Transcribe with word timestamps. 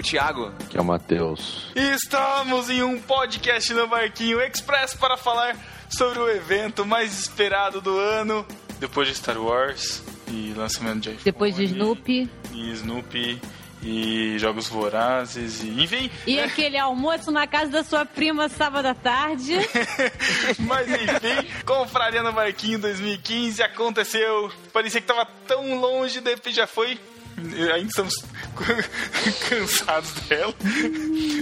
O 0.00 0.02
Thiago. 0.02 0.52
Que 0.68 0.78
é 0.78 0.80
o 0.80 0.84
Matheus. 0.84 1.70
E 1.76 1.94
estamos 1.94 2.70
em 2.70 2.82
um 2.82 3.00
podcast 3.00 3.72
no 3.74 3.86
Barquinho 3.86 4.40
Express 4.40 4.94
para 4.94 5.16
falar 5.16 5.56
sobre 5.90 6.18
o 6.18 6.28
evento 6.28 6.84
mais 6.86 7.18
esperado 7.18 7.80
do 7.80 7.98
ano, 7.98 8.46
depois 8.78 9.08
de 9.08 9.14
Star 9.14 9.38
Wars 9.38 10.02
e 10.26 10.54
lançamento 10.56 11.00
de 11.00 11.10
iPhone. 11.10 11.24
Depois 11.24 11.54
de 11.54 11.64
Snoopy. 11.64 12.30
E 12.52 12.70
Snoopy 12.72 13.40
e 13.82 14.38
Jogos 14.38 14.68
Vorazes 14.68 15.62
e 15.62 15.68
enfim. 15.82 16.10
E 16.26 16.40
aquele 16.40 16.78
almoço 16.78 17.30
na 17.30 17.46
casa 17.46 17.70
da 17.70 17.84
sua 17.84 18.04
prima 18.06 18.48
sábado 18.48 18.86
à 18.86 18.94
tarde. 18.94 19.54
Mas 20.60 20.88
enfim, 20.88 21.48
Confraria 21.64 22.22
no 22.22 22.32
Barquinho 22.32 22.78
2015 22.78 23.62
aconteceu. 23.62 24.50
Parecia 24.72 25.00
que 25.00 25.06
tava 25.06 25.26
tão 25.46 25.78
longe, 25.78 26.20
de 26.20 26.30
repente 26.30 26.56
já 26.56 26.66
foi. 26.66 26.98
Ainda 27.38 27.88
estamos 27.88 28.14
cansados 29.48 30.12
dela. 30.28 30.54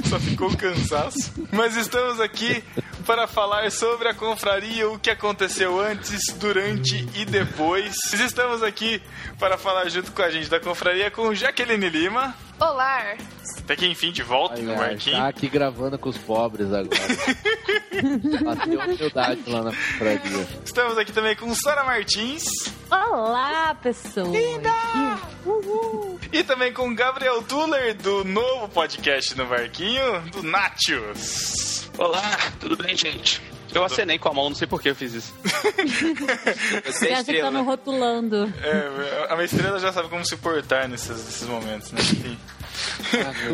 Só 0.08 0.18
ficou 0.18 0.56
cansaço. 0.56 1.32
Mas 1.52 1.76
estamos 1.76 2.20
aqui 2.20 2.62
para 3.06 3.26
falar 3.26 3.70
sobre 3.70 4.08
a 4.08 4.14
confraria, 4.14 4.88
o 4.88 4.98
que 4.98 5.10
aconteceu 5.10 5.80
antes, 5.80 6.32
durante 6.34 7.08
e 7.14 7.24
depois. 7.24 7.96
Estamos 8.12 8.62
aqui 8.62 9.02
para 9.38 9.56
falar 9.56 9.88
junto 9.88 10.12
com 10.12 10.22
a 10.22 10.30
gente 10.30 10.48
da 10.50 10.60
confraria 10.60 11.10
com 11.10 11.34
Jaqueline 11.34 11.88
Lima. 11.88 12.34
Olá! 12.60 13.16
Até 13.58 13.76
que 13.76 13.86
enfim 13.86 14.10
de 14.10 14.22
volta 14.22 14.56
Ai, 14.56 14.62
no 14.62 14.72
ai, 14.72 14.78
Marquinho. 14.78 15.16
tá 15.16 15.28
aqui 15.28 15.48
gravando 15.48 15.98
com 15.98 16.08
os 16.08 16.18
pobres 16.18 16.72
agora. 16.72 16.88
Bateu 18.44 18.80
a 18.80 18.84
humildade 18.84 19.42
lá 19.46 19.62
na 19.62 19.72
praia. 19.98 20.22
Estamos 20.64 20.98
aqui 20.98 21.12
também 21.12 21.36
com 21.36 21.54
Sara 21.54 21.84
Martins. 21.84 22.44
Olá, 22.90 23.74
pessoas. 23.74 24.34
E 26.32 26.42
também 26.42 26.72
com 26.72 26.94
Gabriel 26.94 27.42
Tuller, 27.42 27.94
do 27.94 28.24
novo 28.24 28.68
podcast 28.68 29.36
no 29.36 29.46
Barquinho, 29.46 30.22
do 30.32 30.42
Natius. 30.42 31.88
Olá, 31.98 32.36
tudo 32.58 32.76
bem, 32.76 32.96
gente? 32.96 33.42
Eu 33.78 33.84
acenei 33.84 34.18
com 34.18 34.28
a 34.28 34.34
mão, 34.34 34.48
não 34.48 34.56
sei 34.56 34.66
por 34.66 34.80
que 34.82 34.90
eu 34.90 34.94
fiz 34.94 35.14
isso. 35.14 35.32
Você 36.84 37.06
é 37.06 37.08
que 37.08 37.14
tá 37.14 37.20
estrela. 37.20 37.50
no 37.50 37.62
rotulando. 37.62 38.52
É, 38.62 39.26
a 39.30 39.34
minha 39.34 39.44
estrela 39.46 39.78
já 39.78 39.92
sabe 39.92 40.08
como 40.08 40.24
se 40.26 40.36
portar 40.36 40.88
nesses, 40.88 41.08
nesses 41.24 41.46
momentos, 41.48 41.92
né? 41.92 42.00
Enfim. 42.00 42.38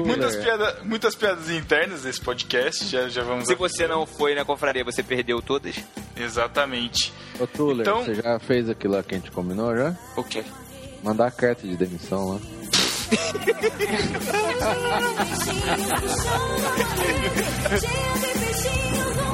muitas, 0.04 0.36
piada, 0.36 0.80
muitas 0.84 1.14
piadas 1.14 1.50
internas 1.50 2.02
desse 2.02 2.20
podcast, 2.20 2.86
já, 2.86 3.08
já 3.08 3.22
vamos... 3.22 3.46
Se 3.46 3.54
você 3.54 3.86
não 3.86 4.04
foi 4.06 4.34
na 4.34 4.44
confraria, 4.44 4.84
você 4.84 5.02
perdeu 5.02 5.40
todas? 5.42 5.76
Exatamente. 6.16 7.12
Ô, 7.38 7.46
Tuller, 7.46 7.80
Então- 7.86 8.04
você 8.04 8.14
já 8.14 8.38
fez 8.38 8.68
aquilo 8.68 8.94
lá 8.94 9.02
que 9.02 9.14
a 9.14 9.18
gente 9.18 9.30
combinou 9.30 9.74
já? 9.76 9.94
O 10.16 10.24
quê? 10.24 10.42
Mandar 11.02 11.26
a 11.26 11.30
carta 11.30 11.66
de 11.66 11.76
demissão 11.76 12.34
lá. 12.34 12.40
Então 18.14 19.24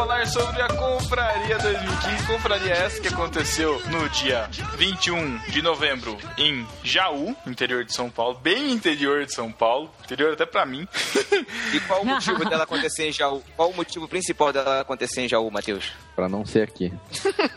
falar 0.00 0.26
sobre 0.26 0.62
a 0.62 0.68
Confraria 0.68 1.58
2015. 1.58 2.26
Confraria 2.26 2.72
essa 2.72 3.02
que 3.02 3.08
aconteceu 3.08 3.78
no 3.88 4.08
dia 4.08 4.48
21 4.78 5.36
de 5.50 5.60
novembro 5.60 6.16
em 6.38 6.66
Jaú, 6.82 7.36
interior 7.46 7.84
de 7.84 7.92
São 7.92 8.08
Paulo. 8.08 8.38
Bem 8.42 8.72
interior 8.72 9.26
de 9.26 9.34
São 9.34 9.52
Paulo. 9.52 9.90
Interior 10.02 10.32
até 10.32 10.46
pra 10.46 10.64
mim. 10.64 10.88
E 11.74 11.80
qual 11.80 12.00
o 12.00 12.06
motivo 12.06 12.42
dela 12.48 12.64
acontecer 12.64 13.08
em 13.08 13.12
Jaú? 13.12 13.42
Qual 13.54 13.68
o 13.68 13.76
motivo 13.76 14.08
principal 14.08 14.54
dela 14.54 14.80
acontecer 14.80 15.20
em 15.20 15.28
Jaú, 15.28 15.50
Matheus? 15.50 15.92
Pra 16.20 16.28
não 16.28 16.44
ser 16.44 16.64
aqui. 16.64 16.92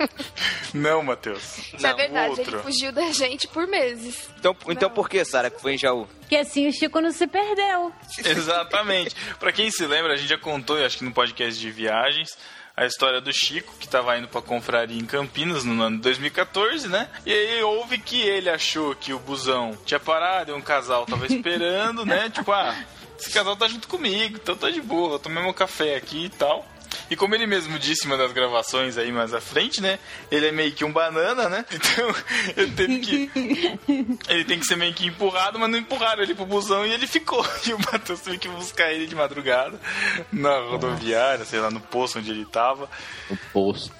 Não, 0.74 1.04
Matheus. 1.04 1.58
Isso 1.58 1.86
é 1.86 1.90
Não, 1.90 1.98
verdade, 1.98 2.30
outro. 2.30 2.56
ele 2.56 2.64
fugiu 2.64 2.94
da 2.94 3.12
gente 3.12 3.46
por 3.46 3.68
meses. 3.68 4.30
Então, 4.40 4.56
então 4.70 4.90
por 4.90 5.10
que, 5.10 5.26
Sara, 5.26 5.50
que 5.50 5.60
foi 5.62 5.74
em 5.74 5.78
Jaú? 5.78 6.08
Que 6.30 6.38
assim 6.38 6.66
o 6.66 6.72
Chico 6.72 7.02
não 7.02 7.12
se 7.12 7.28
perdeu. 7.28 7.92
Exatamente. 8.24 9.14
Pra 9.38 9.52
quem 9.52 9.70
se 9.70 9.86
lembra, 9.86 10.14
a 10.14 10.16
gente 10.16 10.30
já 10.30 10.38
contou, 10.38 10.78
eu 10.80 10.86
acho 10.86 10.98
que 10.98 11.04
no 11.04 11.12
podcast 11.12 11.60
de 11.60 11.70
viagens, 11.72 12.38
a 12.74 12.86
história 12.86 13.20
do 13.20 13.34
Chico, 13.34 13.74
que 13.78 13.86
tava 13.86 14.18
indo 14.18 14.30
pra 14.30 14.42
confraria 14.42 14.98
em 14.98 15.06
Campinas 15.06 15.66
no 15.66 15.84
ano 15.84 15.98
de 15.98 16.04
2014, 16.04 16.88
né? 16.88 17.10
E 17.26 17.34
aí 17.34 17.62
houve 17.64 17.98
que 17.98 18.22
ele 18.22 18.50
achou 18.50 18.96
que 18.96 19.12
o 19.12 19.20
busão 19.20 19.78
tinha 19.86 20.00
parado 20.00 20.52
e 20.52 20.54
um 20.56 20.62
casal 20.62 21.06
tava 21.06 21.26
esperando, 21.26 22.06
né? 22.06 22.30
Tipo, 22.34 22.54
ah, 22.54 22.74
esse 23.20 23.30
casal 23.30 23.58
tá 23.58 23.68
junto 23.68 23.90
comigo, 23.90 24.40
então 24.42 24.56
tá 24.56 24.70
de 24.70 24.80
boa, 24.82 25.16
eu 25.16 25.20
tomei 25.20 25.44
meu 25.44 25.54
café 25.54 25.98
aqui 25.98 26.28
e 26.28 26.30
tal. 26.30 26.66
E 27.14 27.16
como 27.16 27.36
ele 27.36 27.46
mesmo 27.46 27.78
disse 27.78 28.08
em 28.08 28.08
uma 28.08 28.18
das 28.18 28.32
gravações 28.32 28.98
aí 28.98 29.12
mais 29.12 29.36
à 29.36 29.40
frente, 29.40 29.80
né? 29.80 30.00
Ele 30.32 30.48
é 30.48 30.52
meio 30.52 30.72
que 30.72 30.84
um 30.84 30.92
banana, 30.92 31.48
né? 31.48 31.64
Então 31.94 32.16
ele 32.58 32.72
teve 32.72 33.00
que. 33.00 33.32
Ele 34.28 34.44
tem 34.46 34.60
que 34.60 34.66
ser 34.66 34.76
meio 34.76 34.96
que 34.96 35.06
empurrado, 35.06 35.60
mas 35.60 35.70
não 35.70 35.78
empurraram 35.78 36.24
ele 36.24 36.34
pro 36.34 36.44
busão 36.44 36.84
e 36.84 36.92
ele 36.92 37.06
ficou. 37.06 37.46
E 37.68 37.74
o 37.74 37.78
Matheus 37.78 38.20
teve 38.22 38.40
que 38.40 38.48
buscar 38.48 38.92
ele 38.92 39.06
de 39.06 39.14
madrugada 39.14 39.80
na 40.32 40.58
rodoviária, 40.58 41.46
sei 41.46 41.60
lá, 41.60 41.70
no 41.70 41.80
posto 41.80 42.18
onde 42.18 42.32
ele 42.32 42.46
tava. 42.46 42.90
No 43.30 43.38
posto. 43.54 43.94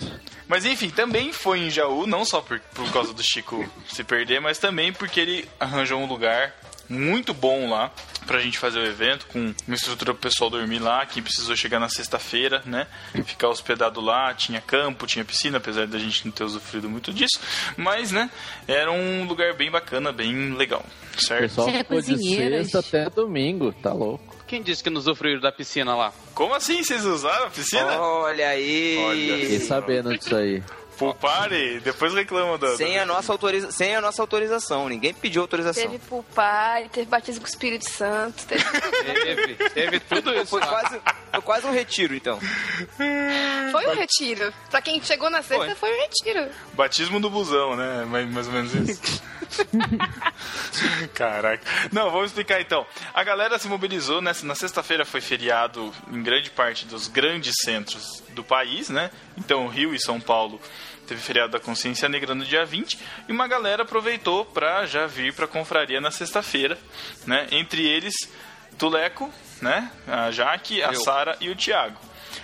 Mas 0.48 0.66
enfim, 0.66 0.90
também 0.90 1.32
foi 1.32 1.60
em 1.60 1.70
Jaú, 1.70 2.08
não 2.08 2.26
só 2.26 2.42
por, 2.42 2.60
por 2.74 2.92
causa 2.92 3.14
do 3.14 3.22
Chico 3.22 3.64
se 3.88 4.04
perder, 4.04 4.42
mas 4.42 4.58
também 4.58 4.92
porque 4.92 5.20
ele 5.20 5.50
arranjou 5.60 6.02
um 6.02 6.08
lugar 6.08 6.52
muito 6.90 7.34
bom 7.34 7.70
lá 7.70 7.92
pra 8.26 8.40
gente 8.40 8.58
fazer 8.58 8.80
o 8.80 8.86
evento, 8.86 9.26
com 9.28 9.54
uma 9.68 9.76
estrutura 9.76 10.14
pro 10.14 10.30
pessoal 10.30 10.50
dormir 10.50 10.80
lá, 10.80 11.06
quem 11.06 11.22
precisou 11.22 11.56
chegar 11.56 11.80
na 11.80 11.90
sexta-feira, 11.90 12.62
né? 12.66 12.88
Ficar 13.26 13.50
hospedado 13.50 14.00
lá, 14.00 14.34
tinha 14.34 14.62
campo, 14.62 15.06
tinha 15.06 15.26
piscina, 15.26 15.58
apesar 15.58 15.88
da 15.88 15.98
gente 16.00 16.26
não 16.26 16.32
ter 16.32 16.44
usufruído 16.44 16.90
muito 16.90 17.12
disso, 17.12 17.40
mas, 17.76 18.12
né, 18.12 18.30
era 18.68 18.92
um 18.92 19.26
lugar 19.26 19.54
bem 19.56 19.70
bacana, 19.70 20.12
bem 20.14 20.54
legal, 20.54 20.86
O 21.18 21.22
certo? 21.22 21.42
pessoal 21.42 21.68
Tinha 21.68 21.80
ficou 21.84 22.02
de 22.02 22.36
sexta 22.36 22.80
até 22.80 23.10
domingo, 23.10 23.74
tá 23.74 23.92
louco. 23.92 24.34
Quem 24.48 24.62
disse 24.62 24.84
que 24.84 24.90
nos 24.90 25.08
usufruíram 25.08 25.42
da 25.42 25.52
piscina 25.52 25.96
lá? 25.96 26.14
Como 26.34 26.54
assim? 26.54 26.84
Vocês 26.84 27.04
usaram 27.06 27.48
a 27.48 27.50
piscina? 27.50 28.00
Olha 28.00 28.50
aí! 28.50 28.98
Olha 29.00 29.38
Fiquei 29.40 29.60
sabendo 29.60 30.18
disso 30.18 30.36
aí. 30.36 30.62
Full 30.98 31.16
party, 31.16 31.80
depois 31.80 32.14
reclama 32.14 32.58
da... 32.58 32.76
Sem 32.78 33.00
a, 33.00 33.06
nossa 33.06 33.32
autoriza... 33.32 33.72
Sem 33.72 33.96
a 33.96 34.02
nossa 34.02 34.22
autorização. 34.22 34.88
Ninguém 34.88 35.14
pediu 35.14 35.42
autorização. 35.42 35.84
Teve 35.84 36.00
pulpar, 36.00 36.88
teve 36.90 37.08
batismo 37.08 37.42
com 37.42 37.48
o 37.48 37.50
Espírito 37.50 37.90
Santo. 37.90 38.46
Teve... 38.46 38.64
Teve, 39.24 39.56
teve 39.70 40.00
tudo 40.00 40.34
isso 40.34 40.48
Foi 40.48 40.60
lá. 40.60 40.68
quase, 40.68 41.02
foi 41.32 41.42
quase 41.42 41.68
um 41.68 41.72
retiro, 41.72 42.16
então. 42.16 42.40
Foi 43.72 43.88
um 43.88 43.96
retiro. 43.96 44.54
Pra 44.70 44.82
quem 44.82 45.02
chegou 45.02 45.30
na 45.30 45.42
sexta, 45.42 45.76
foi, 45.76 45.92
um 45.92 46.02
retiro. 46.02 46.50
Batismo 46.74 47.20
do 47.20 47.30
busão, 47.30 47.76
né? 47.76 48.06
Mais, 48.06 48.30
mais 48.30 48.48
ou 48.48 48.54
menos 48.54 48.74
isso. 48.74 49.24
Caraca. 51.14 51.64
Não, 51.92 52.10
vamos 52.12 52.28
explicar 52.28 52.62
então. 52.62 52.86
A 53.14 53.24
galera 53.24 53.58
se 53.60 53.68
mobilizou, 53.68 54.22
né? 54.22 54.32
Na 54.44 54.56
sexta-feira 54.56 55.06
foi 55.06 55.22
feriado 55.22 55.94
em 56.12 56.22
grande 56.24 56.50
parte 56.50 56.86
dos 56.86 57.08
grandes 57.08 57.54
centros 57.64 58.24
do 58.30 58.44
país, 58.44 58.90
né? 58.90 59.12
Então, 59.38 59.68
Rio 59.68 59.94
e 59.94 60.00
São 60.00 60.20
Paulo 60.20 60.60
teve 61.08 61.22
feriado 61.22 61.52
da 61.52 61.60
Consciência 61.60 62.08
Negra 62.10 62.34
no 62.34 62.46
dia 62.46 62.66
20 62.66 62.98
e 63.28 63.32
uma 63.32 63.48
galera 63.48 63.84
aproveitou 63.84 64.46
pra 64.46 64.86
já 64.86 65.06
vir 65.06 65.34
pra 65.34 65.48
confraria 65.48 66.02
na 66.02 66.12
sexta-feira, 66.12 66.78
né? 67.26 67.48
Entre 67.52 67.86
eles, 67.86 68.14
Tuleco, 68.78 69.32
né? 69.62 69.92
A 70.08 70.32
Jaque, 70.32 70.82
a. 70.82 70.94
Sara 70.94 71.38
e 71.40 71.50
o 71.50 71.56
Thiago. 71.56 71.98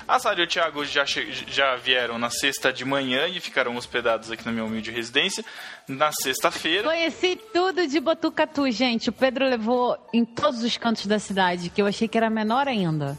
A 0.08 0.20
Sara 0.20 0.40
e 0.42 0.44
o 0.44 0.48
Thiago 0.48 0.86
já, 0.86 1.04
já 1.06 1.76
vieram 1.76 2.18
na 2.18 2.30
sexta 2.30 2.72
de 2.74 2.84
manhã 2.84 3.28
e 3.28 3.40
ficaram 3.40 3.76
hospedados 3.76 4.32
aqui 4.32 4.46
na 4.46 4.52
minha 4.52 4.66
humilde 4.66 4.92
residência 4.92 5.44
na 5.88 6.12
sexta-feira. 6.12 6.88
Conheci 6.88 7.40
tudo 7.54 7.88
de 7.88 8.00
Botucatu, 8.00 8.70
gente. 8.72 9.10
O 9.10 9.14
Pedro 9.14 9.48
levou 9.48 9.98
em 10.14 10.26
todos 10.26 10.64
os 10.64 10.78
cantos 10.78 11.06
da 11.06 11.20
cidade, 11.20 11.70
que 11.70 11.82
eu 11.82 11.86
achei 11.86 12.08
que 12.08 12.18
era 12.18 12.30
menor 12.30 12.68
ainda. 12.68 13.18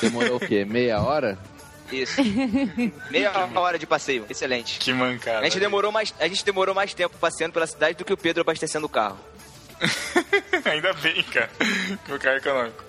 Demorou 0.00 0.36
o 0.36 0.40
quê? 0.40 0.64
Meia 0.64 1.00
hora? 1.00 1.38
Isso. 1.92 2.20
Meia 3.10 3.32
hora 3.54 3.78
de 3.78 3.86
passeio. 3.86 4.26
Excelente. 4.28 4.78
Que 4.78 4.92
mancada. 4.92 5.40
A 5.40 5.44
gente 5.44 5.58
demorou 5.60 5.90
mais, 5.90 6.14
a 6.18 6.28
gente 6.28 6.44
demorou 6.44 6.74
mais 6.74 6.94
tempo 6.94 7.16
passeando 7.18 7.52
pela 7.52 7.66
cidade 7.66 7.96
do 7.96 8.04
que 8.04 8.12
o 8.12 8.16
Pedro 8.16 8.42
abastecendo 8.42 8.86
o 8.86 8.88
carro. 8.88 9.18
Ainda 10.64 10.92
bem, 10.94 11.22
cara, 11.22 11.50
que 12.04 12.12
o 12.12 12.18
carro 12.18 12.34
é 12.34 12.38
econômico. 12.38 12.84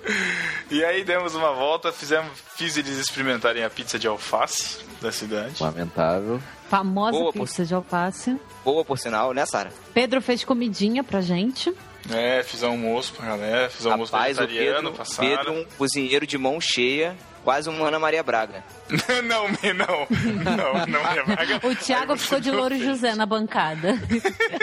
E 0.69 0.83
aí 0.83 1.03
demos 1.03 1.35
uma 1.35 1.53
volta, 1.53 1.91
fizemos, 1.91 2.31
fiz 2.55 2.75
eles 2.75 2.97
experimentarem 2.97 3.63
a 3.63 3.69
pizza 3.69 3.97
de 3.97 4.07
alface 4.07 4.79
da 5.01 5.11
cidade. 5.11 5.61
Lamentável. 5.61 6.41
Famosa 6.69 7.17
Boa, 7.17 7.33
pizza 7.33 7.65
de 7.65 7.73
alface. 7.73 8.37
Boa, 8.63 8.83
por 8.83 8.97
sinal, 8.97 9.33
né, 9.33 9.45
Sara? 9.45 9.71
Pedro 9.93 10.21
fez 10.21 10.43
comidinha 10.43 11.03
pra 11.03 11.21
gente. 11.21 11.73
É, 12.09 12.43
fiz 12.43 12.63
almoço 12.63 13.13
pra 13.13 13.27
galera, 13.27 13.69
fiz 13.69 13.85
almoço 13.85 14.11
Rapaz, 14.11 14.37
o 14.37 14.41
vegetariano 14.41 14.77
Pedro, 14.77 14.93
pra 14.93 15.05
Sara. 15.05 15.27
Pedro, 15.27 15.53
um 15.53 15.65
cozinheiro 15.77 16.25
de 16.25 16.37
mão 16.37 16.59
cheia, 16.59 17.15
quase 17.43 17.69
um 17.69 17.85
Ana 17.85 17.99
Maria 17.99 18.23
Braga. 18.23 18.63
não, 19.23 19.47
não, 19.73 20.07
não, 20.43 20.73
não, 20.85 20.85
minha 20.87 21.23
vaga. 21.23 21.59
O 21.67 21.75
Thiago 21.75 22.17
ficou 22.17 22.39
de 22.39 22.51
não 22.51 22.59
louro. 22.59 22.77
José 22.77 23.15
na 23.15 23.25
bancada. 23.25 23.93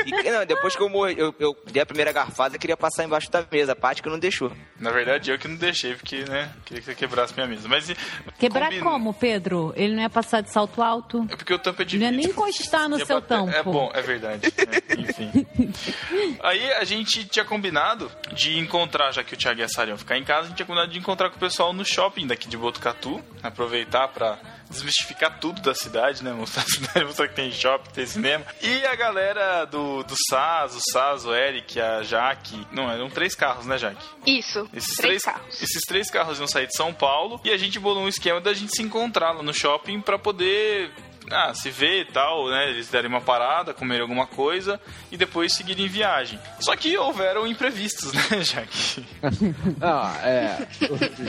E, 0.06 0.30
não, 0.30 0.44
depois 0.44 0.74
que 0.74 0.82
eu 0.82 0.88
morri, 0.88 1.14
eu, 1.18 1.34
eu 1.38 1.56
dei 1.70 1.82
a 1.82 1.86
primeira 1.86 2.12
garfada, 2.12 2.56
eu 2.56 2.60
queria 2.60 2.76
passar 2.76 3.04
embaixo 3.04 3.30
da 3.30 3.44
mesa. 3.50 3.72
A 3.72 3.76
parte 3.76 4.02
que 4.02 4.08
não 4.08 4.18
deixou. 4.18 4.50
Na 4.80 4.90
verdade, 4.90 5.30
eu 5.30 5.38
que 5.38 5.46
não 5.48 5.56
deixei, 5.56 5.94
porque, 5.94 6.24
né, 6.24 6.50
queria 6.64 6.80
que 6.80 6.86
você 6.86 6.94
quebrasse 6.94 7.34
minha 7.34 7.46
mesa. 7.46 7.68
Mas 7.68 7.90
Quebrar 8.38 8.66
combina- 8.66 8.82
como, 8.84 9.14
Pedro? 9.14 9.72
Ele 9.76 9.94
não 9.94 10.02
ia 10.02 10.10
passar 10.10 10.40
de 10.40 10.50
salto 10.50 10.82
alto? 10.82 11.26
É 11.30 11.36
porque 11.36 11.52
o 11.54 11.58
tampo 11.58 11.82
é 11.82 11.84
de 11.84 11.98
Não 11.98 12.06
ia 12.06 12.10
nem 12.12 12.26
encostar 12.26 12.88
no 12.88 12.98
Ia 12.98 13.06
seu 13.06 13.20
bater- 13.20 13.36
tampo. 13.38 13.50
É 13.56 13.62
bom, 13.62 13.90
é 13.94 14.02
verdade. 14.02 14.52
É, 14.56 15.00
enfim. 15.00 15.46
Aí 16.42 16.72
a 16.74 16.84
gente 16.84 17.24
tinha 17.26 17.44
combinado 17.44 18.10
de 18.32 18.58
encontrar, 18.58 19.12
já 19.12 19.22
que 19.22 19.34
o 19.34 19.36
Thiago 19.36 19.60
e 19.60 19.62
a 19.62 19.68
Sara 19.68 19.90
iam 19.90 19.98
ficar 19.98 20.16
em 20.18 20.24
casa, 20.24 20.42
a 20.42 20.48
gente 20.48 20.56
tinha 20.56 20.66
combinado 20.66 20.90
de 20.92 20.98
encontrar 20.98 21.30
com 21.30 21.36
o 21.36 21.40
pessoal 21.40 21.72
no 21.72 21.84
shopping 21.84 22.26
daqui 22.26 22.48
de 22.48 22.56
Botucatu, 22.56 23.22
aproveitar 23.42 24.08
pra 24.18 24.38
desmistificar 24.68 25.38
tudo 25.38 25.62
da 25.62 25.74
cidade, 25.74 26.24
né? 26.24 26.32
Mostrar 26.32 26.62
a 26.62 26.66
cidade, 26.66 27.04
mostrar 27.06 27.28
que 27.28 27.34
tem 27.34 27.52
shopping, 27.52 27.90
tem 27.90 28.06
cinema. 28.06 28.44
E 28.60 28.84
a 28.84 28.94
galera 28.96 29.64
do, 29.64 30.02
do 30.02 30.14
Saz, 30.28 30.74
o 30.74 30.80
Saz, 30.92 31.24
o 31.24 31.34
Eric, 31.34 31.80
a 31.80 32.02
Jaque. 32.02 32.66
Não, 32.72 32.90
eram 32.90 33.08
três 33.08 33.34
carros, 33.34 33.64
né, 33.64 33.78
Jaque? 33.78 34.04
Isso. 34.26 34.68
Esses 34.74 34.96
três 34.96 35.08
três, 35.08 35.22
carros. 35.22 35.62
esses 35.62 35.82
três 35.86 36.10
carros 36.10 36.38
iam 36.38 36.48
sair 36.48 36.66
de 36.66 36.76
São 36.76 36.92
Paulo 36.92 37.40
e 37.44 37.50
a 37.50 37.56
gente 37.56 37.78
bolou 37.78 38.02
um 38.02 38.08
esquema 38.08 38.40
da 38.40 38.52
gente 38.52 38.74
se 38.74 38.82
encontrar 38.82 39.32
lá 39.32 39.42
no 39.42 39.54
shopping 39.54 40.00
pra 40.00 40.18
poder 40.18 40.92
ah, 41.32 41.52
se 41.54 41.70
ver 41.70 42.02
e 42.02 42.04
tal, 42.06 42.48
né? 42.48 42.70
Eles 42.70 42.88
derem 42.88 43.08
uma 43.10 43.20
parada, 43.20 43.72
comerem 43.74 44.02
alguma 44.02 44.26
coisa 44.26 44.80
e 45.10 45.16
depois 45.16 45.54
seguirem 45.54 45.86
em 45.86 45.88
viagem. 45.88 46.38
Só 46.60 46.74
que 46.76 46.96
houveram 46.96 47.46
imprevistos, 47.46 48.12
né, 48.30 48.42
Jaque? 48.42 49.04
Ah, 49.80 50.14
é. 50.24 50.66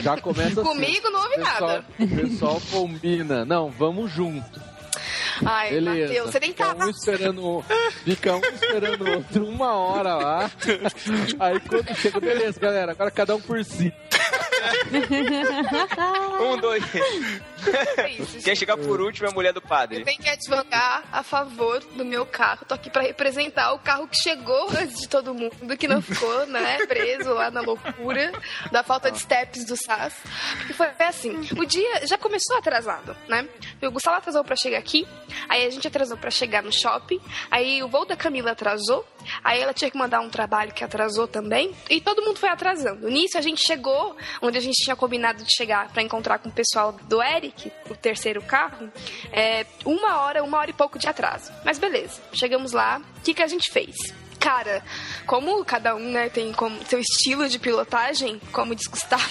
Já 0.02 0.16
começa 0.20 0.60
assim. 0.60 0.68
Comigo 0.70 1.10
não 1.10 1.20
houve 1.22 1.34
pessoal, 1.36 1.60
nada. 1.68 1.84
o 1.98 2.08
pessoal 2.08 2.62
combina. 2.70 3.44
Não, 3.44 3.70
vamos 3.70 4.10
junto. 4.10 4.60
Ai, 5.44 5.70
Beleza. 5.70 6.08
Matheus, 6.08 6.30
você 6.32 6.40
nem 6.40 6.50
fica 6.50 6.66
tava. 6.66 6.84
um 6.84 6.90
esperando 6.90 7.46
o- 7.46 7.64
Fica 8.04 8.36
um 8.36 8.40
esperando 8.40 9.04
o 9.04 9.10
outro 9.14 9.44
uma 9.46 9.72
hora 9.74 10.14
lá. 10.16 10.50
Aí 11.40 11.60
quando 11.60 11.94
chega, 11.96 12.20
beleza, 12.20 12.60
galera, 12.60 12.92
agora 12.92 13.10
cada 13.10 13.34
um 13.34 13.40
por 13.40 13.64
si. 13.64 13.92
Um, 16.40 16.56
dois. 16.56 16.82
É 17.98 18.10
isso, 18.12 18.38
Quem 18.42 18.56
chegar 18.56 18.76
por 18.78 19.00
último 19.00 19.26
é 19.26 19.30
a 19.30 19.34
mulher 19.34 19.52
do 19.52 19.58
Eu 19.58 19.62
padre. 19.68 20.02
tenho 20.04 20.18
que 20.18 20.28
advogar 20.28 21.04
a 21.12 21.22
favor 21.22 21.80
do 21.94 22.04
meu 22.04 22.24
carro. 22.24 22.64
Tô 22.66 22.74
aqui 22.74 22.88
pra 22.88 23.02
representar 23.02 23.72
o 23.74 23.78
carro 23.78 24.08
que 24.08 24.16
chegou 24.16 24.70
antes 24.70 25.00
de 25.02 25.08
todo 25.08 25.34
mundo, 25.34 25.76
que 25.76 25.86
não 25.86 26.00
ficou, 26.00 26.46
né, 26.46 26.78
preso 26.86 27.34
lá 27.34 27.50
na 27.50 27.60
loucura 27.60 28.32
da 28.72 28.82
falta 28.82 29.10
de 29.10 29.18
steps 29.18 29.66
do 29.66 29.76
SAS. 29.76 30.14
Porque 30.58 30.72
foi 30.72 30.86
assim, 31.00 31.36
o 31.58 31.64
dia 31.66 32.06
já 32.06 32.16
começou 32.16 32.56
atrasado, 32.56 33.14
né? 33.28 33.46
O 33.82 33.90
Gustavo 33.90 34.16
atrasou 34.16 34.42
pra 34.44 34.56
chegar 34.56 34.78
aqui, 34.78 35.06
aí 35.48 35.66
a 35.66 35.70
gente 35.70 35.86
atrasou 35.86 36.16
pra 36.16 36.30
chegar 36.30 36.62
no 36.62 36.72
shopping, 36.72 37.20
aí 37.50 37.82
o 37.82 37.88
voo 37.88 38.06
da 38.06 38.16
Camila 38.16 38.52
atrasou, 38.52 39.06
aí 39.44 39.60
ela 39.60 39.74
tinha 39.74 39.90
que 39.90 39.98
mandar 39.98 40.20
um 40.20 40.30
trabalho 40.30 40.72
que 40.72 40.82
atrasou 40.84 41.26
também, 41.28 41.74
e 41.90 42.00
todo 42.00 42.22
mundo 42.22 42.38
foi 42.38 42.48
atrasando. 42.48 43.08
Nisso 43.08 43.36
a 43.36 43.40
gente 43.42 43.62
chegou 43.66 44.16
onde 44.50 44.58
a 44.58 44.60
gente 44.60 44.82
tinha 44.82 44.96
combinado 44.96 45.42
de 45.42 45.52
chegar 45.54 45.88
pra 45.88 46.02
encontrar 46.02 46.38
com 46.38 46.48
o 46.48 46.52
pessoal 46.52 46.92
do 46.92 47.22
Eric, 47.22 47.72
o 47.88 47.94
terceiro 47.94 48.42
carro, 48.42 48.90
é, 49.32 49.64
uma 49.84 50.20
hora, 50.20 50.42
uma 50.42 50.58
hora 50.58 50.70
e 50.70 50.74
pouco 50.74 50.98
de 50.98 51.08
atraso. 51.08 51.52
Mas 51.64 51.78
beleza, 51.78 52.20
chegamos 52.32 52.72
lá, 52.72 53.00
o 53.18 53.20
que, 53.22 53.32
que 53.32 53.42
a 53.42 53.46
gente 53.46 53.70
fez? 53.70 53.96
Cara, 54.40 54.82
como 55.26 55.62
cada 55.66 55.94
um 55.94 56.12
né, 56.12 56.30
tem 56.30 56.50
como 56.52 56.82
seu 56.86 56.98
estilo 56.98 57.46
de 57.46 57.58
pilotagem, 57.58 58.40
como 58.50 58.74
diz 58.74 58.86
Gustavo, 58.86 59.22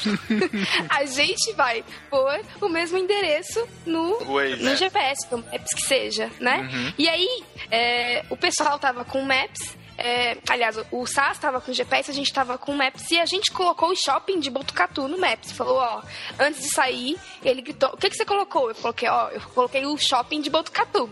a 0.88 1.04
gente 1.06 1.51
vai 1.54 1.83
pôr 2.12 2.39
o 2.62 2.69
mesmo 2.69 2.95
endereço 2.95 3.68
no, 3.88 4.19
Waze, 4.24 4.57
no 4.57 4.69
né? 4.69 4.75
GPS, 4.75 5.27
no 5.31 5.39
Maps 5.39 5.74
que 5.75 5.81
seja, 5.81 6.30
né? 6.39 6.69
Uhum. 6.72 6.94
E 6.95 7.10
aí, 7.10 7.44
é, 7.72 8.24
o 8.30 8.38
pessoal 8.38 8.77
tava 8.77 9.04
com 9.04 9.19
o 9.22 9.25
Maps. 9.25 9.79
É, 10.00 10.38
aliás, 10.50 10.78
o 10.92 11.06
SAS 11.06 11.38
tava 11.40 11.62
com 11.62 11.72
o 11.72 11.74
GPS, 11.74 12.10
a 12.10 12.13
gente 12.13 12.31
tava 12.34 12.57
com 12.57 12.72
o 12.72 12.78
Maps 12.78 13.10
e 13.12 13.19
a 13.19 13.25
gente 13.25 13.51
colocou 13.51 13.90
o 13.92 13.96
shopping 13.96 14.40
de 14.40 14.50
Botucatu 14.50 15.07
no 15.07 15.18
Maps. 15.18 15.51
Falou, 15.51 15.78
ó, 15.78 16.01
antes 16.40 16.62
de 16.62 16.69
sair, 16.74 17.18
ele 17.44 17.62
gritou: 17.62 17.90
O 17.94 17.98
que, 17.98 18.10
que 18.10 18.16
você 18.16 18.25
colocou? 18.25 18.69
Eu 18.69 18.75
coloquei, 18.75 19.10
ó, 19.10 19.30
eu 19.30 19.42
coloquei 19.54 19.86
o 19.86 19.98
shopping 19.98 20.42
de 20.42 20.50
Botucatu. 20.50 21.10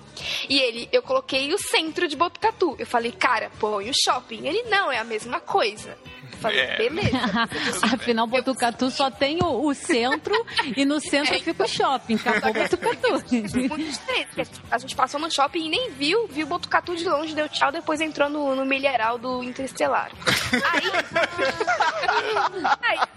E 0.49 0.59
ele, 0.59 0.89
eu 0.91 1.01
coloquei 1.01 1.53
o 1.53 1.57
centro 1.57 2.07
de 2.07 2.15
Botucatu. 2.15 2.75
Eu 2.79 2.85
falei, 2.85 3.11
cara, 3.11 3.51
põe 3.59 3.89
o 3.89 3.93
shopping. 3.93 4.45
Ele, 4.47 4.63
não, 4.63 4.91
é 4.91 4.97
a 4.97 5.03
mesma 5.03 5.39
coisa. 5.39 5.97
Eu 6.31 6.37
falei, 6.39 6.59
É. 6.59 6.77
beleza. 6.77 7.17
Afinal, 7.93 8.27
Botucatu 8.27 8.89
só 8.91 9.09
tem 9.09 9.39
o, 9.41 9.65
o 9.67 9.73
centro 9.73 10.35
e 10.75 10.85
no 10.85 10.99
centro 10.99 11.33
É, 11.33 11.39
fica 11.39 11.63
o 11.63 11.67
shopping. 11.67 12.15
Acabou 12.23 12.53
Botucatu. 12.53 13.07
Porque 13.69 14.47
A 14.69 14.77
gente 14.77 14.95
passou 14.95 15.19
no 15.19 15.31
shopping 15.31 15.65
e 15.65 15.69
nem 15.69 15.91
viu, 15.91 16.27
viu 16.27 16.45
Botucatu 16.47 16.95
de 16.95 17.07
longe, 17.07 17.33
deu 17.33 17.49
tchau, 17.49 17.71
depois 17.71 18.01
entrou 18.01 18.29
no, 18.29 18.55
no 18.55 18.65
milharal 18.77 19.17
do 19.17 19.43
Interestelar. 19.43 20.11
Aí. 20.71 20.83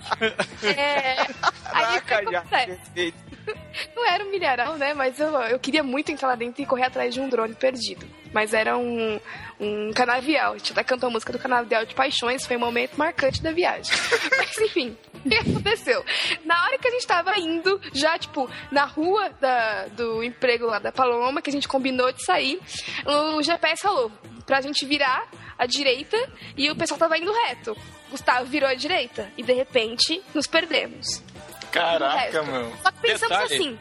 aí 0.63 0.73
é, 0.75 1.21
aí 1.65 2.01
Caraca, 2.01 2.33
já. 2.33 2.41
perfeito. 2.43 3.30
Não 3.95 4.07
era 4.07 4.25
um 4.25 4.31
milharal, 4.31 4.77
né? 4.77 4.95
Mas 4.95 5.19
eu, 5.19 5.33
eu 5.43 5.59
queria 5.59 5.83
muito 5.83 6.11
entrar 6.11 6.29
lá 6.29 6.35
dentro 6.35 6.63
e 6.63 6.67
correr 6.67 6.85
atrás 6.85 7.15
de 7.15 7.21
um 7.21 7.29
drone 7.29 7.55
perdido. 7.55 8.07
Mas 8.33 8.55
era 8.55 8.77
um, 8.77 9.21
um 9.59 9.93
canavial. 9.93 10.55
A 10.55 10.59
gente 10.59 10.73
até 10.73 10.85
cantou 10.85 11.09
a 11.09 11.13
música 11.13 11.33
do 11.33 11.39
canavial 11.39 11.85
de 11.85 11.95
paixões, 11.95 12.47
foi 12.47 12.57
um 12.57 12.61
momento 12.61 12.97
marcante 12.97 13.43
da 13.43 13.53
viagem. 13.53 13.93
Mas 14.37 14.57
enfim, 14.59 14.97
o 15.15 15.29
que 15.29 15.35
aconteceu? 15.35 16.05
Na 16.45 16.65
hora 16.65 16.79
que 16.79 16.89
a 16.89 16.91
gente 16.91 17.07
tava 17.07 17.39
indo, 17.39 17.81
já 17.93 18.19
tipo, 18.19 18.49
na 18.71 18.85
rua 18.85 19.31
da, 19.41 19.87
do 19.89 20.23
emprego 20.23 20.67
lá 20.67 20.79
da 20.79 20.93
Paloma, 20.93 21.43
que 21.43 21.51
a 21.51 21.53
gente 21.53 21.69
combinou 21.69 22.13
de 22.13 22.25
sair, 22.25 22.61
o 23.07 23.43
GPS 23.43 23.83
falou 23.83 24.11
pra 24.47 24.61
gente 24.61 24.85
virar 24.87 25.29
à 25.59 25.67
direita 25.67 26.17
e 26.57 26.71
o 26.71 26.77
pessoal 26.77 26.99
tava 26.99 27.19
indo 27.19 27.33
reto. 27.33 27.77
Gustavo 28.11 28.47
virou 28.47 28.69
à 28.69 28.75
direita 28.75 29.31
e 29.37 29.43
de 29.43 29.53
repente 29.53 30.23
nos 30.35 30.47
perdemos. 30.47 31.23
Caraca, 31.71 32.43
meu. 32.43 32.73
Só 32.83 32.91
que 32.93 33.01
pensamos 33.01 33.37
Detalhe. 33.39 33.55
assim, 33.55 33.79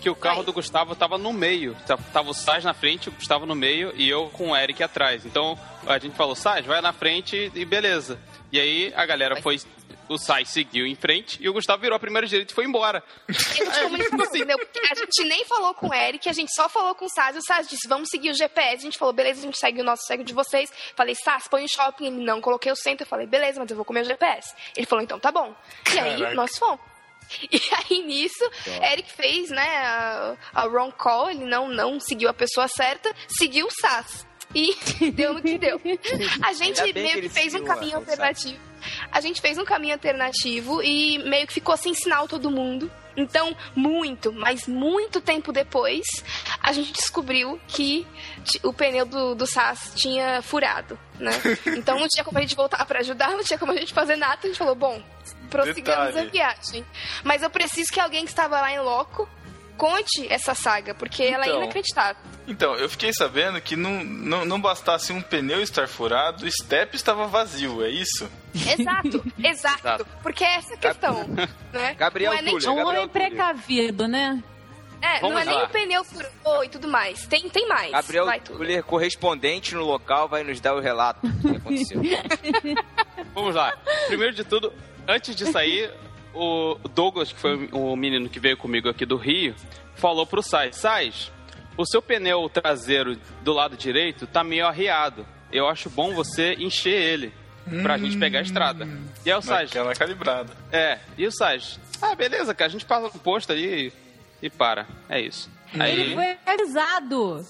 Que 0.00 0.10
o 0.10 0.16
carro 0.16 0.36
Vai. 0.36 0.44
do 0.46 0.52
Gustavo 0.52 0.94
tava 0.96 1.16
no 1.18 1.32
meio. 1.32 1.76
Ta- 1.86 1.96
Tava 2.12 2.30
o 2.30 2.34
Saz 2.34 2.64
na 2.64 2.74
frente, 2.74 3.08
o 3.08 3.12
Gustavo 3.12 3.46
no 3.46 3.54
meio 3.54 3.92
e 3.94 4.08
eu 4.08 4.28
com 4.30 4.50
o 4.50 4.56
Eric 4.56 4.82
atrás. 4.82 5.24
Então 5.24 5.58
a 5.86 5.98
gente 5.98 6.16
falou, 6.16 6.34
Saz, 6.34 6.66
vai 6.66 6.80
na 6.80 6.92
frente 6.92 7.50
e 7.54 7.64
beleza. 7.64 8.18
E 8.50 8.58
aí 8.60 8.92
a 8.96 9.06
galera 9.06 9.40
foi. 9.40 9.58
O 10.08 10.18
Saz 10.18 10.48
seguiu 10.50 10.84
em 10.86 10.94
frente 10.96 11.38
e 11.40 11.48
o 11.48 11.52
Gustavo 11.54 11.80
virou 11.80 11.96
a 11.96 11.98
primeira 12.00 12.26
direita 12.26 12.52
e 12.52 12.54
foi 12.54 12.64
embora. 12.66 13.02
erro 13.28 13.70
de 13.72 13.80
comunicação, 13.80 14.26
entendeu? 14.36 14.58
Porque 14.58 14.80
a 14.80 14.94
gente 14.94 15.24
nem 15.24 15.44
falou 15.46 15.72
com 15.72 15.88
o 15.88 15.94
Eric, 15.94 16.28
a 16.28 16.32
gente 16.34 16.52
só 16.52 16.68
falou 16.68 16.94
com 16.94 17.06
o 17.06 17.08
Saz. 17.08 17.36
E 17.36 17.38
o 17.38 17.42
Saz 17.42 17.66
disse, 17.68 17.88
vamos 17.88 18.08
seguir 18.10 18.30
o 18.30 18.34
GPS. 18.34 18.74
A 18.76 18.80
gente 18.80 18.98
falou, 18.98 19.14
beleza, 19.14 19.38
a 19.40 19.44
gente 19.44 19.56
segue 19.56 19.80
o 19.80 19.84
nosso, 19.84 20.02
segue 20.06 20.22
o 20.22 20.26
de 20.26 20.34
vocês. 20.34 20.70
Falei, 20.96 21.14
Saz, 21.14 21.46
põe 21.48 21.64
o 21.64 21.68
shopping. 21.68 22.06
Ele 22.08 22.24
não, 22.24 22.40
coloquei 22.42 22.70
o 22.70 22.76
centro. 22.76 23.04
Eu 23.04 23.08
falei, 23.08 23.26
beleza, 23.26 23.58
mas 23.60 23.70
eu 23.70 23.76
vou 23.76 23.84
comer 23.86 24.00
o 24.00 24.04
GPS. 24.04 24.52
Ele 24.76 24.84
falou, 24.86 25.02
então 25.02 25.18
tá 25.18 25.30
bom. 25.32 25.54
E 25.94 25.98
aí, 25.98 26.16
Caraca. 26.18 26.34
nós 26.34 26.58
fomos. 26.58 26.80
E 27.50 27.60
aí, 27.74 28.02
nisso, 28.02 28.44
Eric 28.66 29.10
fez, 29.12 29.50
né, 29.50 29.76
a, 29.84 30.36
a 30.54 30.64
wrong 30.66 30.92
call. 30.96 31.30
Ele 31.30 31.44
não, 31.44 31.68
não 31.68 32.00
seguiu 32.00 32.28
a 32.28 32.34
pessoa 32.34 32.68
certa, 32.68 33.14
seguiu 33.28 33.66
o 33.66 33.70
Saz. 33.70 34.26
E 34.54 34.74
deu 35.12 35.34
no 35.34 35.42
que 35.42 35.58
deu. 35.58 35.80
A 36.42 36.52
gente 36.52 36.82
que 36.82 36.92
meio 36.92 37.22
que 37.22 37.28
fez 37.28 37.54
um 37.54 37.64
caminho 37.64 37.96
alternativo. 37.96 38.60
A 39.10 39.20
gente 39.20 39.40
fez 39.40 39.58
um 39.58 39.64
caminho 39.64 39.94
alternativo 39.94 40.82
e 40.82 41.18
meio 41.18 41.46
que 41.46 41.54
ficou 41.54 41.76
sem 41.76 41.94
sinal 41.94 42.26
todo 42.26 42.50
mundo. 42.50 42.90
Então, 43.16 43.54
muito, 43.76 44.32
mas 44.32 44.66
muito 44.66 45.20
tempo 45.20 45.52
depois, 45.52 46.02
a 46.62 46.72
gente 46.72 46.92
descobriu 46.92 47.60
que 47.68 48.06
o 48.62 48.72
pneu 48.72 49.04
do, 49.04 49.34
do 49.34 49.46
SAS 49.46 49.92
tinha 49.94 50.40
furado, 50.40 50.98
né? 51.18 51.32
Então 51.76 51.98
não 51.98 52.08
tinha 52.08 52.24
como 52.24 52.38
a 52.38 52.40
gente 52.40 52.56
voltar 52.56 52.84
pra 52.86 53.00
ajudar, 53.00 53.32
não 53.32 53.44
tinha 53.44 53.58
como 53.58 53.72
a 53.72 53.76
gente 53.76 53.92
fazer 53.92 54.16
nada. 54.16 54.38
A 54.42 54.46
gente 54.46 54.58
falou, 54.58 54.74
bom, 54.74 55.02
prossigamos 55.52 56.14
Detalhe. 56.14 56.28
a 56.28 56.30
viagem. 56.30 56.84
Mas 57.22 57.42
eu 57.42 57.50
preciso 57.50 57.92
que 57.92 58.00
alguém 58.00 58.24
que 58.24 58.30
estava 58.30 58.60
lá 58.60 58.72
em 58.72 58.80
loco 58.80 59.28
conte 59.76 60.26
essa 60.30 60.54
saga, 60.54 60.94
porque 60.94 61.22
ela 61.22 61.44
é 61.44 61.48
Então. 61.48 61.62
inacreditável. 61.62 62.22
Então, 62.46 62.74
eu 62.74 62.88
fiquei 62.88 63.12
sabendo 63.12 63.60
que 63.60 63.74
não, 63.76 64.02
não, 64.04 64.44
não 64.44 64.60
bastasse 64.60 65.12
um 65.12 65.22
pneu 65.22 65.60
estar 65.62 65.88
furado, 65.88 66.44
o 66.44 66.50
step 66.50 66.94
estava 66.96 67.26
vazio, 67.26 67.84
é 67.84 67.88
isso? 67.88 68.28
Exato, 68.54 69.24
exato. 69.42 69.78
Exato. 69.78 70.06
Porque 70.22 70.44
é 70.44 70.56
essa 70.56 70.74
a 70.74 70.76
questão, 70.76 71.24
né? 71.72 71.94
Gabriel 71.98 72.32
não 72.32 72.38
é 72.38 72.42
nem. 72.42 72.54
É 72.64 72.68
um 72.70 72.78
homem 72.80 73.08
Túlio. 73.08 73.08
precavido, 73.08 74.06
né? 74.08 74.42
É, 75.00 75.14
não 75.20 75.30
Vamos 75.30 75.42
é 75.42 75.44
nem 75.46 75.58
lá. 75.58 75.64
o 75.64 75.68
pneu 75.68 76.04
furou 76.04 76.64
e 76.64 76.68
tudo 76.68 76.86
mais. 76.86 77.26
Tem, 77.26 77.48
tem 77.48 77.66
mais. 77.66 77.90
Gabriel 77.90 78.24
Vai 78.24 78.38
tudo. 78.40 78.58
Tuller, 78.58 78.84
correspondente 78.84 79.74
no 79.74 79.84
local, 79.84 80.28
vai 80.28 80.44
nos 80.44 80.60
dar 80.60 80.74
o 80.74 80.80
relato 80.80 81.26
do 81.26 81.50
que 81.50 81.56
aconteceu. 81.56 82.00
Vamos 83.34 83.54
lá. 83.54 83.76
Primeiro 84.06 84.32
de 84.34 84.44
tudo, 84.44 84.72
antes 85.08 85.34
de 85.34 85.46
sair, 85.46 85.90
o 86.34 86.76
Douglas, 86.94 87.32
que 87.32 87.38
foi 87.38 87.68
o 87.72 87.94
menino 87.96 88.28
que 88.28 88.40
veio 88.40 88.56
comigo 88.56 88.88
aqui 88.88 89.04
do 89.04 89.16
Rio, 89.16 89.54
falou 89.94 90.26
pro 90.26 90.42
Sais, 90.42 90.76
Sais, 90.76 91.30
o 91.76 91.86
seu 91.86 92.00
pneu 92.02 92.48
traseiro 92.48 93.16
do 93.42 93.52
lado 93.52 93.76
direito 93.76 94.26
tá 94.26 94.42
meio 94.44 94.66
arriado. 94.66 95.26
Eu 95.52 95.68
acho 95.68 95.90
bom 95.90 96.14
você 96.14 96.54
encher 96.54 96.94
ele 96.94 97.32
pra 97.82 97.96
gente 97.98 98.16
pegar 98.18 98.40
a 98.40 98.42
estrada. 98.42 98.88
E 99.24 99.30
aí 99.30 99.36
o 99.38 99.42
Sais, 99.42 99.68
Naquela 99.70 99.94
calibrada. 99.94 100.52
é, 100.72 100.98
e 101.16 101.26
o 101.26 101.30
Sais, 101.32 101.78
ah, 102.00 102.14
beleza, 102.14 102.54
cara, 102.54 102.68
a 102.68 102.72
gente 102.72 102.84
passa 102.84 103.02
no 103.02 103.20
posto 103.20 103.52
ali 103.52 103.92
e, 104.42 104.46
e 104.46 104.50
para. 104.50 104.86
É 105.08 105.20
isso. 105.20 105.48
Ele 105.72 105.82
Aí, 105.82 106.14
foi 106.14 106.36
avisado. 106.46 107.46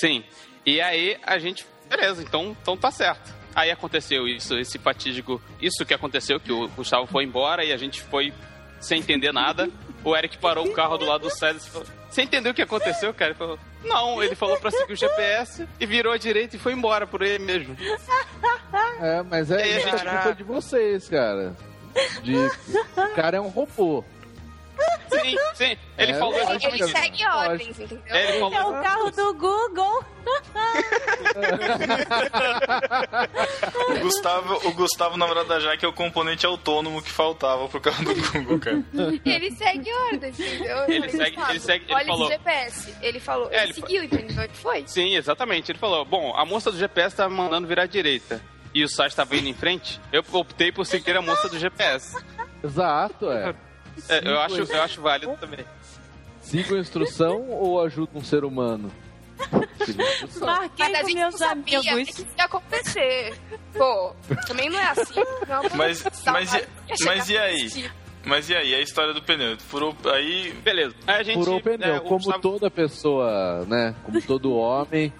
sim. 0.00 0.24
E 0.64 0.80
aí 0.80 1.16
a 1.22 1.38
gente, 1.38 1.64
beleza, 1.88 2.22
então, 2.22 2.56
então 2.60 2.76
tá 2.76 2.90
certo. 2.90 3.32
Aí 3.56 3.70
aconteceu 3.70 4.28
isso, 4.28 4.56
esse 4.58 4.78
fatídico, 4.78 5.40
isso 5.60 5.84
que 5.86 5.94
aconteceu, 5.94 6.38
que 6.38 6.52
o 6.52 6.68
Gustavo 6.68 7.06
foi 7.06 7.24
embora 7.24 7.64
e 7.64 7.72
a 7.72 7.76
gente 7.78 8.02
foi 8.02 8.32
sem 8.78 9.00
entender 9.00 9.32
nada. 9.32 9.68
O 10.04 10.14
Eric 10.14 10.36
parou 10.36 10.66
o 10.66 10.72
carro 10.74 10.98
do 10.98 11.06
lado 11.06 11.22
do 11.22 11.30
César 11.30 11.58
e 11.66 11.70
falou, 11.70 11.86
você 12.10 12.20
entendeu 12.22 12.52
o 12.52 12.54
que 12.54 12.60
aconteceu, 12.60 13.14
cara? 13.14 13.30
Ele 13.30 13.38
falou, 13.38 13.58
não, 13.82 14.22
ele 14.22 14.34
falou 14.36 14.58
pra 14.60 14.70
seguir 14.70 14.92
o 14.92 14.96
GPS 14.96 15.66
e 15.80 15.86
virou 15.86 16.12
à 16.12 16.18
direita 16.18 16.54
e 16.54 16.58
foi 16.58 16.74
embora 16.74 17.06
por 17.06 17.22
ele 17.22 17.42
mesmo. 17.42 17.74
É, 19.00 19.22
mas 19.22 19.50
é, 19.50 19.60
é 19.68 19.80
gente- 19.80 20.04
culpa 20.04 20.34
de 20.34 20.42
vocês, 20.44 21.08
cara. 21.08 21.56
De... 22.22 22.36
O 22.36 23.14
cara 23.14 23.38
é 23.38 23.40
um 23.40 23.48
robô. 23.48 24.04
Sim, 25.08 25.36
sim, 25.54 25.76
ele 25.96 26.12
É, 26.12 26.18
falou 26.18 26.34
Ele, 26.34 26.44
lógico, 26.44 26.74
ele 26.74 26.88
segue 26.88 27.26
ordens, 27.26 27.80
entendeu? 27.80 28.02
É, 28.14 28.22
ele 28.28 28.36
É 28.36 28.40
falou, 28.40 28.70
o 28.78 28.82
carro 28.82 29.10
do 29.10 29.34
Google. 29.34 30.04
O 33.88 33.98
Gustavo, 34.00 34.68
o 34.68 34.72
Gustavo, 34.72 35.16
na 35.16 35.26
verdade, 35.26 35.48
da 35.48 35.60
Jaque 35.60 35.84
é 35.84 35.88
o 35.88 35.92
componente 35.92 36.44
autônomo 36.46 37.00
que 37.02 37.10
faltava 37.10 37.68
pro 37.68 37.80
carro 37.80 38.04
do 38.04 38.14
Google, 38.32 38.58
cara. 38.58 38.84
Ele 39.24 39.50
segue 39.52 39.92
ordens, 40.12 40.38
entendeu? 40.38 40.84
Ele 40.88 41.08
segue- 41.10 41.38
ele 41.50 41.60
segue- 41.60 41.84
ele 41.86 41.94
Olha 41.94 42.06
falou- 42.06 42.28
GPS. 42.28 42.94
Ele 43.00 43.20
falou, 43.20 43.48
É, 43.50 43.54
ele, 43.56 43.64
ele 43.64 43.72
seguiu, 43.74 44.04
entendeu? 44.04 44.44
Ele 44.44 44.54
foi. 44.54 44.84
Sim, 44.86 45.14
exatamente. 45.16 45.70
Ele 45.72 45.78
falou: 45.78 46.04
Bom, 46.04 46.34
a 46.36 46.44
moça 46.44 46.70
do 46.70 46.78
GPS 46.78 47.16
tava 47.16 47.30
mandando 47.32 47.66
virar 47.66 47.84
à 47.84 47.86
direita. 47.86 48.40
E 48.74 48.84
o 48.84 48.88
Sás 48.88 49.12
estava 49.12 49.34
indo 49.36 49.48
em 49.48 49.54
frente. 49.54 49.98
Eu 50.12 50.22
optei 50.32 50.70
por 50.70 50.84
seguir 50.84 51.16
a 51.16 51.22
moça 51.22 51.48
do 51.48 51.58
GPS. 51.58 52.14
Exato, 52.62 53.30
é. 53.30 53.54
É, 54.08 54.28
eu, 54.28 54.38
acho, 54.40 54.56
eu 54.62 54.82
acho 54.82 55.00
válido 55.00 55.36
também. 55.40 55.64
Siga 56.42 56.76
a 56.76 56.78
instrução 56.78 57.48
ou 57.50 57.80
ajuda 57.82 58.10
um 58.14 58.22
ser 58.24 58.44
humano? 58.44 58.90
Marquei 60.40 60.88
Mas 60.88 60.94
a 60.94 61.00
com 61.02 61.06
gente 61.08 61.14
meus 61.18 61.32
não 61.32 61.38
sabia 61.38 61.78
o 61.78 61.82
que 61.82 61.88
amigos. 61.90 62.14
que 62.14 62.22
ia 62.38 62.44
acontecer. 62.44 63.34
Pô, 63.76 64.12
também 64.46 64.70
não 64.70 64.78
é 64.78 64.90
assim. 64.90 65.20
Não, 65.48 65.62
Mas, 65.76 66.02
mas, 66.26 66.54
e, 66.54 67.04
mas 67.04 67.28
e 67.28 67.36
aí? 67.38 67.90
Mas 68.24 68.48
e 68.50 68.56
aí? 68.56 68.74
A 68.74 68.80
história 68.80 69.12
do 69.12 69.22
pneu? 69.22 69.56
Furou 69.58 69.94
aí. 70.06 70.52
Beleza. 70.64 70.94
Aí 71.06 71.20
a 71.20 71.22
gente. 71.22 71.38
Furou 71.38 71.58
o 71.58 71.62
pneu, 71.62 71.78
né, 71.78 71.98
o 71.98 72.00
como 72.02 72.16
Gustavo- 72.24 72.40
toda 72.40 72.70
pessoa, 72.70 73.64
né? 73.66 73.94
Como 74.04 74.20
todo 74.22 74.52
homem 74.54 75.12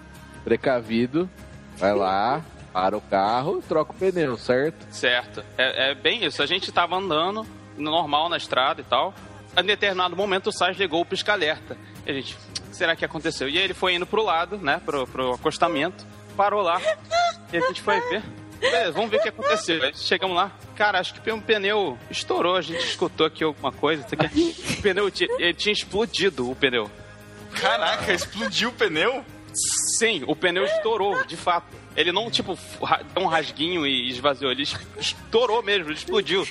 precavido, 0.43 1.29
vai 1.77 1.93
lá, 1.93 2.41
para 2.73 2.97
o 2.97 3.01
carro, 3.01 3.63
troca 3.67 3.91
o 3.91 3.95
pneu, 3.95 4.37
certo? 4.37 4.85
Certo. 4.91 5.43
É, 5.57 5.91
é 5.91 5.95
bem 5.95 6.25
isso. 6.25 6.41
A 6.41 6.45
gente 6.45 6.71
tava 6.71 6.95
andando 6.97 7.45
normal 7.77 8.29
na 8.29 8.37
estrada 8.37 8.81
e 8.81 8.83
tal. 8.83 9.13
Em 9.57 9.63
determinado 9.63 10.15
momento 10.15 10.47
o 10.47 10.51
Sás 10.51 10.77
ligou 10.77 11.01
o 11.01 11.05
pisca-alerta. 11.05 11.77
E 12.05 12.11
a 12.11 12.13
gente, 12.13 12.37
será 12.71 12.95
que 12.95 13.03
aconteceu? 13.05 13.47
E 13.49 13.57
aí 13.57 13.63
ele 13.63 13.73
foi 13.73 13.95
indo 13.95 14.05
pro 14.05 14.23
lado, 14.23 14.57
né? 14.57 14.81
Pro, 14.85 15.07
pro 15.07 15.33
acostamento. 15.33 16.05
Parou 16.35 16.61
lá. 16.61 16.79
E 17.51 17.57
a 17.57 17.61
gente 17.61 17.81
foi 17.81 17.99
ver. 18.09 18.21
Beleza, 18.59 18.91
vamos 18.91 19.09
ver 19.09 19.17
o 19.17 19.21
que 19.21 19.29
aconteceu. 19.29 19.79
Chegamos 19.95 20.35
lá. 20.35 20.51
Cara, 20.75 20.99
acho 20.99 21.13
que 21.13 21.31
o 21.31 21.41
pneu 21.41 21.97
estourou. 22.09 22.55
A 22.55 22.61
gente 22.61 22.83
escutou 22.85 23.25
aqui 23.25 23.43
alguma 23.43 23.71
coisa. 23.71 24.05
aqui. 24.11 24.55
O 24.77 24.81
pneu 24.81 25.09
tinha, 25.09 25.29
ele 25.39 25.53
tinha 25.53 25.73
explodido 25.73 26.49
o 26.49 26.55
pneu. 26.55 26.89
Caraca, 27.53 28.13
explodiu 28.13 28.69
o 28.69 28.73
pneu? 28.73 29.23
Sim, 29.97 30.23
o 30.27 30.35
pneu 30.35 30.63
estourou, 30.65 31.25
de 31.25 31.35
fato. 31.35 31.65
Ele 31.95 32.11
não, 32.11 32.29
tipo, 32.29 32.57
deu 33.15 33.23
um 33.23 33.27
rasguinho 33.27 33.87
e 33.87 34.09
esvaziou. 34.09 34.51
Ele 34.51 34.61
es- 34.63 34.77
estourou 34.99 35.63
mesmo, 35.63 35.85
ele 35.87 35.95
explodiu. 35.97 36.47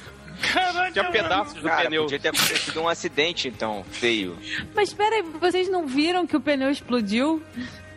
Caraca, 0.53 0.93
Tinha 0.93 1.11
pedaços 1.11 1.55
do 1.55 1.63
Cara, 1.69 1.85
pneu. 1.85 2.03
podia 2.03 2.19
ter 2.21 2.29
acontecido 2.29 2.81
um 2.81 2.89
acidente, 2.89 3.49
então, 3.49 3.85
feio. 3.91 4.37
Mas 4.75 4.89
espera 4.91 5.17
aí, 5.17 5.23
vocês 5.23 5.69
não 5.71 5.87
viram 5.87 6.27
que 6.27 6.37
o 6.37 6.41
pneu 6.41 6.71
explodiu? 6.71 7.43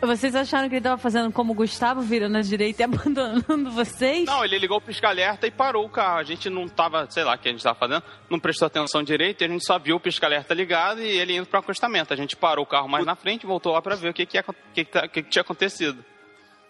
Vocês 0.02 0.34
acharam 0.34 0.70
que 0.70 0.76
ele 0.76 0.82
tava 0.84 0.98
fazendo 0.98 1.30
como 1.30 1.52
o 1.52 1.56
Gustavo, 1.56 2.00
virando 2.00 2.38
à 2.38 2.42
direita 2.42 2.82
e 2.82 2.86
abandonando 2.86 3.70
vocês? 3.72 4.24
Não, 4.26 4.46
ele 4.46 4.58
ligou 4.58 4.78
o 4.78 4.82
pisca-alerta 4.82 5.46
e 5.46 5.52
parou 5.52 5.86
o 5.86 5.90
carro. 5.90 6.20
A 6.20 6.24
gente 6.24 6.50
não 6.50 6.70
tava, 6.70 7.06
sei 7.12 7.26
lá, 7.26 7.36
o 7.36 7.38
que 7.38 7.50
a 7.50 7.52
gente 7.52 7.62
tava 7.62 7.78
fazendo, 7.78 8.02
não 8.30 8.40
prestou 8.40 8.66
atenção 8.68 9.04
direito 9.04 9.42
e 9.42 9.46
a 9.46 9.48
gente 9.50 9.66
só 9.66 9.78
viu 9.78 9.98
o 9.98 10.00
pisca-alerta 10.00 10.54
ligado 10.54 11.02
e 11.02 11.06
ele 11.20 11.36
indo 11.36 11.46
pro 11.46 11.60
acostamento. 11.60 12.14
A 12.14 12.16
gente 12.16 12.38
parou 12.38 12.64
o 12.64 12.68
carro 12.68 12.88
mais 12.88 13.06
na 13.06 13.14
frente 13.16 13.44
e 13.44 13.46
voltou 13.46 13.74
lá 13.74 13.82
pra 13.82 13.96
ver 13.96 14.10
o 14.10 14.14
que, 14.14 14.26
que, 14.26 14.38
ia- 14.38 14.46
o 14.48 14.54
que, 14.74 14.86
que, 14.86 14.90
tá- 14.92 15.04
o 15.06 15.10
que 15.10 15.22
que 15.24 15.30
tinha 15.30 15.42
acontecido. 15.42 16.04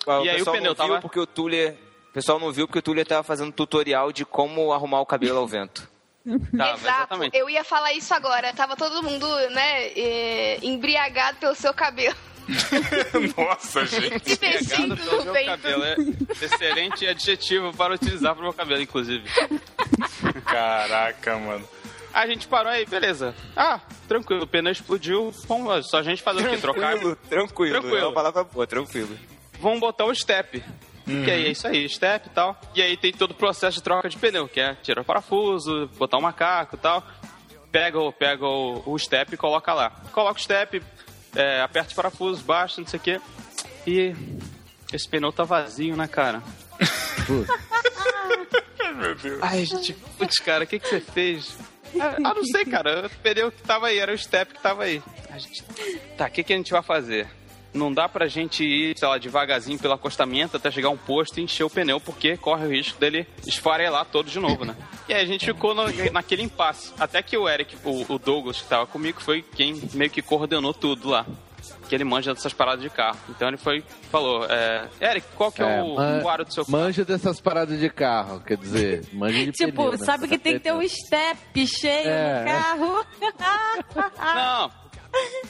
O 0.07 0.25
E 0.25 0.29
aí 0.29 0.41
o 0.41 0.45
pneu 0.45 0.55
não 0.55 0.61
viu 0.63 0.75
tava- 0.75 0.99
porque 1.01 1.19
o 1.19 1.27
Tuller... 1.27 1.77
O 2.19 2.21
pessoal 2.21 2.37
não 2.37 2.51
viu 2.51 2.67
porque 2.67 2.79
o 2.79 2.81
Tuller 2.81 3.07
tava 3.07 3.23
fazendo 3.23 3.53
tutorial 3.53 4.11
de 4.11 4.25
como 4.25 4.73
arrumar 4.73 4.99
o 4.99 5.05
cabelo 5.05 5.37
ao 5.37 5.47
vento. 5.47 5.89
Tava, 6.27 6.73
Exato, 6.73 6.85
exatamente. 6.85 7.37
eu 7.37 7.49
ia 7.49 7.63
falar 7.63 7.93
isso 7.93 8.13
agora. 8.13 8.51
Tava 8.51 8.75
todo 8.75 9.01
mundo, 9.01 9.25
né, 9.51 9.87
eh, 9.95 10.59
embriagado 10.61 11.37
pelo 11.37 11.55
seu 11.55 11.73
cabelo. 11.73 12.17
Nossa, 13.37 13.85
gente. 13.85 14.35
Se 14.35 14.41
mexendo 14.41 14.97
Pegado 14.97 15.09
pelo 15.09 15.25
no 15.25 15.31
meu 15.31 15.45
cabelo. 15.45 15.83
É 15.85 15.95
excelente 16.41 17.07
adjetivo 17.07 17.73
para 17.73 17.93
utilizar 17.93 18.33
pro 18.35 18.43
meu 18.43 18.53
cabelo, 18.53 18.81
inclusive. 18.81 19.23
Caraca, 20.43 21.37
mano. 21.37 21.65
A 22.13 22.27
gente 22.27 22.49
parou 22.49 22.69
aí, 22.69 22.85
beleza. 22.85 23.33
Ah, 23.55 23.79
tranquilo, 24.09 24.43
o 24.43 24.47
pneu 24.47 24.73
explodiu. 24.73 25.33
Vamos, 25.47 25.89
só 25.89 25.99
a 25.99 26.03
gente 26.03 26.21
fazer 26.21 26.45
o 26.45 26.49
quê? 26.49 26.57
Trocar? 26.57 26.91
Tranquilo, 26.91 27.15
tranquilo. 27.15 27.79
Tranquilo. 27.79 27.97
É 27.97 28.05
uma 28.07 28.13
palavra 28.13 28.43
boa, 28.43 28.67
tranquilo. 28.67 29.17
Vamos 29.61 29.79
botar 29.79 30.03
o 30.03 30.13
step. 30.13 30.61
Que 31.05 31.31
aí 31.31 31.45
é 31.47 31.51
isso 31.51 31.67
aí, 31.67 31.87
step 31.89 32.27
e 32.27 32.29
tal. 32.29 32.59
E 32.75 32.81
aí 32.81 32.95
tem 32.95 33.11
todo 33.11 33.31
o 33.31 33.35
processo 33.35 33.77
de 33.77 33.83
troca 33.83 34.07
de 34.09 34.17
pneu, 34.17 34.47
que 34.47 34.59
é 34.59 34.75
tirar 34.75 35.01
o 35.01 35.05
parafuso, 35.05 35.87
botar 35.97 36.17
o 36.17 36.21
macaco 36.21 36.75
e 36.75 36.79
tal. 36.79 37.03
Pega, 37.71 37.99
o- 37.99 38.11
pega 38.13 38.45
o, 38.45 38.83
o 38.85 38.97
step 38.99 39.33
e 39.33 39.37
coloca 39.37 39.73
lá. 39.73 39.89
Coloca 40.11 40.39
o 40.39 40.43
step, 40.43 40.81
é, 41.35 41.61
aperta 41.61 41.89
os 41.89 41.95
parafusos, 41.95 42.41
baixa, 42.43 42.79
não 42.81 42.87
sei 42.87 42.99
o 42.99 43.03
quê. 43.03 43.21
E 43.87 44.13
esse 44.93 45.07
pneu 45.07 45.31
tá 45.31 45.43
vazio, 45.43 45.95
né, 45.95 46.07
cara? 46.07 46.41
Meu 48.95 49.15
Deus. 49.15 49.39
Ai, 49.41 49.65
gente, 49.65 49.93
putz, 50.17 50.39
cara, 50.39 50.63
o 50.63 50.67
que, 50.67 50.79
que 50.79 50.87
você 50.87 50.99
fez? 50.99 51.57
Ah, 51.99 52.15
ah, 52.17 52.33
não 52.33 52.43
sei, 52.45 52.65
cara. 52.65 53.05
O 53.05 53.09
pneu 53.09 53.51
que 53.51 53.61
tava 53.63 53.87
aí, 53.87 53.97
era 53.97 54.13
o 54.13 54.17
step 54.17 54.53
que 54.53 54.61
tava 54.61 54.83
aí. 54.83 55.01
A 55.31 55.37
gente... 55.37 55.63
Tá, 56.17 56.27
o 56.27 56.31
que, 56.31 56.43
que 56.43 56.53
a 56.53 56.57
gente 56.57 56.71
vai 56.71 56.83
fazer? 56.83 57.27
Não 57.73 57.93
dá 57.93 58.09
pra 58.09 58.27
gente 58.27 58.63
ir, 58.63 58.97
sei 58.97 59.07
lá, 59.07 59.17
devagarzinho 59.19 59.77
pelo 59.77 59.93
acostamento 59.93 60.57
até 60.57 60.71
chegar 60.71 60.87
a 60.87 60.91
um 60.91 60.97
posto 60.97 61.39
e 61.39 61.43
encher 61.43 61.63
o 61.63 61.69
pneu, 61.69 61.99
porque 61.99 62.35
corre 62.35 62.65
o 62.65 62.69
risco 62.71 62.99
dele 62.99 63.27
esfarelar 63.45 64.05
todo 64.05 64.29
de 64.29 64.39
novo, 64.39 64.65
né? 64.65 64.75
E 65.07 65.13
aí 65.13 65.21
a 65.21 65.25
gente 65.25 65.45
ficou 65.45 65.75
no- 65.75 65.85
naquele 66.11 66.41
impasse. 66.41 66.91
Até 66.99 67.21
que 67.21 67.37
o 67.37 67.47
Eric, 67.47 67.77
o, 67.83 68.11
o 68.11 68.17
Douglas, 68.17 68.61
que 68.61 68.67
tava 68.67 68.87
comigo, 68.87 69.21
foi 69.21 69.43
quem 69.43 69.81
meio 69.93 70.09
que 70.09 70.21
coordenou 70.21 70.73
tudo 70.73 71.09
lá. 71.09 71.25
Que 71.87 71.95
ele 71.95 72.03
manja 72.03 72.33
dessas 72.33 72.53
paradas 72.53 72.81
de 72.81 72.89
carro. 72.89 73.17
Então 73.29 73.47
ele 73.47 73.57
foi, 73.57 73.83
falou, 74.11 74.45
é, 74.47 74.87
Eric, 75.01 75.27
qual 75.35 75.51
que 75.51 75.61
é, 75.61 75.77
É, 75.77 75.81
o, 75.83 75.95
man- 75.95 76.21
o 76.23 76.29
aro 76.29 76.45
do 76.45 76.53
seu 76.53 76.65
carro? 76.65 76.77
Manja 76.77 77.03
dessas 77.05 77.39
paradas 77.41 77.79
de 77.79 77.89
carro, 77.89 78.39
quer 78.41 78.57
dizer, 78.57 79.05
manja 79.13 79.43
de 79.45 79.51
Tipo, 79.51 79.71
pneu, 79.85 79.91
né? 79.91 79.97
sabe 79.97 80.27
que 80.27 80.37
tem 80.37 80.53
que 80.53 80.59
ter 80.59 80.73
um 80.73 80.81
step 80.89 81.67
cheio 81.67 82.07
É. 82.09 82.39
no 82.39 82.45
carro. 82.45 83.05
Não. 84.35 84.88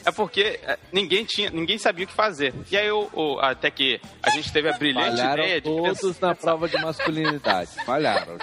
É 0.06 0.12
porque 0.12 0.60
é, 0.64 0.78
ninguém 0.92 1.26
tinha, 1.26 1.50
ninguém 1.50 1.78
sabia 1.78 2.06
o 2.06 2.08
que 2.08 2.14
fazer. 2.14 2.54
E 2.72 2.78
aí 2.78 2.90
o, 2.92 3.10
o- 3.14 3.40
até 3.40 3.70
que 3.70 4.00
a 4.24 4.30
gente 4.30 4.52
teve 4.52 4.70
a 4.70 4.74
brilhante 4.78 5.18
Falharam 5.18 5.44
ideia 5.44 5.62
de 5.62 5.70
todos 5.70 6.20
na 6.20 6.34
prova 6.34 6.70
de 6.70 6.78
masculinidade. 6.78 7.72
Falharam. 7.86 8.38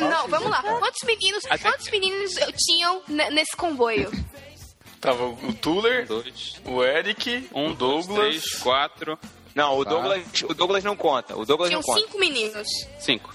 Não, 0.00 0.28
vamos 0.28 0.50
lá. 0.50 0.62
Quantos 0.62 1.02
meninos, 1.06 1.44
Até 1.48 1.58
quantos 1.70 1.88
meninos 1.90 2.34
tinham 2.66 3.02
ne- 3.08 3.30
nesse 3.30 3.56
comboio? 3.56 4.10
Tava 5.00 5.24
o 5.26 5.52
Tuller, 5.54 6.06
dois, 6.06 6.60
o 6.64 6.82
Eric, 6.82 7.48
um, 7.54 7.70
o 7.70 7.74
dois, 7.74 8.06
Douglas. 8.06 8.28
três, 8.28 8.54
quatro, 8.62 9.18
Não, 9.54 9.76
o 9.78 9.84
Tá. 9.84 9.90
Douglas, 9.90 10.22
o 10.48 10.54
Douglas 10.54 10.84
não 10.84 10.96
conta. 10.96 11.36
O 11.36 11.44
Douglas 11.44 11.68
Tinham 11.70 11.80
não 11.80 11.86
conta. 11.86 12.00
cinco 12.06 12.18
meninos. 12.18 12.66
cinco. 12.98 13.32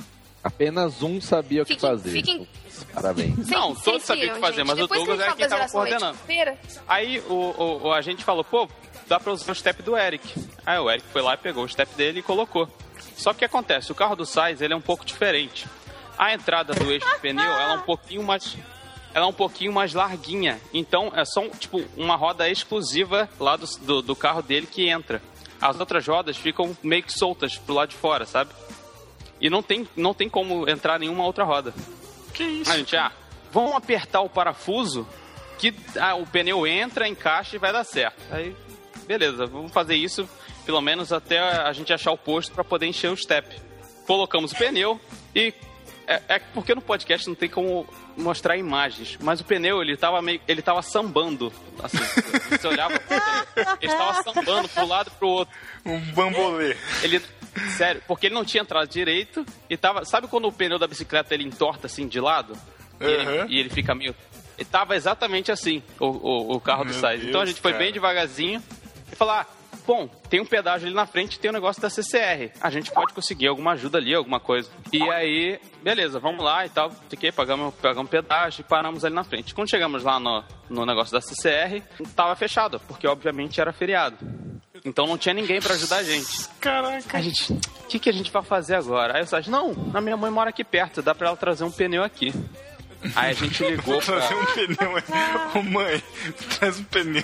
Apenas 0.48 1.01
um 1.04 1.20
sabia 1.22 1.63
o 1.63 1.66
que 1.66 1.80
fazer. 1.80 2.12
fiquem- 2.12 2.48
Parabéns. 2.94 3.48
Não, 3.48 3.74
todos 3.75 4.04
sabiam 4.04 4.32
o 4.32 4.36
que 4.36 4.39
fazer, 4.42 4.58
gente? 4.58 4.68
mas 4.68 4.77
o 4.77 4.82
Depois 4.84 5.00
que 5.01 5.06
Douglas 5.08 5.20
era 5.20 5.30
gente 5.32 5.39
quem 5.39 5.50
tava 5.50 5.70
coordenando. 5.72 6.18
Aí 6.88 7.20
o, 7.22 7.34
o, 7.34 7.88
o- 7.88 7.94
a 7.94 8.01
gente 8.01 8.24
falou, 8.24 8.44
pô, 8.44 8.68
dá 9.08 9.20
pra 9.20 9.34
usar 9.34 9.51
o 9.51 9.56
step 9.56 9.82
do 9.82 9.98
Eric. 9.98 10.34
Aí 10.66 10.77
o 10.77 10.89
Eric 10.89 11.06
foi 11.12 11.22
lá 11.22 11.34
e 11.34 11.38
pegou 11.38 11.63
o 11.63 11.68
step 11.70 11.94
dele 11.96 12.20
e 12.20 12.24
colocou. 12.24 12.70
Só 13.16 13.32
que 13.32 13.38
o 13.38 13.39
que 13.39 13.46
acontece? 13.46 13.92
O 13.92 13.96
carro 13.96 14.16
do 14.16 14.25
Sainz 14.25 14.62
ele 14.62 14.74
é 14.74 14.77
um 14.77 14.82
pouco 14.82 15.04
diferente. 15.06 15.66
A 16.18 16.34
entrada 16.34 16.74
do 16.74 16.92
eixo 16.92 17.08
do 17.08 17.20
pneu 17.20 17.44
ela 17.44 17.74
é 17.74 17.77
um 17.77 17.82
pouquinho 17.82 18.22
mais. 18.24 18.56
ela 19.13 19.25
é 19.25 19.30
um 19.30 19.34
pouquinho 19.34 19.74
mais 19.74 19.94
larguinha. 19.96 20.60
Então 20.72 21.12
é 21.16 21.25
só 21.25 21.48
tipo 21.50 21.84
uma 21.96 22.16
roda 22.16 22.48
exclusiva 22.48 23.27
lá 23.39 23.56
do, 23.56 23.66
do, 23.82 24.01
do 24.04 24.16
carro 24.16 24.44
dele 24.44 24.68
que 24.68 24.88
entra. 24.88 25.20
As 25.60 25.80
outras 25.80 26.06
rodas 26.08 26.38
ficam 26.38 26.77
meio 26.84 27.01
que 27.01 27.12
soltas 27.12 27.58
pro 27.58 27.74
lado 27.74 27.89
de 27.89 27.96
fora, 27.96 28.25
sabe? 28.27 28.51
E 29.39 29.50
não 29.50 29.62
tem, 29.62 29.88
não 29.96 30.13
tem 30.13 30.29
como 30.29 30.67
entrar 30.70 31.00
nenhuma 31.00 31.25
outra 31.25 31.44
roda. 31.44 31.74
Que 32.34 32.44
isso? 32.44 32.72
A 32.72 32.77
gente, 32.77 32.96
ah, 32.96 33.12
vamos 33.51 33.75
apertar 33.75 34.22
o 34.22 34.29
parafuso 34.29 35.08
que 35.58 35.74
ah, 36.00 36.15
o 36.15 36.25
pneu 36.25 36.65
entra, 36.67 37.08
encaixa 37.08 37.56
e 37.56 37.60
vai 37.60 37.72
dar 37.72 37.84
certo. 37.84 38.22
Aí, 38.32 38.56
beleza, 39.08 39.46
vamos 39.46 39.72
fazer 39.72 39.96
isso 39.96 40.27
pelo 40.67 40.82
menos 40.82 41.13
até 41.13 41.39
a 41.39 41.72
gente 41.72 41.94
achar 41.94 42.12
o 42.12 42.17
posto 42.17 42.51
para 42.51 42.62
poder 42.62 42.88
encher 42.88 43.10
o 43.10 43.15
step. 43.15 43.56
Colocamos 44.06 44.51
o 44.51 44.56
pneu 44.56 45.00
e 45.34 45.53
é, 46.06 46.22
é, 46.27 46.39
porque 46.39 46.75
no 46.75 46.82
podcast 46.82 47.25
não 47.25 47.36
tem 47.36 47.48
como 47.48 47.88
mostrar 48.17 48.58
imagens, 48.58 49.17
mas 49.22 49.39
o 49.39 49.46
pneu 49.46 49.82
ele 49.82 49.96
tava 49.96 50.22
meio, 50.22 50.41
ele 50.46 50.62
tava 50.62 50.82
sambando, 50.82 51.53
assim, 51.82 51.98
você 52.50 52.67
olhava 52.67 53.00
pro 53.00 53.08
pneu, 53.08 53.65
ele 53.79 53.91
estava 53.91 54.24
sambando 54.24 54.67
pro 54.67 54.88
lado 54.88 55.10
e 55.13 55.17
pro 55.17 55.27
outro. 55.29 55.56
Um 55.86 56.00
bambolê. 56.12 56.75
Ele 57.01 57.22
sério, 57.78 58.02
porque 58.08 58.28
ele 58.28 58.36
não 58.36 58.46
tinha 58.46 58.62
entrado 58.64 58.88
direito 58.88 59.46
e 59.70 59.76
tava, 59.78 60.06
sabe 60.06 60.28
quando 60.28 60.48
o 60.48 60.52
pneu 60.52 60.78
da 60.80 60.88
bicicleta 60.88 61.34
ele 61.34 61.44
entorta 61.44 61.88
assim 61.88 62.08
de 62.08 62.20
lado? 62.20 62.54
E, 63.00 63.04
Uhum. 63.06 63.10
ele, 63.44 63.54
e 63.54 63.60
ele 63.60 63.70
fica 63.70 63.94
meio 63.94 64.16
ele 64.58 64.66
tava 64.66 64.96
exatamente 64.96 65.52
assim, 65.52 65.84
o, 66.00 66.06
o, 66.08 66.56
o 66.56 66.60
carro 66.60 66.84
do 66.84 66.90
Meu 66.90 67.00
Sainz. 67.00 67.24
Então 67.24 67.42
a 67.42 67.46
gente 67.46 67.62
foi 67.62 67.74
bem 67.74 67.92
devagarzinho 67.94 68.60
e 69.12 69.16
falar, 69.16 69.42
ah, 69.42 69.46
bom, 69.88 70.10
tem 70.29 70.41
um 70.41 70.46
pedágio 70.46 70.86
ali 70.86 70.96
na 70.96 71.06
frente, 71.06 71.39
tem 71.39 71.50
um 71.50 71.53
negócio 71.53 71.82
da 71.82 71.89
CCR. 71.89 72.51
A 72.60 72.70
gente 72.70 72.91
pode 72.91 73.13
conseguir 73.13 73.48
alguma 73.48 73.72
ajuda 73.72 73.98
ali, 73.98 74.13
alguma 74.13 74.39
coisa. 74.39 74.70
E 74.91 75.01
aí, 75.10 75.60
beleza, 75.82 76.20
vamos 76.20 76.44
lá 76.44 76.65
e 76.65 76.70
tal. 76.70 76.91
Fiquei, 77.10 77.32
pagamos, 77.32 77.74
pagamos 77.75 78.12
pedágio 78.12 78.62
e 78.62 78.63
paramos 78.65 79.06
ali 79.06 79.15
na 79.15 79.24
frente. 79.24 79.56
Quando 79.56 79.70
chegamos 79.70 80.03
lá 80.03 80.20
no, 80.20 80.44
no 80.70 80.86
negócio 80.86 81.13
da 81.13 81.22
CCR, 81.22 81.82
tava 82.13 82.36
fechado, 82.36 82.82
porque 82.82 83.08
obviamente 83.08 83.62
era 83.62 83.72
feriado. 83.72 84.17
Então 84.84 85.08
não 85.08 85.17
tinha 85.17 85.34
ninguém 85.34 85.62
pra 85.62 85.74
ajudar 85.74 85.98
a 85.98 86.03
gente. 86.03 86.50
Caraca. 86.60 87.17
A 87.17 87.22
gente, 87.22 87.53
o 87.53 87.88
que, 87.88 87.98
que 87.98 88.10
a 88.10 88.13
gente 88.13 88.29
vai 88.29 88.44
fazer 88.44 88.75
agora? 88.75 89.17
Aí 89.17 89.24
o 89.24 89.27
Sérgio, 89.27 89.51
não, 89.51 89.74
a 89.94 90.01
minha 90.01 90.17
mãe 90.17 90.29
mora 90.29 90.50
aqui 90.50 90.63
perto, 90.63 91.01
dá 91.01 91.15
pra 91.15 91.29
ela 91.29 91.38
trazer 91.38 91.63
um 91.63 91.72
pneu 91.72 92.03
aqui. 92.03 92.34
Aí 93.15 93.32
a 93.32 93.34
gente 93.34 93.63
ligou 93.65 94.00
pra... 94.00 94.17
Trazer 94.17 94.36
um 94.36 94.46
pneu. 94.46 95.03
Ô 95.56 95.63
mãe, 95.63 96.03
traz 96.60 96.79
um 96.79 96.84
pneu. 96.84 97.24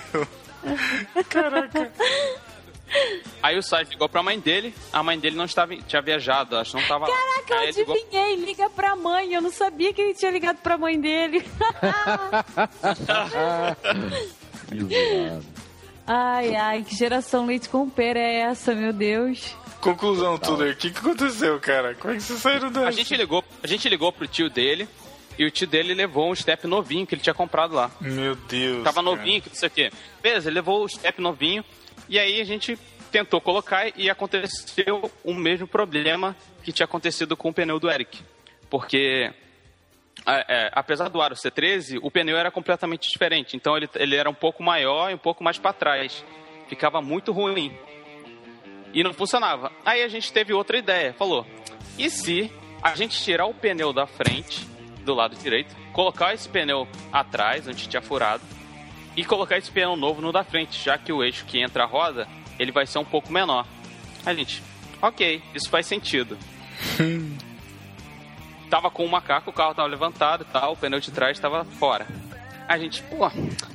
Aí 3.41 3.57
o 3.57 3.61
Sérgio 3.63 3.91
ligou 3.91 4.07
pra 4.07 4.23
mãe 4.23 4.39
dele, 4.39 4.73
a 4.91 5.03
mãe 5.03 5.19
dele 5.19 5.35
não 5.35 5.45
estava, 5.45 5.75
tinha 5.75 6.01
viajado, 6.01 6.57
acho 6.57 6.71
que 6.71 6.77
não 6.81 6.87
tava 6.87 7.07
lá. 7.07 7.13
Caraca, 7.15 7.55
Aí 7.55 7.63
eu 7.65 7.69
ele 7.69 7.77
ligou- 7.79 7.95
adivinhei. 7.95 8.35
Liga 8.37 8.69
pra 8.69 8.95
mãe. 8.95 9.33
Eu 9.33 9.41
não 9.41 9.51
sabia 9.51 9.93
que 9.93 10.01
ele 10.01 10.13
tinha 10.13 10.31
ligado 10.31 10.57
pra 10.57 10.77
mãe 10.77 10.99
dele. 10.99 11.43
ai, 16.05 16.55
ai, 16.55 16.83
que 16.83 16.95
geração 16.95 17.45
leite 17.45 17.69
com 17.69 17.89
pera 17.89 18.19
é 18.19 18.41
essa, 18.41 18.73
meu 18.75 18.93
Deus? 18.93 19.55
Conclusão, 19.81 20.37
Tuller, 20.37 20.73
o 20.73 20.77
que, 20.77 20.91
que 20.91 20.99
aconteceu, 20.99 21.59
cara? 21.59 21.93
Como 21.95 22.13
é 22.13 22.17
que 22.17 22.23
vocês 22.23 22.39
saíram 22.39 22.71
dessa? 22.71 22.87
A 22.87 22.91
gente 22.91 23.15
ligou, 23.15 23.43
a 23.61 23.67
gente 23.67 23.89
ligou 23.89 24.11
pro 24.13 24.27
tio 24.27 24.49
dele 24.49 24.87
e 25.37 25.45
o 25.45 25.51
tio 25.51 25.67
dele 25.67 25.93
levou 25.93 26.31
um 26.31 26.35
step 26.35 26.65
novinho 26.67 27.05
que 27.05 27.15
ele 27.15 27.21
tinha 27.21 27.33
comprado 27.33 27.73
lá. 27.75 27.91
Meu 27.99 28.35
Deus. 28.35 28.83
Tava 28.83 29.03
cara. 29.03 29.05
novinho, 29.05 29.41
que 29.41 29.49
não 29.49 29.55
sei 29.55 29.67
o 29.67 29.71
quê. 29.71 29.91
Beleza, 30.21 30.47
ele 30.49 30.55
levou 30.55 30.83
o 30.85 30.89
step 30.89 31.21
novinho 31.21 31.63
e 32.13 32.19
aí 32.19 32.39
a 32.39 32.43
gente 32.43 32.77
tentou 33.11 33.41
colocar 33.41 33.91
e 33.97 34.07
aconteceu 34.07 35.11
o 35.23 35.33
mesmo 35.33 35.65
problema 35.65 36.35
que 36.61 36.71
tinha 36.71 36.85
acontecido 36.85 37.35
com 37.35 37.49
o 37.49 37.53
pneu 37.53 37.79
do 37.79 37.89
Eric. 37.89 38.21
Porque, 38.69 39.33
é, 40.27 40.69
apesar 40.73 41.09
do 41.09 41.19
aro 41.19 41.35
ser 41.35 41.49
13, 41.49 41.97
o 42.03 42.11
pneu 42.11 42.37
era 42.37 42.51
completamente 42.51 43.09
diferente. 43.09 43.55
Então 43.57 43.75
ele, 43.75 43.89
ele 43.95 44.15
era 44.15 44.29
um 44.29 44.33
pouco 44.33 44.61
maior 44.61 45.09
e 45.09 45.15
um 45.15 45.17
pouco 45.17 45.43
mais 45.43 45.57
para 45.57 45.73
trás. 45.73 46.23
Ficava 46.67 47.01
muito 47.01 47.31
ruim. 47.31 47.75
E 48.93 49.03
não 49.03 49.11
funcionava. 49.11 49.71
Aí 49.83 50.03
a 50.03 50.07
gente 50.07 50.31
teve 50.31 50.53
outra 50.53 50.77
ideia. 50.77 51.13
Falou, 51.13 51.47
e 51.97 52.11
se 52.11 52.51
a 52.79 52.93
gente 52.93 53.19
tirar 53.23 53.47
o 53.47 53.55
pneu 53.55 53.91
da 53.91 54.05
frente, 54.05 54.67
do 55.03 55.15
lado 55.15 55.35
direito, 55.35 55.75
colocar 55.91 56.31
esse 56.31 56.47
pneu 56.47 56.87
atrás, 57.11 57.67
onde 57.67 57.89
tinha 57.89 58.03
furado, 58.03 58.43
e 59.15 59.23
colocar 59.25 59.57
esse 59.57 59.69
pneu 59.71 59.95
novo 59.95 60.21
no 60.21 60.31
da 60.31 60.43
frente, 60.43 60.83
já 60.83 60.97
que 60.97 61.11
o 61.13 61.23
eixo 61.23 61.45
que 61.45 61.61
entra 61.61 61.83
a 61.83 61.87
roda, 61.87 62.27
ele 62.59 62.71
vai 62.71 62.85
ser 62.85 62.99
um 62.99 63.05
pouco 63.05 63.31
menor. 63.31 63.65
A 64.25 64.33
gente, 64.33 64.63
ok, 65.01 65.41
isso 65.53 65.69
faz 65.69 65.85
sentido. 65.85 66.37
tava 68.69 68.89
com 68.89 69.05
o 69.05 69.09
macaco, 69.09 69.49
o 69.49 69.53
carro 69.53 69.75
tava 69.75 69.87
levantado 69.87 70.45
e 70.47 70.51
tal, 70.51 70.73
o 70.73 70.77
pneu 70.77 70.99
de 70.99 71.11
trás 71.11 71.39
tava 71.39 71.63
fora. 71.65 72.07
A 72.67 72.77
gente, 72.77 73.03
pô, 73.03 73.29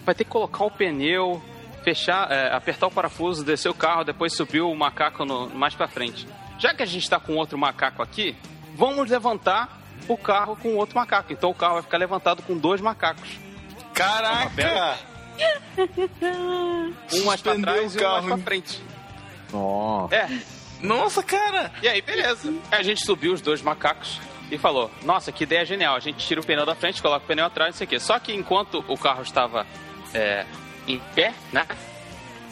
vai 0.04 0.14
ter 0.14 0.24
que 0.24 0.30
colocar 0.30 0.64
o 0.64 0.70
pneu, 0.70 1.42
fechar, 1.84 2.30
é, 2.32 2.52
apertar 2.52 2.86
o 2.88 2.90
parafuso, 2.90 3.44
descer 3.44 3.68
o 3.68 3.74
carro, 3.74 4.02
depois 4.04 4.34
subir 4.34 4.60
o 4.62 4.74
macaco 4.74 5.24
no- 5.24 5.48
mais 5.50 5.74
pra 5.74 5.86
frente. 5.86 6.26
Já 6.58 6.74
que 6.74 6.82
a 6.82 6.86
gente 6.86 7.08
tá 7.08 7.20
com 7.20 7.36
outro 7.36 7.56
macaco 7.56 8.02
aqui, 8.02 8.34
vamos 8.74 9.08
levantar 9.08 9.78
o 10.08 10.16
carro 10.16 10.56
com 10.56 10.74
outro 10.76 10.96
macaco. 10.96 11.32
Então 11.32 11.50
o 11.50 11.54
carro 11.54 11.74
vai 11.74 11.82
ficar 11.82 11.98
levantado 11.98 12.42
com 12.42 12.56
dois 12.56 12.80
macacos. 12.80 13.28
Caraca! 13.94 14.98
Um 17.12 17.24
mais 17.24 17.40
pra 17.40 17.54
trás 17.56 17.78
o 17.78 17.80
e 17.80 17.80
um 17.80 17.82
mais 17.82 17.96
carro, 17.96 18.26
pra 18.26 18.38
frente. 18.38 18.82
Nossa. 19.52 20.14
É, 20.14 20.28
Nossa, 20.80 21.22
cara! 21.22 21.72
E 21.82 21.88
aí, 21.88 22.02
beleza. 22.02 22.52
A 22.70 22.82
gente 22.82 23.04
subiu 23.04 23.32
os 23.32 23.40
dois 23.40 23.62
macacos 23.62 24.20
e 24.50 24.58
falou: 24.58 24.90
Nossa, 25.02 25.32
que 25.32 25.44
ideia 25.44 25.64
genial. 25.64 25.96
A 25.96 26.00
gente 26.00 26.26
tira 26.26 26.40
o 26.40 26.44
pneu 26.44 26.66
da 26.66 26.74
frente, 26.74 27.02
coloca 27.02 27.24
o 27.24 27.28
pneu 27.28 27.46
atrás, 27.46 27.74
não 27.74 27.78
sei 27.78 27.86
o 27.86 27.90
quê. 27.90 28.00
Só 28.00 28.18
que 28.18 28.32
enquanto 28.32 28.84
o 28.88 28.96
carro 28.96 29.22
estava 29.22 29.66
é, 30.14 30.44
em 30.86 30.98
pé, 31.14 31.34
né? 31.52 31.66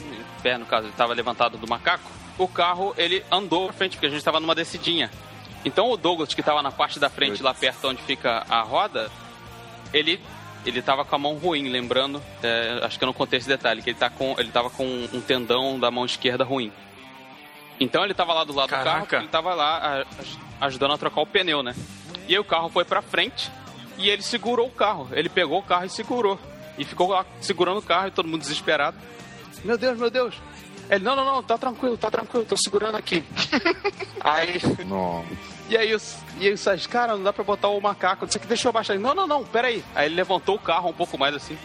Em 0.00 0.42
pé, 0.42 0.58
no 0.58 0.66
caso, 0.66 0.84
ele 0.84 0.92
estava 0.92 1.12
levantado 1.14 1.58
do 1.58 1.68
macaco. 1.68 2.10
O 2.38 2.46
carro, 2.46 2.94
ele 2.98 3.24
andou 3.30 3.66
pra 3.66 3.74
frente, 3.74 3.92
porque 3.92 4.06
a 4.06 4.10
gente 4.10 4.18
estava 4.18 4.40
numa 4.40 4.54
descidinha. 4.54 5.10
Então 5.64 5.90
o 5.90 5.96
Douglas, 5.96 6.32
que 6.32 6.40
estava 6.40 6.62
na 6.62 6.70
parte 6.70 7.00
da 7.00 7.08
frente, 7.08 7.42
lá 7.42 7.52
perto 7.52 7.88
onde 7.88 8.00
fica 8.02 8.44
a 8.48 8.62
roda, 8.62 9.10
ele 9.92 10.20
ele 10.66 10.82
tava 10.82 11.04
com 11.04 11.14
a 11.14 11.18
mão 11.18 11.34
ruim, 11.34 11.68
lembrando, 11.68 12.22
é, 12.42 12.80
acho 12.82 12.98
que 12.98 13.04
eu 13.04 13.06
não 13.06 13.12
contei 13.14 13.38
esse 13.38 13.48
detalhe, 13.48 13.82
que 13.82 13.90
ele, 13.90 13.98
tá 13.98 14.10
com, 14.10 14.34
ele 14.38 14.50
tava 14.50 14.68
com 14.70 14.84
um 15.12 15.20
tendão 15.20 15.78
da 15.78 15.90
mão 15.90 16.04
esquerda 16.04 16.44
ruim. 16.44 16.72
Então 17.78 18.02
ele 18.04 18.14
tava 18.14 18.32
lá 18.32 18.44
do 18.44 18.54
lado 18.54 18.68
do 18.68 18.70
Caraca. 18.70 19.06
carro, 19.06 19.22
ele 19.22 19.28
tava 19.30 19.54
lá 19.54 20.02
a- 20.60 20.66
ajudando 20.66 20.94
a 20.94 20.98
trocar 20.98 21.20
o 21.20 21.26
pneu, 21.26 21.62
né? 21.62 21.74
E 22.28 22.32
aí 22.34 22.38
o 22.38 22.44
carro 22.44 22.68
foi 22.68 22.84
pra 22.84 23.02
frente 23.02 23.50
e 23.98 24.08
ele 24.08 24.22
segurou 24.22 24.66
o 24.66 24.70
carro. 24.70 25.08
Ele 25.12 25.28
pegou 25.28 25.58
o 25.58 25.62
carro 25.62 25.84
e 25.84 25.90
segurou. 25.90 26.38
E 26.78 26.84
ficou 26.84 27.08
lá 27.10 27.24
segurando 27.40 27.78
o 27.78 27.82
carro 27.82 28.08
e 28.08 28.10
todo 28.10 28.28
mundo 28.28 28.40
desesperado. 28.40 28.96
Meu 29.64 29.76
Deus, 29.78 29.98
meu 29.98 30.10
Deus. 30.10 30.34
Ele, 30.88 31.04
não, 31.04 31.16
não, 31.16 31.24
não, 31.24 31.42
tá 31.42 31.58
tranquilo, 31.58 31.96
tá 31.98 32.10
tranquilo, 32.10 32.44
tô 32.44 32.56
segurando 32.56 32.96
aqui. 32.96 33.24
aí, 34.20 34.60
Nossa. 34.86 35.26
E 35.68 35.76
aí, 35.76 35.94
os, 35.94 36.16
e 36.38 36.46
aí 36.46 36.52
o 36.52 36.58
Sérgio, 36.58 36.88
cara, 36.88 37.16
não 37.16 37.22
dá 37.24 37.32
pra 37.32 37.42
botar 37.42 37.68
o 37.68 37.80
macaco, 37.80 38.24
não 38.24 38.30
sei 38.30 38.38
o 38.38 38.42
que, 38.42 38.46
deixa 38.46 38.68
eu 38.68 38.70
abaixar. 38.70 38.98
Não, 38.98 39.14
não, 39.14 39.26
não, 39.26 39.44
pera 39.44 39.68
aí. 39.68 39.84
Aí 39.94 40.06
ele 40.06 40.14
levantou 40.14 40.54
o 40.54 40.60
carro 40.60 40.90
um 40.90 40.92
pouco 40.92 41.18
mais 41.18 41.34
assim. 41.34 41.58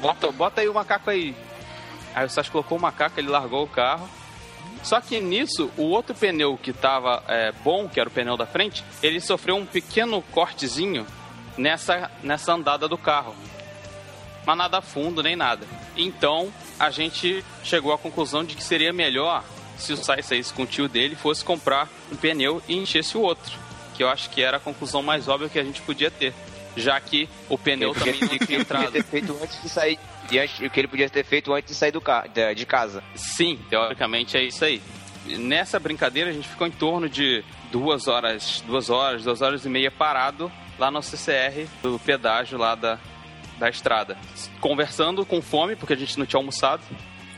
Bota, 0.00 0.30
bota 0.30 0.60
aí 0.60 0.68
o 0.68 0.74
macaco 0.74 1.08
aí. 1.10 1.34
Aí 2.14 2.26
o 2.26 2.30
Sérgio 2.30 2.52
colocou 2.52 2.76
o 2.76 2.80
macaco, 2.80 3.18
ele 3.18 3.28
largou 3.28 3.64
o 3.64 3.68
carro. 3.68 4.08
Só 4.82 5.00
que 5.00 5.20
nisso, 5.20 5.70
o 5.76 5.84
outro 5.84 6.14
pneu 6.14 6.56
que 6.56 6.72
tava 6.72 7.22
é, 7.26 7.52
bom, 7.64 7.88
que 7.88 7.98
era 7.98 8.08
o 8.08 8.12
pneu 8.12 8.36
da 8.36 8.46
frente, 8.46 8.84
ele 9.02 9.20
sofreu 9.20 9.56
um 9.56 9.66
pequeno 9.66 10.22
cortezinho 10.30 11.06
nessa, 11.56 12.10
nessa 12.22 12.52
andada 12.52 12.86
do 12.86 12.96
carro. 12.96 13.34
Mas 14.46 14.56
nada 14.56 14.80
fundo, 14.80 15.22
nem 15.22 15.36
nada. 15.36 15.66
Então, 15.96 16.52
a 16.78 16.90
gente 16.90 17.44
chegou 17.64 17.92
à 17.92 17.98
conclusão 17.98 18.44
de 18.44 18.54
que 18.54 18.62
seria 18.62 18.92
melhor 18.92 19.42
se 19.78 19.92
o 19.92 19.96
Sai 19.96 20.22
saísse 20.22 20.52
com 20.52 20.62
o 20.62 20.66
tio 20.66 20.88
dele 20.88 21.16
fosse 21.16 21.44
comprar 21.44 21.88
um 22.12 22.16
pneu 22.16 22.62
e 22.68 22.76
enchesse 22.76 23.16
o 23.16 23.20
outro. 23.20 23.52
Que 23.94 24.02
eu 24.02 24.08
acho 24.08 24.30
que 24.30 24.42
era 24.42 24.56
a 24.58 24.60
conclusão 24.60 25.02
mais 25.02 25.28
óbvia 25.28 25.48
que 25.48 25.58
a 25.58 25.64
gente 25.64 25.80
podia 25.82 26.10
ter. 26.10 26.32
Já 26.76 27.00
que 27.00 27.28
o 27.48 27.58
pneu 27.58 27.92
também 27.92 28.20
não 28.20 28.28
ele 28.28 28.28
tinha 28.28 28.38
podia 28.38 28.58
entrado. 28.58 28.92
ter 28.92 29.02
feito 29.02 29.36
antes 29.42 29.62
de 29.62 29.68
sair. 29.68 29.98
E 30.30 30.66
o 30.66 30.70
que 30.70 30.80
ele 30.80 30.88
podia 30.88 31.08
ter 31.08 31.24
feito 31.24 31.52
antes 31.52 31.70
de 31.70 31.74
sair 31.74 31.90
do 31.90 32.00
ca, 32.00 32.26
de, 32.26 32.54
de 32.54 32.66
casa. 32.66 33.02
Sim, 33.14 33.58
teoricamente 33.68 34.36
é 34.36 34.42
isso 34.44 34.64
aí. 34.64 34.80
Nessa 35.26 35.78
brincadeira 35.78 36.30
a 36.30 36.32
gente 36.32 36.48
ficou 36.48 36.66
em 36.66 36.70
torno 36.70 37.08
de 37.08 37.44
duas 37.72 38.08
horas, 38.08 38.62
duas 38.66 38.90
horas, 38.90 39.24
duas 39.24 39.42
horas 39.42 39.64
e 39.64 39.68
meia 39.68 39.90
parado 39.90 40.50
lá 40.78 40.90
no 40.90 41.02
CCR 41.02 41.66
do 41.82 41.98
pedágio 41.98 42.56
lá 42.56 42.74
da, 42.74 42.98
da 43.58 43.68
estrada. 43.68 44.16
Conversando 44.60 45.26
com 45.26 45.42
fome, 45.42 45.76
porque 45.76 45.92
a 45.92 45.96
gente 45.96 46.18
não 46.18 46.24
tinha 46.24 46.38
almoçado. 46.38 46.82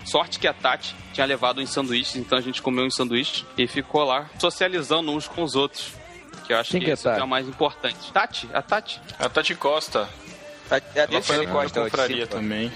Sorte 0.04 0.38
que 0.38 0.46
a 0.48 0.52
Tati 0.54 0.94
tinha 1.12 1.26
levado 1.26 1.60
uns 1.60 1.70
sanduíches, 1.70 2.16
então 2.16 2.36
a 2.38 2.40
gente 2.40 2.60
comeu 2.62 2.84
uns 2.84 2.94
sanduíches 2.94 3.44
e 3.56 3.66
ficou 3.66 4.02
lá 4.04 4.28
socializando 4.38 5.10
uns 5.12 5.28
com 5.28 5.42
os 5.42 5.54
outros. 5.54 5.92
Que 6.46 6.52
eu 6.52 6.58
acho 6.58 6.70
Quem 6.72 6.80
que, 6.80 6.86
que 6.86 6.90
é 6.90 6.94
isso 6.94 7.02
que 7.12 7.20
é 7.20 7.22
o 7.22 7.28
mais 7.28 7.46
importante. 7.46 8.12
Tati? 8.12 8.48
A 8.52 8.62
Tati? 8.62 9.00
A 9.18 9.28
Tati 9.28 9.54
Costa. 9.54 10.08
Até 10.70 11.02
Ela 11.02 11.22
foi 11.22 11.36
ele 11.36 11.46
na 11.46 11.52
Costa, 11.52 11.84
discípulo. 11.90 12.26
também. 12.26 12.72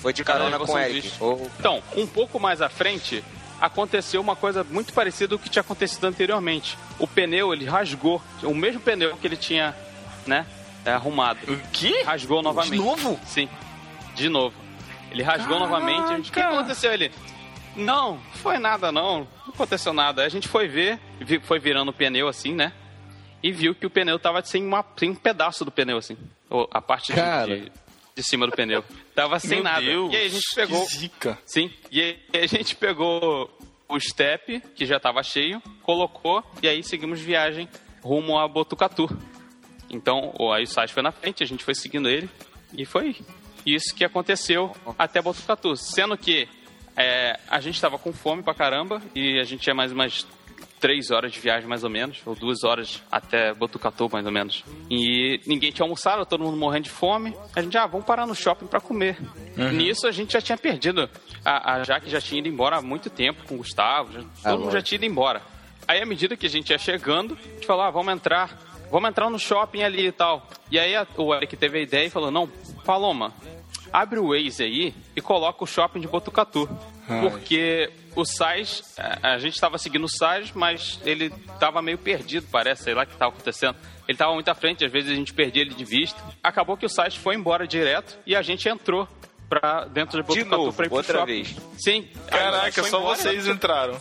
Foi 0.00 0.12
de 0.12 0.22
Cara, 0.24 0.38
carona 0.40 0.58
com 0.58 0.64
o 0.64 0.66
sanduíche. 0.68 0.98
Eric. 1.08 1.12
Ou- 1.20 1.50
Então, 1.58 1.82
um 1.96 2.06
pouco 2.06 2.38
mais 2.38 2.62
à 2.62 2.68
frente, 2.68 3.24
aconteceu 3.60 4.20
uma 4.20 4.36
coisa 4.36 4.62
muito 4.62 4.92
parecida 4.92 5.34
ao 5.34 5.38
que 5.38 5.48
tinha 5.50 5.60
acontecido 5.62 6.04
anteriormente. 6.06 6.78
O 6.98 7.06
pneu, 7.06 7.52
ele 7.52 7.64
rasgou. 7.64 8.22
O 8.42 8.54
mesmo 8.54 8.80
pneu 8.80 9.16
que 9.16 9.26
ele 9.26 9.36
tinha, 9.36 9.74
né, 10.26 10.46
é, 10.84 10.92
arrumado. 10.92 11.40
O 11.52 11.58
quê? 11.72 12.02
Rasgou 12.06 12.42
novamente. 12.42 12.72
De 12.72 12.78
novo? 12.78 13.18
Sim, 13.26 13.48
de 14.14 14.28
novo. 14.28 14.54
Ele 15.10 15.22
rasgou 15.22 15.58
Caraca. 15.58 15.66
novamente. 15.72 16.12
A 16.12 16.16
gente, 16.16 16.30
o 16.30 16.32
que 16.32 16.40
aconteceu? 16.40 16.92
Ele, 16.92 17.10
não, 17.76 18.18
foi 18.34 18.58
nada 18.58 18.90
não, 18.92 19.20
não 19.46 19.54
aconteceu 19.54 19.92
nada. 19.92 20.24
A 20.24 20.28
gente 20.28 20.48
foi 20.48 20.68
ver, 20.68 20.98
foi 21.44 21.58
virando 21.58 21.90
o 21.90 21.94
pneu 21.94 22.28
assim, 22.28 22.52
né? 22.54 22.72
E 23.42 23.52
viu 23.52 23.74
que 23.74 23.86
o 23.86 23.90
pneu 23.90 24.18
tava 24.18 24.42
sem, 24.44 24.64
uma, 24.64 24.84
sem 24.96 25.10
um 25.10 25.14
pedaço 25.14 25.64
do 25.64 25.70
pneu, 25.70 25.96
assim. 25.98 26.16
Ou 26.50 26.68
a 26.72 26.80
parte 26.82 27.12
de- 27.12 27.60
de, 27.64 27.72
de 28.16 28.22
cima 28.22 28.46
do 28.46 28.52
pneu. 28.52 28.84
Tava 29.14 29.38
sem 29.38 29.56
Meu 29.62 29.64
nada. 29.64 29.80
Deus, 29.80 30.12
e 30.12 30.16
aí 30.16 30.26
a 30.26 30.30
gente 30.30 30.54
pegou. 30.54 30.86
Que 30.86 30.94
zica. 30.96 31.38
Sim, 31.46 31.70
e 31.90 32.00
aí 32.00 32.18
a 32.42 32.46
gente 32.46 32.74
pegou 32.74 33.48
o 33.88 33.98
step, 34.00 34.60
que 34.74 34.84
já 34.84 34.98
tava 35.00 35.22
cheio, 35.22 35.62
colocou, 35.82 36.44
e 36.62 36.68
aí 36.68 36.82
seguimos 36.82 37.20
viagem 37.20 37.68
rumo 38.02 38.36
a 38.38 38.46
Botucatu. 38.48 39.08
Então, 39.88 40.34
o- 40.38 40.52
aí 40.52 40.64
o 40.64 40.66
site 40.66 40.92
foi 40.92 41.02
na 41.02 41.12
frente, 41.12 41.42
a 41.42 41.46
gente 41.46 41.64
foi 41.64 41.74
seguindo 41.74 42.08
ele, 42.08 42.28
e 42.76 42.84
foi 42.84 43.16
isso 43.74 43.94
que 43.94 44.04
aconteceu 44.04 44.74
até 44.98 45.20
Botucatu. 45.22 45.76
Sendo 45.76 46.16
que 46.16 46.48
é, 46.96 47.38
a 47.48 47.60
gente 47.60 47.80
tava 47.80 47.98
com 47.98 48.12
fome 48.12 48.42
pra 48.42 48.54
caramba, 48.54 49.00
e 49.14 49.38
a 49.38 49.44
gente 49.44 49.60
tinha 49.62 49.74
mais 49.74 49.92
umas 49.92 50.26
três 50.80 51.10
horas 51.10 51.32
de 51.32 51.40
viagem, 51.40 51.68
mais 51.68 51.82
ou 51.82 51.90
menos, 51.90 52.20
ou 52.24 52.36
duas 52.36 52.62
horas 52.62 53.02
até 53.10 53.52
Botucatu, 53.52 54.08
mais 54.12 54.24
ou 54.24 54.30
menos. 54.32 54.64
E 54.88 55.40
ninguém 55.44 55.72
tinha 55.72 55.84
almoçado, 55.84 56.24
todo 56.24 56.44
mundo 56.44 56.56
morrendo 56.56 56.84
de 56.84 56.90
fome. 56.90 57.34
A 57.56 57.60
gente, 57.60 57.76
ah, 57.76 57.86
vamos 57.86 58.06
parar 58.06 58.26
no 58.26 58.34
shopping 58.34 58.66
pra 58.66 58.80
comer. 58.80 59.16
Nisso 59.72 60.06
a 60.06 60.12
gente 60.12 60.32
já 60.32 60.40
tinha 60.40 60.56
perdido. 60.56 61.10
A, 61.44 61.74
a 61.74 61.82
Jaque 61.84 62.08
já 62.08 62.20
tinha 62.20 62.38
ido 62.38 62.48
embora 62.48 62.76
há 62.78 62.82
muito 62.82 63.10
tempo 63.10 63.42
com 63.48 63.54
o 63.56 63.58
Gustavo, 63.58 64.12
já- 64.12 64.20
todo 64.50 64.60
mundo 64.60 64.72
já 64.72 64.80
tinha 64.82 64.96
ido 64.96 65.04
embora. 65.06 65.42
Aí, 65.86 66.00
à 66.02 66.06
medida 66.06 66.36
que 66.36 66.46
a 66.46 66.50
gente 66.50 66.70
ia 66.70 66.78
chegando, 66.78 67.36
a 67.40 67.54
gente 67.54 67.66
falou, 67.66 67.82
ah, 67.82 67.90
vamos 67.90 68.12
entrar, 68.12 68.56
vamos 68.90 69.08
entrar 69.08 69.28
no 69.30 69.38
shopping 69.38 69.82
ali 69.82 70.06
e 70.06 70.12
tal. 70.12 70.46
E 70.70 70.78
aí 70.78 70.94
a- 70.94 71.06
o 71.16 71.34
Eric 71.34 71.56
teve 71.56 71.78
a 71.78 71.82
ideia 71.82 72.06
e 72.06 72.10
falou, 72.10 72.30
não, 72.30 72.46
Paloma, 72.84 73.32
abre 73.92 74.18
o 74.18 74.28
Waze 74.28 74.62
aí 74.62 74.94
e 75.16 75.20
coloca 75.20 75.62
o 75.64 75.66
shopping 75.66 76.00
de 76.00 76.08
Botucatu. 76.08 76.68
Porque 77.20 77.90
o 78.14 78.24
Sais, 78.24 78.82
a, 79.22 79.38
gente 79.38 79.54
estava 79.54 79.78
seguindo 79.78 80.04
o 80.04 80.08
Sais, 80.08 80.52
mas 80.52 81.00
ele 81.04 81.32
estava 81.54 81.80
meio 81.80 81.96
perdido, 81.96 82.46
parece, 82.50 82.84
sei 82.84 82.94
lá 82.94 83.02
o 83.04 83.06
que 83.06 83.12
estava 83.14 83.32
acontecendo. 83.32 83.76
Ele 84.06 84.14
estava 84.14 84.32
muito 84.34 84.48
à 84.48 84.54
frente, 84.54 84.84
às 84.84 84.92
vezes 84.92 85.10
a 85.10 85.14
gente 85.14 85.32
perdia 85.32 85.62
ele 85.62 85.74
de 85.74 85.84
vista. 85.84 86.20
Acabou 86.42 86.76
que 86.76 86.84
o 86.84 86.88
Sais 86.88 87.14
foi 87.16 87.34
embora 87.34 87.66
direto 87.66 88.18
e 88.26 88.36
a 88.36 88.42
gente 88.42 88.68
entrou 88.68 89.08
pra 89.48 89.84
dentro 89.86 90.22
de 90.22 90.28
De 90.28 90.40
Botucatu 90.44 90.62
novo, 90.64 90.76
pra 90.76 90.84
ir 90.86 90.88
pro 90.88 90.98
outra 90.98 91.18
shopping. 91.20 91.32
vez. 91.42 91.56
Sim. 91.78 92.08
Caraca, 92.26 92.82
só 92.82 92.98
embora, 92.98 93.16
vocês 93.16 93.46
né? 93.46 93.52
entraram. 93.52 93.98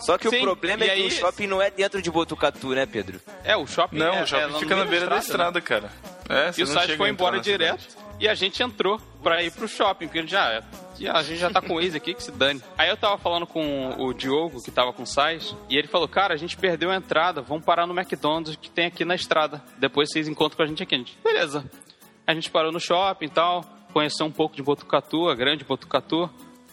Só 0.00 0.16
que 0.16 0.28
Sim, 0.30 0.38
o 0.38 0.42
problema 0.42 0.84
e 0.84 0.88
é 0.88 0.94
que 0.94 1.00
aí- 1.02 1.08
o 1.08 1.10
shopping 1.10 1.46
não 1.46 1.60
é 1.60 1.70
dentro 1.70 2.00
de 2.00 2.10
Botucatu, 2.10 2.68
né, 2.74 2.86
Pedro? 2.86 3.20
É, 3.44 3.54
o 3.56 3.66
shopping 3.66 3.98
Não, 3.98 4.14
é, 4.14 4.22
o 4.22 4.26
shopping 4.26 4.56
é 4.56 4.58
fica 4.58 4.76
na 4.76 4.84
beira 4.86 5.06
da 5.06 5.16
né? 5.16 5.20
estrada, 5.20 5.60
cara. 5.60 5.90
É, 6.28 6.52
E 6.56 6.62
o 6.62 6.66
site 6.66 6.96
foi 6.96 7.10
embora 7.10 7.38
direto 7.40 7.82
cidade. 7.82 8.09
E 8.20 8.28
a 8.28 8.34
gente 8.34 8.62
entrou 8.62 9.00
pra 9.22 9.42
ir 9.42 9.50
pro 9.50 9.66
shopping, 9.66 10.06
porque 10.06 10.26
já, 10.26 10.62
a 11.12 11.22
gente 11.22 11.38
já 11.38 11.50
tá 11.50 11.62
com 11.62 11.74
o 11.74 11.76
Waze 11.80 11.96
aqui, 11.96 12.12
que 12.12 12.22
se 12.22 12.30
dane. 12.30 12.62
Aí 12.76 12.90
eu 12.90 12.96
tava 12.96 13.16
falando 13.16 13.46
com 13.46 13.94
o 13.98 14.12
Diogo, 14.12 14.62
que 14.62 14.70
tava 14.70 14.92
com 14.92 15.04
o 15.04 15.06
Sais, 15.06 15.56
e 15.70 15.76
ele 15.76 15.88
falou, 15.88 16.06
cara, 16.06 16.34
a 16.34 16.36
gente 16.36 16.54
perdeu 16.54 16.90
a 16.90 16.96
entrada, 16.96 17.40
vamos 17.40 17.64
parar 17.64 17.86
no 17.86 17.98
McDonald's 17.98 18.56
que 18.56 18.70
tem 18.70 18.86
aqui 18.86 19.06
na 19.06 19.14
estrada. 19.14 19.64
Depois 19.78 20.10
vocês 20.10 20.28
encontram 20.28 20.58
com 20.58 20.62
a 20.62 20.66
gente 20.66 20.82
aqui. 20.82 20.94
A 20.94 20.98
gente, 20.98 21.16
beleza. 21.24 21.64
A 22.26 22.34
gente 22.34 22.50
parou 22.50 22.70
no 22.70 22.78
shopping 22.78 23.24
e 23.26 23.30
tal, 23.30 23.64
conheceu 23.92 24.26
um 24.26 24.30
pouco 24.30 24.54
de 24.54 24.62
Botucatu, 24.62 25.28
a 25.28 25.34
grande 25.34 25.64
Botucatu. 25.64 26.28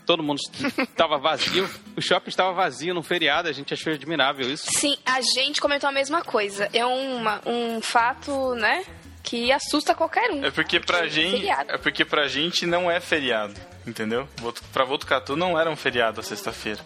Todo 0.05 0.21
mundo 0.23 0.39
estava 0.77 1.17
vazio. 1.17 1.69
O 1.95 2.01
shopping 2.01 2.29
estava 2.29 2.51
vazio 2.53 2.93
no 2.93 3.01
feriado, 3.01 3.47
a 3.47 3.51
gente 3.53 3.73
achou 3.73 3.91
admirável 3.93 4.49
isso. 4.49 4.67
Sim, 4.69 4.97
a 5.05 5.21
gente 5.21 5.61
comentou 5.61 5.89
a 5.89 5.93
mesma 5.93 6.21
coisa. 6.21 6.69
É 6.73 6.85
uma, 6.85 7.41
um 7.45 7.81
fato, 7.81 8.53
né? 8.55 8.85
Que 9.27 9.51
assusta 9.51 9.93
qualquer 9.93 10.31
um. 10.31 10.45
É 10.45 10.51
porque 10.51 10.79
pra 10.79 10.99
Porque 10.99 11.09
gente, 11.11 11.31
feriado. 11.31 11.71
é 11.71 11.77
porque 11.77 12.05
pra 12.05 12.27
gente 12.27 12.65
não 12.65 12.89
é 12.89 12.99
feriado, 12.99 13.53
entendeu? 13.85 14.27
Pra 14.71 14.85
Votucatu 14.85 15.35
não 15.35 15.59
era 15.59 15.69
um 15.69 15.75
feriado 15.75 16.19
a 16.21 16.23
sexta-feira. 16.23 16.79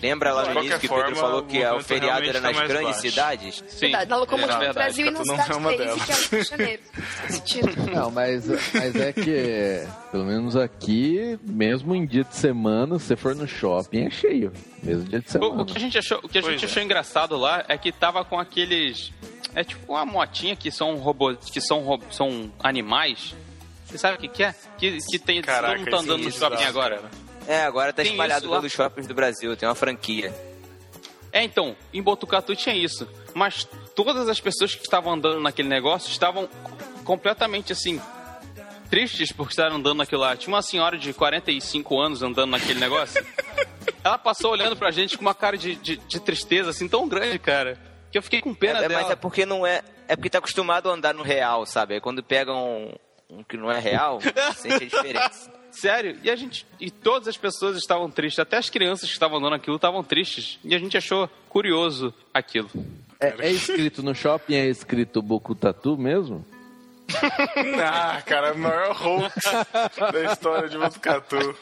Lembra 0.00 0.32
lá 0.32 0.44
no 0.52 0.58
início 0.60 0.80
que 0.80 0.86
o 0.86 0.94
Pedro 0.96 1.14
falou 1.14 1.40
o 1.42 1.46
que 1.46 1.58
o 1.58 1.62
movimento 1.62 1.84
feriado 1.84 2.24
era 2.24 2.40
tá 2.40 2.48
nas 2.48 2.56
mais 2.56 2.68
grandes 2.68 2.86
baixo. 2.90 3.00
cidades? 3.02 3.64
Sim, 3.68 3.90
na 3.92 4.16
locomotiva 4.16 4.64
é 4.64 4.68
do. 4.68 4.74
Brasil 4.74 5.06
e 5.06 5.10
Botucatu 5.12 5.28
não 5.28 5.34
é 5.38 5.42
cidade 5.44 5.58
uma 5.60 5.70
deles, 5.70 5.86
delas. 5.86 6.04
que 6.04 6.12
é 6.12 6.14
o 6.14 6.30
Rio 6.30 6.42
de 6.42 6.50
Janeiro. 6.50 6.82
Não, 7.94 8.10
mas, 8.10 8.46
mas 8.74 8.96
é 8.96 9.12
que, 9.12 9.86
pelo 10.10 10.24
menos 10.24 10.56
aqui, 10.56 11.38
mesmo 11.44 11.94
em 11.94 12.04
dia 12.04 12.24
de 12.24 12.34
semana, 12.34 12.98
se 12.98 13.06
você 13.06 13.16
for 13.16 13.34
no 13.36 13.46
shopping, 13.46 14.06
é 14.06 14.10
cheio. 14.10 14.52
Mesmo 14.82 15.04
dia 15.04 15.20
de 15.20 15.26
O, 15.26 15.30
semana. 15.30 15.62
o 15.62 15.64
que 15.66 15.76
a 15.76 15.80
gente 15.80 15.96
achou, 15.98 16.18
o 16.22 16.28
que 16.28 16.38
a 16.38 16.42
Pois 16.42 16.54
gente 16.54 16.64
é. 16.64 16.68
achou 16.68 16.82
engraçado 16.82 17.36
lá 17.36 17.64
é 17.68 17.78
que 17.78 17.92
tava 17.92 18.24
com 18.24 18.38
aqueles. 18.38 19.12
É 19.54 19.62
tipo 19.64 19.92
uma 19.92 20.04
motinha 20.06 20.56
que 20.56 20.70
são 20.70 20.96
robôs, 20.96 21.38
que 21.50 21.60
são, 21.60 21.80
ro- 21.80 22.00
são 22.10 22.50
animais. 22.62 23.34
Você 23.86 23.98
sabe 23.98 24.16
o 24.16 24.20
que, 24.20 24.28
que 24.28 24.42
é? 24.44 24.54
Que, 24.78 24.98
que 24.98 25.18
tem. 25.18 25.42
Caraca, 25.42 25.74
todo 25.74 25.78
mundo 25.78 25.90
tá 25.90 25.90
isso 25.90 25.96
é 25.96 26.00
andando 26.14 26.24
no 26.24 26.32
shopping 26.32 26.64
agora. 26.64 26.96
cara. 26.96 27.10
É, 27.46 27.62
agora 27.64 27.92
tá 27.92 28.02
Tem 28.02 28.12
espalhado 28.12 28.48
pelos 28.48 28.72
shoppings 28.72 29.06
do 29.06 29.14
Brasil, 29.14 29.56
tem 29.56 29.68
uma 29.68 29.74
franquia. 29.74 30.32
É, 31.32 31.42
então, 31.42 31.76
em 31.92 32.02
Botucatu 32.02 32.54
tinha 32.54 32.74
isso. 32.74 33.08
Mas 33.34 33.66
todas 33.96 34.28
as 34.28 34.40
pessoas 34.40 34.74
que 34.74 34.82
estavam 34.82 35.12
andando 35.14 35.40
naquele 35.40 35.68
negócio 35.68 36.10
estavam 36.10 36.48
completamente 37.04 37.72
assim. 37.72 38.00
Tristes 38.90 39.32
por 39.32 39.48
estar 39.48 39.72
andando 39.72 39.94
naquilo 39.98 40.20
lá. 40.20 40.36
Tinha 40.36 40.54
uma 40.54 40.60
senhora 40.62 40.98
de 40.98 41.12
45 41.14 41.98
anos 42.00 42.22
andando 42.22 42.50
naquele 42.50 42.78
negócio. 42.78 43.24
Ela 44.04 44.18
passou 44.18 44.50
olhando 44.52 44.76
pra 44.76 44.90
gente 44.90 45.16
com 45.16 45.22
uma 45.22 45.34
cara 45.34 45.56
de, 45.56 45.74
de, 45.76 45.96
de 45.96 46.20
tristeza 46.20 46.70
assim 46.70 46.86
tão 46.88 47.08
grande, 47.08 47.38
cara. 47.38 47.78
Que 48.12 48.18
eu 48.18 48.22
fiquei 48.22 48.40
com 48.40 48.54
pena 48.54 48.78
É, 48.84 48.88
dela. 48.88 49.02
mas 49.02 49.10
é 49.10 49.16
porque 49.16 49.44
não 49.46 49.66
é. 49.66 49.82
É 50.06 50.14
porque 50.14 50.28
tá 50.30 50.38
acostumado 50.38 50.88
a 50.90 50.92
andar 50.94 51.14
no 51.14 51.22
real, 51.22 51.64
sabe? 51.66 51.94
Aí 51.94 52.00
quando 52.00 52.22
pega 52.22 52.52
um, 52.52 52.92
um 53.30 53.42
que 53.42 53.56
não 53.56 53.70
é 53.72 53.80
real, 53.80 54.20
sente 54.54 54.74
a 54.84 54.86
diferença. 54.86 55.50
Sério, 55.70 56.18
e 56.22 56.30
a 56.30 56.36
gente. 56.36 56.66
E 56.78 56.90
todas 56.90 57.26
as 57.26 57.36
pessoas 57.38 57.76
estavam 57.78 58.10
tristes, 58.10 58.38
até 58.38 58.58
as 58.58 58.68
crianças 58.68 59.08
que 59.08 59.14
estavam 59.14 59.38
andando 59.38 59.54
aquilo 59.54 59.76
estavam 59.76 60.04
tristes. 60.04 60.58
E 60.62 60.74
a 60.74 60.78
gente 60.78 60.96
achou 60.98 61.28
curioso 61.48 62.12
aquilo. 62.34 62.68
É, 63.18 63.46
é 63.46 63.50
escrito 63.50 64.02
no 64.02 64.14
shopping, 64.14 64.54
é 64.54 64.66
escrito 64.66 65.22
Bocutatu 65.22 65.96
mesmo? 65.96 66.44
Ah, 67.84 68.22
cara, 68.24 68.52
o 68.54 68.58
maior 68.58 68.96
hoax 69.00 69.34
da 70.12 70.32
história 70.32 70.68
de 70.68 70.78
Botucatu. 70.78 71.56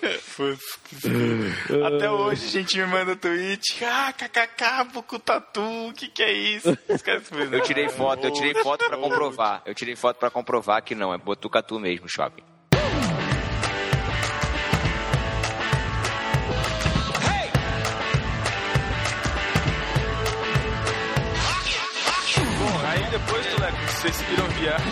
Até 1.87 2.11
hoje 2.11 2.47
a 2.47 2.51
gente 2.51 2.79
me 2.79 2.87
manda 2.87 3.17
tweet. 3.17 3.85
Ah, 3.85 4.13
kkk, 4.13 4.93
Bocutatu, 4.93 5.89
o 5.89 5.93
que 5.93 6.09
que 6.09 6.23
é 6.23 6.33
isso? 6.33 6.77
Eu 7.51 7.63
tirei 7.63 7.87
"Ah, 7.87 7.91
foto, 7.91 8.25
eu 8.27 8.33
tirei 8.33 8.55
foto 8.55 8.87
pra 8.87 8.97
hoax." 8.97 9.09
comprovar. 9.09 9.63
Eu 9.65 9.75
tirei 9.75 9.97
foto 9.97 10.17
pra 10.19 10.31
comprovar 10.31 10.83
que 10.83 10.95
não, 10.95 11.13
é 11.13 11.19
Botucatu 11.19 11.79
mesmo, 11.79 12.09
shopping. 12.09 12.43
Tuleco, 24.11 24.13
vocês 24.13 24.17
seguiram 24.17 24.49
viagem. 24.49 24.91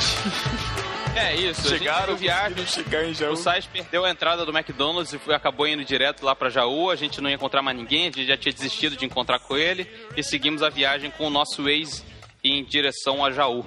É 1.17 1.35
isso, 1.35 1.69
Chegaram, 1.69 2.15
viagem. 2.17 2.55
conseguiram 2.59 2.91
chegar 2.91 3.05
em 3.09 3.15
Jaú. 3.15 3.33
O 3.33 3.37
Sais 3.37 3.67
perdeu 3.67 4.05
a 4.05 4.11
entrada 4.11 4.47
do 4.47 4.57
McDonald's 4.57 5.13
e 5.13 5.19
foi- 5.19 5.35
acabou 5.35 5.67
indo 5.67 5.85
direto 5.85 6.25
lá 6.25 6.33
pra 6.37 6.49
Jaú. 6.49 6.91
A 6.91 6.97
gente 6.97 7.21
não 7.21 7.29
ia 7.29 7.35
encontrar 7.35 7.61
mais 7.61 7.77
ninguém, 7.77 8.03
a 8.03 8.05
gente 8.05 8.25
já 8.27 8.37
tinha 8.37 8.53
desistido 8.53 8.97
de 8.97 9.05
encontrar 9.05 9.41
com 9.41 9.57
ele. 9.57 9.89
E 10.17 10.23
seguimos 10.23 10.63
a 10.63 10.69
viagem 10.69 11.11
com 11.11 11.27
o 11.27 11.31
nosso 11.31 11.65
Waze 11.65 12.05
em 12.45 12.63
direção 12.63 13.25
a 13.25 13.33
Jaú. 13.33 13.65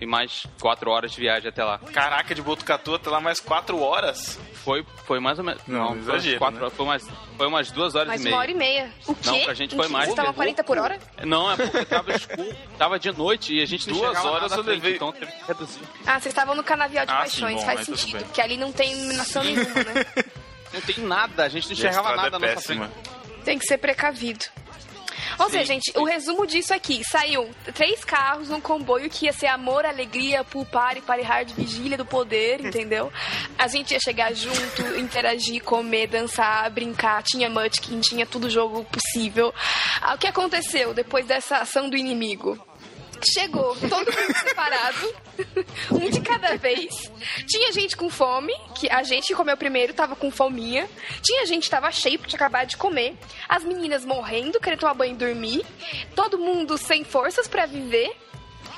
E 0.00 0.06
mais 0.06 0.46
quatro 0.58 0.90
horas 0.90 1.12
de 1.12 1.20
viagem 1.20 1.50
até 1.50 1.62
lá. 1.62 1.78
Caraca, 1.92 2.34
de 2.34 2.40
Botucatu 2.40 2.94
até 2.94 3.10
lá 3.10 3.20
mais 3.20 3.38
quatro 3.38 3.78
horas. 3.82 4.40
Foi, 4.64 4.82
foi 5.06 5.20
mais 5.20 5.38
ou 5.38 5.44
menos. 5.44 5.60
Não, 5.66 5.88
foi 5.88 5.98
exagero, 5.98 6.38
quatro 6.38 6.56
né? 6.56 6.62
horas, 6.62 6.74
foi, 6.74 6.86
mais, 6.86 7.06
foi 7.36 7.46
umas 7.46 7.70
duas 7.70 7.94
horas 7.94 8.08
Mais 8.08 8.20
e 8.22 8.24
meia. 8.24 8.34
uma 8.36 8.40
hora 8.40 8.50
e 8.50 8.54
meia. 8.54 8.90
O 9.06 9.14
quê? 9.14 9.30
Não, 9.30 9.40
pra 9.44 9.52
gente 9.54 9.76
foi 9.76 9.88
mais. 9.88 10.06
Vocês 10.06 10.12
estavam 10.18 10.32
40 10.32 10.64
por 10.64 10.78
hora? 10.78 10.98
Não, 11.26 11.52
é 11.52 11.56
porque 11.56 11.84
tava 11.84 12.12
escuro, 12.14 12.56
tava 12.78 12.98
de 12.98 13.12
noite 13.12 13.54
e 13.54 13.60
a 13.62 13.66
gente 13.66 13.90
não 13.90 13.98
Duas 13.98 14.24
horas 14.24 14.52
eu 14.52 14.62
levei- 14.62 14.94
então 14.94 15.12
teve 15.12 15.30
que 15.30 15.44
reduzir. 15.46 15.80
Ah, 16.06 16.14
vocês 16.18 16.32
estavam 16.32 16.54
no 16.54 16.64
canavial 16.64 17.04
de 17.04 17.12
Ah, 17.12 17.16
paixões, 17.16 17.60
sim, 17.60 17.66
bom, 17.66 17.72
faz 17.74 17.84
sentido. 17.84 18.24
Porque 18.24 18.40
ali 18.40 18.56
não 18.56 18.72
tem 18.72 18.92
iluminação 18.92 19.44
nenhuma, 19.44 19.64
né? 19.74 20.24
Não 20.72 20.80
tem 20.80 20.98
nada, 21.04 21.44
a 21.44 21.48
gente 21.50 21.66
não 21.66 21.72
enxergava 21.74 22.16
nada 22.16 22.28
é 22.28 22.30
na 22.30 22.38
nossa 22.54 22.60
frente. 22.62 22.88
Tem 23.44 23.58
que 23.58 23.66
ser 23.66 23.76
precavido. 23.76 24.46
Ou 25.38 25.46
Sim. 25.46 25.52
seja, 25.52 25.64
gente, 25.64 25.92
o 25.96 26.04
resumo 26.04 26.46
disso 26.46 26.74
aqui: 26.74 27.02
saiu 27.04 27.48
três 27.74 28.04
carros 28.04 28.48
num 28.48 28.60
comboio 28.60 29.10
que 29.10 29.26
ia 29.26 29.32
ser 29.32 29.46
amor, 29.46 29.84
alegria, 29.84 30.44
pool 30.44 30.64
party, 30.66 31.00
party 31.00 31.22
hard, 31.22 31.50
vigília 31.52 31.96
do 31.96 32.04
poder, 32.04 32.64
entendeu? 32.64 33.12
A 33.58 33.68
gente 33.68 33.92
ia 33.92 34.00
chegar 34.00 34.32
junto, 34.34 34.82
interagir, 34.98 35.62
comer, 35.62 36.06
dançar, 36.06 36.70
brincar, 36.70 37.22
tinha 37.22 37.48
Munchkin, 37.48 38.00
tinha 38.00 38.26
tudo 38.26 38.50
jogo 38.50 38.84
possível. 38.84 39.52
Ah, 40.00 40.14
o 40.14 40.18
que 40.18 40.26
aconteceu 40.26 40.94
depois 40.94 41.26
dessa 41.26 41.58
ação 41.58 41.88
do 41.88 41.96
inimigo? 41.96 42.69
Chegou 43.22 43.76
todo 43.76 44.12
mundo 44.12 44.36
separado, 44.38 45.14
um 45.92 46.10
de 46.10 46.20
cada 46.20 46.56
vez. 46.56 47.10
Tinha 47.46 47.72
gente 47.72 47.96
com 47.96 48.08
fome, 48.08 48.52
que 48.74 48.88
a 48.90 49.02
gente 49.02 49.26
que 49.28 49.34
comeu 49.34 49.56
primeiro 49.56 49.92
tava 49.92 50.16
com 50.16 50.30
fominha. 50.30 50.88
Tinha 51.22 51.44
gente 51.46 51.64
que 51.64 51.70
tava 51.70 51.90
cheio 51.90 52.18
porque 52.18 52.30
tinha 52.30 52.38
acabado 52.38 52.68
de 52.68 52.76
comer. 52.76 53.16
As 53.48 53.62
meninas 53.64 54.04
morrendo, 54.04 54.60
querendo 54.60 54.80
tomar 54.80 54.94
banho 54.94 55.14
e 55.14 55.16
dormir. 55.16 55.66
Todo 56.14 56.38
mundo 56.38 56.78
sem 56.78 57.04
forças 57.04 57.46
pra 57.46 57.66
viver. 57.66 58.10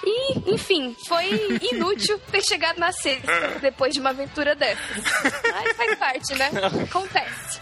E, 0.04 0.52
enfim, 0.52 0.96
foi 1.06 1.58
inútil 1.72 2.18
ter 2.30 2.42
chegado 2.42 2.78
na 2.78 2.90
sexta 2.90 3.58
depois 3.60 3.94
de 3.94 4.00
uma 4.00 4.10
aventura 4.10 4.54
dessas. 4.56 5.04
Mas 5.52 5.76
faz 5.76 5.94
parte, 5.96 6.34
né? 6.34 6.50
Acontece. 6.88 7.60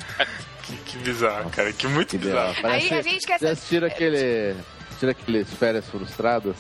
Que, 0.63 0.77
que 0.77 0.99
bizarro, 0.99 1.51
cara. 1.51 1.71
Que 1.73 1.87
muito 1.87 2.11
Que 2.11 2.19
bizarro. 2.19 2.55
Parece, 2.63 2.95
Aí 2.95 2.99
a 2.99 3.03
gente 3.03 3.27
quer 3.27 3.39
já 3.39 3.51
assistiram 3.51 3.87
aquele. 3.89 4.57
Tira 5.01 5.13
aqueles 5.13 5.53
férias 5.55 5.87
frustradas? 5.89 6.57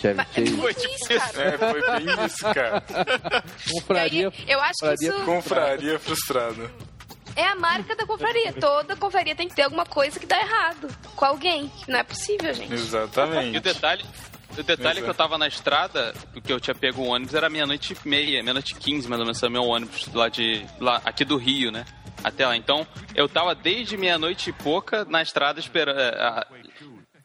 Chevy. 0.00 0.20
Foi 0.60 0.74
tipo 0.74 0.92
isso, 0.92 1.08
cara. 1.08 1.42
É, 1.42 1.58
foi 1.58 1.80
bem 1.80 2.26
isso, 2.26 2.44
cara. 2.52 2.80
Confraria. 3.72 4.28
Aí, 4.28 4.44
eu 4.48 4.60
acho 4.60 4.72
que 4.74 4.80
confraria 4.86 5.08
isso 5.08 5.24
Confraria 5.24 5.98
frustrada. 5.98 6.70
é 7.36 7.46
a 7.46 7.54
marca 7.54 7.96
da 7.96 8.04
confraria. 8.04 8.52
Toda 8.52 8.96
confraria 8.96 9.34
tem 9.34 9.48
que 9.48 9.54
ter 9.54 9.62
alguma 9.62 9.86
coisa 9.86 10.18
que 10.20 10.26
dá 10.26 10.38
errado 10.38 10.88
com 11.16 11.24
alguém. 11.24 11.70
Não 11.88 11.98
é 11.98 12.02
possível, 12.02 12.52
gente. 12.52 12.70
E 12.72 12.74
o 12.74 12.78
Exatamente. 12.78 13.60
detalhe, 13.60 14.04
o 14.58 14.62
detalhe 14.62 14.98
é 14.98 15.02
que 15.02 15.08
eu 15.08 15.14
tava 15.14 15.38
na 15.38 15.48
estrada, 15.48 16.12
porque 16.32 16.52
eu 16.52 16.60
tinha 16.60 16.74
pego 16.74 17.02
o 17.02 17.06
ônibus, 17.06 17.34
era 17.34 17.48
meia-noite 17.48 17.96
e 18.04 18.08
meia, 18.08 18.42
meia-noite 18.42 18.74
e 18.74 18.76
quinze, 18.76 19.08
mais 19.08 19.20
ou 19.20 19.26
menos, 19.26 19.42
era 19.42 19.50
meu 19.50 19.64
ônibus 19.64 20.12
lá 20.12 20.28
de. 20.28 20.66
lá, 20.80 21.00
aqui 21.04 21.24
do 21.24 21.36
Rio, 21.36 21.70
né? 21.70 21.84
Até 22.22 22.46
lá. 22.46 22.56
Então, 22.56 22.86
eu 23.14 23.28
tava 23.28 23.54
desde 23.54 23.96
meia-noite 23.96 24.50
e 24.50 24.52
pouca 24.52 25.04
na 25.04 25.22
estrada 25.22 25.60
esperando. 25.60 25.98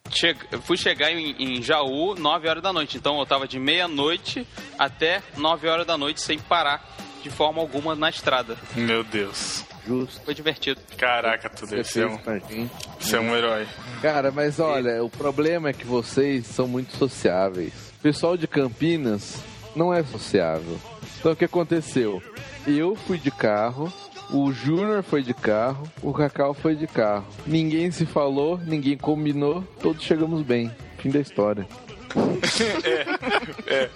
Che... 0.10 0.36
eu 0.52 0.62
Fui 0.62 0.78
chegar 0.78 1.12
em, 1.12 1.36
em 1.40 1.62
Jaú 1.62 2.16
9 2.16 2.48
horas 2.48 2.64
da 2.64 2.74
noite. 2.74 2.98
Então 2.98 3.20
eu 3.20 3.26
tava 3.26 3.48
de 3.48 3.60
meia-noite 3.60 4.46
até 4.78 5.22
9 5.38 5.68
horas 5.68 5.86
da 5.88 5.98
noite 5.98 6.22
sem 6.22 6.40
parar 6.40 6.84
de 7.22 7.30
forma 7.30 7.60
alguma 7.62 7.96
na 7.96 8.10
estrada. 8.10 8.58
Meu 8.76 9.04
Deus. 9.04 9.66
Justo. 9.86 10.22
Foi 10.24 10.34
divertido. 10.34 10.80
Caraca, 10.98 11.50
tu 11.50 11.66
deve 11.66 11.84
Você 11.84 11.92
ser 12.02 12.10
fez 12.10 12.28
um, 12.28 12.48
gente. 12.50 12.72
ser 13.00 13.20
um 13.20 13.36
herói. 13.36 13.68
Cara, 14.02 14.32
mas 14.32 14.60
olha, 14.60 15.04
o 15.04 15.10
problema 15.10 15.70
é 15.70 15.74
que 15.74 15.86
vocês 15.86 16.46
são 16.46 16.68
muito 16.68 16.96
sociáveis. 16.96 17.74
O 17.98 18.02
pessoal 18.02 18.38
de 18.38 18.48
Campinas 18.48 19.42
não 19.76 19.94
é 19.94 20.04
sociável. 20.04 20.80
Então 21.20 21.32
o 21.32 21.36
que 21.36 21.46
aconteceu? 21.46 22.22
Eu 22.68 22.96
fui 22.96 23.18
de 23.18 23.32
carro, 23.32 23.92
o 24.32 24.52
Júnior 24.52 25.04
foi 25.04 25.22
de 25.24 25.34
carro, 25.34 25.84
o 26.02 26.14
Cacau 26.14 26.54
foi 26.54 26.76
de 26.76 26.88
carro. 26.88 27.26
Ninguém 27.46 27.92
se 27.92 28.06
falou, 28.06 28.58
ninguém 28.58 28.98
combinou, 28.98 29.64
todos 29.82 30.04
chegamos 30.04 30.42
bem. 30.42 30.72
Fim 31.00 31.10
da 31.10 31.20
história. 31.20 31.68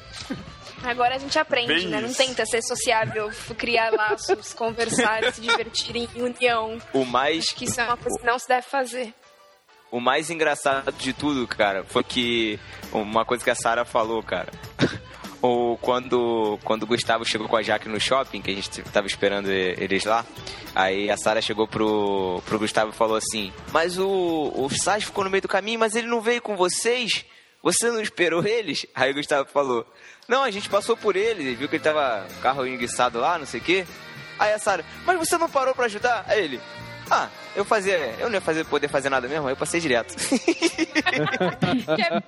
Agora 0.84 1.16
a 1.16 1.18
gente 1.18 1.40
aprende, 1.40 1.74
Bem 1.74 1.88
né? 1.88 2.02
Não 2.02 2.10
isso. 2.10 2.18
tenta 2.18 2.46
ser 2.46 2.62
sociável, 2.62 3.30
criar 3.58 3.92
laços, 3.94 4.54
conversar, 4.54 5.32
se 5.32 5.40
divertir 5.42 5.96
em 5.96 6.10
união. 6.22 6.78
O 6.94 7.06
mais, 7.06 7.46
Acho 7.48 7.56
que 7.56 7.66
isso 7.66 7.80
é 7.80 7.86
uma 7.86 7.96
coisa 7.96 8.20
que 8.20 8.26
não 8.26 8.38
se 8.38 8.48
deve 8.48 8.68
fazer. 8.68 9.14
o 9.90 10.02
mais 10.02 10.30
engraçado 10.30 10.92
de 10.94 11.14
tudo, 11.14 11.48
cara, 11.48 11.86
foi 11.86 12.04
que 12.04 12.60
uma 12.92 13.24
coisa 13.24 13.44
que 13.44 13.50
a 13.50 13.56
Sara 13.56 13.86
falou, 13.86 14.22
cara. 14.22 14.52
Ou 15.44 15.78
quando, 15.78 16.58
quando 16.64 16.84
o 16.84 16.88
Gustavo 16.88 17.26
chegou 17.26 17.50
com 17.50 17.58
a 17.58 17.62
Jaque 17.62 17.90
no 17.90 18.00
shopping, 18.00 18.42
que 18.42 18.50
a 18.50 18.54
gente 18.54 18.82
tava 18.84 19.08
esperando 19.08 19.52
eles 19.52 20.06
lá, 20.06 20.26
aí 20.74 21.12
a 21.12 21.18
Sara 21.18 21.42
chegou 21.42 21.68
pro, 21.68 22.42
pro 22.46 22.58
Gustavo 22.58 22.92
e 22.92 22.96
falou 22.96 23.18
assim: 23.18 23.52
Mas 23.74 24.00
o, 24.00 24.54
o 24.56 24.70
Sage 24.70 25.06
ficou 25.06 25.22
no 25.22 25.30
meio 25.30 25.42
do 25.42 25.50
caminho, 25.50 25.82
mas 25.82 25.96
ele 25.96 26.08
não 26.08 26.22
veio 26.22 26.42
com 26.42 26.56
vocês? 26.56 27.26
Você 27.62 27.92
não 27.92 28.00
esperou 28.00 28.48
eles? 28.48 28.86
Aí 28.96 29.12
o 29.12 29.16
Gustavo 29.16 29.50
falou: 29.50 29.86
Não, 30.30 30.44
a 30.44 30.50
gente 30.50 30.70
passou 30.70 30.96
por 30.96 31.18
ele, 31.18 31.56
viu 31.56 31.68
que 31.68 31.76
ele 31.76 31.84
tava 31.84 32.26
com 32.26 32.40
o 32.40 32.42
carro 32.42 32.66
enguiçado 32.66 33.20
lá, 33.20 33.38
não 33.38 33.46
sei 33.46 33.60
o 33.60 33.64
quê. 33.64 33.86
Aí 34.40 34.54
a 34.54 34.60
Sara, 34.60 34.86
mas 35.06 35.20
você 35.20 35.38
não 35.38 35.50
parou 35.50 35.76
pra 35.76 35.88
ajudar? 35.88 36.24
Aí 36.26 36.42
ele, 36.42 36.62
ah, 37.12 37.28
eu 37.54 37.66
fazia, 37.66 37.98
eu 38.18 38.30
não 38.30 38.36
ia 38.36 38.42
fazer, 38.42 38.64
poder 38.64 38.88
fazer 38.88 39.10
nada 39.10 39.28
mesmo, 39.28 39.46
aí 39.46 39.52
eu 39.52 39.58
passei 39.58 39.82
direto. 39.82 40.16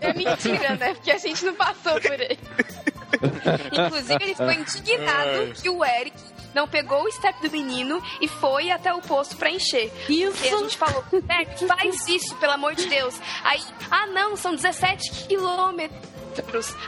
É, 0.01 0.09
é 0.09 0.13
mentira, 0.13 0.75
né? 0.75 0.93
Porque 0.93 1.11
a 1.11 1.17
gente 1.17 1.45
não 1.45 1.53
passou 1.55 1.99
por 2.01 2.11
ele. 2.11 2.37
Inclusive, 3.85 4.23
ele 4.23 4.35
ficou 4.35 4.51
indignado 4.51 5.53
que 5.61 5.69
o 5.69 5.83
Eric 5.83 6.15
não 6.55 6.67
pegou 6.67 7.03
o 7.03 7.11
step 7.11 7.41
do 7.41 7.51
menino 7.51 8.01
e 8.21 8.27
foi 8.27 8.71
até 8.71 8.93
o 8.93 9.01
posto 9.01 9.35
pra 9.35 9.51
encher. 9.51 9.91
Isso. 10.09 10.31
Porque 10.31 10.47
a 10.47 10.57
gente 10.57 10.77
falou, 10.77 11.03
Eric, 11.11 11.67
faz 11.67 12.07
isso, 12.07 12.35
pelo 12.37 12.53
amor 12.53 12.73
de 12.73 12.87
Deus. 12.87 13.19
Aí, 13.43 13.61
ah 13.91 14.07
não, 14.07 14.37
são 14.37 14.55
17 14.55 15.27
quilômetros. 15.27 16.15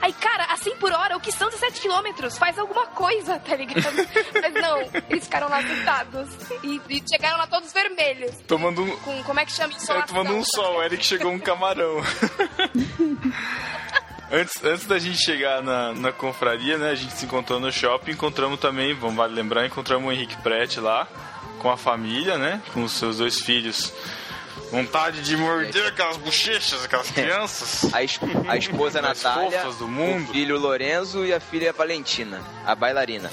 Aí, 0.01 0.12
cara, 0.12 0.45
assim 0.51 0.75
por 0.75 0.91
hora, 0.91 1.15
o 1.15 1.21
que 1.21 1.32
são 1.32 1.49
17 1.49 1.80
quilômetros? 1.80 2.38
Faz 2.38 2.60
alguma 2.60 2.86
coisa, 2.88 3.39
tá 3.39 3.56
ligado? 3.56 3.95
Mas 4.34 4.53
não, 4.53 4.80
eles 5.10 5.23
ficaram 5.23 5.47
lá 5.47 5.62
sentados. 5.62 6.30
E, 6.63 6.82
e 6.89 7.03
chegaram 7.10 7.38
lá 7.38 7.47
todos 7.47 7.71
vermelhos. 7.71 8.36
Tomando 8.45 8.84
um. 8.84 8.97
Com, 8.97 9.23
como 9.23 9.39
é 9.39 9.45
que 9.45 9.53
chama 9.53 9.73
isso? 9.73 9.91
É, 9.91 10.01
tomando 10.01 10.34
um 10.34 10.43
sol, 10.43 10.77
o 10.77 10.84
Eric 10.84 11.06
chegou 11.06 11.32
um 11.32 11.39
camarão. 11.39 12.01
Antes, 14.32 14.63
antes 14.63 14.86
da 14.86 14.98
gente 15.00 15.18
chegar 15.24 15.62
na, 15.62 15.94
na 15.94 16.12
confraria, 16.12 16.78
né? 16.78 16.92
A 16.92 16.96
gente 16.96 17.13
se 17.13 17.26
encontrou 17.26 17.60
no 17.60 17.72
shopping, 17.72 18.12
encontramos 18.12 18.60
também, 18.60 18.94
vamos 18.94 19.16
vale 19.16 19.34
lembrar, 19.34 19.66
encontramos 19.66 20.08
o 20.08 20.12
Henrique 20.12 20.36
Prete 20.42 20.80
lá, 20.80 21.08
com 21.60 21.70
a 21.70 21.78
família, 21.78 22.38
né? 22.38 22.62
Com 22.74 22.84
os 22.84 22.92
seus 22.94 23.18
dois 23.18 23.40
filhos. 23.42 23.94
Vontade 24.72 25.22
de 25.22 25.38
morder 25.38 25.88
aquelas 25.88 26.18
bochechas, 26.18 26.84
aquelas 26.84 27.10
crianças. 27.12 27.94
A, 27.94 28.04
es- 28.04 28.20
a 28.48 28.58
esposa 28.58 29.00
Natália, 29.02 29.63
do 29.80 29.88
mundo. 29.88 30.30
o 30.30 30.34
filho 30.34 30.60
Lorenzo 30.60 31.26
e 31.26 31.34
a 31.34 31.40
filha 31.40 31.72
Valentina, 31.72 32.42
a 32.66 32.76
bailarina. 32.76 33.32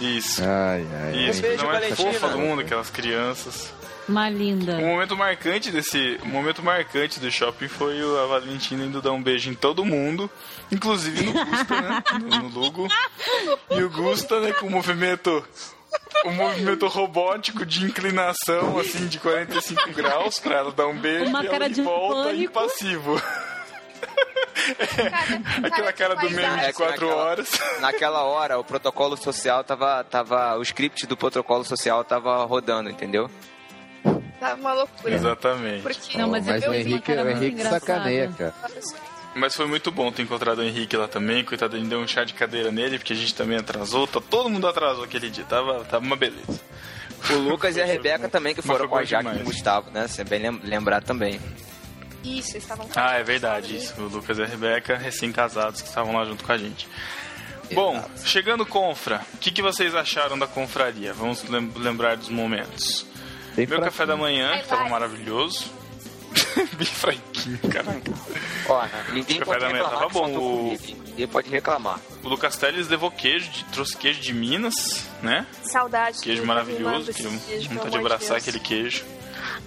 Isso. 0.00 0.42
Ai, 0.42 0.86
ai. 1.04 1.28
Isso, 1.28 1.38
Um 1.38 1.42
beijo, 1.42 1.64
não 1.64 1.70
é 1.70 1.74
Valentina. 1.80 2.12
fofa 2.12 2.28
do 2.28 2.38
mundo, 2.38 2.60
aquelas 2.62 2.90
crianças. 2.90 3.72
Uma 4.08 4.30
linda. 4.30 4.72
Um 4.78 4.86
momento 4.92 5.16
marcante 5.16 5.70
desse. 5.70 6.18
Um 6.24 6.28
momento 6.28 6.62
marcante 6.62 7.20
do 7.20 7.30
shopping 7.30 7.68
foi 7.68 8.02
o- 8.02 8.18
a 8.20 8.26
Valentina 8.26 8.84
indo 8.84 9.02
dar 9.02 9.12
um 9.12 9.22
beijo 9.22 9.50
em 9.50 9.54
todo 9.54 9.84
mundo, 9.84 10.30
inclusive 10.72 11.24
no 11.26 11.32
Gusta, 11.44 11.80
né? 11.80 12.02
No, 12.18 12.42
no 12.42 12.48
Lugo. 12.48 12.88
E 13.70 13.82
o 13.82 13.90
Gusta, 13.90 14.40
né, 14.40 14.52
com 14.54 14.66
o 14.66 14.70
movimento. 14.70 15.44
Um 16.24 16.32
movimento 16.32 16.86
robótico 16.88 17.64
de 17.64 17.84
inclinação, 17.84 18.78
assim, 18.78 19.06
de 19.06 19.18
45 19.18 19.92
graus, 19.92 20.38
pra 20.38 20.56
ela 20.56 20.72
dar 20.72 20.86
um 20.86 20.98
beijo 20.98 21.26
Uma 21.26 21.44
e 21.44 21.48
cara 21.48 21.64
ela 21.66 21.70
de 21.70 21.82
volta 21.82 22.24
pânico. 22.30 22.44
impassivo. 22.44 23.22
Cara, 24.76 25.42
Aquela 25.66 25.92
cara 25.92 26.14
do 26.16 26.30
meme 26.30 26.66
de 26.66 26.72
4 26.72 26.90
Naquela- 27.06 27.14
horas. 27.14 27.50
Naquela 27.80 28.22
hora, 28.24 28.58
o 28.58 28.64
protocolo 28.64 29.16
social 29.16 29.62
tava, 29.64 30.02
tava. 30.04 30.56
O 30.58 30.62
script 30.62 31.06
do 31.06 31.16
protocolo 31.16 31.64
social 31.64 32.02
tava 32.04 32.44
rodando, 32.44 32.90
entendeu? 32.90 33.30
Tá 34.40 34.54
uma 34.54 34.72
loucura. 34.72 35.14
Exatamente. 35.14 35.82
Porque 35.82 36.16
Não, 36.18 36.28
mas 36.28 36.46
mas 36.46 36.62
eu 36.62 36.70
o 36.70 36.74
Henrique, 36.74 37.12
o 37.12 37.28
Henrique 37.30 37.62
sacaneia, 37.62 38.32
cara. 38.36 38.54
Mas 39.34 39.54
foi 39.54 39.66
muito 39.66 39.90
bom 39.90 40.10
ter 40.10 40.22
encontrado 40.22 40.58
o 40.58 40.62
Henrique 40.64 40.96
lá 40.96 41.06
também. 41.06 41.44
Coitado, 41.44 41.76
a 41.76 41.78
gente 41.78 41.88
deu 41.88 41.98
um 42.00 42.06
chá 42.06 42.24
de 42.24 42.34
cadeira 42.34 42.70
nele, 42.72 42.98
porque 42.98 43.12
a 43.12 43.16
gente 43.16 43.34
também 43.34 43.58
atrasou. 43.58 44.06
Tá, 44.06 44.20
todo 44.20 44.48
mundo 44.48 44.66
atrasou 44.66 45.04
aquele 45.04 45.28
dia. 45.30 45.44
Tava, 45.44 45.84
tava 45.84 46.04
uma 46.04 46.16
beleza. 46.16 46.60
O 47.30 47.34
Lucas 47.34 47.76
e 47.76 47.82
a 47.82 47.84
Rebeca 47.84 48.28
também, 48.28 48.54
que 48.54 48.62
foram 48.62 48.88
com 48.88 48.96
a 48.96 49.04
Jaque 49.04 49.28
e 49.38 49.42
o. 49.42 49.44
Gustavo, 49.44 49.90
né? 49.90 50.06
Você 50.08 50.24
bem 50.24 50.40
lem- 50.40 50.60
lembrado 50.64 51.04
também. 51.04 51.40
Isso, 52.24 52.52
eles 52.52 52.62
estavam 52.64 52.88
Ah, 52.96 53.14
é 53.14 53.22
verdade, 53.22 53.76
isso. 53.76 53.94
O 54.00 54.08
Lucas 54.08 54.38
e 54.38 54.42
a 54.42 54.46
Rebeca, 54.46 54.96
recém-casados, 54.96 55.82
que 55.82 55.88
estavam 55.88 56.14
lá 56.16 56.24
junto 56.24 56.44
com 56.44 56.52
a 56.52 56.58
gente. 56.58 56.88
Bom, 57.72 58.02
chegando 58.24 58.64
confra, 58.64 59.20
o 59.34 59.36
que, 59.38 59.50
que 59.50 59.60
vocês 59.62 59.94
acharam 59.94 60.38
da 60.38 60.46
confraria? 60.46 61.12
Vamos 61.12 61.42
lem- 61.48 61.70
lembrar 61.76 62.16
dos 62.16 62.28
momentos. 62.28 63.06
Bem 63.58 63.66
Meu 63.66 63.80
café 63.80 64.06
da 64.06 64.16
manhã, 64.16 64.56
que 64.60 64.68
tava 64.68 64.88
maravilhoso. 64.88 65.64
Bem 66.78 66.86
fraquinho, 66.86 67.58
caraca. 67.70 68.12
Ó, 68.68 68.86
ninguém 69.12 69.38
Café 69.38 69.44
pode 69.44 69.60
da 69.60 69.68
manhã 69.70 69.82
reclamar 69.82 69.98
tava 69.98 70.08
bom, 70.12 70.38
o-. 70.38 70.78
Ninguém 71.08 71.26
pode 71.26 71.50
reclamar. 71.50 72.00
O 72.22 72.28
Lucas 72.28 72.56
Teles 72.56 72.86
levou 72.88 73.10
queijo, 73.10 73.50
de- 73.50 73.64
trouxe 73.64 73.96
queijo 73.96 74.20
de 74.20 74.32
Minas, 74.32 75.08
né? 75.22 75.44
Saudade. 75.64 76.20
Queijo 76.20 76.44
maravilhoso, 76.44 77.12
que 77.12 77.22
vontade 77.68 77.90
de 77.90 77.96
abraçar 77.98 78.28
Deus. 78.36 78.42
aquele 78.42 78.60
queijo. 78.60 79.04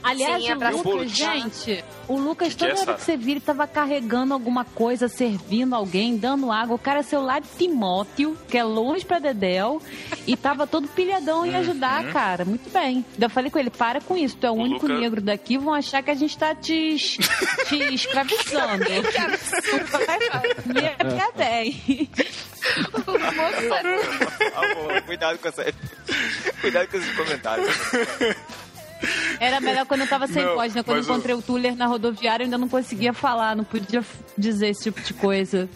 Aliás, 0.03 0.43
Sim, 0.43 0.49
o 0.49 0.53
abraço. 0.53 0.77
Lucas, 0.89 1.11
gente, 1.11 1.85
o 2.07 2.17
Lucas, 2.17 2.53
é, 2.53 2.57
toda 2.57 2.79
hora 2.81 2.93
que 2.95 3.01
você 3.03 3.15
vira, 3.17 3.31
ele 3.33 3.39
tava 3.39 3.67
carregando 3.67 4.33
alguma 4.33 4.65
coisa, 4.65 5.07
servindo 5.07 5.75
alguém, 5.75 6.17
dando 6.17 6.51
água. 6.51 6.75
O 6.75 6.79
cara 6.79 6.99
é 6.99 7.03
seu 7.03 7.21
lado 7.21 7.45
Timóteo, 7.57 8.37
que 8.47 8.57
é 8.57 8.63
longe 8.63 9.05
pra 9.05 9.19
Dedéu, 9.19 9.81
e 10.25 10.35
tava 10.35 10.65
todo 10.65 10.87
pilhadão 10.87 11.45
em 11.45 11.55
ajudar, 11.55 12.11
cara. 12.11 12.45
Muito 12.45 12.69
bem. 12.71 13.05
Eu 13.19 13.29
falei 13.29 13.51
com 13.51 13.59
ele, 13.59 13.69
para 13.69 14.01
com 14.01 14.17
isso, 14.17 14.37
tu 14.37 14.47
é 14.47 14.49
o, 14.51 14.53
Uhum. 14.53 14.59
O 14.61 14.63
único 14.63 14.85
Lucas- 14.87 15.01
negro 15.01 15.21
daqui, 15.21 15.57
vão 15.57 15.73
achar 15.73 16.01
que 16.03 16.11
a 16.11 16.15
gente 16.15 16.37
tá 16.37 16.53
te, 16.55 16.95
te 16.97 17.75
escravizando. 17.93 18.83
Que 18.85 19.17
absurdo. 19.17 19.97
Minha 20.65 21.31
bem. 21.35 22.09
O 22.93 24.51
favor, 24.51 25.01
cuidado 25.05 25.37
com 25.39 25.47
essa. 25.47 25.65
Cuidado 26.61 26.87
com 26.89 26.97
esses 26.97 27.15
comentários. 27.15 27.75
Era 29.39 29.59
melhor 29.59 29.85
quando 29.85 30.01
eu 30.01 30.07
tava 30.07 30.27
sem 30.27 30.43
Não, 30.43 30.55
voz, 30.55 30.73
né? 30.75 30.83
Quando 30.83 30.97
eu 30.97 31.03
mas 31.03 31.09
o- 31.09 31.11
encontrei 31.13 31.35
o 31.35 31.41
Tuller 31.41 31.75
na 31.75 31.85
rodoviária, 31.87 32.43
eu 32.43 32.45
ainda 32.45 32.57
não 32.57 32.69
conseguia 32.69 33.13
falar, 33.13 33.55
não 33.55 33.63
podia 33.63 34.03
dizer 34.37 34.69
esse 34.69 34.83
tipo 34.83 35.01
de 35.01 35.13
coisa. 35.13 35.69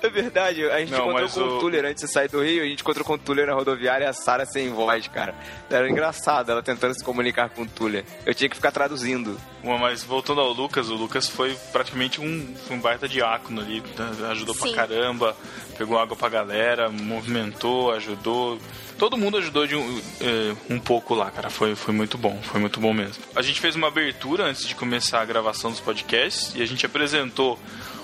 É 0.00 0.08
verdade, 0.08 0.64
a 0.70 0.78
gente 0.78 0.92
Não, 0.92 1.10
encontrou 1.10 1.28
com 1.28 1.40
o- 1.40 1.56
o 1.56 1.58
Tuller 1.60 1.84
antes 1.84 2.04
de 2.04 2.10
sair 2.10 2.28
do 2.28 2.40
Rio, 2.42 2.62
a 2.62 2.66
gente 2.66 2.80
encontrou 2.80 3.04
com 3.04 3.14
o 3.14 3.18
Tuller 3.18 3.46
na 3.48 3.54
rodoviária 3.54 4.04
e 4.04 4.08
a 4.08 4.12
Sara 4.12 4.46
sem 4.46 4.70
voz, 4.70 5.08
cara. 5.08 5.34
Era 5.68 5.90
engraçado 5.90 6.50
ela 6.52 6.62
tentando 6.62 6.94
se 6.94 7.02
comunicar 7.04 7.50
com 7.50 7.62
o 7.62 7.66
Tuller. 7.66 8.04
Eu 8.24 8.32
tinha 8.34 8.48
que 8.48 8.54
ficar 8.56 8.70
traduzindo. 8.70 9.36
Bom, 9.62 9.76
Mas 9.76 10.04
voltando 10.04 10.40
ao 10.40 10.52
Lucas, 10.52 10.88
o 10.90 10.94
Lucas 10.94 11.28
foi 11.28 11.56
praticamente 11.72 12.20
um, 12.20 12.54
um 12.70 12.78
baita 12.78 13.08
diácono 13.08 13.60
ali, 13.60 13.82
ajudou 14.30 14.54
Sim. 14.54 14.60
pra 14.60 14.72
caramba, 14.86 15.36
pegou 15.76 15.98
água 15.98 16.16
pra 16.16 16.28
galera, 16.28 16.88
movimentou, 16.88 17.90
ajudou. 17.92 18.58
Todo 19.04 19.18
mundo 19.18 19.36
ajudou 19.36 19.66
de 19.66 19.76
um, 19.76 20.02
eh, 20.18 20.56
um 20.70 20.78
pouco 20.78 21.14
lá, 21.14 21.30
cara. 21.30 21.50
Foi, 21.50 21.74
foi 21.74 21.92
muito 21.92 22.16
bom, 22.16 22.40
foi 22.42 22.58
muito 22.58 22.80
bom 22.80 22.94
mesmo. 22.94 23.22
A 23.36 23.42
gente 23.42 23.60
fez 23.60 23.76
uma 23.76 23.88
abertura 23.88 24.44
antes 24.44 24.66
de 24.66 24.74
começar 24.74 25.20
a 25.20 25.24
gravação 25.26 25.70
dos 25.70 25.78
podcasts 25.78 26.54
e 26.54 26.62
a 26.62 26.66
gente 26.66 26.86
apresentou 26.86 27.58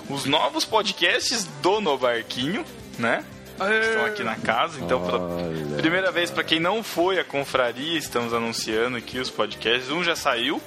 os 0.07 0.25
novos 0.25 0.63
podcasts 0.63 1.45
do 1.59 1.81
No 1.81 1.97
Barquinho, 1.97 2.63
né? 2.99 3.25
Que 3.57 3.63
Estão 3.63 4.05
aqui 4.05 4.23
na 4.23 4.35
casa, 4.35 4.79
então 4.79 5.03
pela 5.03 5.19
Olha. 5.19 5.77
primeira 5.77 6.11
vez 6.11 6.29
para 6.29 6.43
quem 6.43 6.59
não 6.59 6.83
foi 6.83 7.19
a 7.19 7.23
confraria, 7.23 7.97
estamos 7.97 8.31
anunciando 8.31 8.95
aqui 8.95 9.17
os 9.17 9.31
podcasts. 9.31 9.89
Um 9.89 10.03
já 10.03 10.15
saiu, 10.15 10.61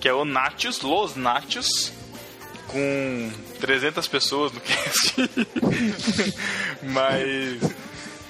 que 0.00 0.08
é 0.08 0.12
o 0.12 0.24
Natius, 0.24 0.80
Los 0.80 1.14
Natius, 1.14 1.92
com 2.66 3.30
300 3.60 4.08
pessoas 4.08 4.50
no 4.50 4.58
cast. 4.66 5.14
Mas 6.82 7.72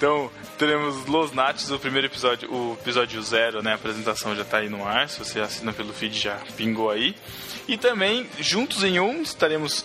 então, 0.01 0.31
teremos 0.61 1.07
Los 1.07 1.31
Natius, 1.31 1.71
o 1.71 1.79
primeiro 1.79 2.05
episódio, 2.05 2.47
o 2.53 2.77
episódio 2.79 3.19
zero, 3.23 3.63
né? 3.63 3.71
A 3.71 3.75
apresentação 3.75 4.35
já 4.35 4.45
tá 4.45 4.57
aí 4.57 4.69
no 4.69 4.85
ar. 4.85 5.09
Se 5.09 5.17
você 5.17 5.39
assina 5.39 5.73
pelo 5.73 5.91
feed, 5.91 6.19
já 6.19 6.37
pingou 6.55 6.91
aí. 6.91 7.15
E 7.67 7.79
também, 7.79 8.29
juntos 8.39 8.83
em 8.83 8.99
um, 8.99 9.23
estaremos 9.23 9.83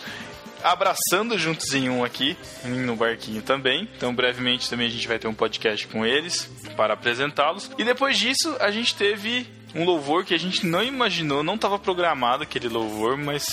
abraçando 0.62 1.38
juntos 1.38 1.72
em 1.72 1.88
um 1.88 2.04
aqui, 2.04 2.36
no 2.62 2.94
barquinho 2.94 3.40
também. 3.40 3.88
Então, 3.96 4.14
brevemente 4.14 4.68
também 4.68 4.86
a 4.86 4.90
gente 4.90 5.08
vai 5.08 5.18
ter 5.18 5.26
um 5.26 5.32
podcast 5.32 5.86
com 5.86 6.04
eles 6.04 6.44
para 6.76 6.92
apresentá-los. 6.92 7.70
E 7.78 7.82
depois 7.82 8.18
disso, 8.18 8.54
a 8.60 8.70
gente 8.70 8.94
teve 8.94 9.46
um 9.74 9.82
louvor 9.82 10.26
que 10.26 10.34
a 10.34 10.38
gente 10.38 10.66
não 10.66 10.82
imaginou, 10.82 11.42
não 11.42 11.54
estava 11.54 11.78
programado 11.78 12.42
aquele 12.42 12.68
louvor, 12.68 13.16
mas 13.16 13.46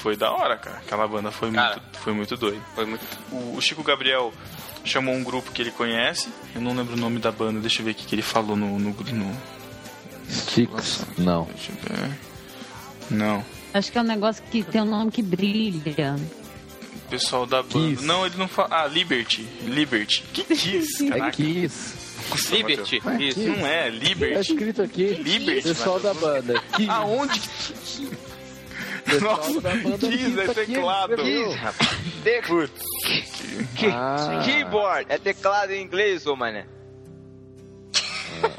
foi 0.00 0.16
da 0.16 0.30
hora, 0.30 0.56
cara. 0.56 0.78
Aquela 0.78 1.08
banda 1.08 1.30
foi 1.30 1.50
Cara. 1.52 1.76
muito, 1.76 1.98
foi 1.98 2.12
muito 2.12 2.36
doido. 2.36 2.62
Foi 2.74 2.84
muito. 2.84 3.04
O, 3.30 3.56
o 3.56 3.60
Chico 3.62 3.82
Gabriel 3.82 4.32
chamou 4.84 5.14
um 5.14 5.22
grupo 5.22 5.50
que 5.52 5.62
ele 5.62 5.70
conhece. 5.70 6.28
Eu 6.54 6.60
não 6.60 6.74
lembro 6.74 6.94
o 6.94 6.98
nome 6.98 7.18
da 7.18 7.30
banda, 7.30 7.60
deixa 7.60 7.80
eu 7.80 7.84
ver 7.86 7.92
o 7.92 7.94
que 7.94 8.14
ele 8.14 8.22
falou 8.22 8.56
no. 8.56 8.78
no, 8.78 8.90
no 8.90 9.36
Chicos? 10.48 11.00
Não. 11.18 11.44
deixa 11.44 11.72
eu 11.72 11.96
ver. 11.96 12.10
Não. 13.10 13.44
Acho 13.74 13.90
que 13.92 13.98
é 13.98 14.00
um 14.00 14.04
negócio 14.04 14.42
que 14.50 14.62
tem 14.62 14.80
um 14.80 14.84
nome 14.86 15.10
que 15.10 15.22
brilha. 15.22 16.16
Pessoal 17.08 17.46
da 17.46 17.62
banda. 17.62 17.88
Kiss. 17.96 18.04
Não, 18.04 18.24
ele 18.24 18.36
não 18.36 18.46
fala. 18.48 18.68
Ah, 18.70 18.86
Liberty. 18.86 19.42
Liberty. 19.64 20.22
Que 20.32 20.44
Kiss? 20.54 21.06
É 21.06 21.10
Caraca. 21.10 21.32
Kiss. 21.32 21.94
Nossa, 22.30 22.54
Liberty. 22.56 23.02
Isso. 23.20 23.40
Não 23.40 23.66
é, 23.66 23.82
Tá 23.84 23.88
Liberty. 23.96 24.52
escrito 24.52 24.82
aqui. 24.82 25.06
Liberty. 25.14 25.62
Pessoal 25.62 25.98
da 25.98 26.14
banda. 26.14 26.62
Kiss. 26.76 26.88
Aonde? 26.88 27.40
Nossa, 29.20 29.60
Kiss 29.98 30.38
é 30.40 30.46
Kiss 30.46 30.60
aqui, 30.60 30.72
teclado. 30.74 31.16
Putz. 32.46 32.82
Ah. 33.92 34.42
Keyboard, 34.44 35.06
é 35.08 35.18
teclado 35.18 35.72
em 35.72 35.82
inglês, 35.82 36.26
ô 36.26 36.36
mané. 36.36 36.66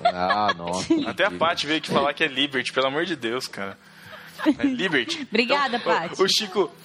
Ah, 0.04 0.54
nossa. 0.56 0.94
Até 1.10 1.26
a 1.26 1.32
Paty 1.32 1.66
veio 1.66 1.80
aqui 1.80 1.90
falar 1.92 2.14
que 2.14 2.24
é 2.24 2.28
Liberty, 2.28 2.72
pelo 2.72 2.88
amor 2.88 3.06
de 3.06 3.16
Deus, 3.16 3.48
cara. 3.48 3.78
É 4.60 4.64
Liberty. 4.66 5.28
Obrigada, 5.30 5.78
Então, 5.78 5.94
Paty. 5.94 6.22
O, 6.22 6.26
o 6.26 6.28
Chico. 6.28 6.72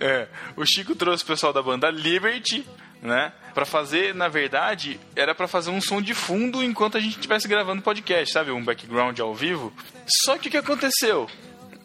É, 0.00 0.26
o 0.56 0.66
Chico 0.66 0.96
trouxe 0.96 1.22
o 1.22 1.26
pessoal 1.28 1.52
da 1.52 1.62
banda 1.62 1.88
Liberty, 1.88 2.66
né? 3.00 3.32
Pra 3.54 3.64
fazer, 3.64 4.12
na 4.12 4.26
verdade, 4.26 4.98
era 5.14 5.36
pra 5.36 5.46
fazer 5.46 5.70
um 5.70 5.80
som 5.80 6.02
de 6.02 6.14
fundo 6.14 6.64
enquanto 6.64 6.96
a 6.96 7.00
gente 7.00 7.12
estivesse 7.12 7.46
gravando 7.46 7.80
podcast, 7.80 8.32
sabe? 8.32 8.50
Um 8.50 8.64
background 8.64 9.16
ao 9.20 9.32
vivo. 9.32 9.72
Só 10.24 10.36
que 10.36 10.48
o 10.48 10.50
que 10.50 10.56
aconteceu? 10.56 11.28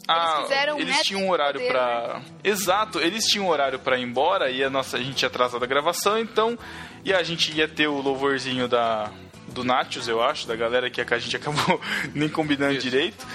Ah, 0.08 0.42
fizeram 0.44 0.76
um 0.76 0.80
eles 0.80 1.02
tinham 1.02 1.24
um 1.24 1.30
horário 1.30 1.60
poder, 1.60 1.72
pra. 1.72 2.22
Exato, 2.44 3.00
eles 3.00 3.26
tinham 3.26 3.46
um 3.46 3.50
horário 3.50 3.80
pra 3.80 3.98
ir 3.98 4.04
embora 4.04 4.50
e 4.50 4.64
a 4.64 4.70
nossa 4.70 4.98
a 4.98 5.02
gente 5.02 5.22
ia 5.22 5.28
atrasar 5.28 5.60
da 5.60 5.66
gravação, 5.66 6.20
então 6.20 6.58
e 7.06 7.14
a 7.14 7.24
gente 7.24 7.56
ia 7.56 7.68
ter 7.68 7.88
o 7.88 8.02
louvorzinho 8.02 8.68
da 8.68 9.10
do 9.48 9.64
Natius, 9.64 10.08
eu 10.08 10.22
acho, 10.22 10.48
da 10.48 10.56
galera 10.56 10.90
que 10.90 11.02
a 11.02 11.20
gente 11.20 11.36
acabou 11.38 11.80
nem 12.14 12.28
combinando 12.28 12.78
direito. 12.78 13.26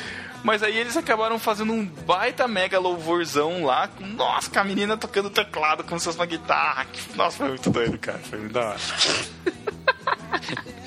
Mas 0.42 0.62
aí 0.62 0.76
eles 0.76 0.96
acabaram 0.96 1.38
fazendo 1.38 1.72
um 1.72 1.84
baita 1.84 2.46
mega 2.46 2.78
louvorzão 2.78 3.64
lá, 3.64 3.88
com, 3.88 4.06
nossa, 4.06 4.48
com 4.48 4.58
a 4.58 4.64
menina 4.64 4.96
tocando 4.96 5.30
teclado 5.30 5.82
como 5.82 5.98
se 5.98 6.04
fosse 6.04 6.18
uma 6.18 6.26
guitarra. 6.26 6.86
Nossa, 7.16 7.38
foi 7.38 7.48
muito 7.48 7.70
doido, 7.70 7.98
cara. 7.98 8.18
Foi 8.18 8.38
muito 8.38 8.52
da 8.52 8.68
hora. 8.68 8.78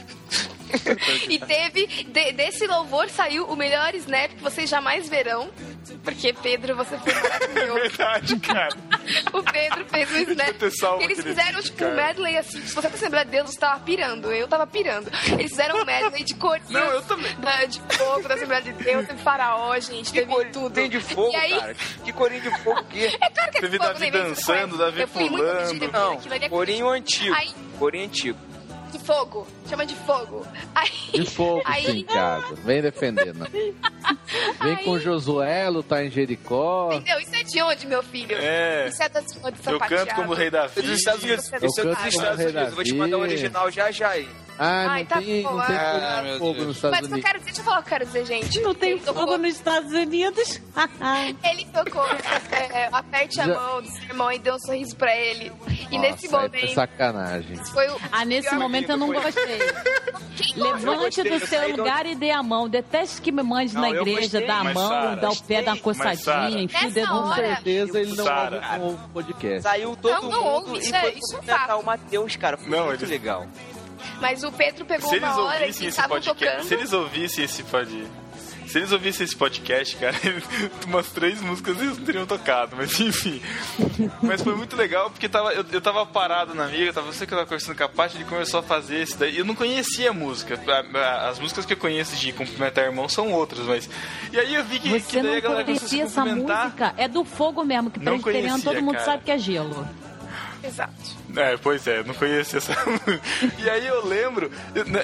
E 1.29 1.39
teve, 1.39 1.87
de- 1.87 2.31
desse 2.33 2.65
louvor 2.67 3.09
saiu 3.09 3.45
o 3.45 3.55
melhor 3.55 3.93
snap 3.95 4.31
que 4.31 4.41
vocês 4.43 4.69
jamais 4.69 5.07
verão. 5.09 5.49
Porque, 6.03 6.31
Pedro, 6.33 6.75
você 6.75 6.97
foi 6.97 7.13
maravilhoso. 7.13 7.73
Verdade, 7.81 8.39
cara. 8.39 8.69
o 9.33 9.43
Pedro 9.43 9.85
fez 9.85 10.11
um 10.11 10.17
snap. 10.31 10.55
Eles 11.01 11.21
fizeram, 11.21 11.61
tipo, 11.61 11.83
um 11.85 11.95
medley 11.95 12.37
assim. 12.37 12.61
Se 12.61 12.73
você 12.75 12.87
tá 12.87 12.95
Assembleia 12.95 13.25
de 13.25 13.31
Deus, 13.31 13.49
você 13.51 13.59
tava 13.59 13.79
pirando. 13.81 14.31
Eu 14.31 14.47
tava 14.47 14.67
pirando. 14.67 15.11
Eles 15.33 15.51
fizeram 15.51 15.81
um 15.81 15.85
medley 15.85 16.23
de 16.23 16.35
cores. 16.35 16.69
Não, 16.69 16.79
eu 16.91 17.01
também. 17.03 17.33
da- 17.37 17.65
De 17.65 17.79
fogo 17.97 18.27
da 18.27 18.35
Assembleia 18.35 18.61
de 18.61 18.71
Deus, 18.73 19.07
teve 19.07 19.21
faraó, 19.23 19.77
gente, 19.79 20.11
teve 20.13 20.27
cor- 20.31 20.45
tudo. 20.51 20.73
Tem 20.73 20.89
de 20.89 20.99
fogo, 20.99 21.31
e 21.33 21.35
aí, 21.35 21.59
cara. 21.59 21.75
Que 22.03 22.13
corinho 22.13 22.41
de 22.41 22.57
fogo 22.63 22.83
que 22.85 23.05
É 23.05 23.09
claro 23.29 23.51
que 23.51 23.57
é 23.57 23.61
Teve 23.61 23.77
fogo, 23.77 23.89
Davi 23.93 24.11
né? 24.11 24.11
Dançando, 24.11 24.71
com 24.71 24.77
Davi 24.77 25.01
Eu 25.01 25.07
fui 25.07 25.29
muito 25.29 25.43
pulando. 25.43 25.91
Não, 25.91 26.21
é 26.35 26.49
corinho 26.49 26.89
antigo. 26.89 27.35
Aí, 27.35 27.49
Corinho 27.79 28.05
antigo. 28.05 28.37
De 28.91 28.99
fogo. 28.99 29.47
Chama 29.69 29.85
de 29.85 29.95
fogo. 29.95 30.45
Aí, 30.75 30.89
De 31.13 31.25
fogo, 31.29 31.61
aí, 31.65 31.85
sim, 31.85 32.03
casa. 32.03 32.53
Vem 32.55 32.81
defendendo. 32.81 33.47
Vem 34.61 34.75
com 34.83 34.99
Josué, 34.99 35.69
lutar 35.69 36.05
em 36.05 36.09
Jericó. 36.11 36.89
Entendeu? 36.93 37.19
Isso 37.19 37.35
é 37.35 37.43
de 37.43 37.61
onde, 37.61 37.87
meu 37.87 38.03
filho? 38.03 38.35
É. 38.39 38.87
Isso 38.87 39.01
é 39.01 39.09
da 39.09 39.19
de 39.21 39.33
Eu 39.67 39.79
canto 39.79 40.15
como 40.15 40.31
o 40.31 40.35
rei 40.35 40.49
Davi. 40.49 40.81
Dos 40.81 40.97
Estados 40.99 41.23
Unidos. 41.23 41.51
Eu 41.51 41.57
Isso 41.67 41.81
é 41.81 41.83
dos 41.83 41.95
canto 41.95 42.07
Estados 42.09 42.39
Unidos. 42.45 42.61
Eu 42.69 42.75
vou 42.75 42.83
te 42.83 42.93
mandar 42.93 43.17
o 43.17 43.21
Davi. 43.21 43.33
original 43.33 43.71
já 43.71 43.91
já 43.91 44.09
aí. 44.09 44.29
Ah, 44.63 44.83
não 44.83 44.91
Ai, 44.91 45.05
tá 45.05 45.17
tem, 45.17 45.41
bom, 45.41 45.55
não 45.55 45.65
tem 45.65 45.75
ah, 45.75 46.23
fogo, 46.23 46.37
fogo 46.53 46.63
nos 46.65 46.75
Estados 46.75 46.99
Mas 46.99 47.07
o 47.07 47.07
que 47.07 47.13
eu 47.13 47.13
Unidos. 47.15 47.25
quero 47.31 47.39
dizer, 47.39 47.45
deixa 47.51 47.61
eu 47.61 47.65
falar 47.65 47.79
o 47.79 47.81
que 47.81 47.87
eu 47.87 47.89
quero 47.97 48.05
dizer, 48.05 48.25
gente. 48.25 48.59
Não 48.59 48.75
tem 48.75 48.91
Ele 48.91 48.99
tocou- 48.99 49.23
fogo 49.23 49.37
nos 49.39 49.55
Estados 49.55 49.91
Unidos? 49.91 50.61
Ele 51.51 51.65
tocou 51.73 52.05
é, 52.51 52.89
Aperte 52.91 53.41
a 53.41 53.47
mão 53.47 53.81
do 53.81 53.87
seu 53.89 54.03
irmão 54.03 54.31
e 54.31 54.37
deu 54.37 54.53
um 54.55 54.59
sorriso 54.59 54.95
pra 54.95 55.15
ele. 55.15 55.51
E 55.89 55.97
nesse 55.97 56.27
Nossa, 56.29 56.45
aí 56.45 56.49
foi 56.49 56.59
momento 56.59 56.73
sacanagem. 56.75 57.55
foi 57.65 57.89
o. 57.89 57.97
ah, 58.11 58.23
nesse 58.25 58.49
pior- 58.49 58.59
momento 58.87 58.89
eu 58.89 58.97
não 58.97 59.07
gostei. 59.13 59.59
Levante 60.55 61.21
do 61.23 61.29
eu 61.29 61.39
seu 61.47 61.75
lugar 61.75 62.05
e 62.05 62.15
dê 62.15 62.31
a 62.31 62.41
mão. 62.41 62.67
Deteste 62.67 63.21
que 63.21 63.31
me 63.31 63.43
mande 63.43 63.73
Não, 63.73 63.81
na 63.81 63.89
igreja, 63.89 64.21
gostei, 64.21 64.47
dar 64.47 64.65
a 64.67 64.73
mão, 64.73 65.15
dar 65.17 65.29
o 65.31 65.41
pé, 65.43 65.61
dar 65.61 65.73
uma 65.73 65.81
coçadinha, 65.81 66.61
enfia 66.63 66.87
o 66.87 66.91
dedo 66.91 67.07
Com 67.07 67.33
certeza 67.35 67.99
ele 67.99 68.13
não 68.15 68.25
ouve 68.81 69.03
o 69.05 69.09
podcast. 69.09 69.61
Saiu 69.61 69.95
todo 70.01 70.11
Não, 70.13 70.21
não 70.23 70.43
mundo 70.43 70.69
ouve, 70.69 70.75
e 70.77 70.79
isso 70.79 70.95
é- 70.95 71.01
foi 71.01 71.09
isso 71.11 71.19
é 71.19 71.35
um 71.35 71.39
cumprimentar 71.39 71.67
fato. 71.67 71.79
o 71.81 71.85
Matheus, 71.85 72.35
cara. 72.35 72.57
Foi 72.57 72.69
Não, 72.69 72.85
muito 72.87 73.05
legal. 73.05 73.45
Mas 74.19 74.43
o 74.43 74.51
Pedro 74.51 74.85
pegou 74.85 75.09
Se 75.09 75.15
eles 75.15 75.29
uma 75.29 75.43
hora 75.45 75.71
que 75.71 75.85
estavam 75.85 76.09
podcast, 76.09 76.45
tocando. 76.45 76.63
se 76.67 76.73
eles 76.73 76.93
ouvissem 76.93 77.43
esse 77.45 77.63
pod... 77.63 78.07
Se 78.71 78.77
eles 78.77 78.91
ouvissem 78.93 79.25
esse 79.25 79.35
podcast, 79.35 79.97
cara, 79.97 80.15
umas 80.87 81.09
três 81.09 81.41
músicas 81.41 81.77
eles 81.77 81.97
não 81.97 82.05
teriam 82.05 82.25
tocado, 82.25 82.73
mas 82.77 82.97
enfim. 83.01 83.41
Mas 84.21 84.41
foi 84.41 84.55
muito 84.55 84.77
legal 84.77 85.09
porque 85.09 85.27
tava, 85.27 85.51
eu, 85.51 85.65
eu 85.69 85.81
tava 85.81 86.05
parado 86.05 86.55
na 86.55 86.65
amiga, 86.65 86.93
tava 86.93 87.11
você 87.11 87.27
que 87.27 87.33
eu 87.33 87.37
tava 87.37 87.49
conversando 87.49 87.75
com 87.75 87.83
a 87.83 87.89
Paty, 87.89 88.15
ele 88.15 88.23
começou 88.23 88.61
a 88.61 88.63
fazer 88.63 89.01
esse 89.01 89.17
daí. 89.17 89.37
Eu 89.37 89.43
não 89.43 89.55
conhecia 89.55 90.11
a 90.11 90.13
música. 90.13 90.57
As 91.27 91.37
músicas 91.37 91.65
que 91.65 91.73
eu 91.73 91.77
conheço 91.77 92.15
de 92.15 92.31
cumprimentar 92.31 92.85
irmão 92.85 93.09
são 93.09 93.33
outras, 93.33 93.65
mas. 93.65 93.89
E 94.31 94.39
aí 94.39 94.55
eu 94.55 94.63
vi 94.63 94.79
que, 94.79 94.89
que 94.89 94.99
Você 95.01 95.21
daí 95.21 95.31
a 95.31 95.33
não 95.33 95.41
galera 95.41 95.61
a 95.63 95.65
se 95.75 95.79
conhecia 95.79 96.03
essa 96.05 96.23
música? 96.23 96.93
É 96.95 97.09
do 97.09 97.25
fogo 97.25 97.65
mesmo, 97.65 97.91
que 97.91 97.99
Não 97.99 98.21
presbiteriano 98.21 98.63
todo 98.63 98.81
mundo 98.81 98.93
cara. 98.93 99.05
sabe 99.05 99.23
que 99.25 99.31
é 99.31 99.37
gelo. 99.37 99.85
Exato. 100.63 100.93
É, 101.35 101.57
pois 101.57 101.87
é, 101.87 101.99
eu 101.99 102.05
não 102.05 102.13
conhecia 102.13 102.57
essa 102.57 102.73
E 103.57 103.69
aí 103.69 103.87
eu 103.87 104.05
lembro, 104.05 104.51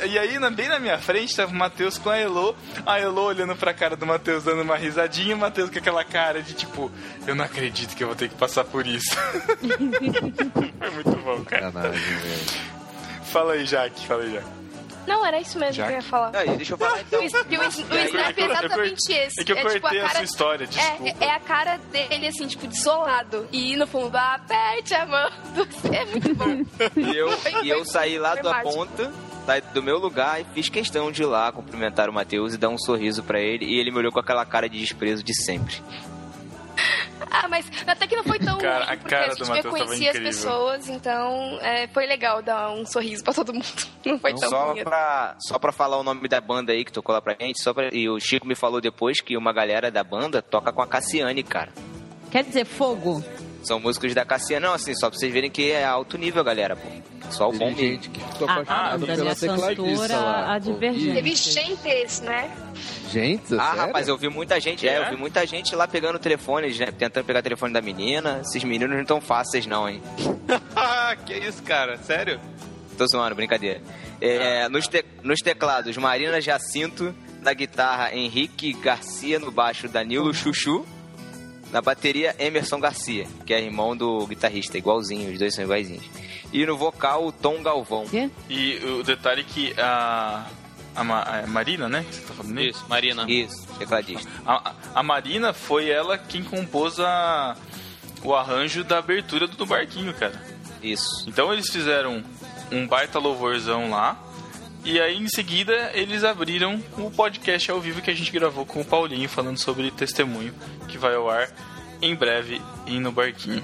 e 0.07 0.19
aí 0.19 0.37
bem 0.51 0.67
na 0.67 0.79
minha 0.79 0.99
frente 0.99 1.35
tava 1.35 1.51
o 1.51 1.55
Matheus 1.55 1.97
com 1.97 2.09
a 2.09 2.17
Elo, 2.17 2.55
a 2.85 2.99
Elo 2.99 3.21
olhando 3.21 3.55
pra 3.55 3.73
cara 3.73 3.95
do 3.95 4.05
Matheus 4.05 4.43
dando 4.43 4.61
uma 4.61 4.75
risadinha, 4.75 5.31
e 5.31 5.33
o 5.33 5.37
Matheus 5.37 5.69
com 5.69 5.79
aquela 5.79 6.03
cara 6.03 6.41
de 6.41 6.53
tipo, 6.53 6.91
eu 7.25 7.35
não 7.35 7.45
acredito 7.45 7.95
que 7.95 8.03
eu 8.03 8.07
vou 8.07 8.15
ter 8.15 8.29
que 8.29 8.35
passar 8.35 8.63
por 8.63 8.85
isso. 8.85 9.15
Foi 10.79 10.91
muito 10.91 11.15
bom, 11.23 11.43
cara. 11.43 11.71
Velho. 11.71 11.99
Fala 13.25 13.53
aí, 13.53 13.65
Jaque, 13.65 14.05
fala 14.05 14.23
aí, 14.23 14.33
Jaque. 14.33 14.66
Não, 15.07 15.25
era 15.25 15.39
isso 15.39 15.57
mesmo 15.57 15.73
Já 15.73 15.85
que 15.87 15.91
eu 15.93 15.95
ia 15.95 16.01
falar. 16.01 16.35
Aí, 16.35 16.49
deixa 16.57 16.73
eu 16.73 16.77
falar 16.77 16.99
então. 17.01 17.19
O, 17.19 17.23
o, 17.23 17.25
o 17.25 17.63
É 17.97 18.05
snap 18.05 18.37
é 18.37 18.45
exatamente 18.45 19.13
esse. 19.13 19.41
é 19.41 19.43
que 19.43 19.51
eu 19.53 19.55
tipo, 19.55 19.79
cortei 19.81 20.01
a 20.01 20.09
sua 20.09 20.23
história, 20.23 20.67
desculpa. 20.67 21.15
É, 21.21 21.25
é 21.25 21.31
a 21.31 21.39
cara 21.39 21.77
dele, 21.91 22.27
assim, 22.27 22.45
tipo, 22.47 22.67
desolado. 22.67 23.47
E 23.51 23.75
no 23.75 23.87
fundo, 23.87 24.15
aperte 24.15 24.93
a 24.93 25.05
mão. 25.05 25.29
do- 25.55 25.67
É 25.95 26.05
muito 26.05 26.35
bom. 26.35 26.65
E 26.95 27.15
eu, 27.17 27.29
e 27.63 27.69
eu 27.69 27.85
saí 27.85 28.19
lá 28.19 28.35
da 28.35 28.51
mágico. 28.51 28.73
ponta, 28.75 29.11
saí 29.45 29.61
do 29.73 29.81
meu 29.81 29.97
lugar 29.97 30.41
e 30.41 30.45
fiz 30.53 30.67
questão 30.69 31.11
de 31.11 31.23
ir 31.23 31.25
lá 31.25 31.51
cumprimentar 31.51 32.09
o 32.09 32.13
Matheus 32.13 32.53
e 32.53 32.57
dar 32.57 32.69
um 32.69 32.77
sorriso 32.77 33.23
pra 33.23 33.39
ele. 33.39 33.65
E 33.65 33.79
ele 33.79 33.91
me 33.91 33.97
olhou 33.97 34.11
com 34.11 34.19
aquela 34.19 34.45
cara 34.45 34.67
de 34.69 34.77
desprezo 34.79 35.23
de 35.23 35.33
sempre. 35.43 35.81
Ah, 37.29 37.47
mas 37.47 37.69
até 37.85 38.07
que 38.07 38.15
não 38.15 38.23
foi 38.23 38.39
tão 38.39 38.57
Cara, 38.59 38.83
a 38.83 38.87
ruim, 38.87 38.97
porque 38.97 39.09
cara 39.09 39.31
a 39.31 39.35
do 39.35 39.45
gente 39.45 39.55
reconhecia 39.55 40.11
as 40.11 40.19
pessoas, 40.19 40.89
então 40.89 41.59
é, 41.61 41.87
foi 41.87 42.05
legal 42.05 42.41
dar 42.41 42.71
um 42.71 42.85
sorriso 42.85 43.23
pra 43.23 43.33
todo 43.33 43.53
mundo. 43.53 43.65
Não 44.05 44.17
foi 44.19 44.33
tão 44.33 44.49
Só 44.49 44.71
ruim. 44.71 44.83
pra, 44.83 45.35
só 45.39 45.59
pra 45.59 45.71
falar 45.73 45.97
o 45.97 46.03
nome 46.03 46.27
da 46.29 46.39
banda 46.39 46.71
aí 46.71 46.85
que 46.85 46.91
tocou 46.91 47.13
lá 47.13 47.21
pra 47.21 47.35
gente, 47.39 47.61
só 47.61 47.73
pra, 47.73 47.89
e 47.93 48.09
o 48.09 48.19
Chico 48.19 48.47
me 48.47 48.55
falou 48.55 48.79
depois 48.79 49.19
que 49.19 49.35
uma 49.35 49.51
galera 49.51 49.91
da 49.91 50.03
banda 50.03 50.41
toca 50.41 50.71
com 50.71 50.81
a 50.81 50.87
Cassiane, 50.87 51.43
cara. 51.43 51.71
Quer 52.31 52.43
dizer, 52.43 52.65
fogo. 52.65 53.23
São 53.67 53.79
músicos 53.79 54.13
da 54.13 54.23
Cassiane. 54.23 54.65
Não, 54.65 54.73
assim, 54.73 54.93
só 54.95 55.09
pra 55.09 55.19
vocês 55.19 55.31
verem 55.33 55.49
que 55.51 55.71
é 55.71 55.83
alto 55.83 56.17
nível, 56.17 56.43
galera, 56.43 56.75
pô. 56.75 56.87
Só 57.29 57.49
o 57.49 57.51
bom 57.51 57.65
mesmo. 57.65 57.77
gente 57.79 58.09
que 58.09 58.19
ficou 58.21 58.47
A 58.47 58.53
apaixonado 58.53 58.99
banda 59.05 59.15
pela 59.15 59.35
tecladista 59.35 60.17
lá. 60.17 60.53
a. 60.53 60.59
Divergente. 60.59 61.13
Teve 61.13 61.35
gentes, 61.35 62.21
né? 62.21 62.49
Gente, 63.11 63.53
Ah, 63.55 63.63
sério? 63.65 63.77
rapaz, 63.81 64.07
eu 64.07 64.17
vi 64.17 64.29
muita 64.29 64.59
gente, 64.61 64.87
é, 64.87 64.93
É? 64.93 64.99
eu 64.99 65.09
vi 65.09 65.15
muita 65.17 65.45
gente 65.45 65.75
lá 65.75 65.87
pegando 65.87 66.15
o 66.15 66.19
telefone, 66.19 66.73
né, 66.77 66.85
tentando 66.91 67.25
pegar 67.25 67.39
o 67.39 67.43
telefone 67.43 67.73
da 67.73 67.81
menina. 67.81 68.39
Esses 68.41 68.63
meninos 68.63 68.95
não 68.97 69.03
tão 69.05 69.19
fáceis 69.19 69.65
não, 69.65 69.89
hein. 69.89 70.01
Ah, 70.75 71.15
que 71.25 71.33
isso, 71.33 71.61
cara? 71.63 71.97
Sério? 71.97 72.39
Tô 72.97 73.05
zoando, 73.07 73.35
brincadeira. 73.35 73.81
É, 74.21 74.67
nos, 74.69 74.87
te- 74.87 75.05
nos 75.23 75.39
teclados, 75.41 75.95
Marina 75.97 76.39
Jacinto. 76.41 77.13
Na 77.41 77.53
guitarra, 77.53 78.13
Henrique 78.15 78.73
Garcia. 78.73 79.37
No 79.39 79.51
baixo, 79.51 79.87
Danilo 79.87 80.33
Chuchu. 80.33 80.85
Na 81.71 81.81
bateria, 81.81 82.35
Emerson 82.39 82.79
Garcia, 82.79 83.27
que 83.45 83.53
é 83.53 83.61
irmão 83.61 83.95
do 83.95 84.25
guitarrista, 84.27 84.77
igualzinho, 84.77 85.31
os 85.31 85.37
dois 85.39 85.53
são 85.53 85.63
iguaizinhos. 85.65 86.05
E 86.53 86.65
no 86.65 86.77
vocal, 86.77 87.27
o 87.27 87.31
Tom 87.31 87.61
Galvão. 87.61 88.05
Quê? 88.07 88.29
E 88.49 88.77
o 88.85 89.03
detalhe 89.03 89.43
que 89.43 89.73
a. 89.77 90.45
A, 90.95 91.03
Ma- 91.03 91.21
a 91.21 91.45
Marina, 91.45 91.87
né? 91.87 92.03
Você 92.09 92.21
tá 92.21 92.33
falando 92.33 92.59
Isso, 92.59 92.83
Marina. 92.89 93.25
Isso, 93.29 93.67
tecladista. 93.77 94.27
A, 94.43 94.73
a 94.95 95.03
Marina 95.03 95.53
foi 95.53 95.87
ela 95.91 96.17
quem 96.17 96.43
compôs 96.43 96.99
a, 96.99 97.55
o 98.23 98.33
arranjo 98.33 98.83
da 98.83 98.97
abertura 98.97 99.45
do, 99.45 99.55
do 99.55 99.63
barquinho, 99.67 100.11
cara. 100.15 100.41
Isso. 100.81 101.23
Então 101.27 101.53
eles 101.53 101.69
fizeram 101.69 102.23
um 102.71 102.87
baita 102.87 103.19
louvorzão 103.19 103.91
lá. 103.91 104.17
E 104.89 105.01
aí 105.01 105.17
em 105.17 105.27
seguida 105.27 105.91
eles 105.93 106.23
abriram 106.23 106.81
o 106.97 107.11
podcast 107.11 107.69
ao 107.69 107.81
vivo 107.81 108.01
que 108.01 108.09
a 108.09 108.13
gente 108.15 108.31
gravou 108.31 108.65
com 108.65 108.79
o 108.79 108.85
Paulinho 108.85 109.27
falando 109.27 109.57
sobre 109.59 109.91
testemunho, 109.91 110.53
que 110.87 110.97
vai 110.97 111.13
ao 111.15 111.29
ar 111.29 111.49
em 112.01 112.15
breve 112.15 112.61
e 112.85 112.97
no 112.99 113.11
barquinho. 113.11 113.61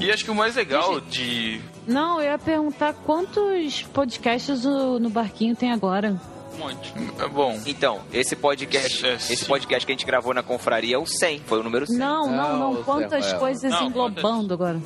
E 0.00 0.10
acho 0.10 0.24
que 0.24 0.30
o 0.30 0.34
mais 0.34 0.56
legal 0.56 1.00
de. 1.00 1.60
Não, 1.86 2.18
eu 2.20 2.30
ia 2.32 2.38
perguntar 2.38 2.92
quantos 2.94 3.82
podcasts 3.94 4.64
o- 4.64 4.98
no 4.98 5.08
barquinho 5.08 5.54
tem 5.54 5.70
agora. 5.72 6.20
Um 6.54 6.58
monte. 6.58 6.92
é 7.22 7.28
Bom, 7.28 7.60
Então, 7.66 8.00
esse 8.12 8.34
podcast, 8.34 9.06
É, 9.06 9.14
esse 9.14 9.44
podcast 9.44 9.84
que 9.86 9.92
a 9.92 9.94
gente 9.94 10.06
gravou 10.06 10.32
na 10.34 10.42
confraria 10.42 10.96
é 10.96 10.98
o 10.98 11.06
100, 11.06 11.40
foi 11.46 11.60
o 11.60 11.62
número 11.62 11.86
100. 11.86 11.96
Não, 11.98 12.26
não, 12.26 12.36
Não, 12.36 12.58
não. 12.58 12.74
Zé 12.78 12.82
Quantas 12.82 13.24
Rafael. 13.24 13.38
coisas 13.38 13.70
Não, 13.70 13.86
englobando 13.86 14.54
agora? 14.54 14.80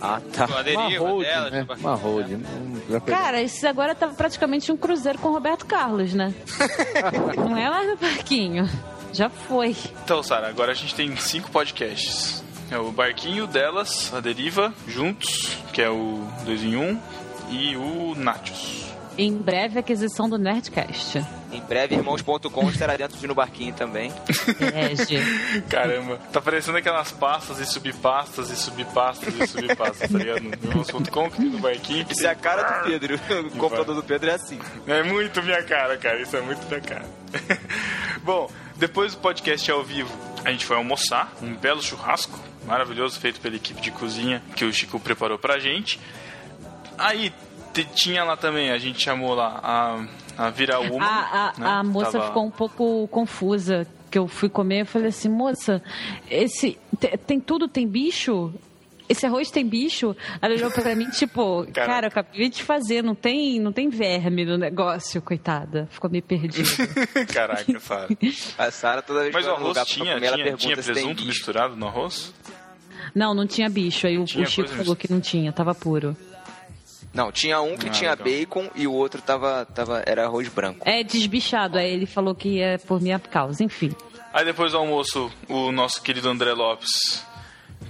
Ah, 0.00 0.20
tá. 0.32 0.44
A 0.44 0.46
Uma 0.48 0.62
deriva 0.62 0.98
hold, 1.08 1.24
dela, 1.24 1.50
né? 1.50 1.60
tipo, 1.60 1.74
Uma 1.80 1.94
hold. 1.94 2.28
Não- 2.30 2.80
já 2.90 3.00
pegou. 3.00 3.20
Cara, 3.20 3.42
isso 3.42 3.66
agora 3.66 3.94
tá 3.94 4.08
praticamente 4.08 4.70
um 4.70 4.76
cruzeiro 4.76 5.18
com 5.18 5.28
o 5.28 5.32
Roberto 5.32 5.64
Carlos, 5.66 6.12
né? 6.12 6.34
não 7.36 7.56
é 7.56 7.70
mais 7.70 7.88
no 7.88 7.96
barquinho. 7.96 8.68
Já 9.12 9.30
foi. 9.30 9.74
então, 10.04 10.22
Sara, 10.22 10.48
agora 10.48 10.72
a 10.72 10.74
gente 10.74 10.94
tem 10.94 11.16
cinco 11.16 11.50
podcasts. 11.50 12.44
É 12.70 12.76
o 12.76 12.90
Barquinho 12.90 13.46
delas, 13.46 14.12
a 14.12 14.18
Deriva, 14.20 14.74
juntos, 14.88 15.56
que 15.72 15.80
é 15.80 15.88
o 15.88 16.26
2 16.44 16.64
em 16.64 16.76
1, 16.76 17.00
e 17.48 17.76
o 17.76 18.14
Nachos. 18.16 18.85
Em 19.18 19.32
breve, 19.32 19.78
aquisição 19.78 20.28
do 20.28 20.36
Nerdcast. 20.36 21.24
Em 21.50 21.60
breve, 21.60 21.94
irmãos.com 21.94 22.68
estará 22.68 22.96
dentro 22.96 23.16
de 23.16 23.26
No 23.26 23.34
Barquinho 23.34 23.72
também. 23.72 24.12
Rege. 24.58 25.18
Caramba, 25.70 26.18
tá 26.30 26.40
parecendo 26.40 26.76
aquelas 26.76 27.12
pastas 27.12 27.58
e 27.58 27.64
subpastas 27.64 28.50
e 28.50 28.56
subpastas 28.56 29.34
e 29.34 29.46
subpastas, 29.46 30.10
tá 30.10 30.18
ligado? 30.18 30.42
No 30.42 30.52
irmãos.com, 30.52 31.30
que 31.30 31.36
tem 31.38 31.46
no 31.46 31.58
barquinho. 31.58 32.04
que 32.04 32.12
Isso 32.12 32.26
é 32.26 32.30
a 32.30 32.34
cara 32.34 32.62
do 32.62 32.84
Pedro. 32.84 33.18
O 33.46 33.58
computador 33.58 33.94
do 33.94 34.02
Pedro 34.02 34.30
é 34.30 34.34
assim. 34.34 34.58
É 34.86 35.02
muito 35.02 35.42
minha 35.42 35.62
cara, 35.62 35.96
cara. 35.96 36.20
Isso 36.20 36.36
é 36.36 36.40
muito 36.42 36.66
minha 36.66 36.80
cara. 36.80 37.06
Bom, 38.22 38.50
depois 38.76 39.14
do 39.14 39.20
podcast 39.20 39.70
ao 39.70 39.82
vivo, 39.82 40.12
a 40.44 40.50
gente 40.50 40.66
foi 40.66 40.76
almoçar. 40.76 41.32
Um 41.40 41.54
belo 41.54 41.82
churrasco 41.82 42.38
maravilhoso 42.66 43.18
feito 43.18 43.40
pela 43.40 43.56
equipe 43.56 43.80
de 43.80 43.90
cozinha 43.90 44.42
que 44.54 44.64
o 44.64 44.72
Chico 44.72 45.00
preparou 45.00 45.38
pra 45.38 45.58
gente. 45.58 45.98
Aí 46.98 47.32
tinha 47.84 48.24
lá 48.24 48.36
também, 48.36 48.70
a 48.70 48.78
gente 48.78 49.00
chamou 49.02 49.34
lá 49.34 49.60
a, 49.62 50.46
a 50.46 50.50
Vira 50.50 50.78
Uma. 50.80 51.04
A, 51.04 51.48
a, 51.48 51.52
né? 51.58 51.66
a 51.66 51.82
moça 51.84 52.12
Tava- 52.12 52.26
ficou 52.28 52.44
um 52.46 52.50
pouco 52.50 53.08
confusa. 53.08 53.86
Que 54.08 54.18
eu 54.18 54.28
fui 54.28 54.48
comer, 54.48 54.82
eu 54.82 54.86
falei 54.86 55.08
assim, 55.08 55.28
moça, 55.28 55.82
esse 56.30 56.78
te- 56.98 57.16
tem 57.18 57.40
tudo, 57.40 57.66
tem 57.66 57.86
bicho? 57.88 58.54
Esse 59.08 59.26
arroz 59.26 59.50
tem 59.50 59.66
bicho? 59.66 60.16
Ela 60.40 60.54
olhou 60.54 60.70
pra 60.70 60.94
mim, 60.94 61.10
tipo, 61.10 61.64
Caraca. 61.74 61.92
cara, 61.92 62.06
eu 62.06 62.08
acabei 62.08 62.48
de 62.48 62.62
fazer, 62.62 63.02
não 63.02 63.16
tem, 63.16 63.58
não 63.60 63.72
tem 63.72 63.88
verme 63.88 64.44
no 64.44 64.56
negócio, 64.56 65.20
coitada. 65.20 65.88
Ficou 65.90 66.08
meio 66.08 66.22
perdida. 66.22 66.68
Caraca, 67.32 67.80
Sara. 67.80 68.08
A 68.56 68.70
Sara 68.70 69.02
toda 69.02 69.22
vez 69.22 69.34
Mas 69.34 69.44
que 69.44 69.50
o 69.50 69.54
arroz 69.54 69.78
tinha, 69.86 70.14
comer, 70.14 70.32
tinha, 70.32 70.56
tinha 70.56 70.76
presunto 70.76 71.14
bicho. 71.16 71.26
misturado 71.26 71.76
no 71.76 71.86
arroz? 71.88 72.32
Não, 73.14 73.34
não 73.34 73.46
tinha 73.46 73.68
bicho. 73.68 74.06
Aí 74.06 74.16
o, 74.18 74.24
Tinha 74.24 74.44
o 74.44 74.46
Chico 74.46 74.68
falou 74.68 74.94
que 74.96 75.10
não 75.12 75.20
tinha, 75.20 75.52
tava 75.52 75.74
puro. 75.74 76.16
Não, 77.16 77.32
tinha 77.32 77.60
um 77.62 77.76
que 77.76 77.88
Ah, 77.88 77.92
tinha 77.92 78.10
legal. 78.10 78.24
bacon 78.26 78.70
e 78.76 78.86
o 78.86 78.92
outro 78.92 79.22
tava, 79.22 79.64
tava, 79.64 80.02
era 80.06 80.24
arroz 80.26 80.48
branco. 80.48 80.80
É 80.84 81.02
desbichado, 81.02 81.78
aí 81.78 81.90
ele 81.92 82.06
falou 82.06 82.34
que 82.34 82.60
é 82.60 82.76
por 82.78 83.00
minha 83.00 83.18
causa, 83.18 83.64
enfim. 83.64 83.90
Aí 84.32 84.44
depois 84.44 84.72
do 84.72 84.78
almoço, 84.78 85.30
o 85.48 85.72
nosso 85.72 86.02
querido 86.02 86.28
André 86.28 86.52
Lopes, 86.52 87.24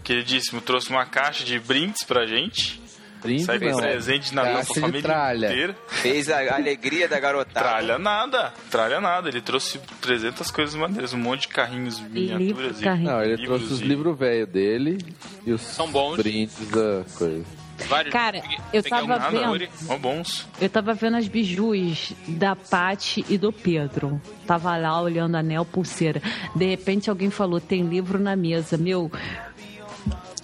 queridíssimo, 0.05 0.61
trouxe 0.61 0.91
uma 0.91 1.05
caixa 1.05 1.45
de 1.45 1.59
brindes 1.59 2.05
pra 2.05 2.24
gente. 2.27 2.81
Brinde 3.22 3.45
Sai 3.45 3.59
com 3.59 3.64
não. 3.70 3.79
presente 3.79 4.29
de 4.29 4.35
Natal 4.35 4.62
pra 4.64 4.74
família 4.81 5.03
tralha. 5.03 5.47
inteira. 5.47 5.77
Fez 5.89 6.31
a 6.31 6.55
alegria 6.55 7.09
da 7.09 7.18
garotada. 7.18 7.66
Tralha 7.66 7.99
nada, 7.99 8.53
tralha 8.70 9.01
nada. 9.01 9.29
Ele 9.29 9.41
trouxe 9.41 9.81
300 10.01 10.51
coisas 10.51 10.74
maneiras, 10.77 11.12
um 11.14 11.18
monte 11.18 11.43
de 11.43 11.49
carrinhos, 11.49 11.99
miniaturas 11.99 12.81
e 12.81 12.85
carrinho. 12.85 13.11
Não, 13.11 13.22
ele 13.22 13.45
trouxe 13.45 13.64
os 13.72 13.81
livros 13.81 14.16
velhos 14.16 14.49
dele 14.51 14.99
e 15.45 15.51
os 15.53 15.62
São 15.62 15.91
bons. 15.91 16.16
brindes 16.18 16.68
da 16.68 17.05
coisa. 17.18 17.45
Vários. 17.89 18.12
Cara, 18.12 18.41
Peguei- 18.41 18.59
eu 18.72 18.83
peguei 18.83 18.91
tava 18.91 19.29
um 19.29 19.31
vendo. 19.59 19.68
Mó 19.83 19.99
bons. 19.99 20.47
Eu 20.61 20.68
tava 20.68 20.95
vendo 20.95 21.16
as 21.16 21.29
bijus 21.29 22.12
da 22.27 22.57
Pati 22.57 23.24
e 23.29 23.37
do 23.39 23.53
Pedro. 23.53 24.20
Tava 24.47 24.77
lá 24.77 25.01
olhando 25.01 25.37
anel, 25.37 25.64
pulseira. 25.64 26.20
De 26.55 26.64
repente 26.66 27.11
alguém 27.11 27.31
falou: 27.31 27.61
tem 27.61 27.83
livro 27.87 28.18
na 28.18 28.35
mesa. 28.37 28.77
Meu. 28.79 29.11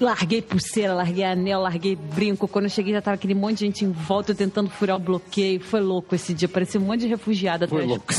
Larguei 0.01 0.43
pulseira, 0.43 0.95
larguei 0.95 1.23
anel, 1.25 1.61
larguei 1.61 1.95
brinco. 1.95 2.49
Quando 2.49 2.65
eu 2.65 2.71
cheguei 2.71 2.93
já 2.93 3.01
tava 3.01 3.15
aquele 3.15 3.35
monte 3.35 3.59
de 3.59 3.67
gente 3.67 3.85
em 3.85 3.93
volta 3.93 4.35
tentando 4.35 4.69
furar 4.69 4.97
o 4.97 4.99
bloqueio. 4.99 5.61
Foi 5.61 5.81
louco 5.81 6.15
esse 6.17 6.35
dia, 6.35 6.49
parecia 6.49 6.81
um 6.81 6.85
monte 6.85 7.01
de 7.03 7.07
refugiada 7.07 7.69
Foi 7.69 7.85
louco. 7.87 8.13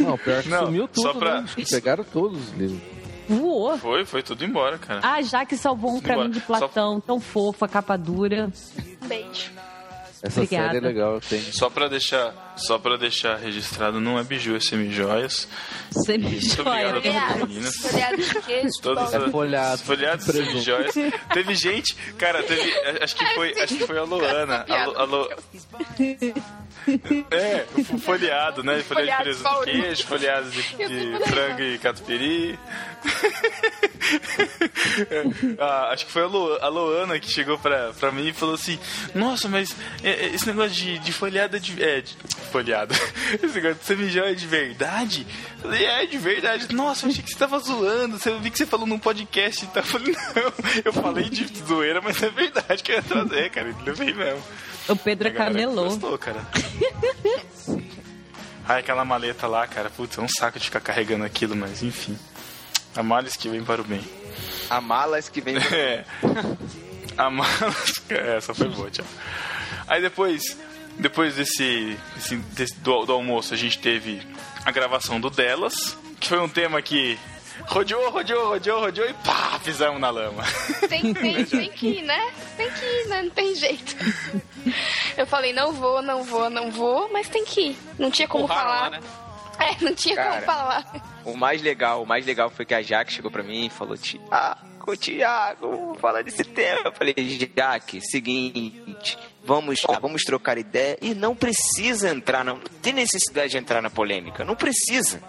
Não, 0.00 0.18
pior 0.18 0.42
que 0.42 0.48
Não, 0.48 0.66
sumiu 0.66 0.88
tudo, 0.88 1.02
só 1.02 1.14
pra- 1.14 1.34
né? 1.38 1.40
Acho 1.44 1.56
que 1.56 1.64
pegaram 1.70 2.04
todos 2.04 2.48
os 2.48 2.52
livros. 2.58 2.80
Voou. 3.28 3.76
Foi, 3.78 4.04
foi 4.04 4.22
tudo 4.22 4.44
embora, 4.44 4.78
cara. 4.78 5.00
Ah, 5.02 5.20
já 5.22 5.44
que 5.44 5.56
salvou 5.56 5.94
um 5.96 6.00
pra 6.00 6.12
Embora. 6.14 6.28
mim 6.28 6.34
de 6.34 6.40
Platão, 6.40 7.00
tão 7.00 7.20
fofa, 7.20 7.66
capa 7.68 7.96
dura. 7.96 8.50
Um 9.02 9.06
beijo. 9.08 9.50
Essa 10.22 10.40
Obrigada. 10.40 10.72
série 10.72 10.78
é 10.78 10.88
legal, 10.88 11.20
tenho. 11.20 11.42
Só 11.52 11.68
pra 11.68 11.88
deixar, 11.88 12.54
só 12.56 12.78
pra 12.78 12.96
deixar 12.96 13.36
registrado, 13.36 14.00
não 14.00 14.18
é 14.18 14.24
biju, 14.24 14.56
é 14.56 14.60
semijoias. 14.60 15.46
Joia. 15.94 16.96
obrigado 16.96 16.96
a 16.96 17.00
todas 17.02 17.06
as 17.06 17.12
Folhados. 17.36 17.48
meninas. 17.48 17.76
Folhados 17.76 18.26
de 18.28 18.34
queijo. 18.40 18.70
Todas. 18.82 19.14
É 19.14 19.30
folhado. 19.30 19.78
Folhados 19.82 20.24
semijoias. 20.24 20.94
Teve 21.34 21.54
gente, 21.54 21.94
cara, 22.16 22.42
teve. 22.42 22.72
Acho 23.02 23.14
que 23.14 23.26
foi, 23.34 23.60
acho 23.60 23.76
que 23.76 23.86
foi 23.86 23.98
a 23.98 24.02
Luana. 24.04 24.64
A, 24.68 24.84
Lu- 24.86 24.98
a 24.98 25.04
Lu- 25.04 25.28
É, 27.30 27.66
folheado, 27.98 28.62
né? 28.62 28.80
Folhado 28.80 29.24
de 29.24 29.36
presunto 29.36 29.64
de 29.64 29.72
queijo, 29.72 30.06
folhado 30.06 30.50
de, 30.50 30.62
de 30.62 31.24
frango 31.28 31.62
e 31.62 31.78
catupiry. 31.78 32.58
Ah, 35.58 35.90
acho 35.92 36.06
que 36.06 36.12
foi 36.12 36.22
a, 36.22 36.26
Lu, 36.26 36.58
a 36.60 36.68
Luana 36.68 37.18
que 37.18 37.30
chegou 37.30 37.58
pra, 37.58 37.92
pra 37.98 38.12
mim 38.12 38.28
e 38.28 38.32
falou 38.32 38.54
assim: 38.54 38.78
Nossa, 39.14 39.48
mas 39.48 39.74
é, 40.02 40.10
é, 40.10 40.26
esse 40.28 40.46
negócio 40.46 40.70
de, 40.70 40.98
de 40.98 41.12
folhado 41.12 41.56
é 41.56 41.58
de. 41.58 41.82
É, 41.82 42.00
de 42.00 42.16
folhado. 42.52 42.94
Esse 43.42 43.54
negócio 43.54 43.74
de 43.76 43.84
semijoia 43.84 44.30
é 44.30 44.34
de 44.34 44.46
verdade? 44.46 45.26
Eu 45.56 45.62
falei, 45.62 45.84
é 45.84 46.06
de 46.06 46.16
verdade. 46.16 46.74
Nossa, 46.74 47.04
eu 47.04 47.10
achei 47.10 47.22
que 47.22 47.30
você 47.30 47.38
tava 47.38 47.58
zoando. 47.58 48.18
Eu 48.24 48.40
vi 48.40 48.50
que 48.50 48.58
você 48.58 48.66
falou 48.66 48.86
num 48.86 48.98
podcast 48.98 49.64
e 49.64 49.68
tal. 49.68 49.82
Eu 49.82 49.88
falei, 49.88 50.14
não, 50.14 50.52
eu 50.84 50.92
falei 50.92 51.28
de 51.28 51.46
zoeira, 51.66 52.00
mas 52.00 52.22
é 52.22 52.30
verdade 52.30 52.82
que 52.82 52.92
eu 52.92 52.96
ia 52.96 53.02
trazer, 53.02 53.50
cara. 53.50 53.68
Ele 53.68 53.76
levei 53.84 54.14
mesmo. 54.14 54.42
O 54.88 54.96
Pedro 54.96 55.32
camelou. 55.32 55.86
Gostou, 55.90 56.16
cara. 56.18 56.46
Ai, 58.68 58.80
aquela 58.80 59.04
maleta 59.04 59.46
lá, 59.46 59.66
cara. 59.66 59.90
Putz, 59.90 60.18
é 60.18 60.20
um 60.20 60.28
saco 60.28 60.58
de 60.58 60.64
ficar 60.66 60.80
carregando 60.80 61.24
aquilo, 61.24 61.54
mas 61.56 61.82
enfim. 61.82 62.18
A 62.96 63.02
males 63.02 63.36
que 63.36 63.48
vem 63.48 63.62
para 63.64 63.80
o 63.80 63.84
bem. 63.84 64.02
A 64.70 64.80
malas 64.80 65.28
que 65.28 65.40
vem. 65.40 65.56
É. 65.72 66.04
A 67.16 67.30
malas. 67.30 67.94
É, 68.10 68.36
essa 68.36 68.52
foi 68.54 68.68
boa, 68.68 68.90
tchau. 68.90 69.04
Aí 69.88 70.00
depois, 70.02 70.42
depois 70.98 71.34
desse, 71.36 71.96
desse- 72.14 72.36
desse- 72.36 72.74
do, 72.76 73.04
do 73.06 73.12
almoço, 73.12 73.54
a 73.54 73.56
gente 73.56 73.78
teve 73.78 74.20
a 74.64 74.70
gravação 74.70 75.20
do 75.20 75.30
Delas, 75.30 75.96
que 76.20 76.28
foi 76.28 76.40
um 76.40 76.48
tema 76.48 76.82
que 76.82 77.18
rodeou, 77.64 78.10
rodeou, 78.10 78.48
rodeou, 78.48 78.80
rodeou 78.80 79.08
e 79.08 79.14
pá, 79.14 79.58
fizemos 79.62 80.00
na 80.00 80.10
lama. 80.10 80.42
Tem, 80.88 81.12
tem, 81.14 81.44
tem 81.44 81.70
que 81.70 81.86
ir, 81.98 82.02
né? 82.02 82.32
Tem 82.56 82.70
que 82.70 82.84
ir, 82.84 83.08
né? 83.08 83.22
Não 83.22 83.30
tem 83.30 83.54
jeito. 83.54 83.96
Eu 85.16 85.26
falei, 85.26 85.52
não 85.52 85.72
vou, 85.72 86.02
não 86.02 86.22
vou, 86.24 86.50
não 86.50 86.70
vou, 86.70 87.10
mas 87.12 87.28
tem 87.28 87.44
que 87.44 87.70
ir. 87.70 87.76
Não 87.98 88.10
tinha 88.10 88.28
como 88.28 88.44
Empurraram 88.44 88.68
falar. 88.68 88.80
lá, 88.82 88.90
né? 88.90 89.00
É, 89.58 89.84
não 89.84 89.94
tinha 89.94 90.14
Cara. 90.14 90.30
como 90.30 90.42
falar. 90.42 91.20
O 91.24 91.36
mais 91.36 91.62
legal, 91.62 92.02
o 92.02 92.06
mais 92.06 92.26
legal 92.26 92.50
foi 92.50 92.64
que 92.64 92.74
a 92.74 92.82
Jaque 92.82 93.12
chegou 93.12 93.30
pra 93.30 93.42
mim 93.42 93.66
e 93.66 93.70
falou: 93.70 93.96
Tiago, 93.96 94.96
Tiago, 94.98 95.70
vamos 95.70 96.00
falar 96.00 96.22
desse 96.22 96.44
tema. 96.44 96.82
Eu 96.84 96.92
falei: 96.92 97.14
Jaque, 97.56 98.00
seguinte, 98.02 99.18
vamos, 99.42 99.80
vamos 100.00 100.22
trocar 100.22 100.58
ideia 100.58 100.98
e 101.00 101.14
não 101.14 101.34
precisa 101.34 102.10
entrar, 102.10 102.44
na, 102.44 102.52
não 102.52 102.60
tem 102.82 102.92
necessidade 102.92 103.50
de 103.52 103.58
entrar 103.58 103.80
na 103.80 103.88
polêmica, 103.88 104.44
não 104.44 104.54
precisa. 104.54 105.22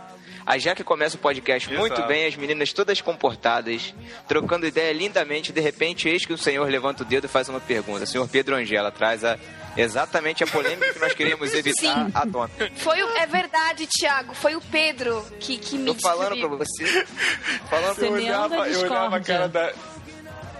A 0.48 0.58
Jaque 0.58 0.82
começa 0.82 1.18
o 1.18 1.20
podcast 1.20 1.70
muito 1.74 1.94
Exato. 1.94 2.08
bem, 2.08 2.26
as 2.26 2.38
meninas 2.38 2.72
todas 2.72 3.02
comportadas, 3.02 3.94
trocando 4.30 4.66
ideia 4.66 4.94
lindamente. 4.94 5.52
De 5.52 5.60
repente, 5.60 6.08
eis 6.08 6.26
que 6.26 6.32
o 6.32 6.38
senhor 6.38 6.70
levanta 6.70 7.04
o 7.04 7.06
dedo 7.06 7.26
e 7.26 7.28
faz 7.28 7.50
uma 7.50 7.60
pergunta. 7.60 8.06
O 8.06 8.08
senhor 8.08 8.26
Pedro 8.30 8.56
Angela 8.56 8.90
traz 8.90 9.26
a, 9.26 9.38
exatamente 9.76 10.46
a 10.46 10.48
polêmica 10.48 10.94
que 10.94 11.00
nós 11.00 11.12
queríamos 11.14 11.54
evitar 11.54 12.06
Sim. 12.06 12.12
à 12.14 12.26
tona. 12.26 12.50
Foi 12.78 13.04
o, 13.04 13.18
é 13.18 13.26
verdade, 13.26 13.88
Thiago. 13.88 14.34
Foi 14.34 14.56
o 14.56 14.62
Pedro 14.62 15.22
que, 15.38 15.58
que 15.58 15.78
me 15.78 15.94
Tô 15.94 16.00
falando 16.00 16.40
pra 16.40 16.48
você. 16.48 17.06
Falando 17.70 17.96
pra 17.96 18.06
Eu 18.06 18.14
olhava, 18.14 18.70
eu 18.70 18.80
olhava 18.80 19.18
a 19.18 19.20
cara 19.20 19.50
da. 19.50 19.74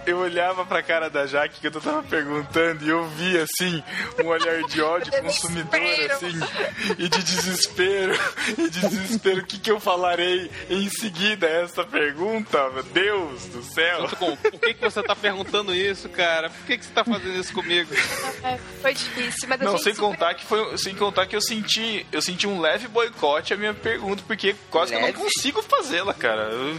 Eu 0.08 0.18
olhava 0.18 0.64
pra 0.64 0.82
cara 0.82 1.10
da 1.10 1.26
Jaque 1.26 1.60
que 1.60 1.66
eu 1.66 1.70
tava 1.80 2.02
perguntando 2.02 2.84
e 2.84 2.88
eu 2.88 3.04
via 3.10 3.42
assim 3.44 3.82
um 4.24 4.28
olhar 4.28 4.62
de 4.64 4.80
ódio 4.80 5.12
consumidor 5.22 5.80
assim 6.10 6.40
e 6.98 7.08
de 7.08 7.22
desespero 7.22 8.14
e 8.56 8.70
de 8.70 8.80
desespero. 8.88 9.40
O 9.40 9.44
que, 9.44 9.58
que 9.58 9.70
eu 9.70 9.78
falarei 9.78 10.50
em 10.70 10.88
seguida 10.88 11.46
a 11.46 11.50
essa 11.62 11.84
pergunta? 11.84 12.70
Meu 12.70 12.82
Deus 12.84 13.44
do 13.46 13.62
céu! 13.62 14.08
Bom. 14.18 14.34
Por 14.36 14.52
que, 14.60 14.74
que 14.74 14.80
você 14.80 15.02
tá 15.02 15.14
perguntando 15.14 15.74
isso, 15.74 16.08
cara? 16.08 16.48
Por 16.48 16.66
que, 16.66 16.78
que 16.78 16.84
você 16.86 16.92
tá 16.92 17.04
fazendo 17.04 17.38
isso 17.38 17.52
comigo? 17.52 17.92
É, 18.42 18.56
foi 18.80 18.94
difícil, 18.94 19.48
mas 19.48 19.60
Não, 19.60 19.76
sem 19.76 19.94
super- 19.94 20.08
contar 20.08 20.34
que 20.34 20.44
foi, 20.46 20.78
sem 20.78 20.94
contar 20.94 21.26
que 21.26 21.36
eu 21.36 21.40
senti, 21.42 22.06
eu 22.10 22.22
senti 22.22 22.46
um 22.46 22.60
leve 22.60 22.88
boicote 22.88 23.52
à 23.52 23.56
minha 23.56 23.74
pergunta, 23.74 24.22
porque 24.26 24.54
quase 24.70 24.92
que 24.92 24.98
eu 24.98 25.02
Leve? 25.02 25.12
não 25.18 25.24
consigo 25.24 25.62
fazê-la, 25.62 26.14
cara. 26.14 26.44
Eu 26.50 26.76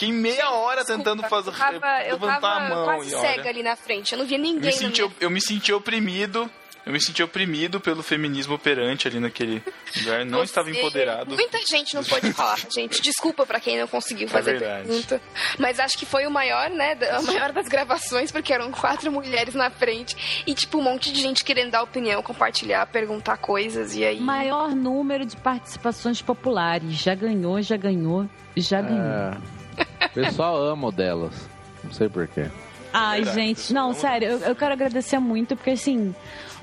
fiquei 0.00 0.12
meia 0.12 0.50
hora 0.50 0.84
tentando 0.84 1.22
fazer 1.24 1.50
Eu 1.50 1.54
tava, 1.54 2.02
eu 2.04 2.12
levantar 2.14 2.40
tava 2.40 2.64
a 2.64 2.68
mão 2.68 2.84
quase 2.84 3.10
e 3.10 3.14
olha. 3.14 3.28
cega 3.34 3.48
ali 3.48 3.62
na 3.62 3.76
frente. 3.76 4.12
Eu 4.12 4.18
não 4.18 4.26
via 4.26 4.38
Eu 4.38 4.42
ninguém 4.42 4.70
me, 4.70 4.72
senti, 4.72 5.02
minha... 5.02 5.14
eu 5.20 5.30
me 5.30 5.40
senti 5.40 5.72
oprimido. 5.72 6.50
Eu 6.86 6.94
me 6.94 7.00
senti 7.00 7.22
oprimido 7.22 7.78
pelo 7.78 8.02
feminismo 8.02 8.54
operante 8.54 9.06
ali 9.06 9.20
naquele 9.20 9.62
lugar. 9.98 10.24
Não 10.24 10.38
Você- 10.38 10.44
estava 10.46 10.70
empoderado. 10.70 11.34
Muita 11.34 11.58
gente 11.70 11.94
não 11.94 12.02
pôde 12.02 12.32
falar, 12.32 12.58
gente. 12.74 13.02
Desculpa 13.02 13.44
pra 13.44 13.60
quem 13.60 13.78
não 13.78 13.86
conseguiu 13.86 14.26
fazer 14.28 14.52
verdade. 14.58 14.88
pergunta. 14.88 15.20
Mas 15.58 15.78
acho 15.78 15.98
que 15.98 16.06
foi 16.06 16.26
o 16.26 16.30
maior, 16.30 16.70
né? 16.70 16.96
A 17.12 17.20
maior 17.20 17.52
das 17.52 17.68
gravações, 17.68 18.32
porque 18.32 18.50
eram 18.52 18.72
quatro 18.72 19.12
mulheres 19.12 19.54
na 19.54 19.68
frente. 19.68 20.42
E, 20.46 20.54
tipo, 20.54 20.78
um 20.78 20.82
monte 20.82 21.12
de 21.12 21.20
gente 21.20 21.44
querendo 21.44 21.70
dar 21.72 21.82
opinião, 21.82 22.22
compartilhar, 22.22 22.86
perguntar 22.86 23.36
coisas. 23.36 23.94
E 23.94 24.02
aí. 24.02 24.18
Maior 24.18 24.70
número 24.74 25.26
de 25.26 25.36
participações 25.36 26.22
populares. 26.22 26.94
Já 26.94 27.14
ganhou, 27.14 27.60
já 27.60 27.76
ganhou, 27.76 28.26
já 28.56 28.80
ganhou. 28.80 29.34
É. 29.34 29.59
O 30.04 30.08
pessoal 30.10 30.56
ama 30.56 30.88
o 30.88 30.92
delas. 30.92 31.48
Não 31.84 31.92
sei 31.92 32.08
porquê. 32.08 32.46
Ai, 32.92 33.22
Verdade, 33.22 33.40
gente, 33.40 33.72
não, 33.72 33.94
sério, 33.94 34.28
eu, 34.28 34.38
eu 34.40 34.56
quero 34.56 34.72
agradecer 34.72 35.18
muito, 35.18 35.54
porque 35.54 35.70
assim, 35.70 36.14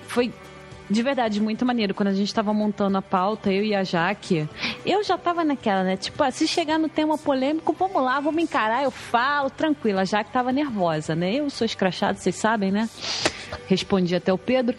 foi 0.07 0.31
de 0.89 1.03
verdade 1.03 1.41
muito 1.41 1.65
maneiro. 1.65 1.93
Quando 1.93 2.09
a 2.09 2.13
gente 2.13 2.33
tava 2.33 2.53
montando 2.53 2.97
a 2.97 3.01
pauta, 3.01 3.51
eu 3.51 3.63
e 3.63 3.75
a 3.75 3.83
Jaque, 3.83 4.47
eu 4.85 5.03
já 5.03 5.17
tava 5.17 5.43
naquela, 5.43 5.83
né? 5.83 5.97
Tipo, 5.97 6.23
ah, 6.23 6.31
se 6.31 6.47
chegar 6.47 6.77
no 6.77 6.89
tema 6.89 7.17
polêmico, 7.17 7.73
vamos 7.77 8.01
lá, 8.01 8.19
vamos 8.19 8.41
encarar, 8.41 8.83
eu 8.83 8.91
falo, 8.91 9.49
tranquila. 9.49 10.01
A 10.01 10.05
Jaque 10.05 10.31
tava 10.31 10.51
nervosa, 10.51 11.15
né? 11.15 11.35
Eu 11.35 11.49
sou 11.49 11.65
escrachado, 11.65 12.17
vocês 12.17 12.35
sabem, 12.35 12.71
né? 12.71 12.89
Respondi 13.67 14.15
até 14.15 14.31
o 14.31 14.37
Pedro. 14.37 14.77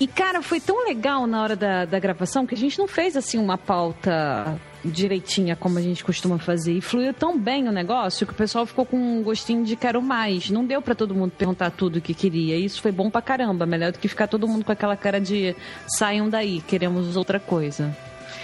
E, 0.00 0.06
cara, 0.06 0.42
foi 0.42 0.58
tão 0.60 0.84
legal 0.84 1.26
na 1.26 1.42
hora 1.42 1.54
da, 1.56 1.84
da 1.84 1.98
gravação 1.98 2.44
que 2.46 2.54
a 2.54 2.58
gente 2.58 2.78
não 2.78 2.88
fez, 2.88 3.16
assim, 3.16 3.38
uma 3.38 3.56
pauta 3.56 4.58
direitinha 4.84 5.54
como 5.54 5.78
a 5.78 5.80
gente 5.82 6.02
costuma 6.02 6.38
fazer. 6.38 6.72
E 6.72 6.80
fluiu 6.80 7.14
tão 7.14 7.38
bem 7.38 7.68
o 7.68 7.72
negócio 7.72 8.26
que 8.26 8.32
o 8.32 8.36
pessoal 8.36 8.66
ficou 8.66 8.84
com 8.84 8.96
um 8.96 9.22
gostinho 9.22 9.64
de 9.64 9.76
quero 9.76 10.02
mais. 10.02 10.50
Não 10.50 10.64
deu 10.64 10.82
pra 10.82 10.94
todo 10.94 11.14
mundo 11.14 11.30
perguntar 11.30 11.70
tudo 11.70 11.96
o 11.96 12.00
que 12.00 12.14
queria. 12.14 12.56
E 12.56 12.64
isso 12.64 12.82
foi 12.82 12.90
bom 12.90 13.08
pra 13.08 13.22
caramba. 13.22 13.64
Melhor 13.64 13.92
do 13.92 13.98
que 14.00 14.08
ficar 14.08 14.26
todo 14.26 14.48
mundo 14.48 14.64
com 14.64 14.72
aquela 14.72 14.96
cara 14.96 15.20
de 15.20 15.54
saiam 15.86 16.28
daí, 16.28 16.60
queremos 16.66 17.16
outra 17.16 17.38
coisa. 17.38 17.96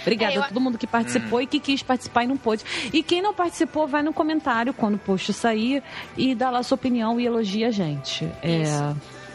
Obrigada 0.03 0.31
É, 0.33 0.37
eu- 0.37 0.43
a 0.43 0.47
todo 0.47 0.61
mundo 0.61 0.77
que 0.77 0.87
participou 0.87 1.41
e 1.41 1.45
que 1.45 1.59
quis 1.59 1.83
participar 1.83 2.23
e 2.23 2.27
não 2.27 2.37
pôde. 2.37 2.63
E 2.93 3.03
quem 3.03 3.21
não 3.21 3.33
participou, 3.33 3.85
vai 3.85 4.01
no 4.01 4.13
comentário 4.13 4.73
quando 4.73 4.95
o 4.95 4.99
post 4.99 5.33
sair 5.33 5.83
e 6.17 6.33
dá 6.33 6.49
lá 6.49 6.63
sua 6.63 6.75
opinião 6.75 7.19
e 7.19 7.25
elogia 7.25 7.67
a 7.67 7.71
gente. 7.71 8.23
É, 8.41 8.63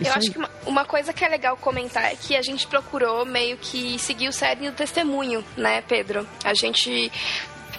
Isso. 0.00 0.10
Eu 0.10 0.14
acho 0.14 0.26
aí. 0.26 0.30
que 0.32 0.38
uma, 0.38 0.50
uma 0.66 0.84
coisa 0.84 1.12
que 1.12 1.24
é 1.24 1.28
legal 1.28 1.56
comentar 1.56 2.04
é 2.04 2.16
que 2.16 2.36
a 2.36 2.42
gente 2.42 2.66
procurou 2.66 3.24
meio 3.24 3.56
que 3.56 3.98
seguir 3.98 4.28
o 4.28 4.32
série 4.32 4.68
do 4.70 4.76
testemunho, 4.76 5.44
né, 5.56 5.82
Pedro? 5.82 6.26
A 6.42 6.54
gente 6.54 7.10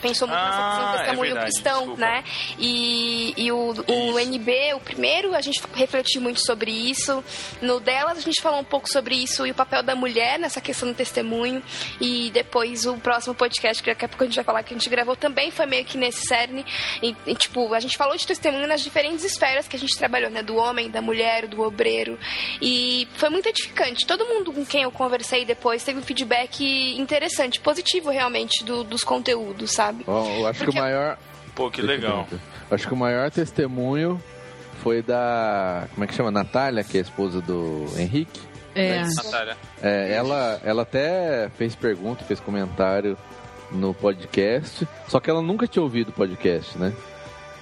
pensou 0.07 0.27
muito 0.27 0.39
nessa 0.39 0.57
questão 0.57 0.85
Ah, 0.85 0.91
do 0.91 0.95
é 0.95 0.97
testemunho 0.99 1.31
verdade, 1.33 1.51
cristão, 1.51 1.77
desculpa. 1.79 2.01
né? 2.01 2.23
E, 2.59 3.33
e 3.37 3.51
o, 3.51 3.73
o 3.87 4.19
NB, 4.19 4.73
o 4.75 4.79
primeiro, 4.79 5.35
a 5.35 5.41
gente 5.41 5.61
refletiu 5.73 6.21
muito 6.21 6.45
sobre 6.45 6.71
isso. 6.71 7.23
No 7.61 7.79
delas, 7.79 8.17
a 8.17 8.21
gente 8.21 8.41
falou 8.41 8.59
um 8.59 8.63
pouco 8.63 8.91
sobre 8.91 9.15
isso 9.15 9.45
e 9.45 9.51
o 9.51 9.55
papel 9.55 9.83
da 9.83 9.95
mulher 9.95 10.39
nessa 10.39 10.59
questão 10.61 10.87
do 10.89 10.95
testemunho. 10.95 11.61
E 11.99 12.29
depois 12.31 12.85
o 12.85 12.97
próximo 12.97 13.35
podcast, 13.35 13.81
que 13.83 13.89
daqui 13.89 14.05
a 14.05 14.07
pouco 14.09 14.23
a 14.23 14.27
gente 14.27 14.35
vai 14.35 14.43
falar 14.43 14.63
que 14.63 14.73
a 14.73 14.77
gente 14.77 14.89
gravou, 14.89 15.15
também 15.15 15.51
foi 15.51 15.65
meio 15.65 15.85
que 15.85 15.97
nesse 15.97 16.25
cerne. 16.27 16.65
E, 17.01 17.15
e, 17.27 17.35
tipo, 17.35 17.73
a 17.73 17.79
gente 17.79 17.97
falou 17.97 18.15
de 18.17 18.25
testemunho 18.25 18.67
nas 18.67 18.81
diferentes 18.81 19.23
esferas 19.23 19.67
que 19.67 19.75
a 19.75 19.79
gente 19.79 19.95
trabalhou, 19.97 20.29
né? 20.29 20.41
Do 20.41 20.55
homem, 20.55 20.89
da 20.89 21.01
mulher, 21.01 21.47
do 21.47 21.61
obreiro. 21.61 22.17
E 22.61 23.07
foi 23.15 23.29
muito 23.29 23.47
edificante. 23.47 24.05
Todo 24.05 24.25
mundo 24.25 24.51
com 24.51 24.65
quem 24.65 24.83
eu 24.83 24.91
conversei 24.91 25.45
depois 25.45 25.83
teve 25.83 25.99
um 25.99 26.03
feedback 26.03 26.63
interessante, 26.97 27.59
positivo 27.59 28.09
realmente 28.09 28.63
do- 28.63 28.83
dos 28.83 29.03
conteúdos, 29.03 29.71
sabe? 29.71 29.94
Ó, 30.07 30.25
eu 30.39 30.47
acho 30.47 30.59
que 30.59 30.65
Porque- 30.65 30.79
o 30.79 30.81
maior. 30.81 31.17
Pô, 31.55 31.71
que 31.71 31.81
legal. 31.81 32.27
Acho 32.69 32.87
que 32.87 32.93
o 32.93 32.97
maior 32.97 33.31
testemunho 33.31 34.21
foi 34.83 35.01
da. 35.01 35.87
Como 35.93 36.03
é 36.03 36.07
que 36.07 36.13
chama? 36.13 36.31
Natália, 36.31 36.83
que 36.83 36.97
é 36.97 36.99
a 36.99 37.03
esposa 37.03 37.41
do 37.41 37.85
Henrique. 37.97 38.41
É. 38.75 39.01
Natália. 39.15 39.55
É, 39.81 40.13
ela, 40.13 40.59
ela 40.63 40.81
até 40.81 41.49
fez 41.57 41.75
pergunta, 41.75 42.25
fez 42.25 42.39
comentário 42.41 43.17
no 43.71 43.93
podcast, 43.93 44.85
só 45.07 45.19
que 45.19 45.29
ela 45.29 45.41
nunca 45.41 45.65
tinha 45.65 45.81
ouvido 45.81 46.09
o 46.09 46.11
podcast, 46.11 46.77
né? 46.77 46.91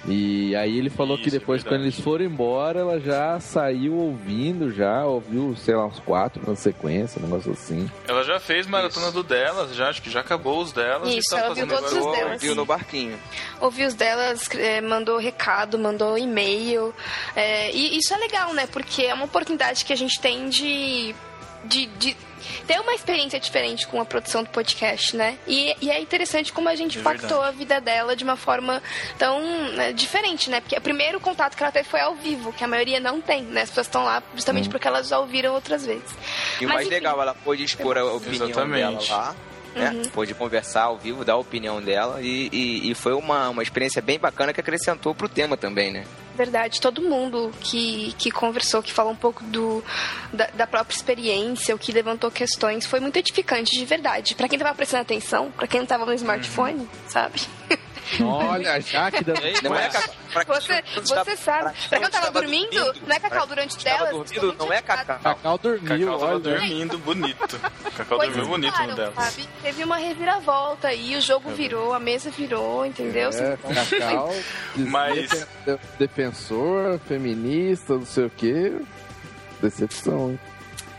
E 0.06 0.54
aí 0.54 0.76
ele 0.76 0.90
falou 0.90 1.16
que 1.16 1.28
Isso, 1.28 1.36
é 1.36 1.38
depois, 1.38 1.62
verdade. 1.62 1.80
quando 1.82 1.86
eles 1.86 1.98
foram 2.00 2.24
embora, 2.26 2.80
ela 2.80 3.00
já 3.00 3.40
saiu 3.40 3.94
ouvindo, 3.94 4.70
já 4.70 5.04
ouviu, 5.06 5.56
sei 5.56 5.74
lá, 5.74 5.86
uns 5.86 5.98
quatro 6.00 6.42
na 6.46 6.54
sequência, 6.54 7.18
um 7.18 7.24
negócio 7.24 7.52
assim. 7.52 7.90
Ela 8.06 8.22
já 8.22 8.38
fez 8.38 8.66
maratona 8.66 9.10
do 9.10 9.22
delas, 9.22 9.74
já 9.74 9.88
acho 9.88 10.02
que 10.02 10.10
já 10.10 10.20
acabou 10.20 10.60
os 10.60 10.72
delas 10.72 11.08
e 11.08 11.18
Isso, 11.18 11.34
ela 11.34 11.54
viu 11.54 11.66
fazendo 11.66 11.70
todos 11.80 11.96
agora. 11.96 12.10
os 12.12 12.18
delas. 12.18 12.42
Viu 12.42 12.54
no 12.54 12.66
barquinho. 12.66 13.18
ouvi 13.60 13.84
os 13.86 13.94
delas, 13.94 14.48
é, 14.54 14.80
mandou 14.82 15.18
recado, 15.18 15.78
mandou 15.78 16.18
e-mail. 16.18 16.94
É, 17.34 17.70
e 17.72 17.96
isso 17.96 18.12
é 18.12 18.18
legal, 18.18 18.52
né? 18.52 18.66
Porque 18.66 19.02
é 19.04 19.14
uma 19.14 19.24
oportunidade 19.24 19.84
que 19.86 19.92
a 19.92 19.96
gente 19.96 20.20
tem 20.20 20.50
de, 20.50 21.14
de, 21.64 21.86
de 21.86 22.16
ter 22.66 22.80
uma 22.80 22.94
experiência 22.94 23.38
diferente 23.38 23.86
com 23.86 24.00
a 24.00 24.04
produção 24.04 24.42
do 24.42 24.50
podcast, 24.50 25.16
né? 25.16 25.38
E, 25.46 25.74
e 25.80 25.90
é 25.90 26.00
interessante 26.00 26.52
como 26.52 26.68
a 26.68 26.74
gente 26.74 26.98
É 26.98 27.00
impactou 27.00 27.42
a 27.42 27.50
vida 27.50 27.80
dela 27.80 28.16
de 28.16 28.24
uma 28.24 28.36
forma 28.36 28.82
tão 29.18 29.40
né, 29.72 29.92
diferente, 29.92 30.50
né? 30.50 30.60
Porque 30.60 30.76
o 30.76 30.80
primeiro 30.80 31.20
contato 31.20 31.56
que 31.56 31.62
ela 31.62 31.72
teve 31.72 31.88
foi 31.88 32.00
ao 32.00 32.14
vivo, 32.14 32.52
que 32.52 32.64
a 32.64 32.68
maioria 32.68 33.00
não 33.00 33.20
tem, 33.20 33.42
né? 33.42 33.62
As 33.62 33.68
pessoas 33.68 33.86
estão 33.86 34.04
lá 34.04 34.22
justamente 34.34 34.68
porque 34.68 34.86
elas 34.86 35.08
já 35.08 35.18
ouviram 35.18 35.54
outras 35.54 35.84
vezes. 35.84 36.14
E 36.60 36.66
o 36.66 36.68
mais 36.68 36.86
enfim. 36.86 36.94
legal, 36.94 37.20
ela 37.20 37.34
pôde 37.34 37.64
expor 37.64 37.98
a 37.98 38.04
opinião 38.04 38.48
Exatamente. 38.48 39.08
dela 39.08 39.16
lá. 39.16 39.36
Né? 39.74 39.90
Uhum. 39.90 40.02
Pôde 40.10 40.34
conversar 40.34 40.84
ao 40.84 40.96
vivo, 40.96 41.24
dar 41.24 41.32
a 41.32 41.36
opinião 41.36 41.82
dela 41.82 42.20
e, 42.22 42.48
e, 42.52 42.90
e 42.90 42.94
foi 42.94 43.12
uma, 43.12 43.48
uma 43.48 43.62
experiência 43.62 44.00
bem 44.00 44.20
bacana 44.20 44.52
que 44.52 44.60
acrescentou 44.60 45.14
pro 45.14 45.28
tema 45.28 45.56
também, 45.56 45.90
né? 45.90 46.04
Verdade, 46.36 46.80
todo 46.80 47.00
mundo 47.00 47.52
que, 47.60 48.12
que 48.18 48.30
conversou, 48.30 48.82
que 48.82 48.92
falou 48.92 49.12
um 49.12 49.16
pouco 49.16 49.44
do, 49.44 49.84
da, 50.32 50.46
da 50.48 50.66
própria 50.66 50.94
experiência, 50.94 51.74
o 51.74 51.78
que 51.78 51.92
levantou 51.92 52.30
questões, 52.30 52.86
foi 52.86 52.98
muito 52.98 53.16
edificante, 53.16 53.78
de 53.78 53.84
verdade. 53.84 54.34
Pra 54.34 54.48
quem 54.48 54.58
tava 54.58 54.74
prestando 54.74 55.02
atenção, 55.02 55.52
pra 55.52 55.66
quem 55.66 55.80
não 55.80 55.86
tava 55.86 56.04
no 56.04 56.12
smartphone, 56.12 56.88
sabe? 57.06 57.40
Olha, 58.22 58.72
a 58.74 58.80
Jaque 58.80 59.24
da... 59.24 59.32
Não 59.62 59.74
é, 59.76 59.88
Cacau? 59.88 60.14
Você, 60.56 60.82
você 61.00 61.36
sabe. 61.36 61.72
Pra 61.88 61.98
quem 61.98 62.00
não 62.00 62.10
tava 62.10 62.26
estava 62.26 62.30
dormindo, 62.32 62.94
não 63.06 63.16
é 63.16 63.20
Cacau 63.20 63.46
durante 63.46 63.82
delas? 63.84 64.10
dormindo, 64.10 64.56
não 64.58 64.72
é. 64.72 64.82
Cacau. 64.82 65.18
Cacau 65.22 65.58
dormiu, 65.58 66.06
Cacau 66.12 66.18
tava 66.18 66.38
dormindo 66.40 66.98
bonito. 66.98 67.60
Cacau 67.96 68.18
Coisas 68.18 68.36
dormiu 68.36 68.50
bonito 68.52 68.82
no 68.82 69.14
sabe? 69.14 69.48
Teve 69.62 69.84
uma 69.84 69.96
reviravolta 69.96 70.88
aí, 70.88 71.16
o 71.16 71.20
jogo 71.20 71.50
virou, 71.50 71.94
a 71.94 72.00
mesa 72.00 72.30
virou, 72.30 72.84
entendeu? 72.84 73.30
É, 73.30 73.56
Cacau, 73.56 74.34
Mas- 74.76 75.30
defen- 75.30 75.78
defensor, 75.98 76.98
feminista, 77.06 77.94
não 77.94 78.06
sei 78.06 78.24
o 78.26 78.30
quê. 78.30 78.72
Decepção, 79.62 80.30
hein? 80.30 80.40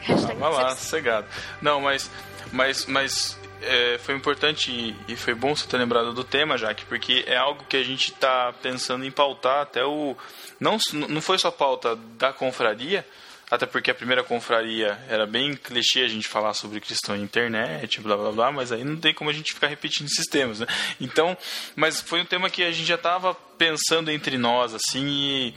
Hashtag 0.01 0.39
Tava 0.39 0.55
lá, 0.61 0.69
sossegado. 0.75 1.27
Não, 1.61 1.81
mas. 1.81 2.09
Mas. 2.51 2.85
mas 2.85 3.37
é, 3.65 3.97
foi 3.97 4.15
importante 4.15 4.95
e, 5.07 5.15
foi 5.15 5.33
bom 5.33 5.55
você 5.55 5.67
ter 5.67 5.77
lembrado 5.77 6.13
do 6.13 6.23
tema, 6.23 6.57
Jaque, 6.57 6.85
porque 6.85 7.23
é 7.27 7.35
algo 7.35 7.65
que 7.65 7.75
a 7.75 7.83
gente 7.83 8.11
está 8.11 8.53
pensando 8.53 9.03
em 9.03 9.11
pautar 9.11 9.61
até 9.61 9.83
o. 9.83 10.15
Não, 10.59 10.77
não 11.09 11.21
foi 11.21 11.37
só 11.37 11.51
pauta 11.51 11.95
da 12.17 12.31
confraria, 12.31 13.05
até 13.49 13.65
porque 13.65 13.91
a 13.91 13.95
primeira 13.95 14.23
confraria 14.23 14.97
era 15.09 15.25
bem 15.25 15.55
clichê 15.55 16.01
a 16.01 16.07
gente 16.07 16.27
falar 16.27 16.53
sobre 16.53 16.79
cristão 16.79 17.15
e 17.15 17.21
internet, 17.21 17.99
blá 18.01 18.15
blá 18.15 18.31
blá, 18.31 18.51
mas 18.51 18.71
aí 18.71 18.83
não 18.83 18.97
tem 18.97 19.13
como 19.13 19.29
a 19.29 19.33
gente 19.33 19.53
ficar 19.53 19.67
repetindo 19.67 20.07
esses 20.07 20.27
temas, 20.27 20.59
né? 20.59 20.67
Então, 21.01 21.37
mas 21.75 21.99
foi 22.01 22.21
um 22.21 22.25
tema 22.25 22.49
que 22.49 22.63
a 22.63 22.71
gente 22.71 22.87
já 22.87 22.95
estava 22.95 23.33
pensando 23.57 24.11
entre 24.11 24.37
nós, 24.37 24.73
assim, 24.73 25.05
e 25.05 25.53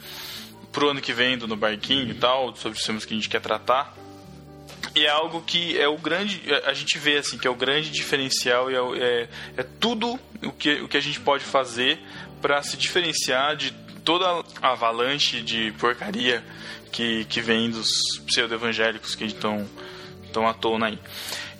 pro 0.73 0.91
ano 0.91 1.01
que 1.01 1.13
vem, 1.13 1.39
do 1.39 1.49
No 1.49 1.57
Barquinho 1.57 2.11
e 2.11 2.15
tal, 2.15 2.55
sobre 2.57 2.79
os 2.79 2.85
temas 2.85 3.05
que 3.05 3.13
a 3.13 3.17
gente 3.17 3.29
quer 3.29 3.41
tratar. 3.41 3.95
E 4.95 5.05
é 5.05 5.09
algo 5.09 5.43
que 5.43 5.79
é 5.79 5.89
o 5.89 5.97
grande. 5.97 6.43
A 6.65 6.73
gente 6.73 6.99
vê 6.99 7.19
assim, 7.19 7.39
que 7.39 7.47
é 7.47 7.51
o 7.51 7.55
grande 7.55 7.91
diferencial 7.91 8.71
e 8.71 8.75
é, 8.75 8.79
é, 8.79 9.29
é 9.59 9.63
tudo 9.79 10.19
o 10.43 10.53
que, 10.53 10.75
o 10.83 10.89
que 10.89 10.97
a 10.97 11.01
gente 11.01 11.21
pode 11.21 11.45
fazer 11.45 11.99
para 12.41 12.63
se 12.63 12.77
diferenciar 12.77 13.57
de 13.57 13.73
toda 14.05 14.45
a 14.63 14.73
avalanche 14.73 15.43
de 15.43 15.73
porcaria 15.73 16.43
que, 16.91 17.25
que 17.27 17.41
vem 17.41 17.71
dos 17.71 17.89
pseudo-evangélicos 18.27 19.15
que 19.15 19.25
estão 19.25 19.67
estão 20.25 20.47
à 20.47 20.55
tona 20.55 20.87
aí. 20.87 20.99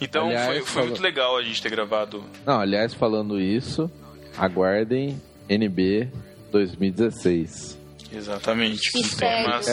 Então 0.01 0.27
aliás, 0.27 0.47
foi, 0.47 0.61
foi 0.63 0.83
muito 0.85 1.03
legal 1.03 1.37
a 1.37 1.43
gente 1.43 1.61
ter 1.61 1.71
gravado. 1.71 2.25
Não, 2.47 2.61
aliás, 2.61 2.95
falando 2.95 3.41
isso, 3.41 3.91
aguardem 4.37 5.21
NB 5.49 6.09
2016. 6.53 7.79
Exatamente, 8.13 8.93
com 8.93 9.03
temas 9.03 9.67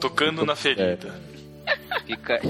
tocando 0.00 0.44
na 0.44 0.56
ferida. 0.56 1.14
Fica. 2.06 2.40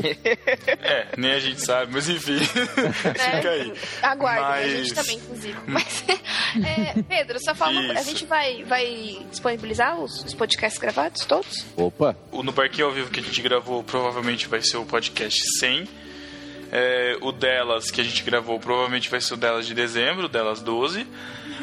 é, 0.82 1.08
nem 1.16 1.32
a 1.32 1.40
gente 1.40 1.60
sabe, 1.60 1.92
mas 1.92 2.08
enfim. 2.08 2.38
É, 2.38 3.36
Fica 3.36 3.50
aí. 3.50 3.72
Aguarde, 4.02 4.42
mas... 4.42 4.64
a 4.64 4.76
gente 4.76 4.94
também, 4.94 5.16
inclusive. 5.16 5.58
Mas, 5.66 6.04
é, 6.08 7.02
Pedro, 7.02 7.40
só 7.40 7.54
fala 7.54 7.80
A 7.92 8.02
gente 8.02 8.24
vai, 8.24 8.64
vai 8.64 9.18
disponibilizar 9.30 9.98
os, 9.98 10.24
os, 10.24 10.34
podcasts 10.34 10.80
gravados 10.80 11.24
todos? 11.24 11.66
Opa! 11.76 12.16
O 12.30 12.42
No 12.42 12.52
Barquinho 12.52 12.86
ao 12.86 12.92
Vivo 12.92 13.10
que 13.10 13.20
a 13.20 13.22
gente 13.22 13.42
gravou 13.42 13.82
provavelmente 13.82 14.46
vai 14.48 14.62
ser 14.62 14.76
o 14.76 14.84
podcast 14.84 15.58
100. 15.58 15.88
É, 16.70 17.16
o 17.22 17.32
delas 17.32 17.90
que 17.90 18.00
a 18.00 18.04
gente 18.04 18.22
gravou 18.22 18.60
provavelmente 18.60 19.08
vai 19.08 19.20
ser 19.20 19.34
o 19.34 19.36
delas 19.36 19.66
de 19.66 19.74
dezembro, 19.74 20.26
o 20.26 20.28
delas 20.28 20.60
12. 20.60 21.06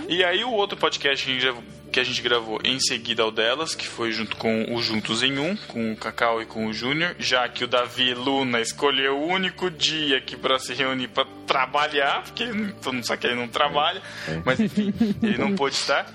E 0.09 0.23
aí 0.23 0.43
o 0.43 0.51
outro 0.51 0.77
podcast 0.77 1.25
que 1.25 1.31
a 1.31 1.33
gente 1.35 1.63
que 1.95 1.99
a 2.01 2.03
gente 2.03 2.21
gravou 2.21 2.59
em 2.61 2.77
seguida 2.77 3.23
ao 3.23 3.31
delas, 3.31 3.73
que 3.73 3.87
foi 3.87 4.11
junto 4.11 4.35
com 4.35 4.65
o 4.75 4.81
Juntos 4.81 5.23
em 5.23 5.39
Um, 5.39 5.55
com 5.55 5.93
o 5.93 5.95
Cacau 5.95 6.41
e 6.41 6.45
com 6.45 6.67
o 6.67 6.73
Júnior, 6.73 7.15
já 7.17 7.47
que 7.47 7.63
o 7.63 7.67
Davi 7.69 8.13
Luna 8.13 8.59
escolheu 8.59 9.17
o 9.17 9.27
único 9.27 9.71
dia 9.71 10.17
aqui 10.17 10.35
para 10.35 10.59
se 10.59 10.73
reunir 10.73 11.07
para 11.07 11.25
trabalhar, 11.47 12.23
porque 12.23 12.47
todo 12.81 12.95
mundo 12.95 13.07
sabe 13.07 13.21
que 13.21 13.27
ele 13.27 13.37
não 13.37 13.47
trabalha, 13.47 14.01
é. 14.27 14.41
mas 14.43 14.59
enfim, 14.59 14.93
ele 15.23 15.37
não 15.37 15.55
pôde 15.55 15.75
estar. 15.75 16.11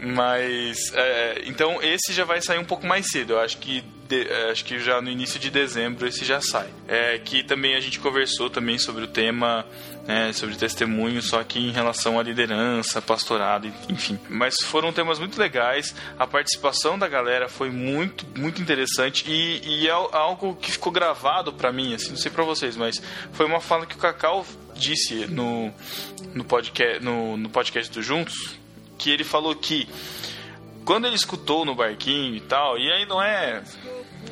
Mas 0.00 0.92
é, 0.92 1.42
então 1.46 1.80
esse 1.80 2.12
já 2.12 2.24
vai 2.24 2.42
sair 2.42 2.58
um 2.58 2.64
pouco 2.64 2.84
mais 2.84 3.06
cedo. 3.08 3.34
Eu 3.34 3.40
acho 3.40 3.58
que 3.58 3.84
de, 4.08 4.26
é, 4.26 4.50
acho 4.50 4.64
que 4.64 4.80
já 4.80 5.00
no 5.00 5.10
início 5.10 5.38
de 5.38 5.48
dezembro 5.48 6.08
esse 6.08 6.24
já 6.24 6.40
sai. 6.40 6.68
É, 6.88 7.18
que 7.18 7.44
também 7.44 7.76
a 7.76 7.80
gente 7.80 8.00
conversou 8.00 8.50
também 8.50 8.78
sobre 8.78 9.04
o 9.04 9.06
tema 9.06 9.64
né, 10.08 10.32
sobre 10.32 10.56
testemunho, 10.56 11.20
só 11.20 11.44
que 11.44 11.58
em 11.58 11.70
relação 11.70 12.18
à 12.18 12.22
liderança, 12.22 13.02
pastorado, 13.02 13.70
enfim. 13.90 14.18
Mas 14.30 14.56
foram 14.64 14.90
temas 14.90 15.18
muito 15.18 15.38
legais. 15.38 15.94
A 16.18 16.26
participação 16.26 16.98
da 16.98 17.06
galera 17.06 17.46
foi 17.46 17.68
muito, 17.68 18.24
muito 18.34 18.62
interessante 18.62 19.30
e, 19.30 19.82
e 19.82 19.86
é 19.86 19.90
algo 19.90 20.56
que 20.56 20.72
ficou 20.72 20.90
gravado 20.90 21.52
para 21.52 21.70
mim, 21.70 21.92
assim, 21.92 22.08
não 22.08 22.16
sei 22.16 22.30
para 22.30 22.42
vocês, 22.42 22.74
mas 22.74 23.02
foi 23.32 23.44
uma 23.44 23.60
fala 23.60 23.84
que 23.84 23.96
o 23.96 23.98
Cacau 23.98 24.46
disse 24.74 25.26
no, 25.26 25.70
no 26.34 26.42
podcast 26.42 27.04
no, 27.04 27.36
no 27.36 27.50
podcast 27.50 27.92
do 27.92 28.00
Juntos 28.00 28.56
que 28.96 29.10
ele 29.10 29.24
falou 29.24 29.54
que 29.54 29.86
quando 30.86 31.06
ele 31.06 31.16
escutou 31.16 31.66
no 31.66 31.74
barquinho 31.74 32.34
e 32.34 32.40
tal, 32.40 32.78
e 32.78 32.90
aí 32.90 33.04
não 33.04 33.22
é 33.22 33.62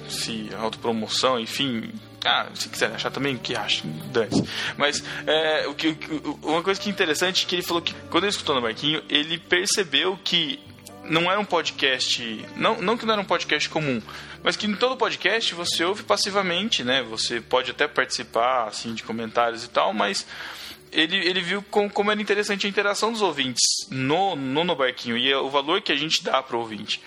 se 0.08 0.48
autopromoção, 0.58 1.38
enfim, 1.38 1.92
ah, 2.24 2.48
se 2.54 2.68
quiser 2.68 2.90
achar 2.92 3.10
também, 3.10 3.36
que 3.36 3.54
acha, 3.54 3.82
dane 4.12 4.48
Mas 4.76 5.02
é, 5.26 5.66
o 5.68 5.74
que, 5.74 5.96
uma 6.42 6.62
coisa 6.62 6.80
que 6.80 6.88
é 6.88 6.92
interessante 6.92 7.44
é 7.44 7.48
que 7.48 7.54
ele 7.54 7.62
falou 7.62 7.82
que 7.82 7.94
quando 8.10 8.24
ele 8.24 8.30
escutou 8.30 8.54
no 8.54 8.62
barquinho, 8.62 9.02
ele 9.08 9.38
percebeu 9.38 10.18
que 10.24 10.58
não 11.04 11.30
era 11.30 11.38
um 11.38 11.44
podcast, 11.44 12.44
não, 12.56 12.80
não 12.80 12.96
que 12.96 13.06
não 13.06 13.12
era 13.12 13.22
um 13.22 13.26
podcast 13.26 13.68
comum, 13.68 14.02
mas 14.42 14.56
que 14.56 14.66
em 14.66 14.74
todo 14.74 14.96
podcast 14.96 15.54
você 15.54 15.84
ouve 15.84 16.02
passivamente, 16.02 16.82
né? 16.82 17.02
Você 17.02 17.40
pode 17.40 17.70
até 17.70 17.86
participar, 17.86 18.66
assim, 18.66 18.94
de 18.94 19.02
comentários 19.02 19.64
e 19.64 19.68
tal, 19.68 19.92
mas 19.92 20.26
ele, 20.92 21.16
ele 21.16 21.40
viu 21.40 21.62
como, 21.70 21.90
como 21.90 22.10
era 22.10 22.20
interessante 22.20 22.66
a 22.66 22.70
interação 22.70 23.12
dos 23.12 23.22
ouvintes 23.22 23.62
no, 23.90 24.34
no, 24.34 24.64
no 24.64 24.74
barquinho 24.74 25.16
e 25.16 25.32
o 25.34 25.48
valor 25.48 25.80
que 25.80 25.92
a 25.92 25.96
gente 25.96 26.22
dá 26.22 26.42
para 26.42 26.56
o 26.56 26.60
ouvinte. 26.60 27.00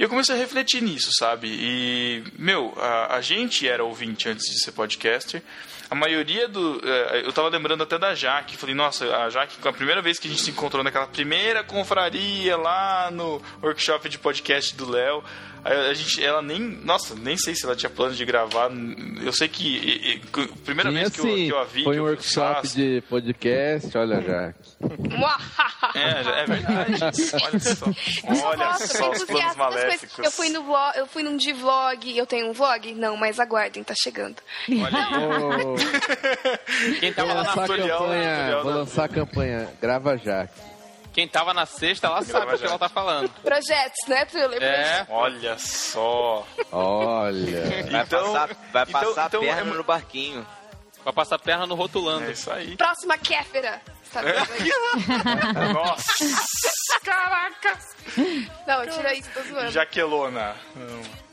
E 0.00 0.02
eu 0.02 0.08
comecei 0.08 0.34
a 0.34 0.38
refletir 0.38 0.80
nisso, 0.80 1.10
sabe? 1.12 1.46
E, 1.46 2.24
meu, 2.38 2.72
a, 2.78 3.16
a 3.16 3.20
gente 3.20 3.68
era 3.68 3.84
ouvinte 3.84 4.30
antes 4.30 4.46
de 4.50 4.58
ser 4.58 4.72
podcaster. 4.72 5.42
A 5.90 5.94
maioria 5.94 6.48
do. 6.48 6.80
Eh, 6.82 7.24
eu 7.26 7.32
tava 7.34 7.50
lembrando 7.50 7.82
até 7.82 7.98
da 7.98 8.14
Jaque. 8.14 8.56
Falei, 8.56 8.74
nossa, 8.74 9.04
a 9.14 9.28
Jaque, 9.28 9.56
a 9.62 9.72
primeira 9.74 10.00
vez 10.00 10.18
que 10.18 10.26
a 10.26 10.30
gente 10.30 10.40
se 10.40 10.52
encontrou 10.52 10.82
naquela 10.82 11.06
primeira 11.06 11.62
confraria 11.62 12.56
lá 12.56 13.10
no 13.10 13.42
workshop 13.62 14.08
de 14.08 14.16
podcast 14.16 14.74
do 14.74 14.88
Léo. 14.88 15.22
A, 15.64 15.94
gente, 15.94 16.24
ela 16.24 16.40
nem, 16.40 16.60
nossa, 16.60 17.14
nem 17.14 17.36
sei 17.36 17.54
se 17.54 17.64
ela 17.64 17.76
tinha 17.76 17.90
plano 17.90 18.14
de 18.14 18.24
gravar. 18.24 18.70
Eu 19.22 19.32
sei 19.32 19.48
que 19.48 19.66
e, 19.66 20.14
e, 20.14 20.18
primeira 20.64 20.90
Sim, 20.90 20.96
vez 20.96 21.08
que, 21.10 21.20
assim, 21.20 21.30
eu, 21.30 21.36
que 21.36 21.52
eu 21.52 21.58
a 21.58 21.64
vi, 21.64 21.84
foi 21.84 22.00
um 22.00 22.04
workshop 22.04 22.68
de 22.68 23.02
podcast, 23.08 23.98
olha 23.98 24.22
já. 24.22 24.54
é, 25.94 26.42
é 26.42 26.46
verdade. 26.46 27.00
Olha 27.42 27.60
só, 27.60 27.86
olha 28.46 28.72
só 28.78 29.10
os 29.10 29.24
planos 29.24 29.56
maléficos. 29.56 30.18
Eu 30.18 30.30
fui 30.30 30.48
no 30.48 30.62
vlog, 30.62 30.96
eu 30.96 31.06
fui 31.06 31.22
num 31.22 31.36
de 31.36 31.52
vlog, 31.52 32.16
eu 32.16 32.26
tenho 32.26 32.48
um 32.48 32.52
vlog, 32.52 32.94
não, 32.94 33.16
mas 33.16 33.38
aguardem, 33.38 33.82
tá 33.82 33.94
chegando. 33.96 34.36
Olha 34.68 34.98
aí. 34.98 36.96
Quem 37.00 37.12
tava 37.12 37.34
lá 37.34 37.42
na 37.42 37.68
campanha, 37.68 38.60
vou 38.62 38.72
lançar 38.72 39.04
a 39.04 39.08
campanha, 39.08 39.68
grava 39.80 40.16
já. 40.16 40.48
Quem 41.12 41.26
tava 41.26 41.52
na 41.52 41.66
sexta, 41.66 42.06
ela 42.06 42.22
sabe 42.22 42.54
o 42.54 42.58
que 42.58 42.66
ela 42.66 42.78
tá 42.78 42.88
falando. 42.88 43.28
Projetos, 43.42 44.08
né, 44.08 44.24
Túlio? 44.26 44.62
É. 44.62 45.06
Olha 45.08 45.58
só. 45.58 46.46
Olha. 46.70 47.84
Vai 47.90 48.02
então, 48.02 48.32
passar, 48.32 48.56
vai 48.72 48.82
então, 48.84 49.00
passar 49.00 49.26
então, 49.26 49.40
perna 49.40 49.72
é... 49.72 49.74
no 49.74 49.84
barquinho. 49.84 50.46
Vai 51.04 51.12
passar 51.12 51.38
perna 51.38 51.66
no 51.66 51.74
rotulando. 51.74 52.26
É 52.26 52.32
isso 52.32 52.50
aí. 52.50 52.76
Próxima 52.76 53.18
Kéfera. 53.18 53.80
Sabe 54.12 54.30
é. 54.30 54.34
Nossa. 55.72 56.04
Caraca. 57.04 57.78
Não, 58.66 58.86
tira 58.86 59.14
isso, 59.14 59.30
tô 59.32 59.42
zoando. 59.42 59.70
Jaquelona. 59.70 60.56
Não. 60.74 61.29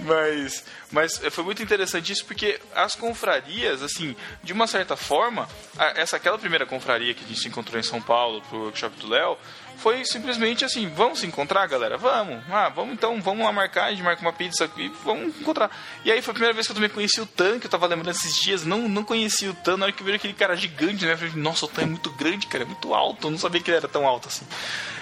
Mas, 0.00 0.64
mas 0.90 1.18
foi 1.30 1.44
muito 1.44 1.62
interessante 1.62 2.12
isso 2.12 2.24
porque 2.24 2.60
as 2.74 2.94
confrarias, 2.94 3.82
assim, 3.82 4.16
de 4.42 4.52
uma 4.52 4.66
certa 4.66 4.96
forma, 4.96 5.48
essa 5.94 6.16
aquela 6.16 6.38
primeira 6.38 6.66
confraria 6.66 7.14
que 7.14 7.24
a 7.24 7.28
gente 7.28 7.40
se 7.40 7.48
encontrou 7.48 7.78
em 7.78 7.82
São 7.82 8.00
Paulo 8.00 8.42
pro 8.42 8.64
workshop 8.64 8.96
do 9.00 9.08
Léo, 9.08 9.36
foi 9.78 10.04
simplesmente 10.04 10.64
assim, 10.64 10.88
vamos 10.88 11.20
se 11.20 11.26
encontrar, 11.26 11.66
galera? 11.68 11.96
Vamos. 11.96 12.42
Ah, 12.50 12.68
vamos 12.68 12.94
então, 12.94 13.20
vamos 13.22 13.44
lá 13.44 13.52
marcar, 13.52 13.84
a 13.84 13.90
gente 13.90 14.02
marca 14.02 14.20
uma 14.20 14.32
pizza 14.32 14.64
aqui, 14.64 14.92
vamos 15.04 15.36
encontrar. 15.40 15.70
E 16.04 16.10
aí 16.10 16.20
foi 16.20 16.32
a 16.32 16.34
primeira 16.34 16.52
vez 16.52 16.66
que 16.66 16.72
eu 16.72 16.74
também 16.74 16.90
conheci 16.90 17.20
o 17.20 17.26
Tan, 17.26 17.60
que 17.60 17.66
eu 17.66 17.70
tava 17.70 17.86
lembrando 17.86 18.10
esses 18.10 18.36
dias, 18.40 18.64
não, 18.64 18.88
não 18.88 19.04
conhecia 19.04 19.50
o 19.50 19.54
Tan, 19.54 19.76
na 19.76 19.86
hora 19.86 19.92
que 19.92 20.02
eu 20.02 20.06
vi 20.06 20.14
aquele 20.14 20.34
cara 20.34 20.56
gigante, 20.56 21.06
né? 21.06 21.12
Eu 21.12 21.18
falei, 21.18 21.32
nossa, 21.36 21.64
o 21.64 21.68
Tan 21.68 21.82
é 21.82 21.86
muito 21.86 22.10
grande, 22.10 22.48
cara, 22.48 22.64
é 22.64 22.66
muito 22.66 22.92
alto, 22.92 23.28
eu 23.28 23.30
não 23.30 23.38
sabia 23.38 23.60
que 23.60 23.70
ele 23.70 23.76
era 23.76 23.88
tão 23.88 24.06
alto 24.06 24.26
assim. 24.26 24.46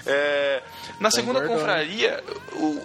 É, 0.05 0.63
na 1.01 1.11
segunda 1.11 1.41
confraria, 1.47 2.23
o, 2.53 2.85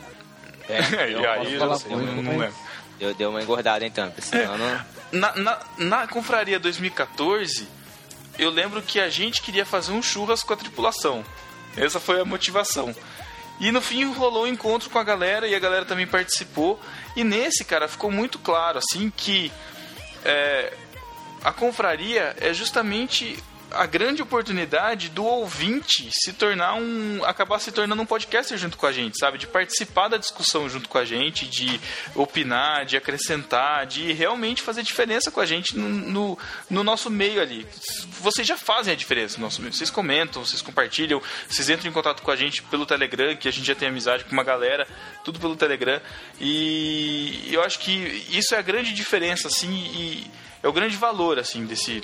é, 0.69 1.11
e 1.11 1.25
aí, 1.25 1.53
eu 1.53 1.75
sei, 1.75 1.91
muito, 1.91 2.11
não, 2.13 2.23
não 2.23 2.37
lembro. 2.37 2.55
Deu, 2.97 3.13
deu 3.13 3.29
uma 3.29 3.41
engordada 3.41 3.85
então, 3.85 4.13
senão 4.19 4.57
não... 4.57 4.85
Na, 5.11 5.35
na, 5.35 5.59
na 5.77 6.07
confraria 6.07 6.59
2014, 6.59 7.67
eu 8.37 8.49
lembro 8.49 8.81
que 8.81 8.99
a 8.99 9.09
gente 9.09 9.41
queria 9.41 9.65
fazer 9.65 9.91
um 9.91 10.01
churras 10.01 10.43
com 10.43 10.53
a 10.53 10.57
tripulação. 10.57 11.25
Essa 11.75 11.99
foi 11.99 12.21
a 12.21 12.25
motivação. 12.25 12.95
E 13.59 13.71
no 13.71 13.81
fim 13.81 14.05
rolou 14.11 14.43
um 14.43 14.47
encontro 14.47 14.89
com 14.89 14.97
a 14.97 15.03
galera 15.03 15.47
e 15.47 15.53
a 15.53 15.59
galera 15.59 15.85
também 15.85 16.07
participou. 16.07 16.79
E 17.15 17.23
nesse, 17.23 17.63
cara, 17.63 17.87
ficou 17.87 18.09
muito 18.09 18.39
claro, 18.39 18.79
assim, 18.79 19.11
que 19.15 19.51
é, 20.23 20.73
a 21.43 21.51
confraria 21.51 22.35
é 22.39 22.53
justamente 22.53 23.37
a 23.73 23.85
grande 23.85 24.21
oportunidade 24.21 25.09
do 25.09 25.23
ouvinte 25.23 26.09
se 26.11 26.33
tornar 26.33 26.75
um. 26.75 27.23
acabar 27.23 27.59
se 27.59 27.71
tornando 27.71 28.01
um 28.01 28.05
podcaster 28.05 28.57
junto 28.57 28.77
com 28.77 28.85
a 28.85 28.91
gente, 28.91 29.17
sabe? 29.17 29.37
De 29.37 29.47
participar 29.47 30.07
da 30.07 30.17
discussão 30.17 30.69
junto 30.69 30.89
com 30.89 30.97
a 30.97 31.05
gente, 31.05 31.45
de 31.45 31.79
opinar, 32.15 32.85
de 32.85 32.97
acrescentar, 32.97 33.85
de 33.85 34.11
realmente 34.13 34.61
fazer 34.61 34.83
diferença 34.83 35.31
com 35.31 35.39
a 35.39 35.45
gente 35.45 35.77
no, 35.77 35.89
no, 35.89 36.39
no 36.69 36.83
nosso 36.83 37.09
meio 37.09 37.41
ali. 37.41 37.65
Vocês 38.19 38.47
já 38.47 38.57
fazem 38.57 38.93
a 38.93 38.97
diferença 38.97 39.37
no 39.37 39.43
nosso 39.43 39.61
meio. 39.61 39.73
Vocês 39.73 39.89
comentam, 39.89 40.45
vocês 40.45 40.61
compartilham, 40.61 41.21
vocês 41.47 41.69
entram 41.69 41.89
em 41.89 41.93
contato 41.93 42.21
com 42.21 42.31
a 42.31 42.35
gente 42.35 42.61
pelo 42.63 42.85
Telegram, 42.85 43.35
que 43.35 43.47
a 43.47 43.51
gente 43.51 43.65
já 43.65 43.75
tem 43.75 43.87
amizade 43.87 44.25
com 44.25 44.31
uma 44.31 44.43
galera, 44.43 44.87
tudo 45.23 45.39
pelo 45.39 45.55
Telegram. 45.55 46.01
E 46.39 47.49
eu 47.51 47.63
acho 47.63 47.79
que 47.79 47.91
isso 48.29 48.53
é 48.53 48.57
a 48.57 48.61
grande 48.61 48.93
diferença, 48.93 49.47
assim, 49.47 49.71
e 49.71 50.31
é 50.63 50.67
o 50.67 50.73
grande 50.73 50.95
valor, 50.95 51.39
assim, 51.39 51.65
desse, 51.65 52.03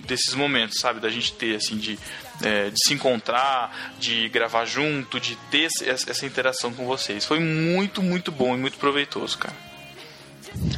desses 0.00 0.34
momentos, 0.34 0.78
sabe? 0.80 1.00
Da 1.00 1.08
gente 1.08 1.32
ter, 1.34 1.56
assim, 1.56 1.76
de, 1.76 1.98
é, 2.42 2.70
de 2.70 2.78
se 2.84 2.94
encontrar, 2.94 3.94
de 3.98 4.28
gravar 4.28 4.64
junto, 4.64 5.20
de 5.20 5.36
ter 5.50 5.68
essa 5.86 6.26
interação 6.26 6.72
com 6.72 6.84
vocês. 6.86 7.24
Foi 7.24 7.38
muito, 7.38 8.02
muito 8.02 8.32
bom 8.32 8.54
e 8.54 8.58
muito 8.58 8.78
proveitoso, 8.78 9.38
cara. 9.38 9.54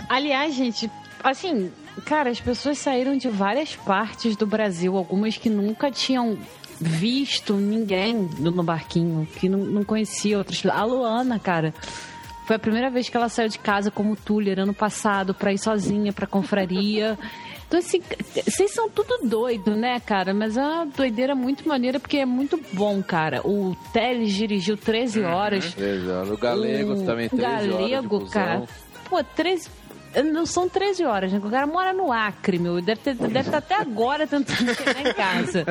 Aliás, 0.09 0.55
gente, 0.55 0.91
assim, 1.23 1.73
cara, 2.05 2.31
as 2.31 2.41
pessoas 2.41 2.79
saíram 2.79 3.17
de 3.17 3.29
várias 3.29 3.75
partes 3.75 4.37
do 4.37 4.47
Brasil, 4.47 4.97
algumas 4.97 5.37
que 5.37 5.49
nunca 5.49 5.91
tinham 5.91 6.39
visto 6.81 7.55
ninguém 7.55 8.15
no 8.39 8.63
barquinho, 8.63 9.27
que 9.39 9.49
não, 9.49 9.61
não 9.61 9.85
conhecia 9.85 10.37
outras. 10.37 10.65
A 10.67 10.85
Luana, 10.85 11.39
cara. 11.39 11.73
Foi 12.47 12.57
a 12.57 12.59
primeira 12.59 12.91
vez 12.91 13.09
que 13.09 13.17
ela 13.17 13.29
saiu 13.29 13.49
de 13.49 13.59
casa 13.59 13.91
como 13.91 14.15
Tuller 14.17 14.59
ano 14.61 14.75
passado 14.75 15.33
pra 15.35 15.53
ir 15.53 15.59
sozinha 15.59 16.13
pra 16.13 16.27
confraria. 16.27 17.19
Então, 17.67 17.79
assim, 17.81 18.01
vocês 18.47 18.71
são 18.73 18.89
tudo 18.91 19.27
doido, 19.27 19.75
né, 19.75 19.99
cara? 19.99 20.35
Mas 20.35 20.57
é 20.57 20.61
uma 20.63 20.85
doideira 20.87 21.35
muito 21.35 21.67
maneira, 21.67 21.99
porque 21.99 22.19
é 22.19 22.27
muito 22.27 22.61
bom, 22.75 23.03
cara. 23.03 23.41
O 23.47 23.75
Teles 23.93 24.33
dirigiu 24.33 24.77
13 24.77 25.21
Uhum. 25.21 25.31
horas. 25.33 25.73
13 25.75 26.09
horas. 26.09 26.31
O 26.31 26.37
Galego 26.37 26.93
o 26.93 27.05
também 27.07 27.29
13 27.29 27.45
horas. 27.47 27.63
de 27.63 27.71
Galego, 27.71 28.31
cara. 28.31 28.63
Pô, 29.09 29.25
13. 29.25 29.69
Não 30.23 30.47
são 30.47 30.69
13 30.69 31.05
horas, 31.05 31.33
né? 31.33 31.41
O 31.43 31.51
cara 31.51 31.67
mora 31.67 31.93
no 31.93 32.13
Acre, 32.13 32.59
meu. 32.59 32.81
Deve, 32.81 33.01
ter, 33.01 33.15
deve 33.15 33.39
estar 33.41 33.59
até 33.59 33.75
agora 33.75 34.27
tentando 34.27 34.75
chegar 34.75 35.01
em 35.07 35.13
casa. 35.15 35.65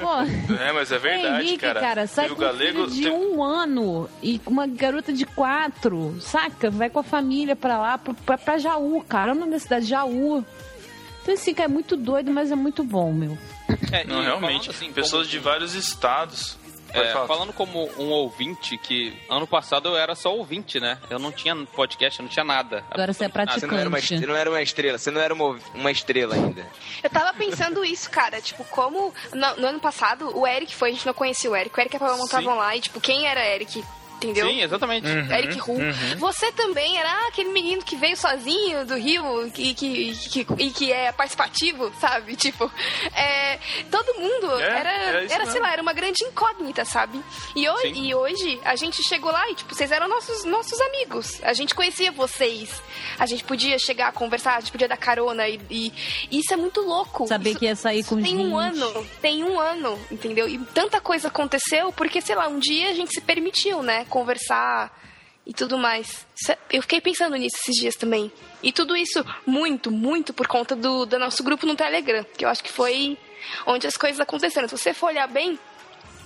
Pô, 0.00 0.54
É, 0.54 0.72
mas 0.72 0.92
é 0.92 0.98
verdade, 0.98 1.44
Henrique, 1.46 1.58
cara. 1.58 1.80
cara, 1.80 2.06
sai 2.06 2.28
com 2.28 2.34
um 2.34 2.38
galego. 2.38 2.88
filho 2.88 2.90
de 2.90 3.02
tem- 3.02 3.12
um 3.12 3.42
ano 3.42 4.08
e 4.22 4.38
com 4.38 4.50
uma 4.50 4.66
garota 4.66 5.12
de 5.12 5.24
quatro, 5.26 6.16
saca? 6.20 6.70
Vai 6.70 6.88
com 6.90 7.00
a 7.00 7.02
família 7.04 7.56
pra 7.56 7.78
lá, 7.78 7.98
pra, 7.98 8.38
pra, 8.38 8.58
Jaú, 8.58 9.02
cara. 9.08 9.30
Olha 9.32 9.36
o 9.36 9.40
nome 9.40 9.52
da 9.52 9.58
cidade, 9.58 9.86
Jaú. 9.86 10.44
Então, 11.22 11.34
assim, 11.34 11.52
cara, 11.52 11.68
é 11.68 11.72
muito 11.72 11.96
doido, 11.96 12.30
mas 12.30 12.52
é 12.52 12.54
muito 12.54 12.84
bom, 12.84 13.12
meu. 13.12 13.36
É, 13.90 14.04
Não, 14.04 14.22
realmente. 14.22 14.66
falando 14.66 14.70
assim, 14.70 14.92
pessoas 14.92 15.26
como- 15.26 15.30
de 15.32 15.38
vários 15.40 15.74
estados. 15.74 16.56
É, 16.92 17.12
falando 17.26 17.52
como 17.52 17.90
um 17.98 18.10
ouvinte, 18.10 18.76
que 18.78 19.16
ano 19.28 19.46
passado 19.46 19.88
eu 19.88 19.96
era 19.96 20.14
só 20.14 20.34
ouvinte, 20.34 20.80
né? 20.80 20.98
Eu 21.10 21.18
não 21.18 21.30
tinha 21.32 21.54
podcast, 21.74 22.18
eu 22.20 22.24
não 22.24 22.30
tinha 22.30 22.44
nada. 22.44 22.84
Agora 22.90 23.12
você 23.12 23.24
é 23.24 23.26
absolutamente 23.26 23.60
Você 23.60 23.66
não 23.66 23.76
era 23.78 23.88
uma, 23.88 23.96
praticante. 23.96 24.20
você 24.20 24.26
não 24.26 24.36
era 24.36 24.50
uma 24.50 24.62
estrela, 24.62 24.98
você 24.98 25.10
não 25.10 25.20
era 25.20 25.34
uma, 25.34 25.58
uma 25.74 25.90
estrela 25.90 26.34
ainda. 26.34 26.66
Eu 27.02 27.10
tava 27.10 27.34
pensando 27.34 27.84
isso, 27.84 28.10
cara. 28.10 28.40
Tipo, 28.40 28.64
como 28.64 29.12
no, 29.32 29.56
no 29.56 29.66
ano 29.66 29.80
passado 29.80 30.36
o 30.36 30.46
Eric 30.46 30.74
foi, 30.74 30.90
a 30.90 30.92
gente 30.92 31.06
não 31.06 31.14
conhecia 31.14 31.50
o 31.50 31.56
Eric. 31.56 31.76
O 31.76 31.80
Eric 31.80 31.94
e 31.94 31.96
a 31.96 32.00
Paula 32.00 32.24
estavam 32.24 32.56
lá 32.56 32.74
e, 32.76 32.80
tipo, 32.80 33.00
quem 33.00 33.26
era 33.26 33.44
Eric? 33.46 33.84
Entendeu? 34.16 34.48
Sim, 34.48 34.62
exatamente. 34.62 35.06
Uhum. 35.06 35.30
Eric 35.32 35.58
Ru. 35.58 35.76
Você 36.18 36.50
também 36.52 36.96
era 36.98 37.28
aquele 37.28 37.50
menino 37.50 37.82
que 37.84 37.96
veio 37.96 38.16
sozinho 38.16 38.84
do 38.86 38.96
Rio 38.96 39.46
e 39.58 39.74
que, 39.74 40.14
que, 40.30 40.46
e 40.58 40.70
que 40.70 40.90
é 40.92 41.12
participativo, 41.12 41.92
sabe? 42.00 42.34
Tipo, 42.36 42.70
é, 43.14 43.58
todo 43.90 44.14
mundo 44.18 44.50
É, 44.60 44.64
era, 44.78 44.90
é 45.20 45.24
isso 45.24 45.34
era 45.34 45.46
sei 45.46 45.60
lá, 45.60 45.72
era 45.72 45.82
uma 45.82 45.92
grande 45.92 46.24
incógnita, 46.24 46.84
sabe? 46.84 47.20
E 47.54 47.68
hoje, 47.68 47.94
Sim. 47.94 48.06
e 48.06 48.14
hoje 48.14 48.60
a 48.64 48.74
gente 48.74 49.02
chegou 49.02 49.30
lá 49.30 49.48
e, 49.50 49.54
tipo, 49.54 49.74
vocês 49.74 49.92
eram 49.92 50.08
nossos, 50.08 50.44
nossos 50.44 50.80
amigos. 50.80 51.38
A 51.42 51.52
gente 51.52 51.74
conhecia 51.74 52.10
vocês. 52.10 52.80
A 53.18 53.26
gente 53.26 53.44
podia 53.44 53.78
chegar 53.78 54.08
a 54.08 54.12
conversar, 54.12 54.56
a 54.56 54.60
gente 54.60 54.72
podia 54.72 54.88
dar 54.88 54.96
carona 54.96 55.46
e, 55.48 55.60
e 55.70 55.92
isso 56.30 56.54
é 56.54 56.56
muito 56.56 56.80
louco. 56.80 57.26
Saber 57.26 57.50
Isso- 57.50 57.58
que 57.58 57.64
ia 57.66 57.76
sair 57.76 58.02
com 58.04 58.20
tem 58.22 58.36
um 58.38 58.58
20. 58.58 58.78
ano, 58.82 59.06
tem 59.20 59.44
um 59.44 59.60
ano, 59.60 59.98
entendeu? 60.10 60.48
E 60.48 60.58
tanta 60.72 61.00
coisa 61.00 61.28
aconteceu 61.28 61.92
porque, 61.92 62.20
sei 62.22 62.34
lá, 62.34 62.48
um 62.48 62.58
dia 62.58 62.90
a 62.90 62.94
gente 62.94 63.10
se 63.12 63.20
permitiu, 63.20 63.82
né? 63.82 64.05
Conversar 64.08 64.92
e 65.46 65.54
tudo 65.54 65.78
mais. 65.78 66.26
Eu 66.70 66.82
fiquei 66.82 67.00
pensando 67.00 67.36
nisso 67.36 67.56
esses 67.60 67.76
dias 67.76 67.94
também. 67.94 68.32
E 68.62 68.72
tudo 68.72 68.96
isso 68.96 69.24
muito, 69.46 69.90
muito 69.90 70.34
por 70.34 70.46
conta 70.46 70.74
do, 70.74 71.06
do 71.06 71.18
nosso 71.18 71.42
grupo 71.42 71.66
no 71.66 71.76
Telegram, 71.76 72.24
que 72.36 72.44
eu 72.44 72.48
acho 72.48 72.64
que 72.64 72.72
foi 72.72 73.16
onde 73.64 73.86
as 73.86 73.96
coisas 73.96 74.20
aconteceram. 74.20 74.66
Se 74.66 74.76
você 74.76 74.92
for 74.92 75.06
olhar 75.06 75.28
bem, 75.28 75.58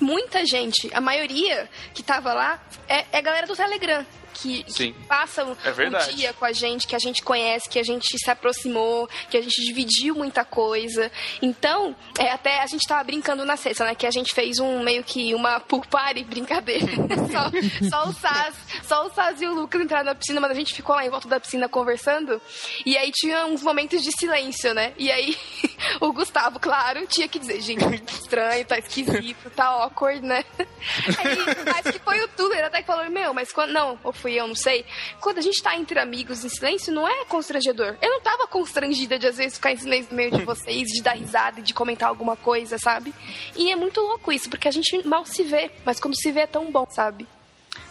muita 0.00 0.44
gente, 0.46 0.90
a 0.94 1.00
maioria 1.00 1.68
que 1.92 2.02
tava 2.02 2.32
lá, 2.32 2.62
é, 2.88 3.04
é 3.12 3.20
galera 3.20 3.46
do 3.46 3.54
Telegram. 3.54 4.06
Que, 4.40 4.62
que 4.64 4.92
passam 5.06 5.56
É 5.64 5.70
um 5.70 5.74
verdade. 5.74 6.14
dia 6.14 6.32
com 6.32 6.44
a 6.44 6.52
gente, 6.52 6.86
que 6.86 6.96
a 6.96 6.98
gente 6.98 7.22
conhece, 7.22 7.68
que 7.68 7.78
a 7.78 7.82
gente 7.82 8.18
se 8.18 8.30
aproximou, 8.30 9.08
que 9.28 9.36
a 9.36 9.42
gente 9.42 9.62
dividiu 9.64 10.14
muita 10.14 10.44
coisa. 10.44 11.10
Então, 11.42 11.94
é, 12.18 12.30
até 12.30 12.60
a 12.62 12.66
gente 12.66 12.86
tava 12.86 13.04
brincando 13.04 13.44
na 13.44 13.56
sexta, 13.56 13.84
né? 13.84 13.94
Que 13.94 14.06
a 14.06 14.10
gente 14.10 14.34
fez 14.34 14.58
um 14.58 14.82
meio 14.82 15.04
que 15.04 15.34
uma 15.34 15.60
pool 15.60 15.82
party 15.90 16.24
brincadeira. 16.30 16.86
só, 17.30 17.88
só 17.88 18.08
o 18.08 18.12
Saz, 18.14 18.54
só 18.82 19.06
o 19.06 19.10
Saz 19.10 19.40
e 19.42 19.46
o 19.46 19.54
Lucas 19.54 19.80
entraram 19.80 20.06
na 20.06 20.14
piscina, 20.14 20.40
mas 20.40 20.50
a 20.50 20.54
gente 20.54 20.74
ficou 20.74 20.94
lá 20.94 21.04
em 21.04 21.10
volta 21.10 21.28
da 21.28 21.38
piscina 21.40 21.68
conversando. 21.68 22.40
E 22.86 22.96
aí 22.96 23.10
tinha 23.12 23.46
uns 23.46 23.62
momentos 23.62 24.02
de 24.02 24.10
silêncio, 24.12 24.72
né? 24.74 24.92
E 24.96 25.10
aí 25.10 25.36
o 26.00 26.12
Gustavo, 26.12 26.58
claro, 26.58 27.06
tinha 27.06 27.28
que 27.28 27.38
dizer, 27.38 27.60
gente, 27.60 27.80
tá 28.00 28.12
estranho, 28.12 28.64
tá 28.64 28.78
esquisito, 28.78 29.50
tá 29.50 29.66
awkward, 29.66 30.24
né? 30.24 30.44
Aí, 31.18 31.38
acho 31.74 31.92
que 31.92 31.98
foi 31.98 32.20
o 32.22 32.28
Tuller 32.28 32.64
até 32.64 32.80
que 32.80 32.86
falou, 32.86 33.08
meu, 33.10 33.34
mas 33.34 33.52
quando. 33.52 33.70
Não, 33.70 33.98
ou 34.02 34.12
fui 34.12 34.29
eu, 34.36 34.46
não 34.48 34.54
sei. 34.54 34.84
Quando 35.20 35.38
a 35.38 35.42
gente 35.42 35.62
tá 35.62 35.76
entre 35.76 35.98
amigos 35.98 36.44
em 36.44 36.48
silêncio, 36.48 36.92
não 36.92 37.06
é 37.08 37.24
constrangedor. 37.26 37.96
Eu 38.00 38.10
não 38.10 38.20
tava 38.20 38.46
constrangida 38.46 39.18
de 39.18 39.26
às 39.26 39.36
vezes 39.36 39.54
ficar 39.54 39.72
em 39.72 39.76
silêncio 39.76 40.08
no 40.10 40.16
meio 40.16 40.30
de 40.30 40.42
vocês, 40.44 40.88
de 40.88 41.02
dar 41.02 41.12
risada 41.16 41.60
e 41.60 41.62
de 41.62 41.72
comentar 41.74 42.08
alguma 42.08 42.36
coisa, 42.36 42.78
sabe? 42.78 43.14
E 43.56 43.70
é 43.70 43.76
muito 43.76 44.00
louco 44.00 44.32
isso, 44.32 44.48
porque 44.50 44.68
a 44.68 44.70
gente 44.72 45.06
mal 45.06 45.24
se 45.24 45.42
vê, 45.42 45.70
mas 45.84 45.98
quando 46.00 46.14
se 46.16 46.30
vê 46.32 46.40
é 46.40 46.46
tão 46.46 46.70
bom, 46.70 46.86
sabe? 46.90 47.26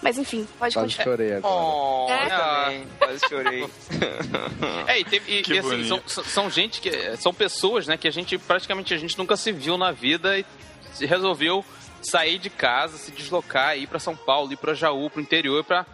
Mas 0.01 0.17
enfim, 0.17 0.47
pode 0.57 0.73
Quase 0.75 0.87
continuar. 0.95 1.03
chorei 1.05 1.33
agora. 1.33 1.53
Oh, 1.55 2.07
É? 2.09 2.25
eu 2.25 2.29
também, 2.29 2.87
quase 2.97 3.19
chorei. 3.29 3.69
É, 4.87 4.99
e, 4.99 5.05
teve, 5.05 5.31
e, 5.31 5.43
e, 5.53 5.59
assim, 5.59 5.83
são, 5.87 6.23
são- 6.23 6.49
gente 6.49 6.81
que. 6.81 6.89
São 7.17 7.33
pessoas, 7.33 7.85
né, 7.87 7.95
que 7.97 8.07
a 8.07 8.11
gente 8.11 8.37
praticamente 8.37 8.93
a 8.93 8.97
gente 8.97 9.17
nunca 9.17 9.35
se 9.37 9.51
viu 9.51 9.77
na 9.77 9.91
vida 9.91 10.37
e 10.37 10.45
se 10.93 11.05
resolveu 11.05 11.63
sair 12.01 12.39
de 12.39 12.49
casa, 12.49 12.97
se 12.97 13.11
deslocar, 13.11 13.77
ir 13.77 13.87
pra 13.87 13.99
São 13.99 14.15
Paulo, 14.15 14.51
ir 14.51 14.57
pra 14.57 14.73
Jaú, 14.73 15.09
pro 15.09 15.21
interior, 15.21 15.63
pra 15.63 15.85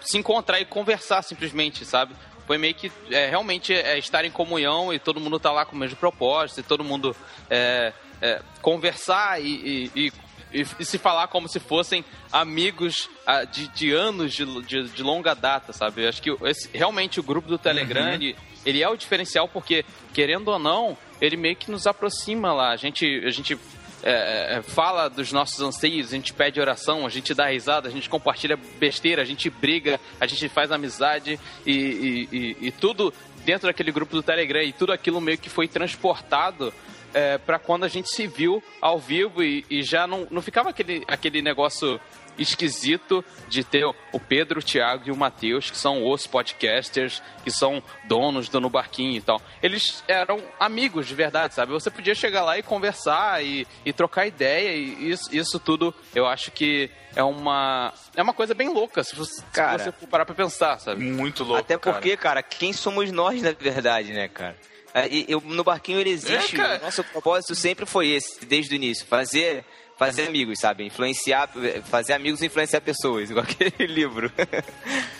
se 0.00 0.18
encontrar 0.18 0.60
e 0.60 0.64
conversar 0.64 1.22
simplesmente, 1.22 1.84
sabe? 1.84 2.14
Foi 2.46 2.58
meio 2.58 2.74
que 2.74 2.90
é, 3.10 3.28
realmente 3.28 3.72
é, 3.72 3.96
estar 3.98 4.24
em 4.24 4.30
comunhão 4.30 4.92
e 4.92 4.98
todo 4.98 5.20
mundo 5.20 5.38
tá 5.38 5.52
lá 5.52 5.64
com 5.64 5.76
o 5.76 5.78
mesmo 5.78 5.96
propósito 5.96 6.60
e 6.60 6.62
todo 6.64 6.82
mundo 6.82 7.14
é, 7.48 7.92
é, 8.20 8.42
conversar 8.60 9.40
e, 9.40 9.90
e- 9.94 10.12
e- 10.52 10.62
e- 10.80 10.84
se 10.84 10.98
falar 10.98 11.28
como 11.28 11.48
se 11.48 11.60
fossem 11.60 12.04
amigos 12.32 13.08
ah, 13.26 13.44
de, 13.44 13.68
de 13.68 13.92
anos 13.92 14.32
de, 14.32 14.44
de, 14.62 14.88
de 14.88 15.02
longa 15.02 15.32
data, 15.34 15.72
sabe? 15.72 16.02
Eu 16.02 16.08
acho 16.08 16.20
que 16.20 16.30
esse- 16.44 16.68
realmente 16.72 17.20
o 17.20 17.22
grupo 17.22 17.46
do 17.48 17.56
Telegram, 17.58 18.12
ele, 18.14 18.36
ele 18.66 18.82
é 18.82 18.88
o 18.88 18.96
diferencial 18.96 19.46
porque, 19.46 19.84
querendo 20.12 20.48
ou 20.48 20.58
não, 20.58 20.98
ele 21.20 21.36
meio 21.36 21.54
que 21.54 21.70
nos 21.70 21.86
aproxima 21.86 22.52
lá. 22.52 22.70
A 22.72 22.76
gente, 22.76 23.06
a 23.24 23.30
gente 23.30 23.56
é, 24.02 24.56
é, 24.58 24.62
fala 24.62 25.08
dos 25.08 25.32
nossos 25.32 25.60
anseios, 25.60 26.08
a 26.08 26.16
gente 26.16 26.32
pede 26.32 26.60
oração, 26.60 27.06
a 27.06 27.08
gente 27.10 27.34
dá 27.34 27.46
risada, 27.46 27.88
a 27.88 27.90
gente 27.90 28.08
compartilha 28.08 28.58
besteira, 28.78 29.22
a 29.22 29.24
gente 29.24 29.48
briga, 29.50 30.00
a 30.20 30.26
gente 30.26 30.48
faz 30.48 30.72
amizade 30.72 31.38
e, 31.66 31.72
e- 31.72 32.28
e- 32.32 32.56
e 32.68 32.72
tudo 32.72 33.12
dentro 33.44 33.66
daquele 33.68 33.92
grupo 33.92 34.14
do 34.14 34.22
Telegram 34.22 34.62
e 34.62 34.72
tudo 34.72 34.92
aquilo 34.92 35.20
meio 35.20 35.38
que 35.38 35.48
foi 35.48 35.66
transportado 35.68 36.72
é, 37.12 37.38
para 37.38 37.58
quando 37.58 37.84
a 37.84 37.88
gente 37.88 38.08
se 38.08 38.26
viu 38.26 38.62
ao 38.80 38.98
vivo 38.98 39.42
e, 39.42 39.64
e 39.68 39.82
já 39.82 40.06
não, 40.06 40.26
não 40.30 40.40
ficava 40.40 40.70
aquele, 40.70 41.02
aquele 41.08 41.42
negócio 41.42 42.00
esquisito 42.40 43.24
de 43.48 43.62
ter 43.62 43.84
o 43.84 44.18
Pedro, 44.20 44.58
o 44.60 44.62
Thiago 44.62 45.04
e 45.06 45.12
o 45.12 45.16
Matheus, 45.16 45.70
que 45.70 45.76
são 45.76 46.08
os 46.10 46.26
podcasters, 46.26 47.22
que 47.44 47.50
são 47.50 47.82
donos 48.08 48.48
do 48.48 48.60
No 48.60 48.70
Barquinho 48.70 49.16
e 49.16 49.20
tal. 49.20 49.40
Eles 49.62 50.02
eram 50.08 50.42
amigos 50.58 51.06
de 51.06 51.14
verdade, 51.14 51.54
sabe? 51.54 51.72
Você 51.72 51.90
podia 51.90 52.14
chegar 52.14 52.42
lá 52.42 52.58
e 52.58 52.62
conversar 52.62 53.44
e, 53.44 53.66
e 53.84 53.92
trocar 53.92 54.26
ideia 54.26 54.72
e 54.74 55.10
isso, 55.10 55.34
isso 55.34 55.58
tudo 55.58 55.94
eu 56.14 56.26
acho 56.26 56.50
que 56.50 56.90
é 57.14 57.22
uma, 57.22 57.92
é 58.16 58.22
uma 58.22 58.32
coisa 58.34 58.54
bem 58.54 58.68
louca, 58.68 59.02
se 59.04 59.14
você, 59.16 59.42
Cara. 59.52 59.78
se 59.78 59.84
você 59.84 59.92
for 59.92 60.06
parar 60.08 60.24
pra 60.24 60.34
pensar, 60.34 60.78
sabe? 60.78 61.04
Muito 61.04 61.44
louco. 61.44 61.60
Até 61.60 61.76
cara. 61.78 61.94
porque, 61.96 62.16
cara. 62.16 62.42
quem 62.42 62.72
somos 62.72 63.10
nós 63.12 63.42
na 63.42 63.52
verdade, 63.52 64.12
né, 64.12 64.28
cara? 64.28 64.56
É, 64.92 65.06
e- 65.08 65.24
eu- 65.28 65.40
no 65.44 65.62
barquinho 65.62 66.00
ele 66.00 66.10
existe. 66.10 66.56
É, 66.56 66.58
cara. 66.58 66.78
o 66.80 66.84
nosso 66.84 67.04
propósito 67.04 67.54
sempre 67.54 67.86
foi 67.86 68.08
esse, 68.08 68.44
desde 68.44 68.74
o 68.74 68.76
início. 68.76 69.06
Fazer, 69.06 69.64
fazer 70.00 70.28
amigos, 70.28 70.58
sabe? 70.58 70.86
Influenciar, 70.86 71.46
fazer 71.84 72.14
amigos 72.14 72.40
e 72.40 72.46
influenciar 72.46 72.80
pessoas, 72.80 73.28
igual 73.28 73.44
aquele 73.48 73.86
livro. 73.86 74.32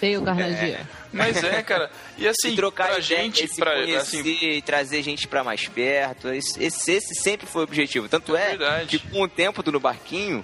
Feio, 0.00 0.22
Carnagia. 0.22 0.88
Mas 1.12 1.44
é, 1.44 1.62
cara. 1.62 1.90
E 2.16 2.26
assim, 2.26 2.52
E 2.52 2.56
trocar 2.56 2.88
pra 2.88 2.98
ideia, 2.98 3.22
gente, 3.22 3.46
se 3.46 3.60
pra, 3.60 3.72
conhecer, 3.72 4.20
assim, 4.20 4.38
e 4.40 4.62
trazer 4.62 5.02
gente 5.02 5.28
pra 5.28 5.44
mais 5.44 5.68
perto. 5.68 6.28
Esse, 6.30 6.64
esse, 6.64 6.92
esse 6.92 7.14
sempre 7.14 7.46
foi 7.46 7.60
o 7.60 7.64
objetivo. 7.64 8.08
Tanto 8.08 8.34
É 8.34 8.54
é, 8.54 8.86
que 8.86 8.98
com 8.98 9.20
o 9.20 9.28
tempo 9.28 9.62
do 9.62 9.70
No 9.70 9.78
Barquinho, 9.78 10.42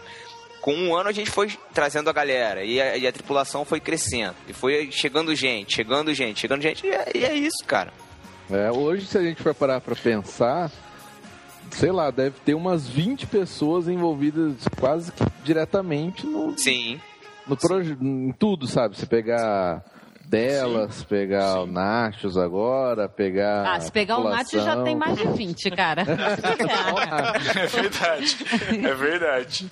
com 0.61 0.75
um 0.75 0.95
ano 0.95 1.09
a 1.09 1.13
gente 1.13 1.31
foi 1.31 1.51
trazendo 1.73 2.11
a 2.11 2.13
galera 2.13 2.63
e 2.63 2.79
a, 2.79 2.95
e 2.95 3.07
a 3.07 3.13
tripulação 3.13 3.65
foi 3.65 3.81
crescendo. 3.81 4.35
E 4.47 4.53
foi 4.53 4.91
chegando 4.93 5.35
gente, 5.35 5.75
chegando 5.75 6.13
gente, 6.13 6.41
chegando 6.41 6.61
gente. 6.61 6.87
E 6.87 6.91
é, 6.91 7.07
e 7.15 7.25
é 7.25 7.33
isso, 7.33 7.65
cara. 7.67 7.91
É, 8.51 8.71
hoje, 8.71 9.07
se 9.07 9.17
a 9.17 9.23
gente 9.23 9.43
for 9.43 9.55
parar 9.55 9.81
pra 9.81 9.97
pensar, 9.97 10.71
sei 11.71 11.93
lá, 11.93 12.11
deve 12.11 12.37
ter 12.45 12.55
umas 12.55 12.89
20 12.89 13.27
pessoas 13.27 13.89
envolvidas 13.89 14.55
quase 14.79 15.13
que 15.13 15.25
diretamente 15.45 16.27
no, 16.27 16.57
Sim. 16.59 17.01
no 17.47 17.57
proje- 17.57 17.97
em 18.01 18.33
tudo, 18.33 18.67
sabe? 18.67 18.97
Você 18.97 19.07
pegar 19.07 19.85
delas, 20.25 21.05
pegar 21.05 21.53
Sim. 21.53 21.59
o 21.61 21.67
Nachos 21.67 22.37
agora, 22.37 23.09
pegar. 23.09 23.75
Ah, 23.75 23.81
se 23.81 23.93
pegar 23.93 24.19
o 24.19 24.25
Nacho 24.29 24.59
já 24.61 24.83
tem 24.83 24.97
mais 24.97 25.17
de 25.17 25.27
20, 25.29 25.71
cara. 25.71 26.03
É 27.57 27.67
verdade. 27.67 28.37
É 28.89 28.95
verdade. 28.95 29.71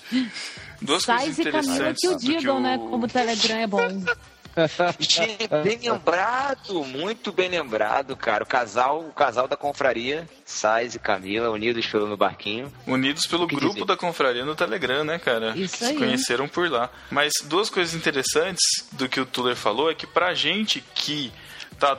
Duas 0.80 1.04
coisas 1.04 1.24
Sais 1.24 1.38
e 1.38 1.44
Camila 1.44 1.62
interessantes 1.74 2.00
que 2.00 2.08
o 2.08 2.18
digam, 2.18 2.60
né? 2.60 2.78
Como 2.78 3.04
o 3.04 3.08
Telegram 3.08 3.56
é 3.58 3.66
bom. 3.66 3.78
Gente, 4.98 5.48
bem 5.62 5.78
lembrado, 5.90 6.84
muito 6.84 7.32
bem 7.32 7.48
lembrado, 7.48 8.16
cara. 8.16 8.44
O 8.44 8.46
casal, 8.46 9.00
o 9.00 9.12
casal 9.12 9.48
da 9.48 9.56
confraria, 9.56 10.28
Sais 10.44 10.94
e 10.94 10.98
Camila, 10.98 11.50
unidos 11.50 11.86
pelo 11.86 12.06
no 12.06 12.16
barquinho. 12.16 12.72
Unidos 12.86 13.26
pelo 13.26 13.46
que 13.46 13.56
grupo 13.56 13.74
dizer? 13.74 13.86
da 13.86 13.96
confraria 13.96 14.44
no 14.44 14.54
Telegram, 14.54 15.04
né, 15.04 15.18
cara? 15.18 15.52
Isso 15.56 15.78
que 15.78 15.84
aí. 15.84 15.92
se 15.92 15.98
conheceram 15.98 16.48
por 16.48 16.70
lá. 16.70 16.88
Mas 17.10 17.32
duas 17.44 17.68
coisas 17.70 17.94
interessantes 17.94 18.62
do 18.92 19.08
que 19.08 19.20
o 19.20 19.26
Tuller 19.26 19.56
falou 19.56 19.90
é 19.90 19.94
que 19.94 20.06
pra 20.06 20.34
gente 20.34 20.82
que 20.94 21.32
tá 21.78 21.98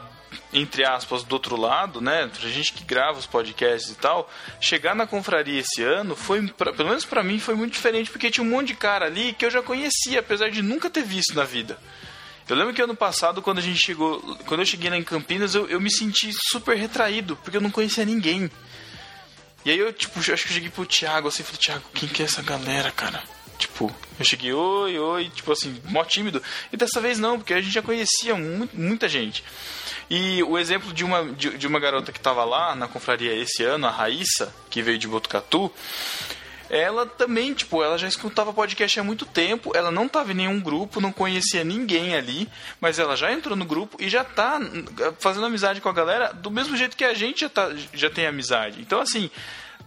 entre 0.52 0.84
aspas, 0.84 1.24
do 1.24 1.32
outro 1.34 1.56
lado, 1.56 2.02
né? 2.02 2.28
Pra 2.28 2.50
gente 2.50 2.74
que 2.74 2.84
grava 2.84 3.18
os 3.18 3.26
podcasts 3.26 3.90
e 3.92 3.96
tal, 3.96 4.30
chegar 4.60 4.94
na 4.94 5.08
confraria 5.08 5.62
esse 5.62 5.82
ano 5.82 6.14
foi, 6.14 6.46
pra- 6.48 6.74
pelo 6.74 6.90
menos 6.90 7.06
pra 7.06 7.24
mim, 7.24 7.40
foi 7.40 7.56
muito 7.56 7.72
diferente, 7.74 8.10
porque 8.12 8.30
tinha 8.30 8.44
um 8.46 8.50
monte 8.50 8.68
de 8.68 8.76
cara 8.76 9.06
ali 9.06 9.32
que 9.34 9.46
eu 9.46 9.50
já 9.52 9.62
conhecia, 9.62 10.20
apesar 10.20 10.50
de 10.50 10.62
nunca 10.62 10.90
ter 10.90 11.04
visto 11.04 11.34
na 11.36 11.46
vida. 11.46 11.78
Eu 12.48 12.56
lembro 12.56 12.74
que 12.74 12.82
ano 12.82 12.96
passado, 12.96 13.42
quando 13.42 13.58
a 13.58 13.62
gente 13.62 13.80
chegou, 13.80 14.20
quando 14.46 14.60
eu 14.60 14.66
cheguei 14.66 14.90
lá 14.90 14.98
em 14.98 15.04
Campinas, 15.04 15.56
eu, 15.56 15.68
eu 15.68 15.82
me 15.82 15.92
senti 15.92 16.32
super 16.50 16.78
retraído, 16.78 17.36
porque 17.38 17.58
eu 17.58 17.62
não 17.62 17.72
conhecia 17.72 18.06
ninguém. 18.06 18.50
E 19.66 19.72
aí 19.72 19.80
eu, 19.80 19.92
tipo, 19.92 20.20
acho 20.20 20.28
que 20.30 20.34
eu 20.34 20.38
cheguei 20.54 20.70
pro 20.70 20.86
Thiago 20.86 21.28
assim, 21.28 21.42
falei, 21.42 21.60
Thiago, 21.60 21.84
quem 21.94 22.08
que 22.08 22.22
é 22.22 22.26
essa 22.26 22.44
galera, 22.44 22.92
cara? 22.92 23.24
Tipo, 23.58 23.94
eu 24.20 24.26
cheguei, 24.26 24.54
oi, 24.54 25.00
oi, 25.00 25.30
tipo 25.34 25.52
assim, 25.52 25.82
mó 25.86 26.04
tímido. 26.04 26.44
E 26.72 26.78
dessa 26.78 27.02
vez 27.02 27.18
não, 27.18 27.38
porque 27.40 27.54
a 27.54 27.62
gente 27.62 27.74
já 27.74 27.82
conhecia 27.82 28.36
mu- 28.36 28.70
muita 28.74 29.10
gente. 29.10 29.44
E 30.08 30.44
o 30.44 30.56
exemplo 30.60 30.94
de 30.94 31.04
uma, 31.04 31.24
de, 31.34 31.58
de 31.58 31.66
uma 31.66 31.80
garota 31.80 32.12
que 32.12 32.20
tava 32.20 32.44
lá 32.44 32.76
na 32.76 32.88
confraria 32.88 33.34
esse 33.34 33.64
ano, 33.64 33.88
a 33.88 33.92
Raíssa, 33.92 34.54
que 34.70 34.84
veio 34.84 35.00
de 35.00 35.08
Botucatu, 35.08 35.72
ela 36.70 37.06
também, 37.06 37.54
tipo, 37.54 37.84
ela 37.84 37.98
já 37.98 38.08
escutava 38.08 38.54
podcast 38.54 39.00
há 39.00 39.04
muito 39.04 39.26
tempo, 39.26 39.72
ela 39.76 39.92
não 39.92 40.08
tava 40.08 40.32
em 40.32 40.36
nenhum 40.36 40.60
grupo, 40.60 41.02
não 41.02 41.12
conhecia 41.12 41.64
ninguém 41.64 42.16
ali, 42.16 42.50
mas 42.80 43.00
ela 43.00 43.16
já 43.16 43.32
entrou 43.32 43.56
no 43.56 43.66
grupo 43.66 43.98
e 44.00 44.10
já 44.10 44.24
tá 44.24 44.58
hum, 44.60 44.86
fazendo 45.20 45.46
amizade 45.46 45.82
com 45.82 45.90
a 45.90 45.94
galera 45.94 46.34
do 46.34 46.50
mesmo 46.50 46.76
jeito 46.76 46.98
que 46.98 47.04
a 47.04 47.14
gente 47.14 47.42
já, 47.42 47.50
tá, 47.50 47.70
já 47.94 48.10
tem 48.10 48.26
amizade. 48.26 48.82
Então, 48.82 49.00
assim, 49.00 49.30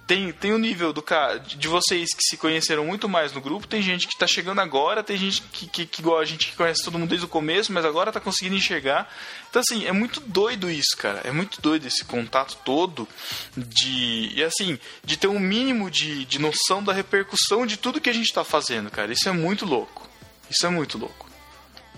tem, 0.09 0.32
tem 0.32 0.54
o 0.54 0.59
nível 0.59 0.90
do 0.90 1.04
de 1.44 1.68
vocês 1.68 2.09
que 2.14 2.22
se 2.22 2.38
conheceram 2.38 2.86
muito 2.86 3.06
mais 3.06 3.30
no 3.34 3.42
grupo, 3.42 3.68
tem 3.68 3.82
gente 3.82 4.09
que 4.09 4.16
tá 4.16 4.26
chegando 4.26 4.59
agora, 4.59 5.04
tem 5.04 5.18
gente 5.18 5.42
que, 5.42 5.68
que, 5.68 5.84
que 5.84 6.00
igual 6.00 6.18
a 6.18 6.24
gente 6.24 6.48
que 6.48 6.56
conhece 6.56 6.82
todo 6.82 6.98
mundo 6.98 7.11
desde 7.11 7.26
o 7.26 7.28
começo, 7.28 7.70
mas 7.74 7.84
agora 7.84 8.11
tá 8.11 8.18
conseguindo 8.18 8.56
enxergar. 8.56 9.06
Então, 9.50 9.61
assim, 9.61 9.86
é 9.86 9.92
muito 9.92 10.18
doido 10.20 10.70
isso, 10.70 10.96
cara. 10.96 11.20
É 11.24 11.30
muito 11.30 11.61
doido 11.61 11.86
esse 11.86 12.06
contato 12.06 12.56
todo 12.64 13.06
de. 13.54 14.32
E 14.34 14.42
assim, 14.42 14.78
de 15.04 15.18
ter 15.18 15.28
um 15.28 15.38
mínimo 15.38 15.90
de, 15.90 16.24
de 16.24 16.38
noção 16.38 16.82
da 16.82 16.94
repercussão 16.94 17.66
de 17.66 17.76
tudo 17.76 18.00
que 18.00 18.09
a 18.09 18.14
gente 18.14 18.32
tá 18.32 18.42
fazendo, 18.42 18.90
cara. 18.90 19.12
Isso 19.12 19.28
é 19.28 19.32
muito 19.32 19.66
louco. 19.66 20.09
Isso 20.50 20.66
é 20.66 20.70
muito 20.70 20.96
louco. 20.96 21.28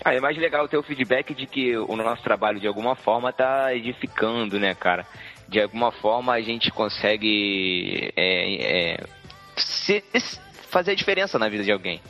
Ah, 0.05 0.15
é 0.15 0.21
mais 0.21 0.37
legal 0.37 0.67
ter 0.67 0.79
o 0.79 0.83
feedback 0.83 1.33
de 1.33 1.47
que 1.47 1.77
o 1.77 1.95
nosso 1.95 2.23
trabalho 2.25 2.59
de 2.59 2.67
alguma 2.67 2.97
forma 2.97 3.33
tá 3.33 3.73
edificando, 3.73 4.59
né, 4.59 4.75
cara? 4.75 5.07
De 5.51 5.61
alguma 5.61 5.91
forma 5.91 6.33
a 6.33 6.41
gente 6.41 6.71
consegue 6.71 8.13
é, 8.17 8.95
é, 8.95 9.07
se- 9.57 10.05
fazer 10.71 10.93
a 10.93 10.95
diferença 10.95 11.39
na 11.41 11.49
vida 11.49 11.65
de 11.65 11.73
alguém. 11.73 12.01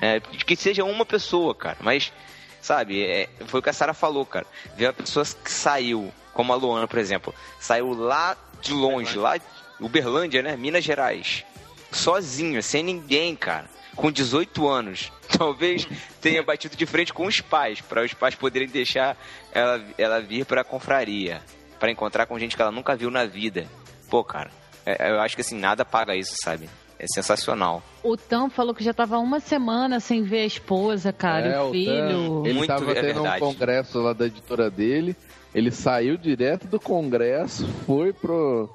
É, 0.00 0.20
que 0.20 0.54
seja 0.56 0.84
uma 0.84 1.06
pessoa, 1.06 1.54
cara. 1.54 1.78
Mas, 1.80 2.12
sabe, 2.60 3.02
é, 3.02 3.28
foi 3.46 3.60
o 3.60 3.62
que 3.62 3.70
a 3.70 3.72
Sara 3.72 3.94
falou, 3.94 4.26
cara. 4.26 4.46
Ver 4.76 4.88
uma 4.88 4.92
pessoa 4.92 5.24
que 5.24 5.50
saiu, 5.50 6.12
como 6.34 6.52
a 6.52 6.56
Luana, 6.56 6.86
por 6.86 6.98
exemplo, 6.98 7.34
saiu 7.58 7.94
lá 7.94 8.36
de 8.60 8.72
longe, 8.74 9.16
lá 9.16 9.38
Uberlândia, 9.80 10.42
né? 10.42 10.54
Minas 10.56 10.84
Gerais. 10.84 11.44
Sozinho, 11.90 12.62
sem 12.62 12.82
ninguém, 12.82 13.34
cara. 13.34 13.70
Com 13.96 14.10
18 14.12 14.68
anos. 14.68 15.10
Talvez 15.38 15.88
tenha 16.20 16.42
batido 16.42 16.76
de 16.76 16.84
frente 16.84 17.12
com 17.12 17.24
os 17.26 17.40
pais, 17.40 17.80
para 17.80 18.04
os 18.04 18.12
pais 18.12 18.34
poderem 18.34 18.68
deixar 18.68 19.16
ela, 19.50 19.82
ela 19.96 20.20
vir 20.20 20.44
pra 20.44 20.62
confraria. 20.62 21.42
Pra 21.82 21.90
encontrar 21.90 22.26
com 22.26 22.38
gente 22.38 22.54
que 22.54 22.62
ela 22.62 22.70
nunca 22.70 22.94
viu 22.94 23.10
na 23.10 23.24
vida. 23.24 23.66
Pô, 24.08 24.22
cara, 24.22 24.52
é- 24.86 25.10
eu 25.10 25.20
acho 25.20 25.34
que 25.34 25.40
assim, 25.40 25.58
nada 25.58 25.84
paga 25.84 26.14
isso, 26.14 26.32
sabe? 26.40 26.70
É 26.96 27.06
sensacional. 27.12 27.82
O 28.04 28.16
Tam 28.16 28.48
falou 28.48 28.72
que 28.72 28.84
já 28.84 28.94
tava 28.94 29.18
uma 29.18 29.40
semana 29.40 29.98
sem 29.98 30.22
ver 30.22 30.42
a 30.42 30.46
esposa, 30.46 31.12
cara, 31.12 31.48
É, 31.48 31.56
e 31.56 31.58
o 31.60 31.70
filho. 31.72 32.42
ele 32.46 32.54
Muito, 32.58 32.72
estava 32.72 32.92
é 32.92 33.00
tendo 33.00 33.24
um 33.24 33.38
congresso 33.40 34.00
lá 34.00 34.12
da 34.12 34.26
editora 34.26 34.70
dele. 34.70 35.16
Ele 35.52 35.72
saiu 35.72 36.16
direto 36.16 36.68
do 36.68 36.78
congresso, 36.78 37.66
foi 37.84 38.12
pro, 38.12 38.72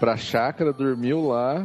pra 0.00 0.16
chácara, 0.16 0.72
dormiu 0.72 1.28
lá, 1.28 1.64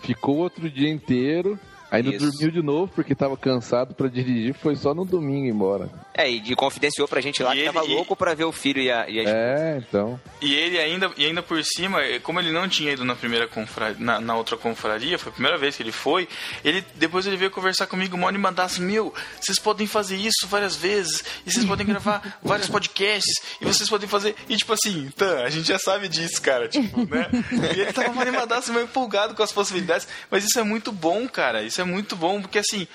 ficou 0.00 0.38
outro 0.38 0.70
dia 0.70 0.88
inteiro. 0.88 1.60
Aí 1.90 2.02
não 2.02 2.12
dormiu 2.16 2.50
de 2.50 2.62
novo 2.62 2.90
porque 2.94 3.14
tava 3.14 3.36
cansado 3.36 3.94
pra 3.94 4.08
dirigir, 4.08 4.54
foi 4.54 4.74
só 4.76 4.92
no 4.94 5.04
domingo 5.04 5.46
embora. 5.46 5.88
É, 6.12 6.28
e 6.30 6.40
de 6.40 6.54
confidenciou 6.56 7.06
pra 7.06 7.20
gente 7.20 7.42
lá 7.42 7.50
E 7.54 7.58
que 7.58 7.64
ele- 7.64 7.72
tava 7.72 7.86
e- 7.86 7.94
louco 7.94 8.16
pra 8.16 8.34
ver 8.34 8.44
o 8.44 8.52
filho 8.52 8.80
e 8.82 8.90
a, 8.90 9.08
e 9.08 9.20
a 9.20 9.22
esposa. 9.22 9.36
É, 9.36 9.78
então. 9.78 10.20
E 10.40 10.54
ele 10.54 10.78
ainda, 10.78 11.10
e 11.16 11.24
ainda 11.26 11.42
por 11.42 11.62
cima, 11.62 12.02
eh, 12.02 12.18
como 12.18 12.40
ele 12.40 12.50
não 12.52 12.68
tinha 12.68 12.92
ido 12.92 13.04
na 13.04 13.14
primeira 13.14 13.46
confraria, 13.46 13.96
na, 13.98 14.20
na 14.20 14.34
outra 14.36 14.56
confraria, 14.56 15.18
foi 15.18 15.30
a 15.30 15.32
primeira 15.34 15.58
vez 15.58 15.76
que 15.76 15.82
ele 15.82 15.92
foi, 15.92 16.26
ele 16.64 16.84
depois 16.96 17.26
ele 17.26 17.36
veio 17.36 17.50
conversar 17.50 17.86
comigo, 17.86 18.16
mano, 18.18 18.36
e 18.36 18.40
mandar 18.40 18.64
assim, 18.64 18.82
meu, 18.82 19.14
vocês 19.40 19.58
podem 19.58 19.86
fazer 19.86 20.16
isso 20.16 20.46
várias 20.48 20.74
vezes, 20.76 21.22
e 21.46 21.52
vocês 21.52 21.64
podem 21.64 21.86
gravar 21.86 22.36
vários 22.42 22.68
podcasts, 22.68 23.42
e 23.60 23.64
vocês 23.64 23.88
podem 23.88 24.08
fazer. 24.08 24.34
E 24.48 24.56
tipo 24.56 24.72
assim, 24.72 25.08
tá, 25.16 25.44
a 25.44 25.50
gente 25.50 25.68
já 25.68 25.78
sabe 25.78 26.08
disso, 26.08 26.40
cara, 26.42 26.68
tipo, 26.68 27.00
né? 27.06 27.28
E 27.76 27.80
ele 27.80 27.92
tava 27.92 28.20
animadaço, 28.22 28.72
meio 28.72 28.84
empolgado 28.84 29.34
com 29.34 29.42
as 29.42 29.52
possibilidades. 29.52 30.08
Mas 30.30 30.44
isso 30.44 30.58
é 30.58 30.62
muito 30.62 30.90
bom, 30.90 31.28
cara. 31.28 31.62
Isso 31.62 31.75
é 31.80 31.84
muito 31.84 32.14
bom, 32.16 32.40
porque 32.40 32.58
assim. 32.58 32.86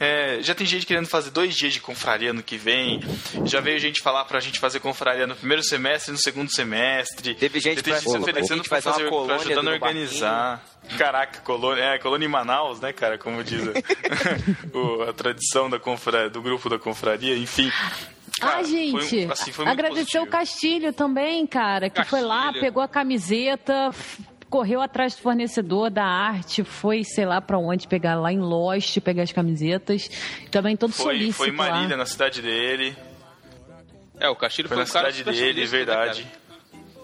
é, 0.00 0.38
já 0.40 0.54
tem 0.54 0.66
gente 0.66 0.84
querendo 0.86 1.06
fazer 1.06 1.30
dois 1.30 1.54
dias 1.54 1.72
de 1.72 1.80
confraria 1.80 2.32
no 2.32 2.42
que 2.42 2.56
vem. 2.56 3.00
Já 3.44 3.60
veio 3.60 3.78
gente 3.78 4.00
falar 4.02 4.24
pra 4.24 4.40
gente 4.40 4.58
fazer 4.58 4.80
confraria 4.80 5.26
no 5.26 5.36
primeiro 5.36 5.62
semestre 5.62 6.10
e 6.10 6.12
no 6.12 6.18
segundo 6.18 6.50
semestre. 6.50 7.34
Teve 7.34 7.60
gente 7.60 7.82
pra- 7.82 7.94
gente 7.98 8.10
se 8.10 8.16
oferecendo 8.18 8.62
pra, 8.64 8.82
fazer 8.82 9.08
pra 9.08 9.34
ajudando 9.36 9.68
a 9.68 9.72
organizar. 9.72 10.64
Caraca, 10.98 11.40
colônia, 11.40 11.82
é, 11.82 11.98
colônia 11.98 12.26
em 12.26 12.28
Manaus, 12.28 12.80
né, 12.80 12.92
cara? 12.92 13.16
Como 13.16 13.42
diz 13.42 13.62
a, 13.68 13.72
o- 14.76 15.02
a 15.08 15.12
tradição 15.12 15.70
da 15.70 15.78
confra, 15.78 16.28
do 16.28 16.42
grupo 16.42 16.68
da 16.68 16.78
confraria, 16.78 17.36
enfim. 17.38 17.70
Cara, 18.40 18.58
ah, 18.60 18.64
foi 18.64 18.92
um- 18.94 19.00
gente, 19.00 19.30
assim, 19.32 19.52
foi 19.52 19.64
agradecer 19.66 20.18
o 20.18 20.26
positivo. 20.26 20.26
Castilho 20.26 20.92
também, 20.92 21.46
cara, 21.46 21.88
que 21.88 22.02
foi 22.04 22.20
lá, 22.20 22.42
Castilho. 22.46 22.60
pegou 22.64 22.82
a 22.82 22.88
camiseta, 22.88 23.90
correu 24.54 24.80
atrás 24.80 25.16
do 25.16 25.20
fornecedor 25.20 25.90
da 25.90 26.04
arte, 26.04 26.62
foi, 26.62 27.02
sei 27.02 27.26
lá 27.26 27.40
pra 27.40 27.58
onde, 27.58 27.88
pegar 27.88 28.14
lá 28.14 28.32
em 28.32 28.38
Lost, 28.38 29.00
pegar 29.00 29.24
as 29.24 29.32
camisetas. 29.32 30.08
Também 30.48 30.76
todo 30.76 30.92
Foi, 30.92 31.06
solícito 31.06 31.34
foi 31.38 31.48
em 31.48 31.52
Marília, 31.52 31.88
lá. 31.88 31.96
na 31.96 32.06
cidade 32.06 32.40
dele. 32.40 32.96
É, 34.20 34.28
o 34.28 34.36
Castilho 34.36 34.68
Foi 34.68 34.76
foi, 34.76 34.84
na 34.84 34.88
um 34.90 34.92
cara 34.92 35.12
cidade 35.12 35.36
dele, 35.40 35.62
né, 35.62 35.66
verdade. 35.66 36.24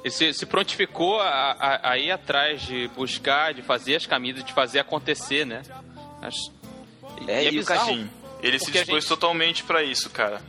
Ele 0.04 0.10
se, 0.12 0.32
se 0.32 0.46
prontificou 0.46 1.18
a, 1.20 1.26
a- 1.58 1.90
a 1.90 1.98
ir 1.98 2.12
atrás 2.12 2.62
de 2.62 2.86
buscar, 2.94 3.52
de 3.52 3.62
fazer 3.62 3.96
as 3.96 4.06
camisas, 4.06 4.44
de 4.44 4.52
fazer 4.52 4.78
acontecer, 4.78 5.44
né? 5.44 5.62
Acho- 6.22 6.52
É, 7.26 7.42
e 7.42 7.46
é 7.48 7.52
e 7.52 7.56
o 7.56 7.58
bizarro. 7.58 7.84
Sim, 7.92 8.08
ele 8.44 8.60
se 8.60 8.70
dispôs 8.70 9.02
gente- 9.02 9.08
totalmente 9.08 9.64
pra 9.64 9.82
isso, 9.82 10.08
cara. 10.08 10.40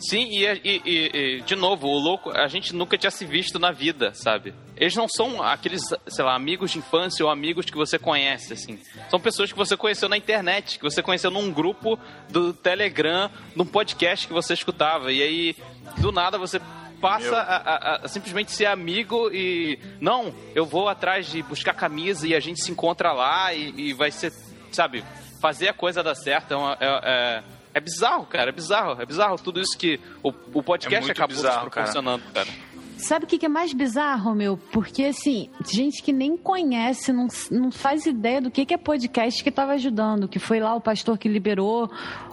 Sim, 0.00 0.22
e, 0.30 0.46
e- 0.46 0.82
e- 0.86 1.10
e, 1.36 1.40
de 1.42 1.54
novo, 1.54 1.86
o 1.86 1.98
louco, 1.98 2.30
a 2.30 2.46
gente 2.48 2.74
nunca 2.74 2.96
tinha 2.96 3.10
se 3.10 3.26
visto 3.26 3.58
na 3.58 3.72
vida, 3.72 4.14
sabe? 4.14 4.54
Eles 4.76 4.94
não 4.94 5.08
são 5.08 5.42
aqueles, 5.42 5.82
sei 6.06 6.24
lá, 6.24 6.34
amigos 6.34 6.70
de 6.70 6.78
infância 6.78 7.24
ou 7.24 7.30
amigos 7.30 7.64
que 7.66 7.76
você 7.76 7.98
conhece, 7.98 8.52
assim. 8.52 8.78
São 9.08 9.18
pessoas 9.18 9.50
que 9.50 9.56
você 9.58 9.76
conheceu 9.76 10.08
na 10.08 10.16
internet, 10.16 10.78
que 10.78 10.84
você 10.84 11.02
conheceu 11.02 11.30
num 11.30 11.50
grupo 11.50 11.98
do 12.28 12.52
Telegram, 12.52 13.30
num 13.54 13.64
podcast 13.64 14.26
que 14.26 14.32
você 14.34 14.52
escutava. 14.54 15.10
E 15.12 15.22
aí, 15.22 15.56
do 15.98 16.12
nada, 16.12 16.36
você 16.36 16.60
passa 17.00 17.36
a, 17.36 17.56
a- 17.56 18.00
a 18.04 18.08
simplesmente 18.08 18.52
ser 18.52 18.66
amigo 18.66 19.30
e. 19.32 19.78
Não, 20.00 20.34
eu 20.54 20.66
vou 20.66 20.88
atrás 20.88 21.26
de 21.30 21.42
buscar 21.42 21.72
camisa 21.72 22.26
e 22.26 22.34
a 22.34 22.40
gente 22.40 22.62
se 22.62 22.70
encontra 22.70 23.12
lá 23.12 23.54
e, 23.54 23.72
e 23.76 23.92
vai 23.94 24.10
ser, 24.10 24.30
sabe, 24.72 25.02
fazer 25.40 25.68
a 25.68 25.72
coisa 25.74 26.02
dar 26.02 26.14
certo. 26.14 26.52
É, 26.52 26.56
uma- 26.56 26.76
é- 26.80 27.00
é- 27.02 27.42
é 27.74 27.80
bizarro, 27.80 28.24
cara, 28.24 28.48
é 28.48 28.52
bizarro. 28.52 29.00
É 29.02 29.04
bizarro 29.06 29.36
tudo 29.38 29.60
isso 29.60 29.76
que 29.76 30.00
o, 30.22 30.28
o 30.54 30.62
podcast 30.62 31.08
É 31.10 31.12
acabou 31.12 31.36
bizarro, 31.36 31.70
proporcionando, 31.70 32.24
cara. 32.32 32.48
Sabe 32.96 33.26
o 33.26 33.28
que 33.28 33.44
é 33.44 33.48
mais 33.48 33.72
bizarro, 33.72 34.34
meu? 34.34 34.56
Porque, 34.72 35.04
assim, 35.04 35.50
gente 35.70 36.02
que 36.02 36.12
nem 36.12 36.36
conhece, 36.36 37.12
não, 37.12 37.28
não 37.50 37.70
faz 37.70 38.06
ideia 38.06 38.40
do 38.40 38.50
que, 38.50 38.64
que 38.64 38.72
é 38.72 38.78
podcast 38.78 39.42
que 39.42 39.50
estava 39.50 39.72
ajudando. 39.72 40.26
Que 40.26 40.38
foi 40.38 40.60
lá 40.60 40.74
o 40.74 40.80
pastor 40.80 41.18
que 41.18 41.28
liberou 41.28 41.90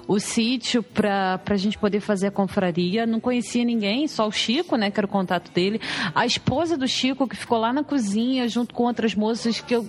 o 0.07 0.20
sítio 0.20 0.82
pra, 0.82 1.38
pra 1.39 1.57
gente 1.57 1.78
poder 1.78 1.99
fazer 1.99 2.28
a 2.28 2.32
confraria. 2.32 3.05
Não 3.05 3.20
conhecia 3.20 3.64
ninguém, 3.66 4.07
só 4.07 4.28
o 4.28 4.32
Chico, 4.32 4.78
né? 4.78 4.89
Que 4.89 4.99
era 4.99 5.07
o 5.07 5.09
contato 5.09 5.51
dele. 5.51 5.82
A 6.16 6.26
esposa 6.26 6.78
do 6.78 6.88
Chico, 6.88 7.28
que 7.28 7.36
ficou 7.36 7.57
lá 7.57 7.74
na 7.74 7.84
cozinha 7.84 8.47
junto 8.47 8.74
com 8.74 8.84
outras 8.84 9.14
moças 9.16 9.59
que 9.59 9.76
eu 9.76 9.88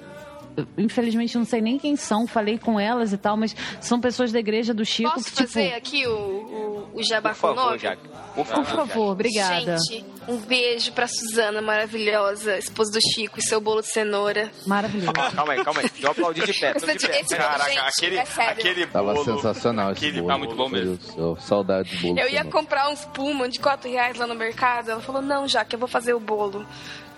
infelizmente 0.78 1.36
não 1.36 1.44
sei 1.44 1.60
nem 1.60 1.78
quem 1.78 1.96
são, 1.96 2.26
falei 2.26 2.58
com 2.58 2.78
elas 2.78 3.12
e 3.12 3.18
tal, 3.18 3.36
mas 3.36 3.54
são 3.80 4.00
pessoas 4.00 4.30
da 4.32 4.38
igreja 4.38 4.72
do 4.74 4.84
Chico. 4.84 5.10
Posso 5.12 5.24
tipo, 5.30 5.48
fazer 5.48 5.74
aqui 5.74 6.06
o, 6.06 6.10
o, 6.12 6.88
o 6.94 7.02
jabá 7.02 7.30
Por 7.30 7.40
com 7.40 7.46
favor, 7.48 7.64
nome? 7.66 7.78
Jaque. 7.78 8.02
Por 8.34 8.44
Por 8.46 8.46
favor, 8.64 8.86
favor, 8.88 9.12
obrigada. 9.12 9.76
Gente, 9.78 10.04
um 10.26 10.36
beijo 10.38 10.90
pra 10.92 11.06
Suzana, 11.06 11.62
maravilhosa, 11.62 12.58
esposa 12.58 12.90
do 12.92 13.00
Chico, 13.00 13.38
e 13.38 13.42
seu 13.42 13.60
bolo 13.60 13.80
de 13.80 13.88
cenoura. 13.92 14.50
Maravilhoso. 14.66 15.12
Jaque. 15.16 15.36
Calma 15.36 15.52
aí, 15.52 15.64
calma 15.64 15.80
aí. 15.80 15.88
Deixa 15.90 16.06
eu 16.06 16.10
aplaudir 16.10 16.44
de 16.46 16.52
pé. 16.60 16.74
Tô 16.74 16.86
de 16.86 16.98
pé. 17.06 17.20
esse- 17.20 17.36
Caraca, 17.36 17.64
Gente, 17.70 17.78
aquele, 17.78 18.16
é 18.18 18.24
sério. 18.24 18.52
aquele 18.52 18.86
Tava 18.88 19.14
bolo. 19.14 19.24
sensacional 19.36 19.92
esse 19.92 19.98
aquele 20.04 20.18
bolo. 20.20 20.32
tá 20.32 20.38
muito 20.38 20.54
bom 20.56 20.68
mesmo. 20.68 20.98
Deus 21.14 21.44
Saudade 21.44 21.94
do 21.96 22.02
bolo. 22.02 22.18
Eu 22.18 22.28
ia 22.28 22.38
também. 22.38 22.52
comprar 22.52 22.88
uns 22.90 23.04
Puma 23.06 23.48
de 23.48 23.60
4 23.60 23.88
reais 23.90 24.16
lá 24.16 24.26
no 24.26 24.34
mercado. 24.34 24.90
Ela 24.90 25.00
falou, 25.00 25.22
não, 25.22 25.46
já 25.46 25.64
que 25.64 25.76
eu 25.76 25.78
vou 25.78 25.88
fazer 25.88 26.14
o 26.14 26.20
bolo. 26.20 26.66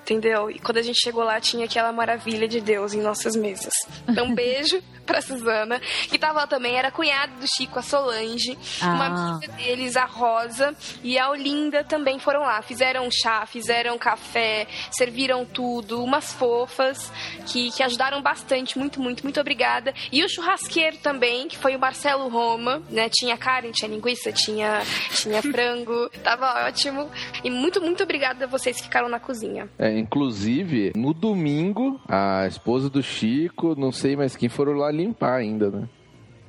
Entendeu? 0.07 0.49
E 0.49 0.61
quando 0.61 0.79
a 0.79 0.83
gente 0.83 1.01
chegou 1.03 1.25
lá, 1.25 1.41
tinha 1.41 1.65
aquela 1.65 1.91
maravilha 1.91 2.47
de 2.47 2.61
Deus 2.61 2.95
em 2.95 3.01
nossas 3.01 3.35
mesas. 3.35 3.73
Então, 4.09 4.27
um 4.27 4.35
beijo 4.37 4.81
pra 5.07 5.23
Suzana. 5.23 5.81
Que 6.09 6.19
tava 6.19 6.41
lá 6.41 6.47
também, 6.47 6.77
era 6.77 6.91
cunhada 6.91 7.33
do 7.41 7.47
Chico, 7.47 7.79
a 7.79 7.83
Solange. 7.83 8.59
Ah. 8.83 8.95
Uma 8.95 9.07
amiga 9.07 9.53
deles, 9.55 9.97
a 9.97 10.05
Rosa. 10.05 10.75
E 11.03 11.19
a 11.19 11.31
Olinda 11.31 11.85
também 11.85 12.19
foram 12.19 12.41
lá. 12.41 12.61
Fizeram 12.61 13.09
chá, 13.11 13.47
fizeram 13.47 13.97
café, 13.97 14.67
serviram 14.91 15.45
tudo. 15.45 16.03
Umas 16.03 16.33
fofas 16.33 17.11
que, 17.47 17.71
que 17.71 17.83
ajudaram 17.83 18.21
bastante. 18.21 18.79
Muito, 18.79 19.01
muito, 19.01 19.23
muito 19.23 19.41
obrigada. 19.41 19.95
E 20.13 20.25
o 20.25 20.29
churrasqueiro 20.29 20.99
também, 20.99 21.49
que 21.49 21.57
foi 21.57 21.77
o 21.77 21.79
Marcelo 21.79 22.29
Roma, 22.29 22.83
né? 22.91 23.09
Tinha 23.09 23.37
carne, 23.37 23.73
tinha 23.73 23.89
linguiça, 23.89 24.33
tinha, 24.33 24.83
tinha 25.11 25.41
frango. 25.43 26.11
Tava 26.23 26.67
ótimo. 26.67 27.11
E 27.45 27.51
muito, 27.51 27.81
muito 27.81 28.03
obrigada 28.03 28.45
a 28.45 28.49
vocês 28.49 28.77
que 28.77 28.85
ficaram 28.85 29.09
na 29.09 29.21
cozinha. 29.21 29.69
É, 29.79 29.96
inclusive, 29.99 30.93
no 30.97 31.13
domingo, 31.13 32.01
a 32.09 32.47
esposa 32.47 32.89
do 32.91 33.03
Chico, 33.03 33.75
não 33.79 33.93
sei 33.93 34.17
mais 34.17 34.37
quem, 34.37 34.49
foram 34.49 34.73
lá 34.73 34.91
limpar 34.91 35.37
ainda, 35.37 35.71
né? 35.71 35.89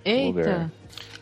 Eita. 0.04 0.72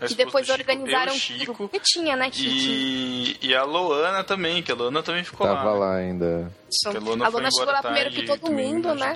Que 0.06 0.14
depois 0.14 0.46
Chico, 0.46 0.60
organizaram 0.60 1.14
eu, 1.14 1.20
tudo. 1.20 1.20
Chico, 1.20 1.54
Porque 1.56 1.80
tinha, 1.84 2.16
né, 2.16 2.30
e, 2.38 3.38
e 3.42 3.56
a 3.56 3.64
Loana 3.64 4.24
também, 4.24 4.62
que 4.62 4.72
a 4.72 4.76
Loana 4.76 5.02
também 5.02 5.24
ficou 5.24 5.48
Tava 5.48 5.72
lá. 5.72 5.74
lá 5.74 5.96
ainda. 5.96 6.52
Que 6.92 6.98
a 6.98 7.00
Luana 7.00 7.26
A 7.26 7.30
Luna 7.30 7.50
chegou 7.52 7.74
lá 7.74 7.82
primeiro 7.82 8.12
que 8.12 8.26
todo 8.26 8.52
mundo, 8.52 8.94
né? 8.94 9.16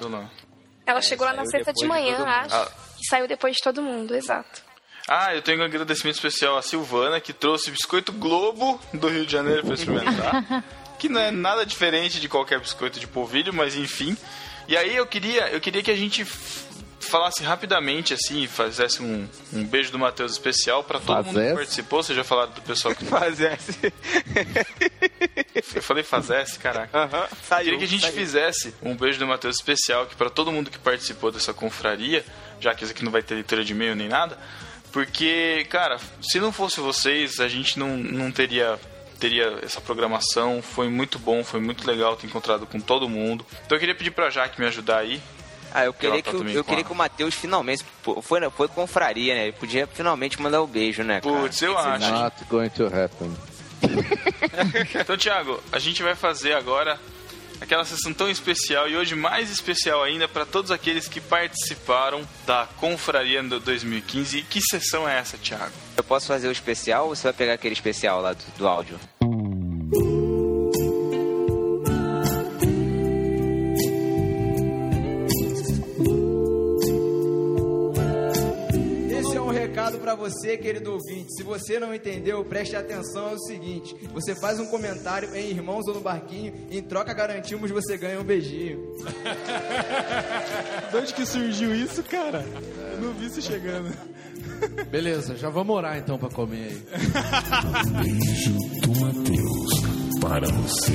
Ela 0.85 1.01
chegou 1.01 1.25
lá 1.27 1.33
na 1.33 1.45
sexta 1.45 1.71
de 1.71 1.81
de 1.81 1.87
manhã, 1.87 2.17
mundo. 2.17 2.27
acho. 2.27 2.55
Ah. 2.55 2.71
E 2.99 3.07
saiu 3.07 3.27
depois 3.27 3.55
de 3.55 3.61
todo 3.61 3.81
mundo, 3.81 4.15
exato. 4.15 4.63
Ah, 5.07 5.33
eu 5.35 5.41
tenho 5.41 5.61
um 5.61 5.65
agradecimento 5.65 6.15
especial 6.15 6.57
à 6.57 6.61
Silvana, 6.61 7.19
que 7.19 7.33
trouxe 7.33 7.71
biscoito 7.71 8.11
Globo 8.13 8.79
do 8.93 9.07
Rio 9.07 9.25
de 9.25 9.31
Janeiro 9.31 9.63
para 9.63 9.73
experimentar. 9.73 10.63
que 10.99 11.09
não 11.09 11.19
é 11.19 11.31
nada 11.31 11.65
diferente 11.65 12.19
de 12.19 12.29
qualquer 12.29 12.59
biscoito 12.59 12.99
de 12.99 13.07
polvilho, 13.07 13.53
mas 13.53 13.75
enfim. 13.75 14.15
E 14.67 14.77
aí 14.77 14.95
eu 14.95 15.07
queria, 15.07 15.49
eu 15.49 15.59
queria 15.59 15.81
que 15.81 15.89
a 15.89 15.95
gente 15.95 16.23
falasse 16.99 17.43
rapidamente, 17.43 18.13
assim, 18.13 18.45
fizesse 18.45 19.01
um, 19.01 19.27
um 19.51 19.63
beijo 19.63 19.91
do 19.91 19.97
Matheus 19.97 20.33
especial 20.33 20.83
para 20.83 20.99
todo 20.99 21.25
mundo 21.25 21.41
que 21.41 21.53
participou. 21.53 22.03
Você 22.03 22.13
já 22.13 22.23
falaram 22.23 22.51
do 22.51 22.61
pessoal 22.61 22.93
que 22.93 23.03
Fazesse. 23.09 23.91
Eu 25.75 25.81
falei 25.81 26.03
fazesse, 26.03 26.59
caraca. 26.59 26.95
Aham. 26.97 27.27
Saiu. 27.43 27.63
Queria 27.63 27.79
que 27.79 27.85
a 27.85 27.87
gente 27.87 28.01
saiu. 28.01 28.13
fizesse 28.13 28.75
um 28.81 28.95
beijo 28.95 29.17
do 29.17 29.25
Matheus 29.25 29.55
especial 29.55 30.03
aqui 30.03 30.15
para 30.15 30.29
todo 30.29 30.51
mundo 30.51 30.69
que 30.69 30.77
participou 30.77 31.31
dessa 31.31 31.53
confraria, 31.53 32.23
já 32.59 32.75
que 32.75 32.83
isso 32.83 32.93
aqui 32.93 33.03
não 33.03 33.11
vai 33.11 33.23
ter 33.23 33.35
leitura 33.35 33.63
de 33.63 33.73
e-mail 33.73 33.95
nem 33.95 34.07
nada. 34.07 34.37
Porque, 34.91 35.65
cara, 35.69 35.97
se 36.21 36.39
não 36.39 36.51
fosse 36.51 36.79
vocês, 36.79 37.39
a 37.39 37.47
gente 37.47 37.77
não, 37.77 37.97
não 37.97 38.31
teria 38.31 38.79
teria 39.19 39.59
essa 39.61 39.81
programação. 39.81 40.61
Foi 40.61 40.89
muito 40.89 41.19
bom, 41.19 41.43
foi 41.43 41.59
muito 41.59 41.85
legal 41.85 42.15
ter 42.15 42.27
encontrado 42.27 42.65
com 42.65 42.79
todo 42.79 43.09
mundo. 43.09 43.45
Então 43.65 43.75
eu 43.75 43.79
queria 43.79 43.95
pedir 43.95 44.11
pra 44.11 44.29
Jaque 44.29 44.59
me 44.59 44.67
ajudar 44.67 44.99
aí. 44.99 45.21
Ah, 45.71 45.85
eu 45.85 45.93
queria 45.93 46.21
que, 46.21 46.31
tá 46.31 46.37
eu 46.37 46.63
com 46.63 46.69
queria 46.69 46.83
que 46.83 46.91
o 46.91 46.95
Matheus 46.95 47.35
finalmente. 47.35 47.85
Foi, 48.21 48.49
foi 48.49 48.67
confraria, 48.67 49.35
né? 49.35 49.43
Ele 49.43 49.51
podia 49.51 49.85
finalmente 49.85 50.41
mandar 50.41 50.61
o 50.61 50.67
beijo, 50.67 51.03
né? 51.03 51.21
Putz, 51.21 51.61
eu 51.61 51.77
acho. 51.77 52.11
Not 52.11 52.43
going 52.49 52.69
to 52.69 52.87
happen. 52.87 53.35
Então, 54.99 55.17
Thiago, 55.17 55.61
a 55.71 55.79
gente 55.79 56.03
vai 56.03 56.15
fazer 56.15 56.53
agora 56.53 56.99
aquela 57.59 57.85
sessão 57.85 58.13
tão 58.13 58.29
especial 58.29 58.87
e 58.87 58.95
hoje 58.95 59.15
mais 59.15 59.49
especial 59.49 60.03
ainda 60.03 60.27
para 60.27 60.45
todos 60.45 60.71
aqueles 60.71 61.07
que 61.07 61.19
participaram 61.19 62.21
da 62.45 62.67
Confraria 62.77 63.41
do 63.43 63.59
2015. 63.59 64.39
E 64.39 64.43
que 64.43 64.59
sessão 64.61 65.07
é 65.07 65.17
essa, 65.17 65.37
Thiago? 65.37 65.73
Eu 65.95 66.03
posso 66.03 66.27
fazer 66.27 66.47
o 66.47 66.51
especial 66.51 67.07
ou 67.07 67.15
você 67.15 67.23
vai 67.23 67.33
pegar 67.33 67.53
aquele 67.53 67.73
especial 67.73 68.21
lá 68.21 68.33
do, 68.33 68.43
do 68.57 68.67
áudio? 68.67 68.99
Recado 79.89 79.99
pra 79.99 80.15
você, 80.15 80.57
querido 80.57 80.93
ouvinte. 80.93 81.33
Se 81.33 81.43
você 81.43 81.79
não 81.79 81.93
entendeu, 81.93 82.43
preste 82.45 82.75
atenção. 82.75 83.29
É 83.29 83.33
o 83.33 83.39
seguinte: 83.39 83.95
você 84.13 84.35
faz 84.35 84.59
um 84.59 84.67
comentário 84.67 85.35
em 85.35 85.49
Irmãos 85.49 85.87
ou 85.87 85.95
no 85.95 86.01
Barquinho, 86.01 86.53
e 86.69 86.77
em 86.77 86.83
troca 86.83 87.13
garantimos 87.13 87.71
você 87.71 87.97
ganha 87.97 88.19
um 88.19 88.23
beijinho. 88.23 88.93
De 90.91 90.97
onde 90.97 91.13
que 91.13 91.25
surgiu 91.25 91.73
isso, 91.73 92.03
cara? 92.03 92.45
Eu 92.93 93.01
não 93.01 93.13
vi 93.13 93.25
isso 93.27 93.41
chegando. 93.41 93.89
Beleza, 94.89 95.35
já 95.35 95.49
vamos 95.49 95.75
orar 95.75 95.97
então 95.97 96.17
pra 96.17 96.29
comer 96.29 96.67
aí. 96.67 96.83
Beijo 98.03 98.57
do 98.81 98.99
Mateus 98.99 100.19
para 100.19 100.47
você. 100.49 100.93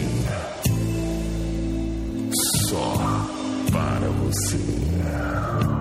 Só 2.69 2.95
para 3.73 4.09
você. 4.09 5.74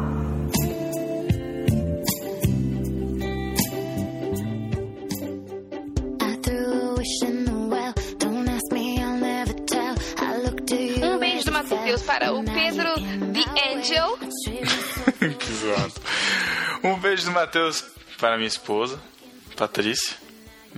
Um 11.73 11.83
beijo 11.83 11.97
do 11.97 12.03
Matheus 12.03 12.03
para 12.03 12.33
o 12.33 12.43
Pedro 12.43 12.93
The 13.33 13.73
Angel. 13.73 14.17
que 15.39 15.53
zoado. 15.53 15.93
Um 16.83 16.99
beijo 16.99 17.25
do 17.25 17.31
Matheus 17.31 17.83
para 18.19 18.35
minha 18.35 18.47
esposa, 18.47 19.01
Patrícia. 19.57 20.15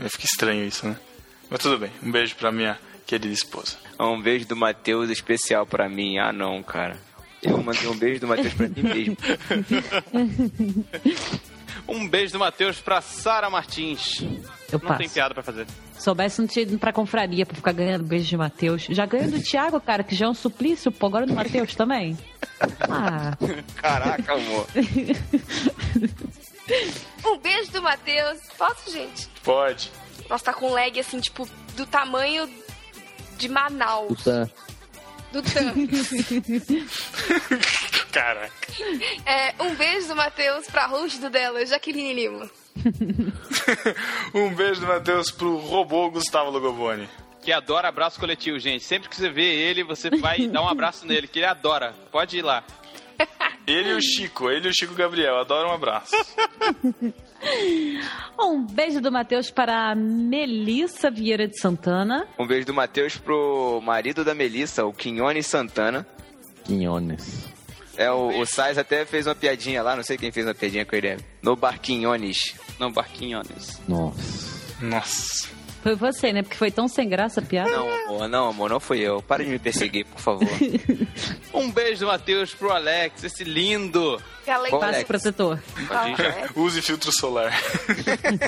Fica 0.09 0.25
estranho 0.25 0.65
isso, 0.65 0.87
né? 0.87 0.97
Mas 1.49 1.59
tudo 1.59 1.77
bem. 1.77 1.91
Um 2.01 2.11
beijo 2.11 2.35
para 2.35 2.51
minha 2.51 2.79
querida 3.05 3.33
esposa. 3.33 3.77
Um 3.99 4.21
beijo 4.21 4.47
do 4.47 4.55
Matheus 4.55 5.09
especial 5.09 5.65
pra 5.65 5.89
mim. 5.89 6.17
Ah, 6.17 6.31
não, 6.31 6.63
cara. 6.63 6.97
Eu 7.43 7.61
mandei 7.61 7.87
um 7.87 7.97
beijo 7.97 8.21
do 8.21 8.27
Matheus 8.27 8.53
pra 8.53 8.69
mim 8.69 8.81
mesmo. 8.81 9.17
Um 11.87 12.07
beijo 12.07 12.33
do 12.33 12.39
Matheus 12.39 12.79
pra 12.79 13.01
Sara 13.01 13.49
Martins. 13.49 14.21
Eu 14.21 14.29
Não 14.73 14.79
passo. 14.79 14.97
tem 14.97 15.09
piada 15.09 15.33
pra 15.33 15.43
fazer. 15.43 15.67
Soubesse 15.97 16.41
não 16.41 16.47
tinha 16.47 16.63
ido 16.63 16.77
pra 16.79 16.91
confraria 16.91 17.45
pra 17.45 17.55
ficar 17.55 17.71
ganhando 17.71 18.03
beijo 18.03 18.25
de 18.27 18.35
Matheus. 18.35 18.85
Já 18.89 19.05
ganhei 19.05 19.27
do 19.29 19.39
Thiago, 19.41 19.79
cara, 19.79 20.03
que 20.03 20.15
já 20.15 20.25
é 20.25 20.29
um 20.29 20.33
suplício, 20.33 20.91
pô, 20.91 21.05
agora 21.05 21.25
do 21.25 21.33
Matheus 21.33 21.75
também. 21.75 22.17
Ah, 22.89 23.35
Caraca, 23.75 24.33
amor. 24.33 24.65
Um 27.25 27.37
beijo 27.39 27.71
do 27.71 27.81
Matheus. 27.81 28.39
Posso, 28.57 28.89
gente? 28.91 29.27
Pode. 29.43 29.91
Nossa, 30.29 30.45
tá 30.45 30.53
com 30.53 30.69
lag 30.71 30.97
assim, 30.99 31.19
tipo, 31.19 31.47
do 31.75 31.85
tamanho 31.85 32.49
de 33.37 33.49
Manaus. 33.49 34.07
Puta, 34.07 34.49
Do 35.33 35.41
Tan. 35.43 35.73
Caraca. 38.15 38.49
É, 39.25 39.61
um 39.61 39.75
beijo 39.75 40.07
do 40.07 40.15
Matheus 40.15 40.67
pra 40.67 40.85
host 40.87 41.19
do 41.19 41.29
dela, 41.29 41.65
Jaqueline 41.65 42.13
Lima. 42.13 42.49
um 44.33 44.55
beijo 44.55 44.79
do 44.79 44.87
Matheus 44.87 45.29
pro 45.31 45.57
robô 45.57 46.09
Gustavo 46.09 46.49
Logoboni. 46.49 47.09
Que 47.41 47.51
adora 47.51 47.89
abraço 47.89 48.17
coletivo, 48.17 48.57
gente. 48.57 48.85
Sempre 48.85 49.09
que 49.09 49.17
você 49.17 49.29
vê 49.29 49.43
ele, 49.43 49.83
você 49.83 50.09
vai 50.09 50.47
dar 50.47 50.61
um 50.61 50.69
abraço 50.69 51.05
nele, 51.05 51.27
que 51.27 51.39
ele 51.39 51.45
adora. 51.45 51.93
Pode 52.09 52.37
ir 52.37 52.41
lá. 52.41 52.63
Ele 53.67 53.89
e 53.89 53.93
o 53.93 54.01
Chico, 54.01 54.51
ele 54.51 54.67
e 54.67 54.69
o 54.69 54.73
Chico 54.75 54.93
Gabriel, 54.93 55.39
adoram 55.39 55.71
um 55.71 55.73
abraço. 55.73 56.13
um 58.39 58.63
beijo 58.63 59.01
do 59.01 59.11
Matheus 59.11 59.49
para 59.49 59.89
a 59.89 59.95
Melissa 59.95 61.09
Vieira 61.09 61.47
de 61.47 61.59
Santana. 61.59 62.27
Um 62.37 62.45
beijo 62.45 62.67
do 62.67 62.75
Matheus 62.75 63.17
pro 63.17 63.81
marido 63.83 64.23
da 64.23 64.35
Melissa, 64.35 64.85
o 64.85 64.93
Quinhone 64.93 65.41
Santana. 65.41 66.05
Quinhones. 66.63 67.54
É, 67.97 68.11
o, 68.11 68.41
o 68.41 68.45
Sais 68.45 68.77
até 68.77 69.05
fez 69.05 69.27
uma 69.27 69.35
piadinha 69.35 69.81
lá, 69.81 69.95
não 69.95 70.03
sei 70.03 70.17
quem 70.17 70.31
fez 70.31 70.45
uma 70.45 70.53
piadinha 70.53 70.85
com 70.85 70.95
ele. 70.95 71.17
No 71.41 71.55
Barquinhones. 71.55 72.55
No 72.79 72.91
Barquinhones. 72.91 73.79
Nossa. 73.87 74.55
Nossa. 74.81 75.47
Foi 75.85 75.93
você, 75.93 76.33
né? 76.33 76.41
Porque 76.41 76.57
foi 76.57 76.71
tão 76.71 76.87
sem 76.87 77.07
graça 77.07 77.41
a 77.41 77.43
piada. 77.43 77.69
Não, 77.69 77.87
amor, 78.07 78.27
não, 78.27 78.49
amor, 78.49 78.69
não 78.71 78.79
fui 78.79 79.01
eu. 79.01 79.21
Para 79.21 79.43
de 79.43 79.51
me 79.51 79.59
perseguir, 79.59 80.03
por 80.07 80.19
favor. 80.19 80.47
Um 81.53 81.71
beijo 81.71 82.01
do 82.01 82.07
Matheus 82.07 82.53
pro 82.53 82.69
Alex, 82.69 83.23
esse 83.23 83.43
lindo. 83.45 84.21
Galera, 84.45 84.69
Qual 84.69 84.81
Passe 84.81 84.95
Alex? 84.95 85.07
protetor. 85.07 85.59
Use 86.53 86.81
filtro 86.81 87.11
solar. 87.13 87.53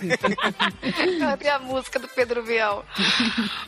Cadê 1.20 1.48
a 1.48 1.58
música 1.60 2.00
do 2.00 2.08
Pedro 2.10 2.44
Bial? 2.44 2.86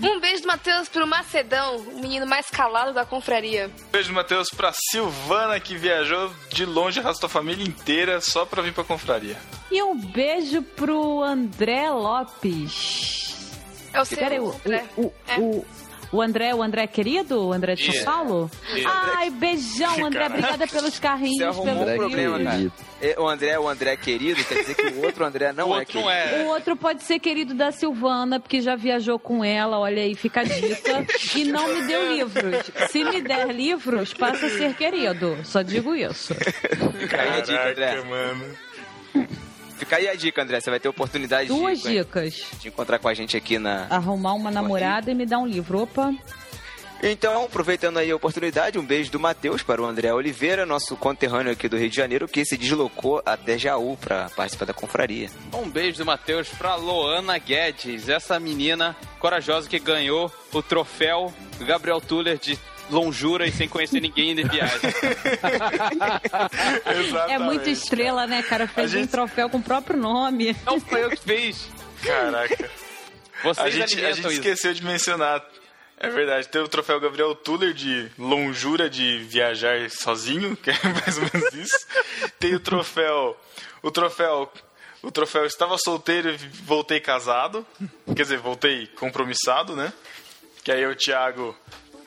Um 0.02 0.20
beijo 0.20 0.42
do 0.42 0.48
Matheus 0.48 0.90
pro 0.90 1.08
Macedão, 1.08 1.78
o 1.78 2.02
menino 2.02 2.28
mais 2.28 2.50
calado 2.50 2.92
da 2.92 3.06
confraria. 3.06 3.72
Beijo, 3.94 4.12
Matheus, 4.12 4.50
pra 4.50 4.74
Silvana, 4.74 5.58
que 5.60 5.78
viajou 5.78 6.32
de 6.50 6.66
longe, 6.66 7.00
arrastou 7.00 7.28
a 7.28 7.30
família 7.30 7.64
inteira 7.66 8.20
só 8.20 8.46
pra 8.46 8.62
vir 8.62 8.74
pra 8.74 8.84
confraria. 8.84 9.38
E 9.72 9.82
um 9.82 9.96
beijo 9.96 10.62
pro 10.62 11.24
André 11.24 11.90
Lopes. 11.90 13.29
É 13.94 14.02
o 14.02 14.06
seu, 14.06 14.18
Peraí, 14.18 14.40
o, 14.40 14.56
né? 14.66 14.84
o, 14.98 15.02
o, 15.04 15.14
É. 15.28 15.40
o, 15.40 15.66
o 16.12 16.22
André, 16.22 16.56
o 16.56 16.64
André 16.64 16.88
querido? 16.88 17.48
O 17.48 17.54
André 17.54 17.76
de 17.76 17.86
São 17.86 17.94
Isso. 17.94 18.04
Paulo? 18.06 18.50
Isso. 18.76 18.88
Ai, 18.88 19.30
beijão, 19.30 20.06
André. 20.06 20.26
Obrigada 20.26 20.68
pelos 20.68 20.96
Você 20.96 21.02
carrinhos, 21.02 21.42
arrumou 21.44 21.66
pelos 21.66 21.80
um 21.80 21.82
André 21.84 21.96
problema, 21.98 22.38
cara. 22.40 22.52
querido. 22.52 22.74
É, 23.02 23.16
O 23.20 23.28
André, 23.30 23.60
o 23.60 23.68
André 23.70 23.96
querido, 23.98 24.44
quer 24.44 24.56
dizer 24.62 24.76
que 24.76 24.88
o 24.88 25.06
outro 25.06 25.24
André 25.24 25.54
não 25.54 25.70
o 25.70 25.74
é 25.76 25.80
outro 25.80 25.86
querido. 25.94 26.10
não 26.10 26.12
é. 26.12 26.44
O 26.44 26.48
outro 26.48 26.76
pode 26.76 27.04
ser 27.04 27.20
querido 27.20 27.54
da 27.54 27.72
Silvana, 27.72 28.40
porque 28.40 28.60
já 28.60 28.76
viajou 28.76 29.20
com 29.20 29.46
ela, 29.46 29.78
olha 29.80 30.02
aí, 30.02 30.16
fica 30.16 30.42
a 30.42 30.44
dica. 30.44 31.06
e 31.36 31.44
não 31.46 31.68
me 31.76 31.84
deu 31.88 32.12
livros. 32.14 32.72
Se 32.90 33.04
me 33.04 33.22
der 33.22 33.48
livros, 33.54 34.12
passa 34.14 34.48
a 34.48 34.50
ser 34.50 34.74
querido. 34.76 35.38
Só 35.44 35.62
digo 35.62 35.96
isso. 35.96 36.34
Fica 36.34 37.22
aí 37.22 37.30
a 37.38 37.42
dica, 37.42 37.70
André. 37.70 38.02
mano. 38.04 38.46
Fica 39.80 39.96
aí 39.96 40.10
a 40.10 40.14
dica, 40.14 40.44
André. 40.44 40.60
Você 40.60 40.70
vai 40.70 40.80
ter 40.80 40.90
oportunidade 40.90 41.48
Duas 41.48 41.82
de, 41.82 42.00
dicas. 42.00 42.44
de 42.60 42.68
encontrar 42.68 43.00
com 43.00 43.08
a 43.08 43.14
gente 43.14 43.38
aqui 43.38 43.58
na. 43.58 43.88
Arrumar 43.90 44.34
uma 44.34 44.52
namorada 44.52 45.10
e 45.10 45.16
me 45.16 45.26
dar 45.26 45.40
um 45.40 45.48
livro. 45.48 45.82
Opa. 45.84 46.14
Então, 47.02 47.46
aproveitando 47.46 47.98
aí 47.98 48.12
a 48.12 48.16
oportunidade, 48.16 48.78
um 48.78 48.86
beijo 48.86 49.10
do 49.10 49.18
Matheus 49.18 49.64
para 49.64 49.82
o 49.82 49.86
André 49.86 50.14
Oliveira, 50.14 50.66
nosso 50.66 50.98
conterrâneo 50.98 51.54
aqui 51.54 51.70
do 51.70 51.78
Rio 51.78 51.90
de 51.90 51.96
Janeiro, 51.96 52.28
que 52.28 52.44
se 52.44 52.58
deslocou 52.58 53.22
até 53.26 53.58
Jaú 53.58 53.96
para 53.96 54.30
participar 54.32 54.66
da 54.66 54.74
confraria. 54.74 55.30
Um 55.54 55.70
beijo 55.70 56.00
do 56.00 56.06
Matheus 56.06 56.50
pra 56.50 56.76
Loana 56.76 57.38
Guedes, 57.38 58.10
essa 58.10 58.38
menina 58.38 58.98
corajosa 59.18 59.70
que 59.70 59.80
ganhou 59.80 60.30
o 60.52 60.62
troféu 60.62 61.34
Gabriel 61.62 62.02
Tuller 62.02 62.38
de 62.38 62.60
Lonjura 62.90 63.46
e 63.48 63.52
sem 63.52 63.68
conhecer 63.68 64.00
ninguém 64.02 64.36
de 64.36 64.44
viagem. 64.44 64.80
Exatamente. 67.00 67.32
É 67.34 67.40
muito 67.40 67.70
estrela, 67.70 68.26
né, 68.28 68.42
cara? 68.44 68.68
Fez 68.68 68.92
gente- 68.92 69.04
um 69.04 69.08
troféu 69.08 69.50
com 69.50 69.58
o 69.58 69.64
próprio 69.64 69.98
nome. 69.98 70.56
Não 70.66 70.80
foi 70.80 71.04
eu 71.04 71.10
que 71.10 71.18
fiz. 71.18 71.70
Caraca. 72.04 72.70
Vocês 73.44 73.68
A 73.68 73.70
gente, 73.70 74.06
a 74.06 74.12
gente 74.12 74.20
isso. 74.20 74.30
esqueceu 74.34 74.74
de 74.74 74.84
mencionar. 74.84 75.46
É 76.02 76.10
verdade, 76.10 76.48
tem 76.48 76.62
o 76.62 76.68
troféu 76.68 76.98
Gabriel 77.00 77.36
Tuller 77.36 77.74
de 77.74 78.10
lonjura 78.18 78.90
de 78.90 79.18
viajar 79.20 79.90
sozinho, 79.90 80.56
que 80.56 80.70
é 80.70 80.74
mais 81.06 81.18
ou 81.18 81.24
menos 81.34 81.54
isso. 81.54 81.86
Tem 82.40 82.56
o 82.56 82.60
troféu. 82.60 83.38
O 83.84 83.92
troféu. 83.92 84.52
O 85.02 85.12
troféu 85.12 85.46
estava 85.46 85.78
solteiro 85.78 86.30
e 86.32 86.38
voltei 86.66 87.00
casado. 87.00 87.66
Quer 88.08 88.24
dizer, 88.24 88.38
voltei 88.40 88.88
compromissado, 88.88 89.74
né? 89.76 89.94
Que 90.64 90.72
aí 90.74 90.84
é 90.84 90.88
o 90.88 90.96
Thiago 90.96 91.56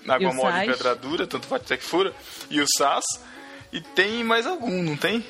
água 0.09 0.33
mole 0.33 0.49
e 0.51 0.67
Sais. 0.67 0.77
pedra 0.77 0.95
dura, 0.95 1.27
tanto 1.27 1.47
faz 1.47 1.63
até 1.63 1.77
que 1.77 1.85
fura. 1.85 2.13
E 2.51 2.61
o 2.61 2.67
Sas. 2.77 3.05
E 3.73 3.81
tem 3.81 4.23
mais 4.23 4.47
algum, 4.47 4.83
não 4.83 4.97
tem? 4.97 5.25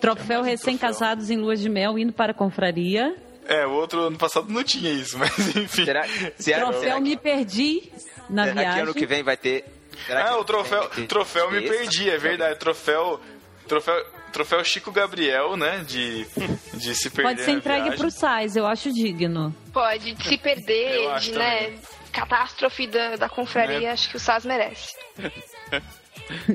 Troféu 0.00 0.42
recém-casados 0.42 1.30
em 1.30 1.36
lua 1.36 1.56
de 1.56 1.68
mel 1.68 1.98
indo 1.98 2.12
para 2.12 2.32
a 2.32 2.34
confraria. 2.34 3.14
É, 3.46 3.66
o 3.66 3.70
outro 3.72 4.00
ano 4.02 4.18
passado 4.18 4.52
não 4.52 4.62
tinha 4.62 4.90
isso, 4.92 5.16
mas 5.18 5.56
enfim. 5.56 5.84
Será, 5.84 6.04
será, 6.38 6.58
Troféu 6.64 6.80
será, 6.80 7.00
me 7.00 7.16
perdi 7.16 7.90
na 8.28 8.44
será 8.44 8.54
que 8.54 8.60
viagem. 8.60 8.82
ano 8.82 8.94
que 8.94 9.06
vem 9.06 9.22
vai 9.22 9.36
ter. 9.36 9.64
será 10.06 10.22
que 10.24 10.28
Ah, 10.28 10.36
o 10.36 10.40
que 10.40 10.44
troféu, 10.46 10.88
ter 10.90 11.06
troféu 11.06 11.50
me 11.50 11.62
perdi, 11.62 12.10
é 12.10 12.18
verdade. 12.18 12.58
Troféu, 12.58 13.20
troféu, 13.66 14.04
troféu 14.32 14.62
Chico 14.64 14.92
Gabriel, 14.92 15.56
né? 15.56 15.82
De, 15.86 16.26
de 16.74 16.94
se 16.94 17.10
perder. 17.10 17.30
Pode 17.30 17.44
ser 17.44 17.52
entregue 17.52 17.82
viagem. 17.84 17.98
pro 17.98 18.10
Sais, 18.10 18.54
eu 18.56 18.66
acho 18.66 18.92
digno. 18.92 19.54
Pode 19.72 20.14
se 20.22 20.36
perder, 20.36 21.18
de, 21.20 21.32
né? 21.32 21.78
Catástrofe 22.20 22.86
da, 22.86 23.16
da 23.16 23.28
confraria, 23.28 23.88
É. 23.88 23.92
acho 23.92 24.08
que 24.10 24.16
o 24.16 24.20
SAS 24.20 24.44
merece. 24.44 24.94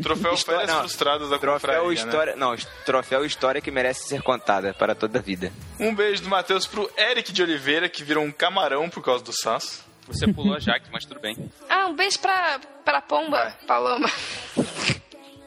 Troféu 0.03 0.33
História- 0.33 0.59
Férias 0.61 0.67
não, 0.75 0.79
Frustradas 0.81 1.29
da 1.29 1.39
Troféu 1.39 1.81
confraria, 1.81 1.93
história. 1.93 2.35
Não, 2.35 2.55
troféu 2.85 3.25
história 3.25 3.59
que 3.61 3.71
merece 3.71 4.07
ser 4.07 4.21
contada 4.21 4.71
para 4.73 4.93
toda 4.93 5.17
a 5.17 5.21
vida. 5.21 5.51
né? 5.79 5.87
Um 5.87 5.95
beijo 5.95 6.21
do 6.21 6.29
Matheus 6.29 6.67
pro 6.67 6.89
Eric 6.95 7.31
de 7.33 7.41
Oliveira, 7.41 7.89
que 7.89 8.03
virou 8.03 8.23
um 8.23 8.31
camarão 8.31 8.87
por 8.89 9.03
causa 9.03 9.23
do 9.23 9.33
Sass. 9.33 9.83
Você 10.07 10.31
pulou 10.31 10.53
a 10.55 10.59
Jaque, 10.59 10.89
mas 10.91 11.05
tudo 11.05 11.19
bem. 11.19 11.49
Ah, 11.69 11.87
um 11.87 11.95
beijo 11.95 12.19
pra, 12.19 12.59
pra 12.85 13.01
Pomba, 13.01 13.55
Paloma. 13.65 14.09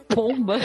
Pomba. 0.09 0.57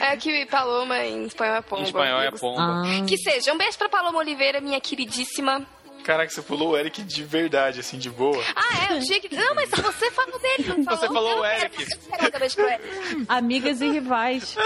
É 0.00 0.16
que 0.16 0.44
Paloma 0.46 0.98
em 1.04 1.24
espanhol 1.26 1.56
é 1.56 1.62
Pomba. 1.62 1.82
Em 1.82 1.84
espanhol 1.86 2.20
é 2.20 2.30
pomba. 2.32 2.62
Ah. 2.62 3.06
Que 3.08 3.16
seja, 3.16 3.52
um 3.52 3.58
beijo 3.58 3.78
pra 3.78 3.88
Paloma 3.88 4.18
Oliveira, 4.18 4.60
minha 4.60 4.80
queridíssima. 4.80 5.64
Caraca, 6.06 6.30
você 6.30 6.40
pulou 6.40 6.70
o 6.70 6.78
Eric 6.78 7.02
de 7.02 7.24
verdade, 7.24 7.80
assim, 7.80 7.98
de 7.98 8.08
boa. 8.08 8.40
Ah, 8.54 8.92
é, 8.92 8.96
eu 8.96 9.00
tinha 9.00 9.20
que... 9.20 9.34
Não, 9.34 9.56
mas 9.56 9.68
você 9.70 10.08
falou 10.12 10.38
dele, 10.38 10.68
não 10.68 10.84
falou? 10.84 11.00
Você 11.00 11.06
falou 11.08 11.30
Eu 11.32 11.40
o 11.40 11.44
Eric. 11.44 11.84
quero 11.84 12.38
beijo 12.38 12.54
pro 12.54 12.68
Eric. 12.68 13.24
Amigas 13.28 13.80
e 13.80 13.90
rivais. 13.90 14.56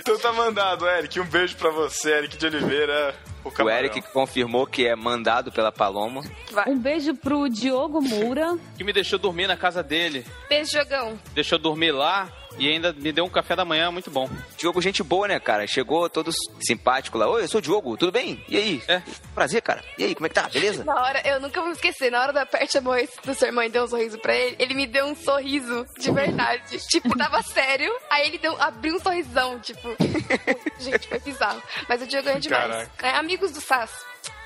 Então 0.00 0.18
tá 0.18 0.32
mandado, 0.32 0.88
Eric. 0.88 1.20
Um 1.20 1.24
beijo 1.24 1.54
pra 1.56 1.70
você, 1.70 2.10
Eric 2.12 2.36
de 2.36 2.46
Oliveira. 2.46 3.14
O, 3.44 3.50
O. 3.62 3.70
Eric 3.70 4.02
confirmou 4.12 4.66
que 4.66 4.86
é 4.86 4.96
mandado 4.96 5.52
pela 5.52 5.70
Paloma. 5.70 6.22
Vai. 6.50 6.68
Um 6.68 6.78
beijo 6.78 7.14
pro 7.14 7.48
Diogo 7.48 8.00
Moura. 8.00 8.58
Que 8.76 8.82
me 8.84 8.92
deixou 8.92 9.18
dormir 9.18 9.46
na 9.46 9.56
casa 9.56 9.80
dele. 9.82 10.24
Beijo, 10.48 10.72
jogão. 10.72 11.18
Deixou 11.34 11.58
dormir 11.58 11.92
lá 11.92 12.28
e 12.58 12.68
ainda 12.68 12.92
me 12.92 13.12
deu 13.12 13.24
um 13.24 13.28
café 13.28 13.56
da 13.56 13.64
manhã 13.64 13.90
muito 13.90 14.10
bom. 14.10 14.28
Diogo, 14.56 14.80
gente 14.80 15.02
boa, 15.02 15.28
né, 15.28 15.38
cara? 15.40 15.66
Chegou 15.66 16.08
todo 16.08 16.30
simpático 16.60 17.18
lá. 17.18 17.28
Oi, 17.28 17.42
eu 17.42 17.48
sou 17.48 17.58
o 17.58 17.62
Diogo, 17.62 17.96
tudo 17.96 18.12
bem? 18.12 18.44
E 18.48 18.56
aí? 18.56 18.82
É. 18.86 19.02
Prazer, 19.34 19.62
cara. 19.62 19.82
E 19.98 20.04
aí, 20.04 20.14
como 20.14 20.26
é 20.26 20.28
que 20.28 20.34
tá? 20.34 20.48
Beleza? 20.48 20.84
Na 20.84 20.94
hora, 20.94 21.20
eu 21.26 21.40
nunca 21.40 21.60
vou 21.60 21.72
esquecer, 21.72 22.10
na 22.10 22.20
hora 22.20 22.32
da 22.32 22.46
Perte 22.46 22.78
Amor 22.78 23.00
do 23.24 23.34
seu 23.34 23.48
irmão 23.48 23.64
e 23.64 23.68
deu 23.68 23.84
um 23.84 23.88
sorriso 23.88 24.18
pra 24.18 24.34
ele, 24.34 24.56
ele 24.58 24.74
me 24.74 24.86
deu 24.86 25.06
um 25.06 25.14
sorriso 25.14 25.84
de 25.98 26.10
verdade. 26.10 26.78
tipo, 26.88 27.16
tava 27.16 27.42
sério, 27.42 27.92
aí 28.10 28.28
ele 28.28 28.38
deu, 28.38 28.60
abriu 28.60 28.94
um 28.94 29.00
sorrisão, 29.00 29.58
tipo. 29.60 29.88
Gente, 30.78 31.08
foi 31.08 31.18
bizarro. 31.20 31.62
Mas 31.88 32.02
o 32.02 32.06
Diogo 32.06 32.28
é 32.28 32.38
demais. 32.38 32.90
É, 33.02 33.10
amigos 33.10 33.52
do 33.52 33.60
SAS. 33.60 33.90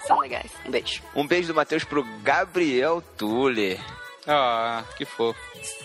São 0.07 0.21
legais. 0.21 0.51
Um 0.65 0.71
beijo. 0.71 1.03
Um 1.15 1.27
beijo 1.27 1.49
do 1.49 1.55
Matheus 1.55 1.85
pro 1.85 2.05
Gabriel 2.23 3.03
Tuller. 3.17 3.81
Ah, 4.27 4.85
que 4.97 5.05
fofo. 5.05 5.39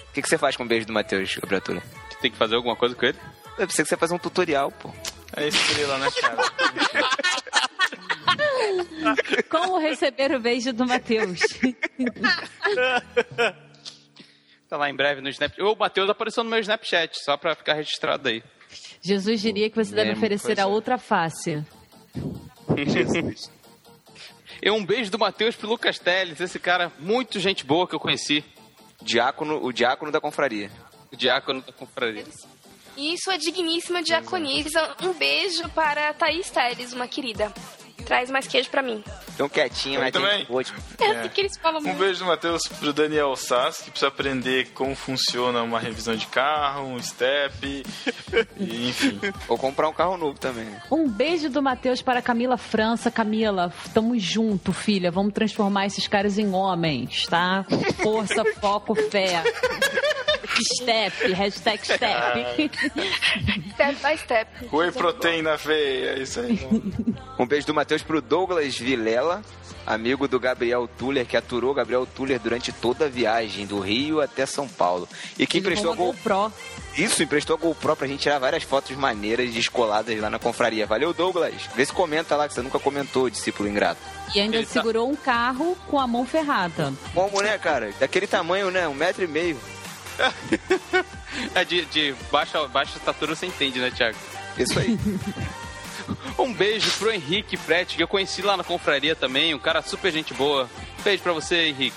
O 0.10 0.14
que, 0.14 0.22
que 0.22 0.30
você 0.30 0.38
faz 0.38 0.56
com 0.56 0.64
o 0.64 0.68
beijo 0.68 0.86
do 0.86 0.94
Matheus, 0.94 1.36
Gabriel 1.38 1.62
Tuller? 1.62 1.84
Tem 2.22 2.32
que 2.32 2.38
fazer 2.38 2.56
alguma 2.56 2.76
coisa 2.76 2.96
com 2.96 3.06
ele? 3.06 3.18
Eu 3.58 3.68
pensei 3.68 3.84
que 3.84 3.90
você 3.90 3.98
faz 3.98 4.12
um 4.12 4.18
tutorial, 4.18 4.72
pô. 4.72 4.90
É 5.36 5.48
estrela, 5.48 5.98
né, 5.98 6.08
cara? 6.12 6.38
Como 9.50 9.80
receber 9.80 10.34
o 10.36 10.40
beijo 10.40 10.72
do 10.74 10.86
Matheus? 10.86 11.40
Tá 14.70 14.78
lá 14.78 14.90
em 14.90 14.96
breve 14.96 15.20
no 15.20 15.28
Snapchat. 15.28 15.62
O 15.62 15.76
Matheus 15.76 16.10
apareceu 16.10 16.46
no 16.46 16.50
meu 16.50 16.60
Snapchat, 16.60 17.22
só 17.26 17.36
pra 17.36 17.54
ficar 17.54 17.74
registrado 17.74 18.30
aí. 18.30 18.42
Jesus 19.02 19.42
diria 19.42 19.70
que 19.70 19.76
você 19.76 19.94
deve 19.94 20.14
oferecer 20.14 20.56
pois 20.56 20.60
a 20.60 20.66
outra 20.66 20.98
face. 20.98 21.62
E 24.64 24.70
um 24.70 24.86
beijo 24.86 25.10
do 25.10 25.18
Matheus 25.18 25.56
pro 25.56 25.68
Lucas 25.68 25.98
Teles, 25.98 26.40
esse 26.40 26.60
cara 26.60 26.92
muito 27.00 27.40
gente 27.40 27.66
boa 27.66 27.88
que 27.88 27.96
eu 27.96 28.00
conheci. 28.00 28.46
Diácono, 29.02 29.60
o 29.62 29.74
diácono 29.74 30.12
da 30.12 30.22
confraria. 30.22 30.70
O 31.12 31.16
diácono 31.16 31.62
da 31.62 31.72
confraria. 31.74 32.26
E 32.98 33.16
sua 33.22 33.38
digníssima 33.38 34.02
diaconisa, 34.04 34.96
um 35.02 35.14
beijo 35.14 35.68
para 35.70 36.14
Thaís 36.14 36.50
Teles, 36.50 36.94
uma 36.94 37.08
querida. 37.08 37.52
Traz 38.06 38.32
mais 38.32 38.48
queijo 38.48 38.70
pra 38.70 38.82
mim. 38.82 39.04
Tão 39.38 39.48
quietinho, 39.48 40.00
mas 40.00 40.12
também. 40.12 40.46
Eu 40.50 40.60
É. 40.60 41.22
sei 41.22 41.30
que 41.30 41.42
eles 41.42 41.56
falam 41.58 41.80
Um 41.80 41.84
muito. 41.84 42.00
beijo 42.00 42.20
do 42.20 42.26
Matheus 42.26 42.64
pro 42.80 42.92
Daniel 42.92 43.36
Sass, 43.36 43.82
que 43.84 43.92
precisa 43.92 44.08
aprender 44.08 44.70
como 44.74 44.96
funciona 44.96 45.62
uma 45.62 45.80
revisão 45.80 46.16
de 46.16 46.26
carro, 46.26 46.88
um 46.88 47.02
step, 47.02 47.84
e, 48.60 48.90
enfim. 48.90 49.20
Ou 49.48 49.56
comprar 49.58 49.88
um 49.88 49.94
carro 49.94 50.18
novo 50.18 50.38
também. 50.40 50.68
Um 50.92 51.08
beijo 51.08 51.48
do 51.50 51.62
Matheus 51.62 52.02
para 52.02 52.22
Camila 52.24 52.58
França. 52.58 53.12
Camila, 53.12 53.72
tamo 53.94 54.18
junto, 54.20 54.74
filha. 54.74 55.12
Vamos 55.12 55.32
transformar 55.34 55.86
esses 55.86 56.08
caras 56.08 56.38
em 56.40 56.52
homens, 56.54 57.28
tá? 57.28 57.64
Força, 58.02 58.44
foco, 58.60 58.96
fé. 58.96 59.44
Step, 60.62 61.34
hashtag 61.34 61.84
step. 61.84 62.72
Step 63.74 63.96
by 64.02 64.18
step. 64.18 64.48
Whey 64.72 64.92
protein 64.92 65.42
na 65.42 65.56
veia, 65.56 66.12
é 66.12 66.20
isso 66.20 66.40
aí. 66.40 66.60
Um 67.40 67.46
beijo 67.46 67.68
do 67.68 67.74
Matheus 67.74 68.04
pro 68.04 68.22
Douglas 68.22 68.78
Vilela, 68.78 69.42
amigo 69.86 70.28
do 70.28 70.40
Gabriel 70.40 70.88
Tuller, 70.88 71.26
que 71.26 71.36
aturou 71.38 71.74
Gabriel 71.74 72.06
Tuller 72.06 72.40
durante 72.40 72.72
toda 72.72 73.06
a 73.06 73.10
viagem, 73.10 73.66
do 73.66 73.80
Rio 73.80 74.22
até 74.22 74.46
São 74.46 74.68
Paulo. 74.68 75.08
E 75.40 75.48
que 75.48 75.58
Ele 75.58 75.66
emprestou 75.66 75.92
a 75.92 75.96
roubou 75.96 76.14
Gol... 76.14 76.22
Pro. 76.24 76.54
Isso, 76.98 77.24
emprestou 77.24 77.56
a 77.56 77.60
GoPro 77.60 77.96
pra 77.96 78.06
gente 78.06 78.20
tirar 78.20 78.38
várias 78.38 78.64
fotos 78.64 78.96
maneiras 78.98 79.50
descoladas 79.54 80.20
lá 80.20 80.30
na 80.30 80.38
confraria. 80.38 80.86
Valeu, 80.86 81.14
Douglas. 81.14 81.54
Vê 81.74 81.86
se 81.86 81.94
comenta 81.94 82.36
lá, 82.36 82.50
que 82.50 82.54
você 82.54 82.62
nunca 82.62 82.80
comentou, 82.80 83.30
discípulo 83.30 83.70
ingrato. 83.70 84.02
E 84.36 84.42
ainda 84.42 84.58
Ele 84.58 84.66
tá- 84.66 84.74
segurou 84.74 85.10
um 85.10 85.16
carro 85.16 85.78
com 85.88 85.98
a 85.98 86.06
mão 86.06 86.26
ferrada. 86.26 86.92
Como, 87.14 87.42
né, 87.42 87.58
cara? 87.58 87.94
Daquele 87.98 88.28
tamanho, 88.28 88.70
né? 88.70 88.90
Um 88.90 88.94
metro 88.94 89.24
e 89.24 89.28
meio. 89.28 89.58
É 91.56 91.64
de, 91.64 91.86
de 91.86 92.14
baixa, 92.30 92.68
baixa 92.68 92.98
estatura 92.98 93.34
você 93.34 93.46
entende, 93.46 93.80
né, 93.80 93.90
Thiago? 93.90 94.18
Isso 94.58 94.78
aí. 94.78 94.98
Um 96.38 96.54
beijo 96.54 96.92
pro 96.98 97.12
Henrique 97.12 97.56
Prete, 97.56 97.96
que 97.96 98.04
eu 98.04 98.08
conheci 98.08 98.42
lá 98.42 98.58
na 98.58 98.64
confraria 98.64 99.16
também, 99.16 99.54
um 99.54 99.60
cara 99.60 99.82
super 99.82 100.12
gente 100.12 100.34
boa. 100.34 100.70
Beijo 101.04 101.24
pra 101.24 101.32
você, 101.32 101.68
Henrique. 101.68 101.96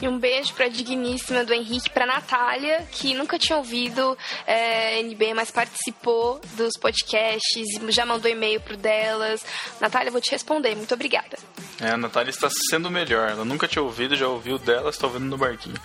E 0.00 0.06
um 0.06 0.16
beijo 0.18 0.54
pra 0.54 0.68
digníssima 0.68 1.44
do 1.44 1.52
Henrique, 1.52 1.90
pra 1.90 2.06
Natália, 2.06 2.86
que 2.92 3.14
nunca 3.14 3.36
tinha 3.38 3.56
ouvido 3.58 4.16
é, 4.46 5.00
NB, 5.00 5.34
mas 5.34 5.50
participou 5.50 6.40
dos 6.56 6.72
podcasts, 6.80 7.56
e 7.56 7.90
já 7.92 8.06
mandou 8.06 8.30
e-mail 8.30 8.60
pro 8.60 8.76
delas. 8.76 9.44
Natália, 9.80 10.08
eu 10.08 10.12
vou 10.12 10.20
te 10.20 10.30
responder. 10.30 10.76
Muito 10.76 10.94
obrigada. 10.94 11.36
É, 11.80 11.90
a 11.90 11.96
Natália 11.96 12.30
está 12.30 12.48
sendo 12.70 12.90
melhor. 12.90 13.28
Ela 13.28 13.44
nunca 13.44 13.66
tinha 13.66 13.82
ouvido, 13.82 14.14
já 14.16 14.28
ouviu 14.28 14.56
dela, 14.58 14.90
está 14.90 15.06
ouvindo 15.08 15.24
no 15.26 15.36
barquinho. 15.36 15.76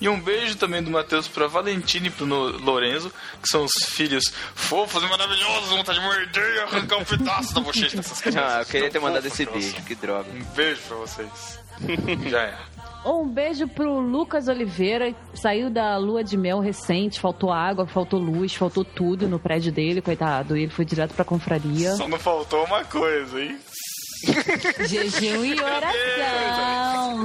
E 0.00 0.08
um 0.08 0.18
beijo 0.18 0.56
também 0.56 0.82
do 0.82 0.90
Matheus 0.90 1.28
pra 1.28 1.46
Valentina 1.46 2.06
e 2.06 2.10
pro 2.10 2.24
No- 2.24 2.56
Lorenzo, 2.58 3.10
que 3.42 3.48
são 3.48 3.64
os 3.64 3.72
filhos 3.90 4.24
fofos 4.54 5.02
e 5.02 5.06
maravilhosos, 5.06 5.68
vontade 5.68 5.98
de 5.98 6.04
morder 6.04 6.54
e 6.56 6.60
arrancar 6.60 6.96
um 6.96 7.04
pedaço 7.04 7.54
da 7.54 7.60
bochecha 7.60 7.96
dessas 7.98 8.20
crianças. 8.22 8.42
Ah, 8.54 8.60
eu 8.60 8.66
queria 8.66 8.90
ter 8.90 8.98
mandado 9.00 9.26
esse 9.26 9.44
beijo, 9.44 9.82
que 9.82 9.94
droga. 9.94 10.30
Um 10.30 10.42
beijo 10.54 10.80
pra 10.88 10.96
vocês. 10.96 11.60
já 12.30 12.42
é. 12.42 12.58
Um 13.04 13.26
beijo 13.26 13.66
pro 13.66 13.98
Lucas 13.98 14.46
Oliveira, 14.48 15.14
saiu 15.34 15.70
da 15.70 15.96
lua 15.96 16.22
de 16.22 16.36
mel 16.36 16.60
recente, 16.60 17.18
faltou 17.18 17.50
água, 17.50 17.86
faltou 17.86 18.20
luz, 18.20 18.54
faltou 18.54 18.84
tudo 18.84 19.26
no 19.26 19.38
prédio 19.38 19.72
dele, 19.72 20.02
coitado. 20.02 20.56
E 20.56 20.62
ele 20.64 20.72
foi 20.72 20.84
direto 20.84 21.14
pra 21.14 21.24
confraria. 21.24 21.94
Só 21.94 22.06
não 22.06 22.18
faltou 22.18 22.64
uma 22.64 22.84
coisa, 22.84 23.40
hein? 23.40 23.58
Jejum 24.86 25.44
e 25.46 25.58
oração. 25.58 27.24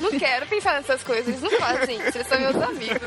Não 0.00 0.18
quero 0.18 0.46
pensar 0.46 0.74
nessas 0.76 1.02
coisas, 1.02 1.42
não 1.42 1.50
fazem 1.50 1.98
isso, 1.98 2.16
eles 2.16 2.26
são 2.26 2.40
meus 2.40 2.56
amigos. 2.56 2.98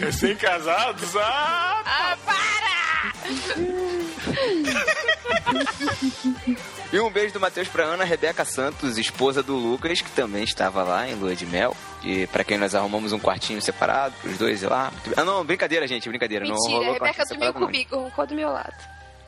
Recém-casados? 0.00 1.16
Ah! 1.16 1.82
Ah, 1.84 2.16
para! 2.24 2.87
E 6.90 6.98
um 6.98 7.10
beijo 7.10 7.34
do 7.34 7.40
Matheus 7.40 7.68
pra 7.68 7.84
Ana 7.84 8.02
Rebeca 8.02 8.46
Santos, 8.46 8.96
esposa 8.96 9.42
do 9.42 9.54
Lucas, 9.54 10.00
que 10.00 10.10
também 10.10 10.42
estava 10.42 10.82
lá 10.82 11.06
em 11.06 11.14
Lua 11.14 11.36
de 11.36 11.44
Mel. 11.44 11.76
E 12.02 12.26
pra 12.28 12.42
quem 12.42 12.56
nós 12.56 12.74
arrumamos 12.74 13.12
um 13.12 13.18
quartinho 13.18 13.60
separado, 13.60 14.14
pros 14.22 14.38
dois 14.38 14.62
ir 14.62 14.68
lá. 14.68 14.90
Ah, 15.14 15.22
não, 15.22 15.44
brincadeira, 15.44 15.86
gente, 15.86 16.08
brincadeira. 16.08 16.46
não 16.46 16.54
Mentira, 16.54 16.74
a 16.74 16.78
rolou 16.78 16.92
Rebeca 16.94 17.14
quartinho 17.14 17.40
dormiu 17.40 17.60
não. 17.60 17.66
comigo, 17.66 18.08
ficou 18.08 18.26
do 18.26 18.34
meu 18.34 18.48
lado. 18.48 18.72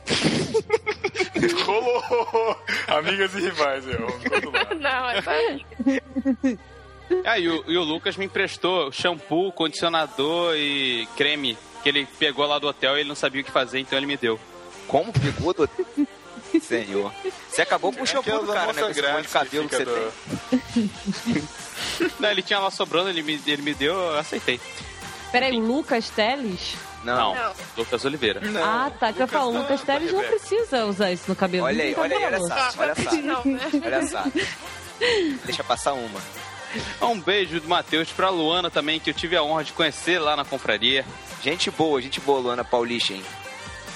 Rolou! 1.65 2.57
Amigas 2.87 3.33
e 3.35 3.41
rivais, 3.41 3.85
eu. 3.87 4.07
Lado. 4.51 4.75
Não, 4.81 5.09
é 5.09 5.21
só 5.21 5.31
amiga. 5.31 6.01
Ah, 7.23 7.37
e 7.37 7.47
o, 7.47 7.63
e 7.67 7.77
o 7.77 7.83
Lucas 7.83 8.17
me 8.17 8.25
emprestou 8.25 8.91
shampoo, 8.91 9.51
condicionador 9.51 10.55
e 10.55 11.07
creme 11.15 11.55
que 11.81 11.89
ele 11.89 12.07
pegou 12.19 12.45
lá 12.45 12.59
do 12.59 12.67
hotel 12.67 12.97
e 12.97 13.01
ele 13.01 13.09
não 13.09 13.15
sabia 13.15 13.41
o 13.41 13.43
que 13.43 13.51
fazer, 13.51 13.79
então 13.79 13.97
ele 13.97 14.05
me 14.05 14.17
deu. 14.17 14.39
Como 14.87 15.11
pegou 15.11 15.53
do... 15.53 15.69
Senhor. 16.61 17.13
Você 17.49 17.61
acabou 17.61 17.93
com 17.93 18.03
o 18.03 18.07
shampoo 18.07 18.43
do 18.43 18.51
Aquelas 18.51 18.55
cara, 18.55 18.73
né? 18.73 18.81
Com 18.81 18.89
esse 18.89 19.01
monte 19.01 19.21
de 19.21 19.27
cabelo 19.29 19.69
que 19.69 19.77
que 19.77 19.85
você 19.85 20.81
tem. 21.31 22.11
Não, 22.19 22.29
ele 22.29 22.41
tinha 22.41 22.59
lá 22.59 22.69
sobrando, 22.69 23.09
ele 23.09 23.23
me, 23.23 23.41
ele 23.47 23.61
me 23.61 23.73
deu, 23.73 23.93
eu 23.93 24.19
aceitei. 24.19 24.59
Peraí, 25.31 25.55
o 25.57 25.59
Lucas 25.59 26.09
Teles? 26.09 26.75
Não. 27.03 27.33
Não. 27.33 27.53
Lucas 27.77 28.03
Oliveira. 28.05 28.41
Não, 28.41 28.63
ah, 28.63 28.91
tá, 28.91 29.13
que 29.13 29.21
eu 29.21 29.27
falo, 29.27 29.53
não, 29.53 29.61
Lucas 29.61 29.81
Teles 29.81 30.11
não 30.11 30.23
precisa 30.23 30.85
usar 30.85 31.11
isso 31.11 31.25
no 31.29 31.35
cabelo. 31.35 31.65
Olha 31.65 31.83
aí, 31.83 31.95
olha 31.95 32.17
aí, 32.17 32.25
olha 32.25 32.39
só, 32.39 32.73
olha 32.77 32.95
só. 32.95 33.11
Não, 33.15 33.45
né? 33.45 33.59
Olha 33.85 34.07
só. 34.07 34.23
Deixa 35.45 35.63
passar 35.63 35.93
uma. 35.93 36.21
Um 37.01 37.19
beijo 37.19 37.59
do 37.59 37.67
Matheus 37.67 38.09
pra 38.11 38.29
Luana 38.29 38.69
também, 38.69 38.99
que 38.99 39.09
eu 39.09 39.13
tive 39.13 39.35
a 39.35 39.43
honra 39.43 39.63
de 39.63 39.73
conhecer 39.73 40.19
lá 40.19 40.35
na 40.35 40.45
confraria. 40.45 41.05
Gente 41.43 41.71
boa, 41.71 42.01
gente 42.01 42.19
boa, 42.19 42.39
Luana 42.39 42.63
Paulichen. 42.63 43.23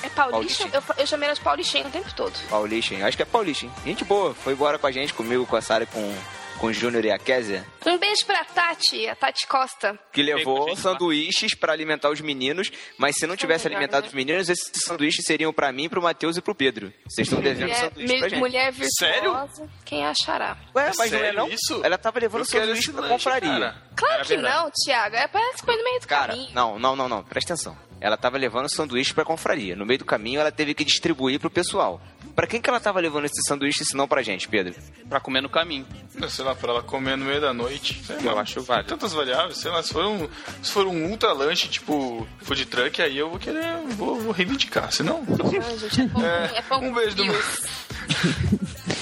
É 0.02 0.10
Paulicha? 0.10 0.64
Paulichinha. 0.64 0.70
Eu, 0.74 0.84
eu 0.98 1.08
chamei 1.08 1.28
ela 1.28 1.36
de 1.36 1.42
Paulichinha 1.42 1.88
o 1.88 1.92
tempo 1.92 2.14
todo. 2.14 2.34
Paulichen, 2.50 3.02
acho 3.04 3.18
que 3.18 3.24
é 3.24 3.26
Paulichen. 3.26 3.72
Gente 3.84 4.04
boa, 4.04 4.34
foi 4.34 4.54
embora 4.54 4.78
com 4.78 4.86
a 4.88 4.92
gente, 4.92 5.14
comigo, 5.14 5.46
com 5.46 5.56
a 5.56 5.62
Sara 5.62 5.84
e 5.84 5.88
com, 5.88 6.16
com 6.60 6.68
o 6.68 6.74
Júnior 6.74 7.04
e 7.06 7.12
a 7.12 7.18
Kézia. 7.20 7.66
Um 7.86 7.98
beijo 7.98 8.26
pra 8.26 8.44
Tati, 8.46 9.08
a 9.08 9.16
Tati 9.16 9.46
Costa. 9.48 9.98
Que 10.12 10.24
levou 10.24 10.70
gente 10.70 10.80
sanduíches 10.82 11.54
pra 11.54 11.74
alimentar 11.74 12.10
os 12.10 12.22
meninos, 12.22 12.72
mas 12.98 13.16
se 13.18 13.28
não 13.28 13.36
tivesse 13.36 13.66
melhor, 13.66 13.78
alimentado 13.78 14.04
né? 14.04 14.08
os 14.08 14.14
meninos, 14.14 14.50
esses 14.50 14.72
sanduíches 14.84 15.24
seriam 15.26 15.54
pra 15.54 15.72
mim, 15.72 15.88
pro 15.90 16.02
Matheus 16.02 16.38
e 16.38 16.42
pro 16.42 16.56
Pedro. 16.56 16.92
Vocês 17.08 17.28
estão 17.28 17.42
devendo 17.42 17.68
Mulher, 17.70 17.76
sanduíche 17.80 18.18
pra 18.20 18.30
gente. 18.30 18.40
mulher 18.40 18.72
virtuosa. 18.72 18.96
Sério? 18.98 19.70
Quem 19.86 20.06
achará? 20.06 20.58
Ué, 20.76 20.92
mas 20.98 21.12
não 21.12 21.18
é 21.20 21.22
Sério 21.22 21.40
não? 21.40 21.48
isso? 21.50 21.82
Ela 21.84 21.98
tava 21.98 22.20
levando 22.20 22.46
sanduíche 22.46 22.92
pra 22.92 23.02
lanche, 23.02 23.14
confraria. 23.14 23.50
cara. 23.52 23.76
Claro 23.96 24.14
Era 24.16 24.24
que 24.24 24.30
verdade. 24.36 24.56
não, 24.56 24.72
Thiago. 24.84 25.16
É 25.16 25.28
parece 25.28 25.58
que 25.60 25.66
foi 25.66 25.76
no 25.78 25.84
meio 25.84 26.00
do 26.00 26.08
Cara, 26.08 26.28
caminho. 26.34 26.50
não, 26.54 26.80
não, 26.80 26.96
não, 26.96 27.08
não, 27.10 27.24
presta 27.24 27.54
atenção. 27.54 27.78
Ela 28.06 28.16
tava 28.18 28.38
levando 28.38 28.70
sanduíche 28.70 29.16
pra 29.16 29.26
confraria. 29.26 29.76
No 29.76 29.84
meio 29.84 29.98
do 29.98 30.06
caminho, 30.06 30.40
ela 30.40 30.52
teve 30.52 30.76
que 30.76 30.86
distribuir 30.86 31.40
pro 31.40 31.50
pessoal. 31.50 32.00
Pra 32.36 32.46
quem 32.46 32.62
que 32.62 32.70
ela 32.70 32.80
tava 32.80 33.00
levando 33.00 33.26
esse 33.26 33.42
sanduíche, 33.48 33.84
se 33.84 33.98
não 33.98 34.08
pra 34.08 34.22
gente, 34.22 34.48
Pedro? 34.48 34.76
Pra 35.10 35.20
comer 35.20 35.42
no 35.42 35.50
caminho. 35.50 35.88
Sei 36.30 36.46
lá, 36.46 36.54
pra 36.54 36.70
ela 36.72 36.84
comer 36.84 37.18
no 37.18 37.26
meio 37.26 37.42
da 37.42 37.52
noite. 37.52 38.00
Sei 38.06 38.18
Eu 38.24 38.36
lá, 38.36 38.42
acho 38.42 38.62
válido. 38.62 38.90
Tantas 38.90 39.12
variáveis, 39.12 39.58
sei 39.58 39.72
lá, 39.72 39.82
se 39.82 39.92
for 39.92 40.06
um, 40.06 40.30
se 40.62 40.72
for 40.72 40.86
um 40.86 41.06
ultra 41.10 41.34
lanche, 41.34 41.68
tipo 41.68 42.28
food 42.44 42.64
truck, 42.68 43.02
aí 43.02 43.18
eu 43.18 43.28
vou 43.32 43.40
querer, 43.40 43.76
vou, 43.98 44.20
vou 44.20 44.32
reivindicar, 44.32 44.92
senão... 44.92 45.24
Ai, 45.28 45.78
gente, 45.80 46.02
é 46.02 46.08
pão, 46.08 46.24
É, 46.24 46.64
é 46.70 46.76
um 46.76 46.94
beijo 46.94 47.16
do 47.16 47.24
frios. 47.26 47.66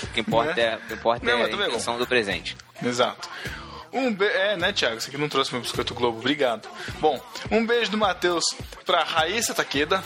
O 0.04 0.14
que 0.14 0.22
importa 0.22 0.62
é, 0.62 0.76
o 0.78 0.80
que 0.88 0.94
importa 0.94 1.26
Não, 1.26 1.40
é 1.40 1.44
a 1.44 1.50
é 1.50 1.56
bom. 1.58 1.64
intenção 1.66 1.98
do 1.98 2.08
presente. 2.08 2.56
Exato. 2.82 3.28
Um 3.94 4.14
be... 4.14 4.26
É, 4.26 4.57
né, 4.57 4.74
Thiago? 4.74 4.99
Você 4.99 5.11
que 5.11 5.18
não 5.18 5.30
trouxe 5.30 5.52
meu 5.52 5.61
biscoito 5.61 5.94
Globo. 5.94 6.20
Obrigado. 6.20 6.68
Bom, 6.99 7.22
um 7.52 7.65
beijo 7.65 7.91
do 7.91 7.98
Matheus 7.98 8.44
pra 8.86 9.03
Raíssa 9.03 9.53
Taqueda, 9.53 10.03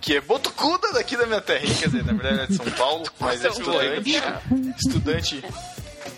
que 0.00 0.16
é 0.16 0.20
botucuda 0.20 0.92
daqui 0.92 1.16
da 1.16 1.26
minha 1.26 1.40
terrinha, 1.40 1.74
quer 1.74 1.86
dizer, 1.88 2.04
na 2.04 2.12
verdade 2.12 2.40
é 2.42 2.46
de 2.46 2.56
São 2.56 2.70
Paulo, 2.72 3.04
mas 3.18 3.44
é 3.44 3.48
estudante. 3.48 4.22
Estudante. 4.78 5.44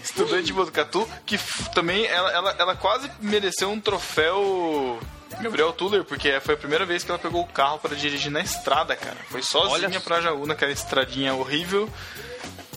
Estudante 0.03 0.45
de 0.45 0.53
Botucatu, 0.53 1.09
que 1.25 1.39
também 1.75 2.05
ela, 2.07 2.31
ela, 2.33 2.57
ela 2.59 2.77
quase 2.77 3.09
mereceu 3.21 3.71
um 3.71 3.81
troféu 3.81 4.99
Gabriel 5.41 5.73
Tuller, 5.73 6.05
porque 6.05 6.39
foi 6.41 6.55
a 6.55 6.57
primeira 6.57 6.85
vez 6.85 7.05
que 7.05 7.11
ela 7.11 7.19
pegou 7.19 7.43
o 7.43 7.47
carro 7.47 7.79
pra 7.79 7.95
dirigir 7.95 8.31
na 8.31 8.41
estrada, 8.41 8.95
cara. 8.97 9.17
Foi 9.29 9.43
sozinha 9.43 9.89
Olha 9.89 10.01
pra 10.01 10.21
Jaú, 10.21 10.47
naquela 10.47 10.73
estradinha 10.73 11.35
horrível. 11.35 11.89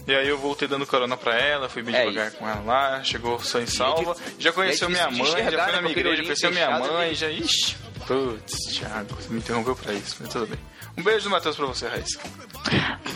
E 0.07 0.13
aí 0.13 0.27
eu 0.27 0.37
voltei 0.37 0.67
dando 0.67 0.85
carona 0.85 1.17
pra 1.17 1.33
ela, 1.35 1.67
fui 1.67 1.81
bem 1.81 1.95
É 1.95 2.01
devagar 2.01 2.27
isso. 2.27 2.37
com 2.37 2.47
ela 2.47 2.61
lá, 2.61 3.03
chegou 3.03 3.39
só 3.39 3.59
em 3.59 3.65
salva. 3.65 4.15
Já 4.37 4.51
conheceu 4.51 4.87
é 4.87 4.91
minha 4.91 5.07
difícil 5.07 5.25
de 5.25 5.31
mãe, 5.31 5.43
já 5.43 5.49
foi 5.49 5.57
na 5.57 5.65
né, 5.65 5.71
minha 5.71 5.81
com 5.81 5.87
aquele 5.87 5.99
igreja, 5.99 6.23
conheceu 6.23 6.51
minha 6.51 6.79
mãe, 6.79 7.09
né? 7.09 7.13
já. 7.15 7.29
Ixi, 7.29 7.75
putz, 8.05 8.55
Thiago, 8.77 9.15
você 9.15 9.29
me 9.33 9.39
interrompeu 9.39 9.75
pra 9.75 9.93
isso, 9.93 10.17
mas 10.19 10.29
tudo 10.31 10.47
bem. 10.47 10.59
Um 10.97 11.03
beijo 11.03 11.25
do 11.25 11.29
Matheus 11.29 11.55
pra 11.57 11.65
você, 11.65 11.87
Raíssa. 11.87 12.19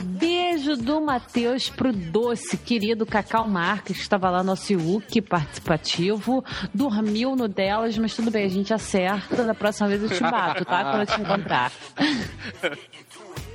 Beijo 0.04 0.76
do 0.76 1.00
Matheus 1.00 1.70
pro 1.70 1.94
doce, 1.94 2.58
querido 2.58 3.06
Cacau 3.06 3.48
Marques, 3.48 3.96
que 3.96 4.02
estava 4.04 4.30
lá 4.30 4.44
no 4.44 4.56
Ciuc 4.58 5.22
participativo. 5.22 6.44
Dormiu 6.74 7.38
no 7.38 7.48
delas, 7.48 7.98
mas 7.98 8.14
tudo 8.14 8.30
bem, 8.30 8.46
a 8.46 8.50
gente 8.50 8.74
acerta. 8.74 9.46
Da 9.46 9.54
próxima 9.56 9.88
vez 9.88 10.04
eu 10.04 10.10
te 10.10 10.20
bato, 10.22 10.66
tá? 10.66 10.84
Quando 10.84 11.02
eu 11.02 11.06
te 11.06 11.22
encontrar. 11.22 11.72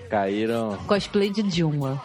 Caíram. 0.09 0.78
Cosplay 0.86 1.31
de 1.31 1.43
Dilma. 1.43 2.02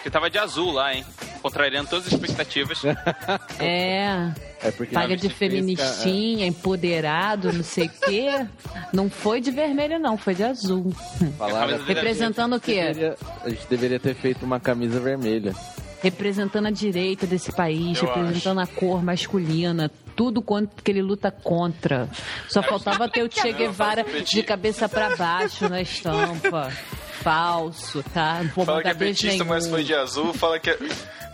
Porque 0.00 0.10
tava 0.10 0.30
de 0.30 0.38
azul 0.38 0.72
lá, 0.72 0.94
hein? 0.94 1.04
Contrariando 1.42 1.90
todas 1.90 2.06
as 2.06 2.12
expectativas. 2.12 2.82
É. 3.58 4.32
É 4.62 4.70
porque 4.70 4.94
Paga 4.94 5.16
de 5.16 5.28
feministinha, 5.28 6.46
empoderado, 6.46 7.52
não 7.52 7.62
sei 7.62 7.86
o 7.86 7.90
quê. 8.06 8.46
Não 8.92 9.08
foi 9.10 9.40
de 9.40 9.50
vermelho, 9.50 9.98
não, 9.98 10.16
foi 10.18 10.34
de 10.34 10.42
azul. 10.42 10.92
É 11.20 11.92
Representando 11.94 12.56
o 12.56 12.60
quê? 12.60 12.74
Deveria- 12.84 13.16
a 13.42 13.48
gente 13.48 13.66
deveria 13.68 14.00
ter 14.00 14.14
feito 14.14 14.44
uma 14.44 14.58
camisa 14.60 14.98
vermelha. 15.00 15.54
Representando 16.02 16.66
a 16.66 16.70
direita 16.70 17.26
desse 17.26 17.52
país, 17.52 17.98
Eu 18.00 18.06
representando 18.08 18.60
a 18.60 18.66
cor 18.66 19.02
masculina, 19.02 19.90
tudo 20.16 20.40
quanto 20.42 20.82
que 20.82 20.90
ele 20.90 21.02
luta 21.02 21.30
contra. 21.30 22.08
Só 22.48 22.62
faltava 22.62 23.08
ter 23.08 23.22
o 23.22 23.30
Che 23.30 23.52
Guevara 23.52 24.04
de 24.24 24.42
cabeça 24.42 24.88
pra 24.88 25.14
baixo 25.16 25.68
na 25.68 25.80
estampa. 25.82 26.70
Falso, 27.22 28.02
tá? 28.14 28.40
Não 28.42 28.50
vou 28.50 28.64
Fala 28.64 28.82
que 28.82 28.88
é 28.88 28.94
petista, 28.94 29.44
mas 29.44 29.66
foi 29.66 29.84
de 29.84 29.94
azul. 29.94 30.32
Fala 30.32 30.58
que 30.58 30.70
é, 30.70 30.78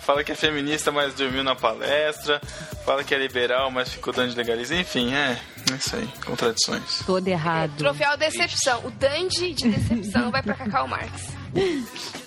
fala 0.01 0.23
que 0.25 0.33
é 0.33 0.35
feminista, 0.35 0.91
mas 0.93 1.15
dormiu 1.15 1.43
na 1.45 1.55
palestra. 1.55 2.41
Fala 2.85 3.03
que 3.05 3.15
é 3.15 3.19
liberal, 3.19 3.71
mas 3.71 3.91
ficou 3.91 4.13
dando 4.13 4.31
de 4.31 4.37
legalismo. 4.37 4.77
Enfim, 4.77 5.15
é, 5.15 5.39
é 5.71 5.75
isso 5.75 5.97
aí. 5.97 6.09
Contradições. 6.25 7.03
Todo 7.07 7.27
errado. 7.27 7.77
Troféu 7.77 8.17
Decepção. 8.17 8.85
O 8.85 8.91
Dandy 8.91 9.53
de 9.55 9.69
Decepção 9.69 10.31
vai 10.31 10.43
pra 10.43 10.55
Cacau 10.55 10.87
Marx. 10.89 11.11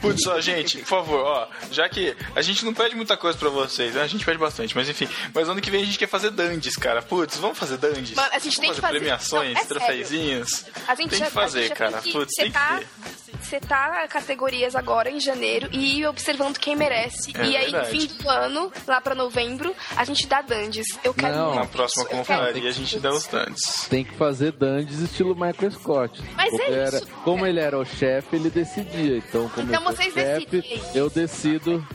Putz, 0.00 0.26
ó, 0.26 0.40
gente, 0.40 0.78
por 0.78 0.86
favor, 0.86 1.20
ó, 1.24 1.48
já 1.70 1.88
que 1.88 2.16
a 2.34 2.42
gente 2.42 2.64
não 2.64 2.74
pede 2.74 2.94
muita 2.94 3.16
coisa 3.16 3.36
pra 3.38 3.48
vocês, 3.48 3.94
né? 3.94 4.02
A 4.02 4.06
gente 4.06 4.24
pede 4.24 4.38
bastante, 4.38 4.74
mas 4.76 4.88
enfim. 4.88 5.08
Mas 5.34 5.48
ano 5.48 5.60
que 5.60 5.70
vem 5.70 5.82
a 5.82 5.86
gente 5.86 5.98
quer 5.98 6.08
fazer 6.08 6.30
dandes, 6.30 6.76
cara. 6.76 7.02
Putz, 7.02 7.36
vamos 7.38 7.58
fazer 7.58 7.76
dandes? 7.78 8.14
Mano, 8.14 8.28
a 8.32 8.38
gente 8.38 8.56
vamos 8.56 8.60
tem 8.60 8.70
que 8.70 8.80
fazer 8.80 8.86
fazer- 8.86 8.98
premiações, 8.98 9.54
Não, 9.54 9.60
é 9.60 9.64
troféuzinhos. 9.64 10.64
A 10.86 10.94
gente 10.94 11.10
tem 11.10 11.18
já, 11.18 11.26
que 11.26 11.30
fazer, 11.32 11.70
cara. 11.70 11.92
tem 11.92 12.02
que 12.02 12.12
Putz, 12.12 12.32
tem 12.36 12.46
que 12.46 12.52
setar, 12.52 12.78
ter. 12.80 13.44
setar 13.44 14.08
categorias 14.08 14.74
agora 14.76 15.10
em 15.10 15.20
janeiro 15.20 15.68
e 15.72 15.98
ir 16.00 16.06
observando 16.06 16.58
quem 16.58 16.76
merece. 16.76 17.32
É 17.36 17.44
e 17.46 17.56
aí, 17.56 17.66
no 17.66 17.72
verdade. 17.72 17.90
fim 17.90 18.06
do 18.06 18.28
ano, 18.28 18.72
lá 18.86 19.00
pra 19.00 19.14
novembro, 19.14 19.74
a 19.96 20.04
gente 20.04 20.26
dá 20.26 20.40
dandes. 20.42 20.86
Eu 21.02 21.12
quero 21.14 21.34
Não. 21.36 21.54
Na 21.54 21.66
próxima 21.66 22.04
isso, 22.04 22.12
confraria 22.16 22.68
a 22.68 22.72
gente 22.72 22.98
dá 22.98 23.10
os 23.12 23.26
dandes. 23.26 23.86
Tem 23.88 24.04
que 24.04 24.14
fazer 24.14 24.52
dandes 24.52 24.98
estilo 25.00 25.34
Michael 25.34 25.70
Scott. 25.72 26.20
Mas 26.34 26.50
como 26.50 26.62
é 26.62 26.66
ele 26.66 26.84
isso, 26.84 26.96
Era, 26.96 27.06
como 27.24 27.46
ele 27.46 27.60
era 27.60 27.78
o 27.78 27.84
chefe, 27.84 28.36
ele 28.36 28.50
decidia. 28.50 29.16
Então, 29.18 29.48
como 29.48 29.68
Então 29.68 29.82
vocês 29.86 30.14
decidem. 30.14 30.82
eu 30.94 31.08
decido. 31.08 31.86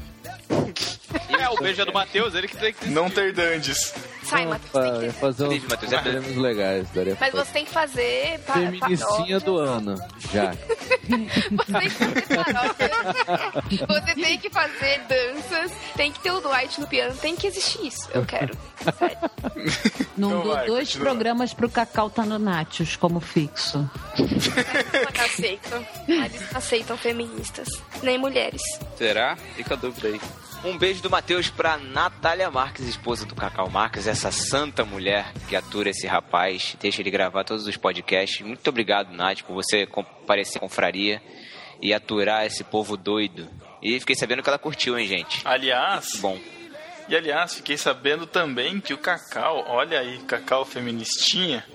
É, 1.39 1.49
o 1.49 1.57
beijo 1.57 1.81
é 1.81 1.85
do 1.85 1.93
Matheus, 1.93 2.33
ele 2.35 2.47
que 2.47 2.57
tem 2.57 2.73
que. 2.73 2.87
Não 2.89 3.09
ter 3.09 3.33
dandes. 3.33 3.93
Sai, 4.31 4.45
Matheus, 4.45 4.71
tem 4.71 4.93
que 4.93 4.99
ter- 4.99 5.11
fazer 5.13 5.43
uns 5.47 5.63
Matheus, 5.67 5.91
é 5.93 5.97
prêmios 5.99 6.37
legais. 6.37 6.87
Daria 6.93 7.17
Mas 7.19 7.31
pra 7.31 7.43
você 7.45 7.51
tem 7.51 7.65
que 7.65 7.71
fazer 7.71 8.39
pa- 8.47 8.53
paródias. 8.53 9.43
do 9.43 9.57
ano, 9.57 9.95
já. 10.33 10.51
Você 11.11 11.73
tem 11.73 11.89
que 11.89 11.89
fazer 11.89 12.27
paródias. 12.27 13.87
Você 13.87 14.15
tem 14.15 14.37
que 14.39 14.49
fazer 14.49 15.01
danças. 15.09 15.71
Tem 15.95 16.11
que 16.11 16.19
ter 16.21 16.31
o 16.31 16.39
Dwight 16.39 16.79
no 16.79 16.87
piano. 16.87 17.13
Tem 17.17 17.35
que 17.35 17.47
existir 17.47 17.85
isso. 17.87 18.07
Eu 18.13 18.25
quero. 18.25 18.55
Sério. 18.97 19.17
Não 20.17 20.29
Então 20.29 20.43
dou 20.43 20.53
vai, 20.53 20.65
dois 20.67 20.87
continua. 20.89 21.05
programas 21.13 21.53
pro 21.53 21.69
Cacau 21.69 22.09
tá 22.09 22.23
no 22.25 22.39
Natius 22.39 22.95
como 22.95 23.19
fixo. 23.19 23.77
Não 24.17 25.25
aceitam. 25.25 25.85
Eles 26.07 26.41
não 26.51 26.57
aceitam 26.57 26.97
feministas. 26.97 27.67
Nem 28.01 28.17
mulheres. 28.17 28.61
Será? 28.97 29.35
Fica 29.55 29.73
a 29.73 29.77
dúvida 29.77 30.07
aí. 30.07 30.21
Um 30.63 30.77
beijo 30.77 31.01
do 31.01 31.09
Matheus 31.09 31.49
pra 31.49 31.77
Natália 31.77 32.51
Marques, 32.51 32.87
esposa 32.87 33.25
do 33.25 33.33
Cacau 33.33 33.67
Marques, 33.67 34.05
essa 34.05 34.31
santa 34.31 34.85
mulher 34.85 35.33
que 35.49 35.55
atura 35.55 35.89
esse 35.89 36.05
rapaz, 36.05 36.77
deixa 36.79 37.01
ele 37.01 37.09
gravar 37.09 37.43
todos 37.43 37.65
os 37.65 37.77
podcasts. 37.77 38.45
Muito 38.45 38.67
obrigado, 38.69 39.11
Nath, 39.11 39.41
por 39.41 39.55
você 39.55 39.87
comparecer 39.87 40.57
à 40.57 40.59
confraria 40.59 41.19
e 41.81 41.91
aturar 41.95 42.45
esse 42.45 42.63
povo 42.63 42.95
doido. 42.95 43.49
E 43.81 43.99
fiquei 43.99 44.15
sabendo 44.15 44.43
que 44.43 44.49
ela 44.49 44.59
curtiu, 44.59 44.99
hein, 44.99 45.07
gente? 45.07 45.41
Aliás, 45.43 46.19
Bom. 46.19 46.39
E 47.09 47.15
aliás, 47.15 47.55
fiquei 47.55 47.75
sabendo 47.75 48.27
também 48.27 48.79
que 48.79 48.93
o 48.93 48.97
Cacau, 48.99 49.65
olha 49.67 49.99
aí, 49.99 50.19
Cacau 50.19 50.63
feministinha, 50.63 51.65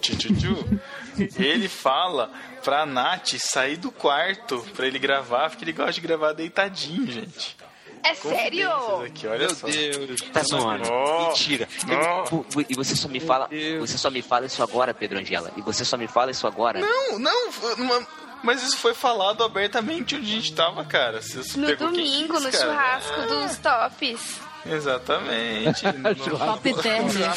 tchu, 0.00 0.16
tchu, 0.16 0.34
tchu, 0.34 0.80
ele 1.38 1.68
fala 1.68 2.32
pra 2.64 2.86
Nath 2.86 3.34
sair 3.38 3.76
do 3.76 3.92
quarto 3.92 4.66
pra 4.74 4.86
ele 4.86 4.98
gravar, 4.98 5.50
porque 5.50 5.62
ele 5.62 5.72
gosta 5.72 5.92
de 5.92 6.00
gravar 6.00 6.32
deitadinho, 6.32 7.06
gente. 7.06 7.59
É 8.02 8.14
sério? 8.14 8.70
Aqui, 9.04 9.26
olha 9.26 9.46
Meu 9.46 9.54
só. 9.54 9.66
Deus. 9.66 10.20
Tá 10.32 10.42
zoando. 10.42 10.88
Oh. 10.90 11.28
Mentira. 11.28 11.68
Oh. 12.32 12.44
E 12.68 12.74
você 12.74 12.96
só 12.96 13.08
me 13.08 13.20
fala, 13.20 13.48
você 13.78 13.98
só 13.98 14.10
me 14.10 14.22
fala 14.22 14.46
isso 14.46 14.62
agora, 14.62 14.94
Pedro 14.94 15.18
Angela. 15.18 15.52
E 15.56 15.60
você 15.62 15.84
só 15.84 15.96
me 15.96 16.06
fala 16.08 16.30
isso 16.30 16.46
agora. 16.46 16.80
Não, 16.80 17.18
não, 17.18 17.50
mas 18.42 18.62
isso 18.62 18.78
foi 18.78 18.94
falado 18.94 19.44
abertamente 19.44 20.16
onde 20.16 20.24
a 20.30 20.34
gente 20.36 20.52
tava, 20.54 20.84
cara. 20.84 21.20
Você 21.20 21.58
No 21.58 21.66
pegou 21.66 21.90
quem 21.92 22.04
domingo, 22.04 22.34
quis, 22.34 22.44
no 22.44 22.50
cara. 22.52 22.64
churrasco 22.64 23.20
dos 23.22 23.58
tops. 23.58 24.40
Exatamente. 24.66 25.82
Top 26.38 26.74
Terner. 26.82 27.32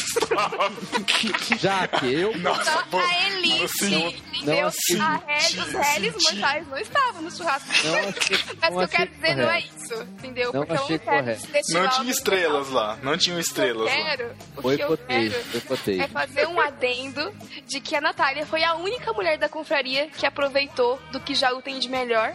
Já 1.60 1.88
que 1.88 2.06
eu. 2.14 2.38
Nossa, 2.40 2.84
pô, 2.90 2.98
a 2.98 3.28
Elite, 3.28 3.64
assim, 3.64 4.08
entendeu? 4.34 4.62
não 4.62 4.68
aceito. 4.68 5.02
A 5.02 5.22
Hel- 5.28 5.64
os 5.64 5.74
réis 5.74 6.14
mortais 6.32 6.68
não 6.68 6.78
estavam 6.78 7.22
no 7.22 7.32
churrasco. 7.32 7.70
Não 7.88 8.10
achei- 8.10 8.40
Mas 8.62 8.74
o 8.74 8.78
que 8.78 8.84
eu 8.84 8.88
quero 8.90 9.12
dizer 9.12 9.36
não 9.36 9.44
é 9.44 9.62
correto. 9.62 9.76
isso, 9.84 10.02
entendeu? 10.04 10.54
Não 10.54 10.66
Porque 10.66 10.74
eu 10.74 10.78
não 10.80 10.88
quero 10.88 11.00
correto. 11.02 11.48
não 11.74 11.88
tinha 11.90 12.12
estrelas 12.12 12.70
lá, 12.70 12.98
não 13.02 13.18
que 13.18 13.40
estrelas 13.40 13.92
eu 13.92 13.98
lá. 14.04 14.10
quero, 14.10 14.36
o 14.58 14.62
Foi 14.62 14.76
que 14.78 14.84
eu 14.84 14.88
poteio, 14.98 15.32
quero 15.32 16.02
é 16.02 16.08
fazer 16.08 16.48
um 16.48 16.60
adendo 16.60 17.34
de 17.68 17.80
que 17.80 17.96
a 17.96 18.02
Natália 18.02 18.46
foi 18.46 18.64
a 18.64 18.76
única 18.76 19.14
mulher 19.14 19.38
da 19.38 19.48
confraria 19.50 20.08
que 20.08 20.26
aproveitou 20.26 21.00
do 21.12 21.20
que 21.20 21.34
Jaú 21.36 21.62
tem 21.62 21.80
de 21.80 21.90
melhor, 21.90 22.34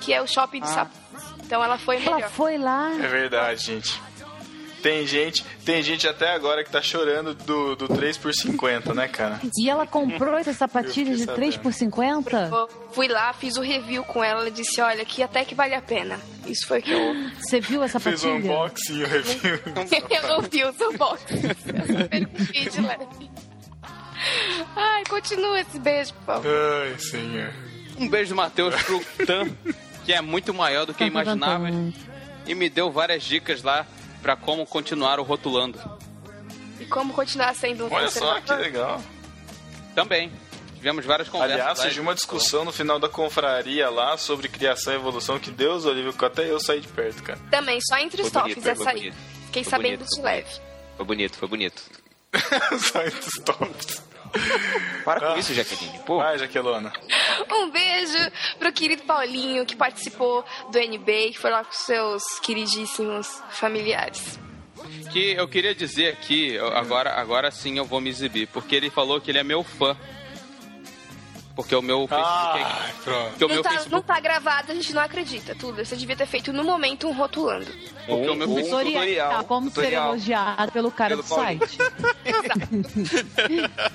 que 0.00 0.12
é 0.12 0.20
o 0.22 0.26
shopping 0.26 0.60
Ah. 0.62 0.64
do 0.64 0.68
sapato. 0.68 1.02
Então 1.44 1.62
ela 1.62 1.76
foi 1.78 1.96
Ela 2.04 2.16
melhor. 2.16 2.30
foi 2.30 2.56
lá. 2.56 2.90
É 3.02 3.06
verdade, 3.08 3.62
gente. 3.62 4.00
Tem 4.82 5.06
gente, 5.06 5.44
tem 5.64 5.80
gente 5.80 6.08
até 6.08 6.32
agora 6.32 6.64
que 6.64 6.70
tá 6.70 6.82
chorando 6.82 7.34
do, 7.34 7.76
do 7.76 7.88
3 7.88 8.16
por 8.18 8.34
50, 8.34 8.92
né, 8.92 9.06
cara? 9.06 9.40
E 9.56 9.70
ela 9.70 9.86
comprou 9.86 10.36
essas 10.36 10.56
sapatilhas 10.56 11.18
de 11.18 11.22
Eu 11.22 11.28
fiquei 11.28 11.34
3 11.50 11.56
por 11.58 11.72
50? 11.72 12.50
Eu 12.50 12.68
fui 12.90 13.06
lá, 13.06 13.32
fiz 13.32 13.56
o 13.56 13.60
review 13.60 14.02
com 14.02 14.24
ela, 14.24 14.40
ela 14.40 14.50
disse, 14.50 14.80
olha, 14.80 15.02
aqui 15.02 15.22
até 15.22 15.44
que 15.44 15.54
vale 15.54 15.76
a 15.76 15.80
pena. 15.80 16.18
Isso 16.46 16.66
foi 16.66 16.80
o 16.80 16.82
que 16.82 16.90
eu... 16.90 17.14
Você 17.38 17.60
viu 17.60 17.82
essa 17.84 18.00
Fez 18.00 18.24
um 18.24 18.28
sapatilha? 18.28 18.52
unboxing, 18.52 19.02
o 19.02 19.06
review. 19.06 19.60
eu 20.10 20.28
não 20.28 20.40
vi 20.42 20.64
os 20.64 20.80
unboxings. 20.80 21.42
Eu 22.52 22.70
de 22.70 22.80
leve. 22.80 23.06
Ai, 24.74 25.04
continua 25.08 25.60
esse 25.60 25.78
beijo, 25.78 26.12
por 26.14 26.24
favor. 26.24 26.50
Ai, 26.50 26.98
senhor. 26.98 27.52
Um 27.98 28.08
beijo 28.08 28.30
do 28.30 28.36
Matheus 28.36 28.74
pro 28.82 29.00
Tan, 29.24 29.48
que 30.04 30.12
é 30.12 30.20
muito 30.20 30.52
maior 30.52 30.86
do 30.86 30.92
que 30.92 31.04
eu 31.04 31.08
imaginava. 31.08 31.68
E 32.46 32.54
me 32.54 32.68
deu 32.68 32.90
várias 32.90 33.22
dicas 33.22 33.62
lá 33.62 33.86
pra 34.22 34.36
como 34.36 34.64
continuar 34.64 35.18
o 35.18 35.22
rotulando. 35.22 35.78
E 36.80 36.86
como 36.86 37.12
continuar 37.12 37.54
sendo 37.54 37.86
um 37.86 37.92
Olha 37.92 38.08
só 38.08 38.40
que 38.40 38.52
legal. 38.54 39.02
Também. 39.94 40.32
Tivemos 40.76 41.04
várias 41.04 41.28
conversas. 41.28 41.60
Aliás, 41.60 41.78
surgiu 41.78 42.02
uma 42.02 42.14
discussão 42.14 42.64
no 42.64 42.72
final 42.72 42.98
da 42.98 43.08
confraria 43.08 43.88
lá 43.88 44.16
sobre 44.16 44.48
criação 44.48 44.92
e 44.92 44.96
evolução 44.96 45.38
que 45.38 45.50
Deus, 45.50 45.84
Olívio, 45.84 46.12
que 46.12 46.24
até 46.24 46.50
eu 46.50 46.58
saí 46.58 46.80
de 46.80 46.88
perto, 46.88 47.22
cara. 47.22 47.38
Também, 47.50 47.78
só 47.80 47.98
entre 47.98 48.22
os 48.22 48.30
tops 48.30 48.66
essa 48.66 48.90
aí. 48.90 49.12
Fiquei 49.46 49.62
Foi 49.62 49.70
sabendo 49.70 49.98
bonito, 49.98 50.08
de 50.08 50.16
foi 50.16 50.24
leve. 50.24 50.60
Foi 50.96 51.06
bonito, 51.06 51.38
foi 51.38 51.48
bonito. 51.48 51.82
Só 52.80 53.02
entre 53.02 53.20
os 53.20 53.44
tops. 53.44 54.02
Para 55.04 55.20
com 55.20 55.26
Ah. 55.34 55.38
isso, 55.38 55.52
Jaqueline. 55.54 55.98
Pô, 56.06 56.18
Vai, 56.18 56.38
Jaquelona. 56.38 56.92
Um 57.50 57.70
beijo 57.70 58.18
pro 58.58 58.72
querido 58.72 59.02
Paulinho, 59.02 59.66
que 59.66 59.76
participou 59.76 60.44
do 60.70 60.78
NB, 60.78 61.30
que 61.32 61.38
foi 61.38 61.50
lá 61.50 61.64
com 61.64 61.72
seus 61.72 62.22
queridíssimos 62.40 63.42
familiares. 63.50 64.38
Que 65.12 65.32
eu 65.32 65.46
queria 65.46 65.74
dizer 65.74 66.08
aqui, 66.12 66.58
agora, 66.58 67.12
agora 67.14 67.50
sim 67.50 67.78
eu 67.78 67.84
vou 67.84 68.00
me 68.00 68.10
exibir, 68.10 68.48
porque 68.48 68.74
ele 68.74 68.90
falou 68.90 69.20
que 69.20 69.30
ele 69.30 69.38
é 69.38 69.44
meu 69.44 69.62
fã. 69.62 69.96
Porque 71.54 71.76
o 71.76 71.82
meu 71.82 72.08
Facebook. 72.08 72.26
Ah, 72.26 72.90
pronto. 73.04 73.28
porque 73.30 73.44
o 73.44 73.48
Não 73.48 73.54
meu 73.56 73.62
tá, 73.62 73.70
Facebook. 73.70 73.92
não 73.94 74.02
tá 74.02 74.20
gravado, 74.20 74.72
a 74.72 74.74
gente 74.74 74.94
não 74.94 75.02
acredita. 75.02 75.54
Tudo. 75.54 75.84
Você 75.84 75.94
devia 75.96 76.16
ter 76.16 76.26
feito 76.26 76.50
no 76.52 76.64
momento 76.64 77.06
um 77.06 77.12
rotulando. 77.12 77.66
Porque 78.06 78.28
o 78.30 78.34
meu 78.34 78.48
Um 78.48 78.54
Facebook. 78.54 78.84
Tutorial. 78.86 79.30
Tá, 79.30 79.44
como 79.44 79.70
ser 79.70 79.92
elogiado 79.92 80.72
pelo 80.72 80.90
cara 80.90 81.10
Pelo 81.10 81.22
do 81.22 81.28
Paulinho. 81.28 81.60
site. 81.68 81.78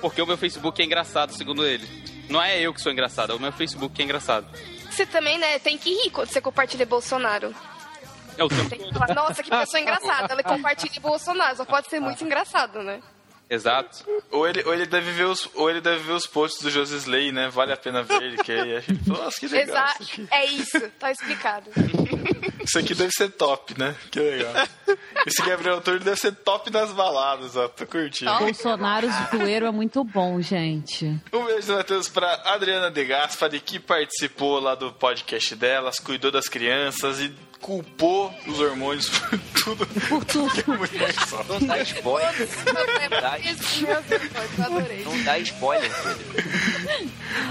Porque 0.00 0.20
o 0.20 0.26
meu 0.26 0.36
Facebook 0.36 0.80
é 0.80 0.84
engraçado, 0.84 1.32
segundo 1.32 1.64
ele. 1.66 1.88
Não 2.28 2.42
é 2.42 2.60
eu 2.60 2.72
que 2.74 2.80
sou 2.80 2.92
engraçado, 2.92 3.32
é 3.32 3.36
o 3.36 3.40
meu 3.40 3.52
Facebook 3.52 3.94
que 3.94 4.02
é 4.02 4.04
engraçado. 4.04 4.46
Você 4.90 5.04
também, 5.06 5.38
né, 5.38 5.58
tem 5.58 5.76
que 5.76 5.90
rir 5.92 6.10
quando 6.10 6.28
você 6.28 6.40
compartilha 6.40 6.86
Bolsonaro. 6.86 7.54
É 8.36 8.44
o 8.44 8.48
tempo 8.48 8.68
Tem 8.68 8.78
que 8.80 8.92
falar, 8.92 9.14
nossa, 9.14 9.42
que 9.42 9.50
pessoa 9.50 9.80
engraçada. 9.80 10.32
Ela 10.32 10.42
compartilha 10.42 11.00
Bolsonaro. 11.00 11.56
Só 11.56 11.64
pode 11.64 11.88
ser 11.88 12.00
muito 12.00 12.24
engraçado, 12.24 12.82
né? 12.82 13.00
Exato. 13.48 14.04
Ou 14.30 14.48
ele, 14.48 14.62
ou, 14.64 14.72
ele 14.72 14.86
deve 14.86 15.12
ver 15.12 15.24
os, 15.24 15.48
ou 15.54 15.70
ele 15.70 15.80
deve 15.80 16.02
ver 16.02 16.12
os 16.12 16.26
posts 16.26 16.62
do 16.62 16.70
José 16.70 16.96
Slay, 16.96 17.30
né? 17.30 17.48
Vale 17.48 17.72
a 17.72 17.76
pena 17.76 18.02
ver 18.02 18.22
ele, 18.22 18.36
que 18.38 18.52
aí 18.52 18.76
a 18.76 18.80
gente 18.80 19.04
fala, 19.04 19.24
nossa, 19.24 19.38
que 19.40 19.46
legal 19.46 19.76
Exato. 19.76 20.02
isso 20.02 20.12
aqui. 20.12 20.28
É 20.30 20.44
isso, 20.46 20.90
tá 20.98 21.10
explicado. 21.10 21.70
Isso 22.64 22.78
aqui 22.78 22.94
deve 22.94 23.12
ser 23.12 23.28
top, 23.30 23.78
né? 23.78 23.94
Que 24.10 24.18
legal. 24.18 24.54
Esse 25.26 25.42
Gabriel 25.42 25.82
Torre 25.82 25.98
deve 25.98 26.16
ser 26.18 26.32
top 26.32 26.70
nas 26.70 26.92
baladas, 26.92 27.56
ó. 27.56 27.68
Tô 27.68 27.86
curtindo. 27.86 28.32
Bolsonaro 28.38 29.06
zoeiro 29.30 29.66
é 29.66 29.70
muito 29.70 30.02
bom, 30.02 30.40
gente. 30.40 31.04
Um 31.30 31.44
beijo, 31.44 31.74
Matheus, 31.74 32.08
pra 32.08 32.40
Adriana 32.46 32.90
De 32.90 33.04
Gaspari, 33.04 33.60
que 33.60 33.78
participou 33.78 34.60
lá 34.60 34.74
do 34.74 34.90
podcast 34.92 35.54
delas, 35.54 35.98
cuidou 35.98 36.30
das 36.30 36.48
crianças 36.48 37.20
e 37.20 37.34
culpou 37.64 38.30
os 38.46 38.60
hormônios 38.60 39.08
por 39.08 39.38
tudo 39.64 39.86
Por 39.86 40.24
tudo. 40.26 40.52
que 40.52 40.70
a 40.70 40.74
mulher 40.74 41.12
sofre. 41.26 41.46
não 41.48 41.66
dá 41.66 41.78
spoiler. 41.80 42.48
Isso, 43.42 43.86
meu 43.86 44.02
Deus, 44.02 44.22
eu 44.58 44.64
adorei. 44.64 45.02
Não 45.02 45.22
dá 45.24 45.38
spoiler. 45.38 45.90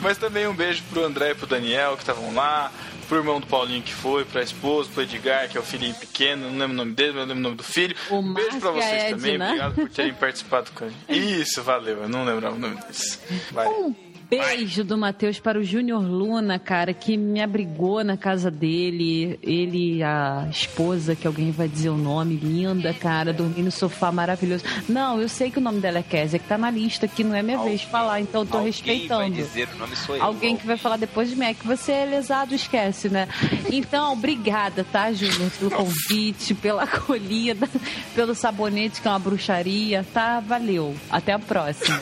Mas 0.04 0.20
também 0.20 0.46
um 0.48 0.54
beijo 0.54 0.84
pro 0.92 1.04
André 1.04 1.32
e 1.32 1.36
pro 1.36 1.48
Daniel, 1.48 1.96
que 1.96 2.04
estavam 2.04 2.32
lá, 2.36 2.72
pro 3.08 3.18
irmão 3.18 3.40
do 3.40 3.48
Paulinho 3.48 3.82
que 3.82 3.92
foi, 3.92 4.24
pra 4.24 4.44
esposa, 4.44 4.88
pro 4.94 5.02
Edgar, 5.02 5.50
que 5.50 5.58
é 5.58 5.60
o 5.60 5.64
filhinho 5.64 5.96
pequeno, 5.96 6.44
não 6.48 6.60
lembro 6.60 6.74
o 6.74 6.78
nome 6.78 6.94
dele, 6.94 7.14
mas 7.14 7.22
eu 7.22 7.28
lembro 7.30 7.40
o 7.40 7.44
nome 7.44 7.56
do 7.56 7.64
filho. 7.64 7.96
O 8.12 8.18
um 8.18 8.34
beijo 8.36 8.60
pra 8.60 8.70
vocês 8.70 9.04
Ed, 9.06 9.10
também, 9.16 9.38
né? 9.40 9.48
obrigado 9.48 9.74
por 9.74 9.90
terem 9.90 10.14
participado 10.14 10.72
com 10.76 10.86
a 10.86 10.90
gente. 10.90 11.42
Isso, 11.42 11.64
valeu, 11.64 12.04
eu 12.04 12.10
não 12.10 12.24
lembrava 12.24 12.56
o 12.56 12.60
nome 12.60 12.76
deles. 12.76 13.20
Vai. 13.52 13.68
Um 13.68 14.13
beijo 14.38 14.84
do 14.84 14.98
Matheus 14.98 15.40
para 15.40 15.60
o 15.60 15.64
Júnior 15.64 16.02
Luna, 16.02 16.58
cara, 16.60 16.94
que 16.94 17.18
me 17.18 17.42
abrigou 17.42 18.04
na 18.04 18.18
casa 18.18 18.50
dele. 18.50 19.40
Ele 19.42 19.98
e 19.98 20.04
a 20.04 20.48
esposa, 20.50 21.16
que 21.16 21.28
alguém 21.28 21.52
vai 21.52 21.68
dizer 21.68 21.90
o 21.90 21.98
nome, 21.98 22.36
linda, 22.36 22.94
cara, 22.94 23.34
dormindo 23.34 23.66
no 23.66 23.72
sofá 23.72 24.12
maravilhoso. 24.12 24.64
Não, 24.90 25.22
eu 25.22 25.30
sei 25.30 25.50
que 25.52 25.58
o 25.58 25.62
nome 25.62 25.80
dela 25.80 26.00
é 26.00 26.04
Kézia, 26.04 26.40
que 26.40 26.48
tá 26.48 26.58
na 26.58 26.70
lista, 26.70 27.08
que 27.08 27.24
não 27.24 27.36
é 27.36 27.42
minha 27.42 27.58
vez 27.60 27.82
de 27.82 27.88
falar, 27.88 28.20
então 28.22 28.42
eu 28.42 28.46
tô 28.48 28.58
Alguém 28.58 28.72
respeitando. 28.72 29.20
vai 29.22 29.30
dizer 29.32 29.70
o 29.74 29.78
nome 29.78 29.96
sou 29.96 30.16
eu. 30.16 30.24
Alguém 30.24 30.58
que 30.58 30.66
vai 30.66 30.78
falar 30.78 30.98
depois 30.98 31.30
de 31.30 31.36
mim, 31.36 31.46
é 31.46 31.54
que 31.54 31.66
você 31.66 31.92
é 31.92 32.06
lesado, 32.06 32.54
esquece, 32.56 33.10
né? 33.10 33.28
Então, 33.72 34.14
obrigada, 34.14 34.84
tá, 34.84 35.12
Júnior, 35.12 35.52
pelo 35.60 35.72
convite, 35.72 36.54
pela 36.54 36.84
acolhida, 36.84 37.70
pelo 38.16 38.34
sabonete, 38.36 39.02
que 39.02 39.08
é 39.08 39.12
uma 39.12 39.20
bruxaria, 39.20 40.06
tá? 40.14 40.40
Valeu. 40.40 40.96
Até 41.10 41.34
a 41.34 41.40
próxima. 41.40 42.00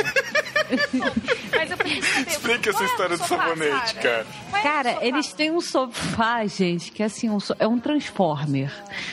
Mas 1.55 1.69
eu 1.71 1.77
preciso. 1.77 2.20
Explica 2.27 2.69
essa 2.69 2.83
é 2.83 2.85
história 2.85 3.17
do 3.17 3.23
sofá, 3.27 3.47
sabonete, 3.49 3.95
cara. 3.95 4.25
É 4.53 4.61
Cara, 4.61 4.97
eles 5.01 5.33
têm 5.33 5.51
um 5.51 5.61
sofá, 5.61 6.45
gente, 6.45 6.91
que 6.91 7.01
assim, 7.03 7.29
um 7.29 7.39
so- 7.39 7.55
é 7.59 7.67
um 7.67 7.79
Transformer. 7.79 8.71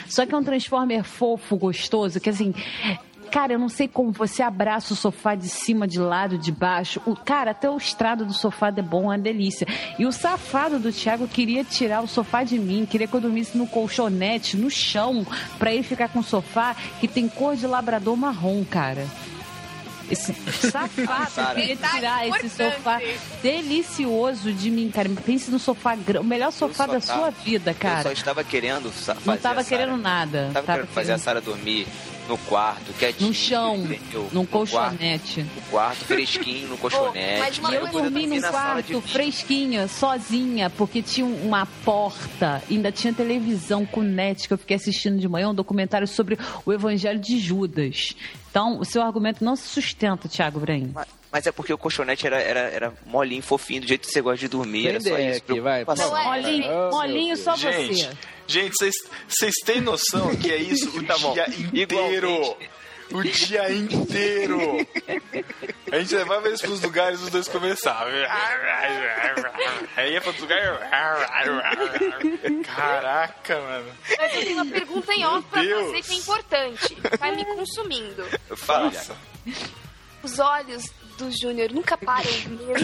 Só 0.09 0.27
que 0.27 0.35
é 0.35 0.37
um 0.39 0.45
Transformer 0.45 1.05
fofo, 1.05 1.57
gostoso, 1.57 2.21
que 2.21 2.31
assim. 2.31 2.55
Cara, 3.31 3.53
eu 3.53 3.59
não 3.59 3.69
sei 3.69 3.87
como 3.87 4.11
você 4.11 4.43
abraça 4.43 4.95
o 4.95 4.97
sofá 4.97 5.35
de 5.35 5.51
cima, 5.51 5.87
de 5.87 5.99
lado, 5.99 6.39
de 6.39 6.51
baixo. 6.51 6.99
O, 7.05 7.15
cara, 7.15 7.51
até 7.51 7.69
o 7.69 7.77
estrado 7.77 8.25
do 8.25 8.33
sofá 8.33 8.69
é 8.69 8.81
bom, 8.81 9.03
é 9.03 9.17
uma 9.17 9.19
delícia. 9.19 9.67
E 9.99 10.07
o 10.07 10.13
safado 10.13 10.79
do 10.79 10.91
Thiago 10.91 11.29
queria 11.29 11.63
tirar 11.63 12.03
o 12.03 12.09
sofá 12.09 12.43
de 12.43 12.59
mim, 12.59 12.87
queria 12.87 13.07
que 13.07 13.13
eu 13.13 13.21
dormisse 13.21 13.57
no 13.59 13.67
colchonete, 13.67 14.57
no 14.57 14.71
chão, 14.71 15.27
pra 15.59 15.71
ele 15.71 15.83
ficar 15.83 16.09
com 16.09 16.21
o 16.21 16.25
sofá 16.25 16.75
que 17.01 17.07
tem 17.07 17.29
cor 17.29 17.55
de 17.55 17.67
labrador 17.67 18.17
marrom, 18.17 18.65
cara. 18.65 19.07
Esse 20.11 20.33
safado 20.71 21.55
queria 21.55 21.77
tirar 21.77 22.27
esse 22.29 22.49
sofá 22.51 23.01
delicioso 23.43 24.53
de 24.53 24.71
mim, 24.71 24.91
cara. 24.91 25.09
Pense 25.25 25.51
no 25.51 25.59
sofá, 25.59 25.97
o 26.21 26.25
melhor 26.25 26.51
sofá 26.51 26.87
da 26.87 27.01
tava- 27.01 27.21
sua 27.21 27.31
vida, 27.31 27.71
Eu 27.71 27.75
só 27.75 27.81
cara. 27.81 28.13
estava 28.13 28.45
querendo 28.45 28.91
fazer 28.91 29.21
Não 29.27 29.37
tava 29.37 29.61
a 29.61 29.65
Sara- 29.65 29.83
querendo 29.85 29.97
nada. 30.01 30.51
Tava, 30.53 30.67
Tava 30.67 30.79
querendo 30.79 30.95
fazer 30.95 31.13
a 31.13 31.19
Sara 31.19 31.41
dormir 31.41 31.87
no 32.29 32.37
quarto, 32.39 32.93
quietinho. 32.93 33.29
No 33.29 33.35
chão, 33.35 33.77
entendeu? 33.77 34.29
num 34.33 34.43
No 34.43 34.47
quarto, 34.47 34.71
colchonete. 34.71 35.43
no 35.43 35.63
quarto, 35.71 36.05
fresquinho, 36.05 36.69
no 36.69 36.77
colchonete. 36.79 37.61
E 37.71 37.75
eu 37.75 37.87
dormi 37.89 38.27
num 38.27 38.41
quarto 38.41 39.01
fresquinha, 39.01 39.89
sozinha, 39.89 40.69
porque 40.71 41.03
tinha 41.03 41.27
uma 41.27 41.67
porta, 41.85 42.63
ainda 42.71 42.93
tinha 42.93 43.13
televisão 43.13 43.87
com 43.87 44.03
net 44.03 44.47
que 44.47 44.55
eu 44.55 44.59
fiquei 44.59 44.77
assistindo 44.77 45.19
de 45.19 45.27
manhã, 45.29 45.49
um 45.51 45.55
documentário 45.55 46.07
sobre 46.07 46.39
o 46.65 46.73
Evangelho 46.73 47.19
de 47.19 47.39
Judas. 47.39 48.15
Então, 48.51 48.79
o 48.79 48.85
seu 48.85 49.03
argumento 49.03 49.45
não 49.45 49.57
se 49.57 49.69
sustenta, 49.69 50.29
Thiago 50.29 50.59
Brain. 50.61 50.91
Mas, 50.95 51.07
mas 51.31 51.47
é 51.47 51.53
porque 51.53 51.73
o 51.73 51.79
colchonete 51.79 52.27
era, 52.27 52.41
era, 52.41 52.61
era 52.61 52.93
molinho, 53.07 53.43
fofinho, 53.43 53.83
do 53.83 53.87
jeito 53.87 54.07
que 54.07 54.13
você 54.13 54.21
gosta 54.21 54.39
de 54.39 54.49
dormir. 54.49 54.83
Tem 54.83 54.89
Era 54.91 55.01
só 55.01 55.19
isso. 55.19 55.39
aqui, 55.39 55.61
vai. 55.61 55.85
Não 55.85 56.17
é. 56.19 56.25
Molinho, 56.25 56.69
meu 56.69 56.91
molinho 56.91 57.37
só 57.37 57.57
Gente, 57.57 57.95
você. 58.05 58.11
Gente, 58.49 58.75
vocês- 58.77 59.55
têm 59.65 59.81
noção 59.81 60.35
que 60.37 60.51
é 60.51 60.57
isso 60.57 60.89
o 60.99 61.05
Tá 61.07 61.17
bom. 61.19 61.33
dia 61.35 61.47
inteiro? 61.49 62.29
Igualmente. 62.33 62.71
O 63.11 63.23
dia 63.23 63.73
inteiro. 63.73 64.87
A 65.91 65.99
gente 65.99 66.15
levava 66.15 66.47
eles 66.47 66.61
pros 66.61 66.83
lugares 66.83 67.23
os 67.23 67.31
dois 67.31 67.49
começavam. 67.49 68.13
Aí 69.97 70.13
ia 70.13 70.21
pra 70.21 70.29
outro 70.29 70.43
lugar. 70.43 70.91
Caraca, 72.65 73.61
mano. 73.61 73.93
Mas 74.19 74.35
eu 74.35 74.41
tenho 74.45 74.63
uma 74.63 74.67
pergunta 74.67 75.15
em 75.15 75.25
off 75.25 75.47
pra 75.51 75.63
Deus. 75.63 75.87
você 75.91 76.03
que 76.03 76.13
é 76.13 76.17
importante. 76.17 76.97
Vai 77.19 77.35
me 77.35 77.45
consumindo. 77.47 78.27
Nossa. 78.67 79.17
Os 80.23 80.39
olhos 80.39 80.85
do 81.19 81.31
Júnior 81.31 81.71
nunca 81.73 81.97
param 81.99 82.31
mesmo. 82.31 82.59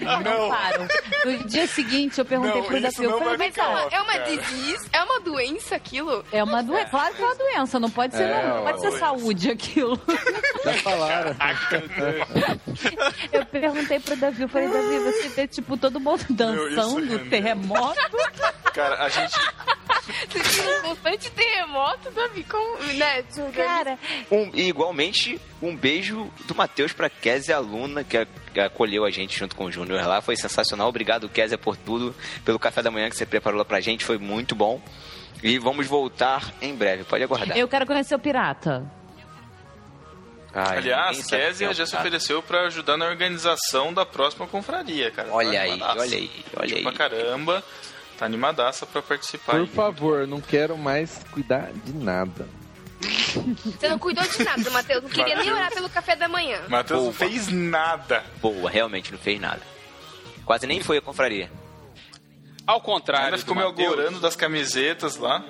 Não, 0.00 0.20
Não. 0.22 0.48
param. 0.48 0.86
No 1.24 1.44
dia 1.48 1.66
seguinte, 1.66 2.18
eu 2.18 2.24
perguntei 2.24 2.60
Não, 2.60 2.66
pro 2.68 2.80
Davi, 2.80 2.94
eu 3.04 3.10
não 3.10 3.18
falei, 3.18 3.36
mas 3.36 3.58
off, 3.58 3.94
É 3.94 4.00
uma 4.00 4.18
disease? 4.20 4.88
É 4.92 5.02
uma 5.02 5.20
doença 5.20 5.74
aquilo? 5.76 6.24
é 6.32 6.42
uma 6.44 6.62
doença. 6.62 6.90
Claro 6.90 7.14
que 7.14 7.22
é 7.22 7.24
uma 7.26 7.34
doença, 7.34 7.80
não 7.80 7.90
pode 7.90 8.14
ser, 8.16 8.22
É, 8.28 8.46
não, 8.48 8.62
pode 8.62 8.80
ser 8.80 8.92
saúde 8.92 9.50
aquilo. 9.50 10.00
Já 10.64 10.72
falaram. 10.74 11.36
Eu 13.32 13.46
perguntei 13.46 14.00
pro 14.00 14.16
Davi, 14.16 14.42
eu 14.42 14.48
falei, 14.48 14.68
Davi, 14.68 14.98
você 15.00 15.28
vê, 15.28 15.46
tipo, 15.48 15.76
todo 15.76 15.98
mundo 16.00 16.24
dançando, 16.30 17.00
rendeu. 17.00 17.30
terremoto. 17.30 17.98
Cara, 18.72 19.04
a 19.04 19.08
gente. 19.08 19.34
Você 20.30 20.40
tira 20.40 20.78
um 20.78 20.82
constante 20.82 21.30
terremoto, 21.30 22.10
Davi, 22.10 22.44
como... 22.44 22.78
Né, 22.94 23.24
Júnior? 23.34 23.52
Cara, 23.52 23.98
Um- 24.30 24.50
e 24.54 24.68
igualmente, 24.68 25.40
um 25.62 25.76
beijo 25.76 26.30
do 26.46 26.54
Matheus 26.60 26.92
pra 26.92 27.08
Kézia, 27.08 27.56
aluna, 27.56 28.04
que, 28.04 28.18
acolheu 28.60 29.06
a 29.06 29.10
gente 29.10 29.38
junto 29.38 29.56
com 29.56 29.64
o 29.64 29.72
Júnior 29.72 30.06
lá. 30.06 30.20
Foi 30.20 30.36
sensacional. 30.36 30.88
Obrigado, 30.88 31.26
Kézia, 31.26 31.56
por 31.56 31.74
tudo. 31.74 32.14
Pelo 32.44 32.58
café 32.58 32.82
da 32.82 32.90
manhã 32.90 33.08
que 33.08 33.16
você 33.16 33.24
preparou 33.24 33.56
lá 33.58 33.64
pra 33.64 33.80
gente. 33.80 34.04
Foi 34.04 34.18
muito 34.18 34.54
bom. 34.54 34.78
E 35.42 35.58
vamos 35.58 35.86
voltar 35.86 36.52
em 36.60 36.74
breve. 36.74 37.04
Pode 37.04 37.24
aguardar. 37.24 37.56
eu 37.56 37.66
quero 37.66 37.86
conhecer 37.86 38.14
o 38.14 38.18
pirata. 38.18 38.84
Ai, 40.52 40.78
Aliás, 40.78 41.24
Kézia 41.26 41.70
é 41.70 41.72
já 41.74 41.86
se 41.86 41.96
ofereceu 41.96 42.42
pra 42.42 42.66
ajudar 42.66 42.98
na 42.98 43.06
organização 43.06 43.94
da 43.94 44.04
próxima 44.04 44.46
confraria, 44.46 45.10
cara. 45.10 45.28
Olha 45.32 45.52
Tá 45.52 45.60
aí, 45.62 45.70
animadaça. 45.70 46.00
olha 46.00 46.16
aí, 46.18 46.30
olha 46.56 46.66
Tipo 46.66 46.78
aí. 46.78 46.82
Pra 46.82 46.92
caramba. 46.92 47.64
Tá 48.18 48.26
animadaça 48.26 48.84
pra 48.84 49.00
participar. 49.00 49.52
Por 49.52 49.60
aí. 49.62 49.66
favor, 49.68 50.26
não 50.26 50.42
quero 50.42 50.76
mais 50.76 51.24
cuidar 51.32 51.70
de 51.84 51.94
nada. 51.94 52.46
Você 53.00 53.88
não 53.88 53.98
cuidou 53.98 54.22
de 54.24 54.42
nada, 54.44 54.70
Matheus. 54.70 55.02
Não 55.02 55.08
queria 55.10 55.36
nem 55.36 55.36
Matheus. 55.46 55.56
orar 55.56 55.72
pelo 55.72 55.88
café 55.88 56.14
da 56.16 56.28
manhã. 56.28 56.60
Matheus 56.68 57.04
não 57.04 57.12
fez 57.12 57.48
nada. 57.48 58.22
Boa, 58.42 58.68
realmente 58.70 59.10
não 59.12 59.18
fez 59.18 59.40
nada. 59.40 59.62
Quase 60.44 60.66
nem 60.66 60.80
foi 60.82 60.98
a 60.98 61.00
confraria. 61.02 61.50
Ao 62.66 62.80
contrário. 62.80 63.26
Ainda 63.26 63.38
ficou 63.38 63.54
me 63.56 63.62
agorando 63.62 64.20
das 64.20 64.36
camisetas 64.36 65.16
lá. 65.16 65.42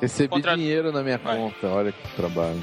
Recebi 0.00 0.28
Contra- 0.28 0.56
dinheiro 0.56 0.90
na 0.92 1.02
minha 1.02 1.18
Vai. 1.18 1.36
conta, 1.36 1.66
olha 1.68 1.92
que 1.92 2.08
trabalho. 2.16 2.62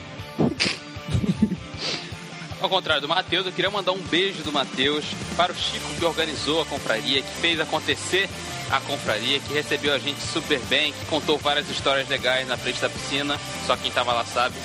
Ao 2.62 2.70
contrário 2.70 3.02
do 3.02 3.08
Matheus, 3.08 3.46
eu 3.46 3.52
queria 3.52 3.72
mandar 3.72 3.92
um 3.92 4.02
beijo 4.02 4.44
do 4.44 4.52
Matheus 4.52 5.06
para 5.36 5.52
o 5.52 5.56
Chico 5.56 5.86
que 5.98 6.06
organizou 6.06 6.62
a 6.62 6.66
confraria, 6.66 7.22
que 7.22 7.30
fez 7.42 7.60
acontecer 7.60 8.30
a 8.72 8.80
confraria, 8.80 9.40
que 9.40 9.54
recebeu 9.54 9.94
a 9.94 10.00
gente 10.00 10.22
super 10.22 10.60
bem, 10.62 10.94
que 10.94 11.06
contou 11.06 11.38
várias 11.38 11.70
histórias 11.70 12.08
legais 12.08 12.48
na 12.48 12.58
frente 12.58 12.80
da 12.80 12.90
piscina, 12.90 13.38
só 13.68 13.76
quem 13.76 13.92
tava 13.92 14.14
lá 14.14 14.26
sabe. 14.26 14.56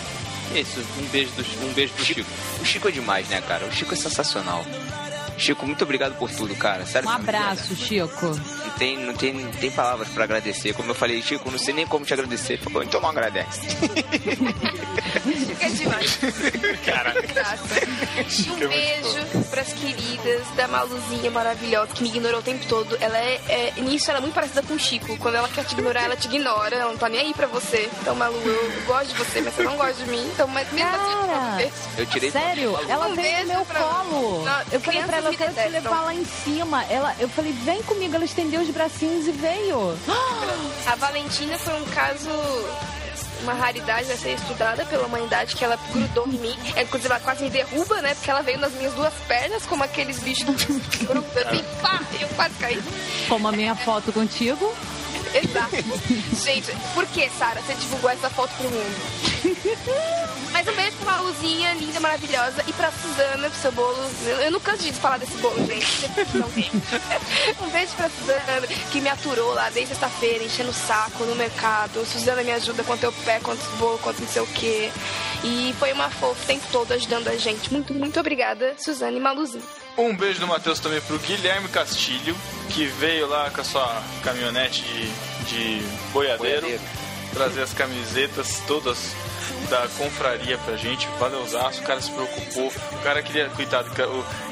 É 0.54 0.60
isso, 0.60 0.80
um 0.98 1.06
beijo, 1.08 1.32
do, 1.32 1.66
um 1.66 1.72
beijo 1.72 1.92
pro 1.92 2.04
Chico. 2.04 2.30
O 2.60 2.64
Chico 2.64 2.88
é 2.88 2.92
demais, 2.92 3.28
né, 3.28 3.40
cara? 3.40 3.66
O 3.66 3.72
Chico 3.72 3.94
é 3.94 3.96
sensacional. 3.96 4.64
Chico, 5.38 5.66
muito 5.66 5.82
obrigado 5.84 6.14
por 6.18 6.30
tudo, 6.30 6.54
cara. 6.56 6.84
Sério. 6.86 7.08
Um 7.08 7.12
abraço, 7.12 7.74
Chico. 7.76 8.26
Não 8.26 8.70
tem, 8.78 8.98
não, 8.98 9.14
tem, 9.14 9.32
não 9.32 9.50
tem 9.52 9.70
palavras 9.70 10.08
pra 10.08 10.24
agradecer. 10.24 10.72
Como 10.74 10.90
eu 10.90 10.94
falei, 10.94 11.20
Chico, 11.22 11.50
não 11.50 11.58
sei 11.58 11.74
nem 11.74 11.86
como 11.86 12.04
te 12.04 12.12
agradecer. 12.14 12.58
Falou, 12.58 12.82
então 12.82 13.00
não 13.00 13.10
agradece. 13.10 13.60
Fica 15.46 15.70
demais. 15.70 16.18
Caraca. 16.84 17.56
Um 18.50 18.68
beijo 18.68 19.44
pras 19.50 19.72
queridas 19.72 20.42
da 20.56 20.68
Maluzinha 20.68 21.30
maravilhosa 21.30 21.92
que 21.92 22.02
me 22.02 22.08
ignorou 22.08 22.40
o 22.40 22.42
tempo 22.42 22.64
todo. 22.66 22.96
Ela 23.00 23.18
é, 23.18 23.40
é 23.76 23.80
nisso 23.80 24.10
ela 24.10 24.18
é 24.18 24.22
muito 24.22 24.34
parecida 24.34 24.62
com 24.62 24.74
o 24.74 24.78
Chico. 24.78 25.16
Quando 25.18 25.36
ela 25.36 25.48
quer 25.48 25.64
te 25.64 25.72
ignorar, 25.74 26.02
ela 26.04 26.16
te 26.16 26.26
ignora. 26.28 26.74
Ela 26.76 26.90
não 26.90 26.98
tá 26.98 27.08
nem 27.08 27.20
aí 27.20 27.34
pra 27.34 27.46
você. 27.46 27.88
Então, 28.00 28.14
Malu, 28.14 28.36
eu 28.44 28.72
gosto 28.86 29.08
de 29.08 29.14
você, 29.14 29.40
mas 29.40 29.54
você 29.54 29.62
não 29.62 29.76
gosta 29.76 29.94
de 30.04 30.10
mim. 30.10 30.24
Então, 30.32 30.46
mas 30.48 30.70
mesmo 30.72 30.90
assim, 30.90 31.70
eu 31.98 32.06
tirei 32.06 32.30
sério, 32.30 32.78
ela 32.88 33.08
Um 33.08 33.14
veio 33.14 33.40
no 33.46 33.54
meu 33.54 33.64
pra- 33.64 33.80
colo. 33.80 34.44
Não, 34.44 34.60
eu 34.72 34.80
falei 34.80 35.02
pra 35.02 35.16
ela, 35.18 35.25
eu 35.26 35.30
me 35.32 35.36
quero 35.36 35.52
te 35.54 35.68
levar 35.68 36.02
lá 36.02 36.14
em 36.14 36.24
cima. 36.24 36.84
Ela, 36.84 37.14
eu 37.18 37.28
falei, 37.28 37.52
vem 37.52 37.82
comigo. 37.82 38.14
Ela 38.14 38.24
estendeu 38.24 38.60
os 38.60 38.70
bracinhos 38.70 39.26
e 39.26 39.32
veio. 39.32 39.98
A 40.86 40.94
Valentina 40.96 41.58
foi 41.58 41.74
um 41.80 41.84
caso, 41.86 42.30
uma 43.42 43.54
raridade 43.54 44.10
a 44.12 44.16
ser 44.16 44.34
estudada 44.34 44.84
pela 44.86 45.06
humanidade, 45.06 45.56
que 45.56 45.64
ela 45.64 45.78
grudou 45.92 46.26
em 46.26 46.38
mim. 46.38 46.56
É, 46.74 46.82
Inclusive, 46.82 47.12
ela 47.12 47.20
quase 47.20 47.44
me 47.44 47.50
derruba, 47.50 48.00
né? 48.00 48.14
Porque 48.14 48.30
ela 48.30 48.42
veio 48.42 48.58
nas 48.58 48.72
minhas 48.72 48.94
duas 48.94 49.14
pernas, 49.26 49.66
como 49.66 49.82
aqueles 49.84 50.18
bichos 50.20 50.48
assim, 50.48 50.80
pá, 51.82 52.00
eu 52.20 52.28
quase 52.28 52.54
caí. 52.58 52.82
Como 53.28 53.48
a 53.48 53.52
minha 53.52 53.74
foto 53.74 54.12
contigo. 54.12 54.72
Exato. 55.42 55.76
Gente, 56.44 56.72
por 56.94 57.06
que, 57.06 57.28
Sara, 57.30 57.60
você 57.60 57.74
divulgou 57.74 58.10
essa 58.10 58.30
foto 58.30 58.54
pro 58.56 58.70
mundo? 58.70 58.96
Mas 60.52 60.66
um 60.68 60.72
beijo 60.72 60.96
pra 60.96 61.12
Maluzinha, 61.16 61.74
linda, 61.74 62.00
maravilhosa, 62.00 62.64
e 62.66 62.72
pra 62.72 62.90
Suzana, 62.90 63.50
pro 63.50 63.58
seu 63.58 63.72
bolo. 63.72 63.96
Eu, 64.42 64.50
não 64.50 64.60
canso 64.60 64.82
de 64.82 64.92
falar 64.92 65.18
desse 65.18 65.36
bolo, 65.38 65.56
gente. 65.66 66.06
Um 67.60 67.68
beijo 67.70 67.92
pra 67.94 68.08
Suzana, 68.08 68.66
que 68.90 69.00
me 69.00 69.08
aturou 69.08 69.54
lá 69.54 69.70
desde 69.70 69.94
sexta-feira, 69.94 70.44
enchendo 70.44 70.70
o 70.70 70.74
saco 70.74 71.24
no 71.24 71.34
mercado. 71.34 72.04
Suzana 72.06 72.42
me 72.42 72.52
ajuda 72.52 72.84
quanto 72.84 73.04
eu 73.04 73.12
pé, 73.12 73.40
quanto 73.40 73.64
bolo, 73.76 73.98
quanto 73.98 74.20
não 74.20 74.28
sei 74.28 74.42
o 74.42 74.46
quê. 74.46 74.90
E 75.44 75.74
foi 75.78 75.92
uma 75.92 76.10
fofa 76.10 76.42
o 76.42 76.46
tempo 76.46 76.64
todo 76.72 76.92
ajudando 76.92 77.28
a 77.28 77.36
gente. 77.36 77.72
Muito, 77.72 77.92
muito 77.94 78.18
obrigada, 78.18 78.74
Suzana 78.78 79.16
e 79.16 79.20
Maluzinha. 79.20 79.62
Um 79.96 80.14
beijo 80.14 80.40
do 80.40 80.46
Matheus 80.46 80.78
também 80.78 81.00
pro 81.00 81.18
Guilherme 81.18 81.68
Castilho, 81.68 82.36
que 82.68 82.84
veio 82.86 83.26
lá 83.26 83.50
com 83.50 83.60
a 83.62 83.64
sua 83.64 84.02
caminhonete 84.22 84.82
de, 84.82 85.06
de 85.44 85.86
boiadeiro, 86.12 86.60
Boiadeiro. 86.62 86.82
trazer 87.32 87.62
as 87.62 87.72
camisetas 87.72 88.60
todas 88.66 89.14
da 89.70 89.88
confraria 89.96 90.58
pra 90.58 90.76
gente. 90.76 91.08
Valeuzaço, 91.18 91.80
o 91.80 91.84
cara 91.84 92.00
se 92.00 92.10
preocupou. 92.10 92.68
O 92.92 92.98
cara 93.02 93.22
queria, 93.22 93.48
coitado, 93.48 93.90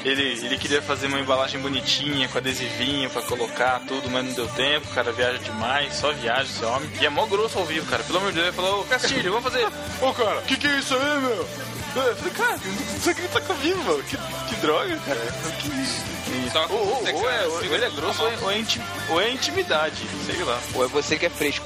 ele, 0.03 0.23
ele 0.23 0.57
queria 0.57 0.81
fazer 0.81 1.07
uma 1.07 1.19
embalagem 1.19 1.59
bonitinha, 1.61 2.27
com 2.27 2.37
adesivinho 2.39 3.09
pra 3.11 3.21
colocar 3.21 3.81
tudo, 3.87 4.09
mas 4.09 4.25
não 4.25 4.33
deu 4.33 4.47
tempo. 4.47 4.87
O 4.89 4.93
cara 4.95 5.11
viaja 5.11 5.37
demais, 5.37 5.93
só 5.93 6.11
viaja 6.11 6.43
esse 6.43 6.65
homem. 6.65 6.89
E 6.99 7.05
é 7.05 7.09
mó 7.09 7.25
grosso 7.27 7.59
ao 7.59 7.65
vivo, 7.65 7.85
cara. 7.85 8.03
Pelo 8.03 8.17
amor 8.17 8.29
de 8.31 8.35
Deus, 8.35 8.47
ele 8.47 8.55
falou, 8.55 8.81
ô 8.81 8.83
Castilho, 8.85 9.31
vamos 9.31 9.43
fazer. 9.51 9.67
Ô 10.01 10.11
cara, 10.11 10.41
que 10.41 10.57
que 10.57 10.67
é 10.67 10.79
isso 10.79 10.95
aí, 10.95 11.19
meu? 11.21 11.47
Eu 11.95 12.15
falei, 12.17 12.33
cara, 12.33 12.59
isso 12.97 13.09
aqui 13.09 13.27
tá 13.29 13.41
comigo, 13.41 13.83
mano. 13.83 14.03
Que, 14.03 14.17
que 14.17 14.55
droga, 14.61 14.97
cara. 15.05 15.19
Que 15.61 15.67
isso? 15.81 16.03
Que... 16.25 16.49
Só 16.51 16.65
Ou, 16.69 16.77
ou, 16.79 17.03
ou 17.15 17.29
é, 17.29 17.47
ou 17.47 17.63
ele 17.63 17.85
é 17.85 17.89
grosso 17.89 18.21
ou 18.23 18.29
é, 18.29 18.37
ou 18.41 18.51
é 18.51 18.59
inti- 18.59 18.81
ou 19.09 19.21
é 19.21 19.31
intimidade, 19.31 20.03
sei 20.25 20.43
lá. 20.43 20.59
Ou 20.73 20.83
é 20.85 20.87
você 20.87 21.17
que 21.17 21.25
é 21.25 21.29
fresco. 21.29 21.65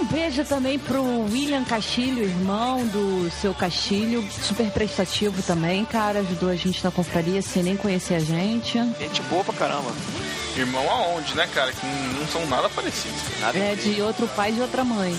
Um 0.00 0.04
beijo 0.04 0.44
também 0.44 0.78
pro 0.78 1.02
William 1.24 1.64
Castilho, 1.64 2.22
irmão 2.22 2.86
do 2.86 3.30
seu 3.40 3.52
Castilho, 3.54 4.24
super 4.42 4.70
prestativo 4.70 5.42
também, 5.42 5.84
cara, 5.84 6.20
ajudou 6.20 6.48
a 6.50 6.56
gente 6.56 6.82
na 6.84 6.90
confraria 6.90 7.42
sem 7.42 7.62
nem 7.62 7.76
conhecer 7.76 8.14
a 8.14 8.20
gente. 8.20 8.78
Gente 8.98 9.22
boa 9.22 9.42
pra 9.44 9.54
caramba. 9.54 9.90
Irmão 10.56 10.88
aonde, 10.90 11.34
né, 11.34 11.48
cara? 11.54 11.72
Que 11.72 11.84
não, 11.86 12.20
não 12.20 12.28
são 12.28 12.46
nada 12.46 12.68
parecidos. 12.68 13.20
Nada 13.40 13.58
É 13.58 13.74
de 13.74 14.00
outro 14.02 14.28
pai 14.28 14.50
e 14.50 14.54
de 14.54 14.60
outra 14.60 14.84
mãe. 14.84 15.16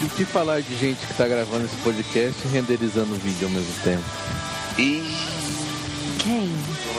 E 0.00 0.04
o 0.04 0.08
que 0.08 0.24
falar 0.24 0.62
de 0.62 0.76
gente 0.76 1.06
que 1.06 1.14
tá 1.14 1.28
gravando 1.28 1.66
esse 1.66 1.76
podcast 1.76 2.40
e 2.44 2.48
renderizando 2.48 3.12
o 3.14 3.18
vídeo 3.18 3.46
ao 3.48 3.52
mesmo 3.52 3.74
tempo? 3.82 4.04
E 4.78 5.14
Quem? 6.18 6.50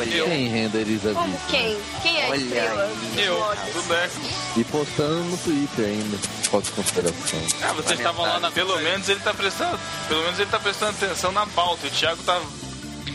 Quem 0.03 0.47
renderiza 0.47 1.13
Como 1.13 1.25
vídeo? 1.25 1.41
quem? 1.49 1.77
Quem 2.01 2.21
é 2.21 2.25
a 2.25 2.29
Olha 2.29 2.37
estrela? 2.37 2.91
Eu, 3.17 3.43
tudo 3.73 3.93
é. 3.93 4.09
E 4.57 4.63
postando 4.65 5.23
no 5.23 5.37
Twitter 5.37 5.85
ainda, 5.85 6.17
pós-consideração. 6.49 7.39
Ah, 7.63 7.73
vocês 7.73 7.99
estavam 7.99 8.23
lá 8.23 8.39
na 8.39 8.51
Pelo 8.51 8.77
menos 8.79 9.09
ele 9.09 9.19
tá 9.19 9.33
prestando. 9.33 9.79
Pelo 10.07 10.21
menos 10.23 10.39
ele 10.39 10.49
tá 10.49 10.59
prestando 10.59 10.91
atenção 10.91 11.31
na 11.31 11.47
pauta. 11.47 11.87
O 11.87 11.89
Thiago 11.89 12.21
tá 12.23 12.39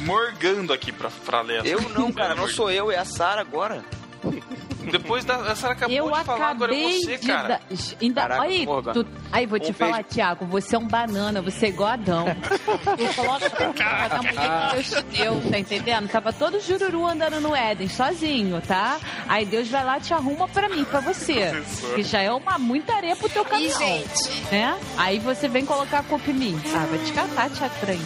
morgando 0.02 0.72
aqui 0.72 0.90
pra, 0.90 1.10
pra 1.24 1.42
ler. 1.42 1.64
Eu 1.64 1.80
não, 1.90 2.12
cara, 2.12 2.34
não 2.34 2.48
sou 2.48 2.70
eu, 2.70 2.90
é 2.90 2.98
a 2.98 3.04
Sara 3.04 3.40
agora. 3.40 3.84
Depois 4.90 5.24
da. 5.24 5.36
A 5.36 5.54
Senhora 5.56 5.72
acabou 5.76 5.96
Eu 5.96 6.10
de 6.10 6.24
falar, 6.24 6.48
agora 6.50 6.74
é 6.74 6.78
acabei 6.78 7.00
você, 7.02 7.16
de 7.18 7.26
cara. 7.26 7.48
dar. 7.48 7.60
Ainda... 8.00 8.20
Caraca, 8.22 8.42
aí, 8.42 8.66
tu... 8.66 9.06
aí, 9.32 9.46
vou 9.46 9.58
te 9.58 9.70
Um 9.70 9.74
falar, 9.74 9.92
beijo. 10.02 10.08
Thiago, 10.10 10.46
você 10.46 10.76
é 10.76 10.78
um 10.78 10.86
banana, 10.86 11.42
você 11.42 11.66
é 11.66 11.68
igual 11.68 11.90
Adão. 11.90 12.24
Tu 12.26 13.14
coloca 13.14 13.48
da 13.48 14.22
mulher 14.22 14.68
que 14.70 14.74
Deus 14.74 14.90
te 14.90 15.02
deu, 15.18 15.42
tá 15.50 15.58
entendendo? 15.58 16.08
Tava 16.08 16.32
todo 16.32 16.60
jururu 16.60 17.06
andando 17.06 17.40
no 17.40 17.54
Éden, 17.54 17.88
sozinho, 17.88 18.60
tá? 18.60 18.98
Aí 19.28 19.44
Deus 19.44 19.68
vai 19.68 19.84
lá 19.84 19.98
e 19.98 20.00
te 20.00 20.14
arruma 20.14 20.46
pra 20.48 20.68
mim, 20.68 20.84
pra 20.84 21.00
você. 21.00 21.36
Que 21.96 22.02
já 22.02 22.20
é 22.20 22.30
uma 22.30 22.58
muita 22.58 22.94
areia 22.94 23.16
pro 23.16 23.28
teu 23.28 23.42
E, 23.42 23.46
caminhão. 23.46 23.78
gente, 23.78 24.42
Né? 24.52 24.76
Aí 24.96 25.18
você 25.18 25.48
vem 25.48 25.64
colocar 25.64 26.00
a 26.00 26.02
culpa 26.02 26.30
em 26.30 26.34
mim. 26.34 26.60
Ah, 26.74 26.86
vai 26.90 26.98
te 26.98 27.12
catar, 27.12 27.50
Thiago 27.50 27.74
Trem. 27.80 28.00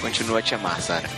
Continua 0.00 0.38
a 0.38 0.42
te 0.42 0.54
amar, 0.54 0.80
Sara. 0.80 1.08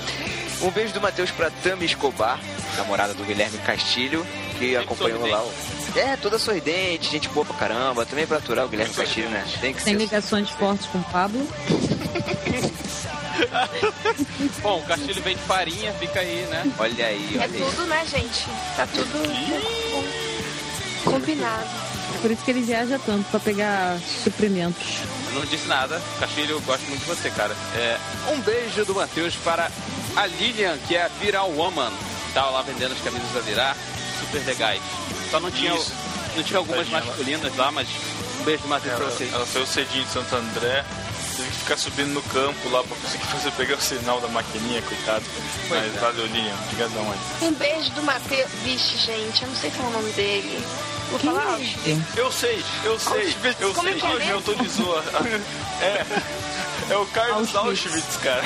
Um 0.63 0.71
beijo 0.71 0.93
do 0.93 1.01
Matheus 1.01 1.31
pra 1.31 1.51
Tami 1.63 1.87
Escobar, 1.87 2.39
namorada 2.77 3.15
do 3.15 3.25
Guilherme 3.25 3.57
Castilho, 3.59 4.27
que 4.59 4.77
acompanhou 4.77 5.27
lá 5.27 5.43
o. 5.43 5.51
É, 5.97 6.17
toda 6.17 6.39
sorridente, 6.39 7.11
gente 7.11 7.29
boa 7.31 7.45
pra 7.47 7.57
caramba. 7.57 8.05
Também 8.07 8.27
pra 8.27 8.37
aturar 8.37 8.67
o 8.67 8.69
Guilherme 8.69 8.95
Castilho, 8.95 9.29
né? 9.31 9.45
Tem 9.61 9.73
que 9.73 9.83
Tem 9.83 9.95
ser. 9.95 9.99
ligações 9.99 10.51
fortes 10.51 10.87
com 10.87 10.99
o 10.99 11.05
Pablo. 11.05 11.47
Bom, 14.63 14.79
o 14.79 14.83
Castilho 14.83 15.23
vem 15.23 15.35
de 15.35 15.43
farinha, 15.43 15.93
fica 15.95 16.21
aí, 16.21 16.47
né? 16.51 16.71
Olha 16.79 17.07
aí, 17.07 17.37
é 17.37 17.39
olha 17.39 17.45
aí. 17.47 17.65
tudo, 17.71 17.87
né, 17.87 18.05
gente? 18.07 18.45
Tá 18.77 18.87
tudo 18.87 19.11
combinado. 21.05 21.69
Por 22.21 22.31
isso 22.31 22.45
que 22.45 22.51
ele 22.51 22.61
viaja 22.61 23.01
tanto, 23.07 23.25
pra 23.31 23.41
pegar 23.41 23.99
suprimentos. 24.23 24.99
Eu 25.29 25.35
não 25.41 25.47
disse 25.47 25.67
nada. 25.67 26.01
Castilho, 26.19 26.51
eu 26.57 26.61
gosto 26.61 26.83
muito 26.89 27.01
de 27.01 27.07
você, 27.07 27.31
cara. 27.31 27.57
É, 27.75 27.97
um 28.33 28.41
beijo 28.41 28.85
do 28.85 28.95
Matheus 28.95 29.35
para 29.37 29.71
a 30.17 30.27
Lilian, 30.27 30.77
que 30.87 30.97
é 30.97 31.05
a 31.05 31.09
Viral 31.09 31.51
Woman. 31.51 31.93
Tava 32.35 32.51
lá 32.51 32.63
vendendo 32.63 32.93
as 32.93 33.01
camisas 33.01 33.31
da 33.33 33.41
Virar, 33.41 33.77
super 34.21 34.45
legais. 34.45 34.81
Só 35.31 35.41
não 35.41 35.51
tinha, 35.51 35.75
Isso. 35.75 35.93
não 36.37 36.43
tinha 36.43 36.59
algumas 36.59 36.89
Tadinha, 36.89 37.05
masculinas 37.05 37.57
lá, 37.57 37.71
mas 37.73 37.89
um 38.41 38.45
beijo 38.45 38.63
do 38.63 38.69
Matheus 38.69 38.95
pra 38.95 39.05
Ela, 39.07 39.15
vocês. 39.15 39.33
ela 39.33 39.47
saiu 39.47 39.67
cedinho 39.67 40.05
de 40.05 40.11
Santo 40.13 40.37
André. 40.37 40.85
Teve 41.37 41.49
que 41.53 41.57
ficar 41.59 41.77
subindo 41.79 42.13
no 42.13 42.23
campo 42.23 42.69
lá 42.69 42.83
pra 42.85 42.97
conseguir 42.97 43.25
fazer 43.33 43.51
pegar 43.53 43.77
o 43.77 43.81
sinal 43.81 44.21
da 44.21 44.29
maquininha, 44.29 44.83
coitado. 44.83 45.25
Mas 45.69 45.85
é. 45.97 45.99
valeu, 45.99 46.27
Lilian. 46.27 46.55
Obrigadão 46.65 47.11
aí. 47.13 47.47
Um 47.49 47.53
beijo 47.55 47.91
do 47.93 48.03
Matheus. 48.03 48.51
Vixe, 48.63 48.97
gente, 48.99 49.43
eu 49.43 49.49
não 49.49 49.57
sei 49.57 49.71
falar 49.71 49.89
o 49.89 49.93
nome 49.93 50.13
dele. 50.13 50.65
Vou 51.11 51.19
falar. 51.19 51.59
Eu 52.17 52.31
sei, 52.31 52.63
eu 52.85 52.99
sei, 53.01 53.35
eu 53.59 53.75
Como 53.75 53.89
é 53.89 53.93
sei. 53.93 54.01
que 54.01 54.07
é 54.07 54.11
Ele 54.11 54.19
me 54.19 54.25
mesmo? 54.27 54.35
autorizou. 54.37 54.99
a- 54.99 55.85
É. 55.85 56.07
É 56.91 56.97
o 56.97 57.07
Carlos 57.07 57.55
Auschwitz, 57.55 58.17
cara. 58.17 58.43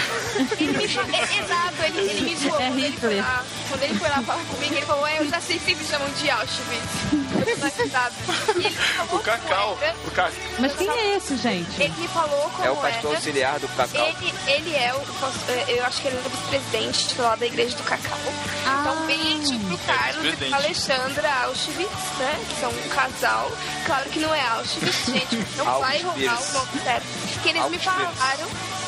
Ele 0.60 0.76
me 0.76 0.86
falou, 0.88 1.14
é, 1.14 1.38
exato, 1.38 1.82
ele, 1.82 1.98
ele 2.10 2.20
me 2.20 2.36
falou. 2.36 2.60
É 2.60 2.68
quando, 2.68 2.78
ele 2.78 2.98
foi 2.98 3.08
Hitler. 3.10 3.24
lá, 3.24 3.44
quando 3.70 3.82
ele 3.82 3.98
foi 3.98 4.08
lá 4.10 4.22
falar 4.22 4.44
comigo, 4.44 4.74
ele 4.74 4.86
falou, 4.86 5.06
é, 5.06 5.18
eu 5.18 5.28
já 5.30 5.40
sei 5.40 5.58
que 5.58 5.64
sempre 5.64 5.86
chamam 5.86 6.08
de 6.10 6.30
Auschwitz. 6.30 7.24
Me 7.34 8.76
O 9.12 9.18
Cacau. 9.20 9.78
O 10.06 10.10
Ca... 10.10 10.30
Mas 10.58 10.74
quem 10.74 10.88
é 10.90 11.16
esse, 11.16 11.36
gente? 11.36 11.82
Ele 11.82 11.94
me 11.98 12.08
falou 12.08 12.50
como 12.50 12.64
É 12.64 12.70
o 12.70 12.76
pastor 12.76 13.10
era. 13.10 13.16
auxiliar 13.16 13.58
do 13.58 13.68
Cacau. 13.68 14.06
Ele, 14.06 14.34
ele 14.46 14.76
é 14.76 14.94
o, 14.94 15.70
eu 15.70 15.84
acho 15.84 16.02
que 16.02 16.08
ele 16.08 16.16
é 16.16 16.20
o 16.20 16.30
vice-presidente 16.30 17.20
lá 17.20 17.36
da 17.36 17.46
igreja 17.46 17.76
do 17.76 17.82
Cacau. 17.82 18.18
Então, 18.60 19.06
beijo 19.06 19.58
pro 19.60 19.78
Carlos 19.78 20.34
e 20.34 20.36
pra 20.36 20.56
Alexandra 20.58 21.32
Auschwitz, 21.44 22.18
né? 22.18 22.44
Que 22.48 22.60
são 22.60 22.70
um 22.70 22.88
casal. 22.88 23.50
Claro 23.86 24.10
que 24.10 24.20
não 24.20 24.34
é 24.34 24.40
Auschwitz, 24.48 25.06
gente. 25.06 25.46
Não 25.56 25.80
vai 25.80 26.00
roubar 26.02 26.42
o 26.42 26.52
nome 26.52 26.80
certo. 26.82 27.06
Que 27.42 27.48
eles 27.50 27.68
me 27.68 27.76
Auschwitz. 27.76 28.20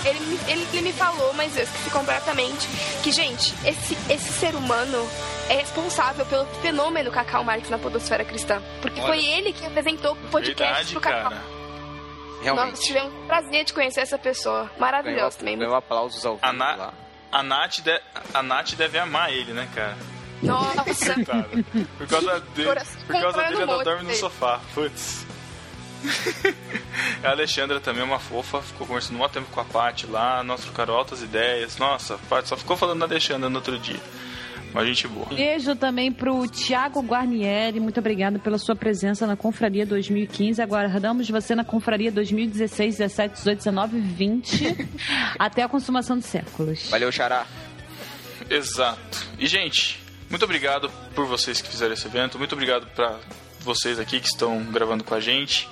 Ele, 0.05 0.21
me- 0.21 0.41
ele, 0.49 0.67
ele 0.73 0.81
me 0.83 0.93
falou, 0.93 1.33
mas 1.35 1.57
eu 1.57 1.65
esqueci 1.65 1.91
completamente. 1.91 2.69
Que, 3.03 3.11
gente, 3.13 3.53
esse, 3.65 3.97
esse 4.11 4.33
ser 4.33 4.55
humano 4.55 5.09
é 5.49 5.55
responsável 5.57 6.25
pelo 6.27 6.47
fenômeno 6.63 7.11
Cacau 7.11 7.43
Marx 7.45 7.69
na 7.71 7.79
podosfera 7.79 8.25
cristã. 8.25 8.63
Porque 8.81 9.01
Olha. 9.01 9.09
foi 9.15 9.25
ele 9.25 9.53
que 9.53 9.65
apresentou 9.67 10.13
o 10.13 10.17
podcast 10.31 10.63
Verdade, 10.65 10.93
pro 10.93 11.01
Cacau. 11.01 11.23
cara. 11.31 11.43
Nós 12.37 12.43
Realmente. 12.45 12.81
tivemos 12.83 13.13
o 13.13 13.27
prazer 13.27 13.65
de 13.65 13.73
conhecer 13.73 14.01
essa 14.01 14.19
pessoa. 14.19 14.71
Maravilhosa 14.79 15.39
também. 15.39 15.59
ganhou 15.59 15.75
aplausos 15.75 16.25
ao 16.25 16.39
A, 16.43 16.51
vivo 16.53 16.59
Na... 16.63 16.75
lá. 16.77 16.95
a, 17.33 17.43
Nath 17.43 17.81
de... 17.81 18.01
a 18.35 18.43
Nath 18.43 18.75
deve 18.75 18.99
amar 18.99 19.33
ele, 19.33 19.53
né, 19.53 19.69
cara? 19.75 19.97
Nossa. 20.43 21.15
Coitada. 21.15 21.49
Por 21.99 22.07
causa 22.07 22.41
dele, 22.55 22.81
por 23.07 23.21
causa 23.21 23.43
dele 23.43 23.63
ela 23.63 23.79
um 23.81 23.83
dorme 23.83 24.03
no 24.03 24.09
dele. 24.09 24.19
sofá. 24.21 24.61
Putz. 24.75 25.26
a 27.23 27.31
Alexandra 27.31 27.81
também 27.81 28.03
é 28.03 28.05
uma 28.05 28.19
fofa, 28.19 28.61
ficou 28.63 28.87
conversando 28.87 29.23
um 29.23 29.29
tempo 29.29 29.51
com 29.51 29.61
a 29.61 29.65
Paty 29.65 30.07
lá, 30.07 30.43
nós 30.43 30.63
trocaram 30.63 30.95
altas 30.95 31.23
ideias. 31.23 31.77
Nossa, 31.79 32.15
a 32.15 32.19
Paty 32.19 32.49
só 32.49 32.57
ficou 32.57 32.77
falando 32.77 33.01
da 33.01 33.07
Alexandra 33.07 33.49
no 33.49 33.57
outro 33.57 33.79
dia. 33.79 34.01
Uma 34.73 34.85
gente 34.85 35.09
boa. 35.09 35.27
Beijo 35.29 35.75
também 35.75 36.13
pro 36.13 36.47
Tiago 36.47 37.01
Guarnieri. 37.01 37.81
Muito 37.81 37.99
obrigado 37.99 38.39
pela 38.39 38.59
sua 38.59 38.77
presença 38.77 39.27
na 39.27 39.35
Confraria 39.35 39.87
2015. 39.87 40.61
Aguardamos 40.61 41.31
você 41.31 41.55
na 41.55 41.65
Confraria 41.65 42.13
2016, 42.13 42.99
17, 42.99 43.35
18, 43.37 43.59
19, 43.59 44.01
20. 44.01 44.89
até 45.39 45.63
a 45.63 45.69
consumação 45.69 46.19
dos 46.19 46.27
séculos. 46.27 46.91
Valeu, 46.91 47.11
Xará. 47.11 47.47
Exato. 48.51 49.27
E, 49.39 49.47
gente, 49.47 49.99
muito 50.29 50.45
obrigado 50.45 50.91
por 51.15 51.25
vocês 51.27 51.63
que 51.63 51.69
fizeram 51.69 51.95
esse 51.95 52.07
evento. 52.07 52.39
Muito 52.39 52.53
obrigado 52.53 52.87
pra 52.95 53.19
vocês 53.67 53.99
aqui 53.99 54.21
que 54.21 54.29
estão 54.29 54.63
gravando 54.65 55.05
com 55.05 55.15
a 55.15 55.21
gente. 55.21 55.69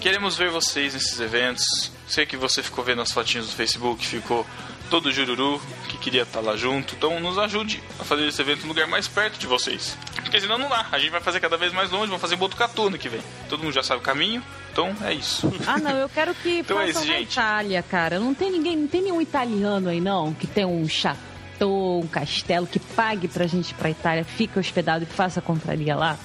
Queremos 0.00 0.36
ver 0.36 0.50
vocês 0.50 0.94
nesses 0.94 1.20
eventos. 1.20 1.92
Sei 2.08 2.26
que 2.26 2.36
você 2.36 2.62
ficou 2.62 2.82
vendo 2.82 3.02
as 3.02 3.12
fotinhas 3.12 3.46
do 3.46 3.52
Facebook, 3.52 4.04
ficou 4.04 4.44
todo 4.90 5.10
jururu 5.12 5.60
que 5.88 5.96
queria 5.98 6.22
estar 6.22 6.40
lá 6.40 6.56
junto. 6.56 6.94
Então 6.94 7.20
nos 7.20 7.38
ajude 7.38 7.82
a 7.98 8.04
fazer 8.04 8.26
esse 8.26 8.40
evento 8.40 8.62
no 8.62 8.68
lugar 8.68 8.86
mais 8.86 9.06
perto 9.08 9.38
de 9.38 9.46
vocês. 9.46 9.96
Porque 10.16 10.40
senão 10.40 10.58
não 10.58 10.68
dá. 10.68 10.86
A 10.90 10.98
gente 10.98 11.10
vai 11.10 11.20
fazer 11.20 11.40
cada 11.40 11.56
vez 11.56 11.72
mais 11.72 11.90
longe, 11.90 12.06
vamos 12.06 12.20
fazer 12.20 12.36
Botucatu 12.36 12.86
ano 12.86 12.98
que 12.98 13.08
vem. 13.08 13.20
Todo 13.48 13.62
mundo 13.62 13.72
já 13.72 13.82
sabe 13.82 14.00
o 14.00 14.02
caminho, 14.02 14.42
então 14.72 14.94
é 15.02 15.14
isso. 15.14 15.52
Ah, 15.66 15.78
não, 15.78 15.96
eu 15.96 16.08
quero 16.08 16.34
que 16.34 16.58
Então 16.64 16.80
é 16.80 16.86
façam 16.86 17.02
isso, 17.02 17.12
na 17.12 17.18
gente. 17.18 17.32
Itália, 17.32 17.82
cara. 17.82 18.18
Não 18.18 18.34
tem 18.34 18.50
ninguém, 18.50 18.76
não 18.76 18.88
tem 18.88 19.02
nenhum 19.02 19.20
italiano 19.20 19.88
aí, 19.88 20.00
não, 20.00 20.34
que 20.34 20.46
tem 20.46 20.64
um 20.64 20.86
chateau, 20.88 22.00
um 22.00 22.06
castelo, 22.06 22.66
que 22.66 22.78
pague 22.78 23.28
pra 23.28 23.46
gente 23.46 23.70
ir 23.70 23.74
pra 23.74 23.90
Itália, 23.90 24.24
fique 24.24 24.58
hospedado 24.58 25.04
e 25.04 25.06
faça 25.06 25.40
a 25.40 25.42
confraria 25.42 25.94
lá. 25.96 26.18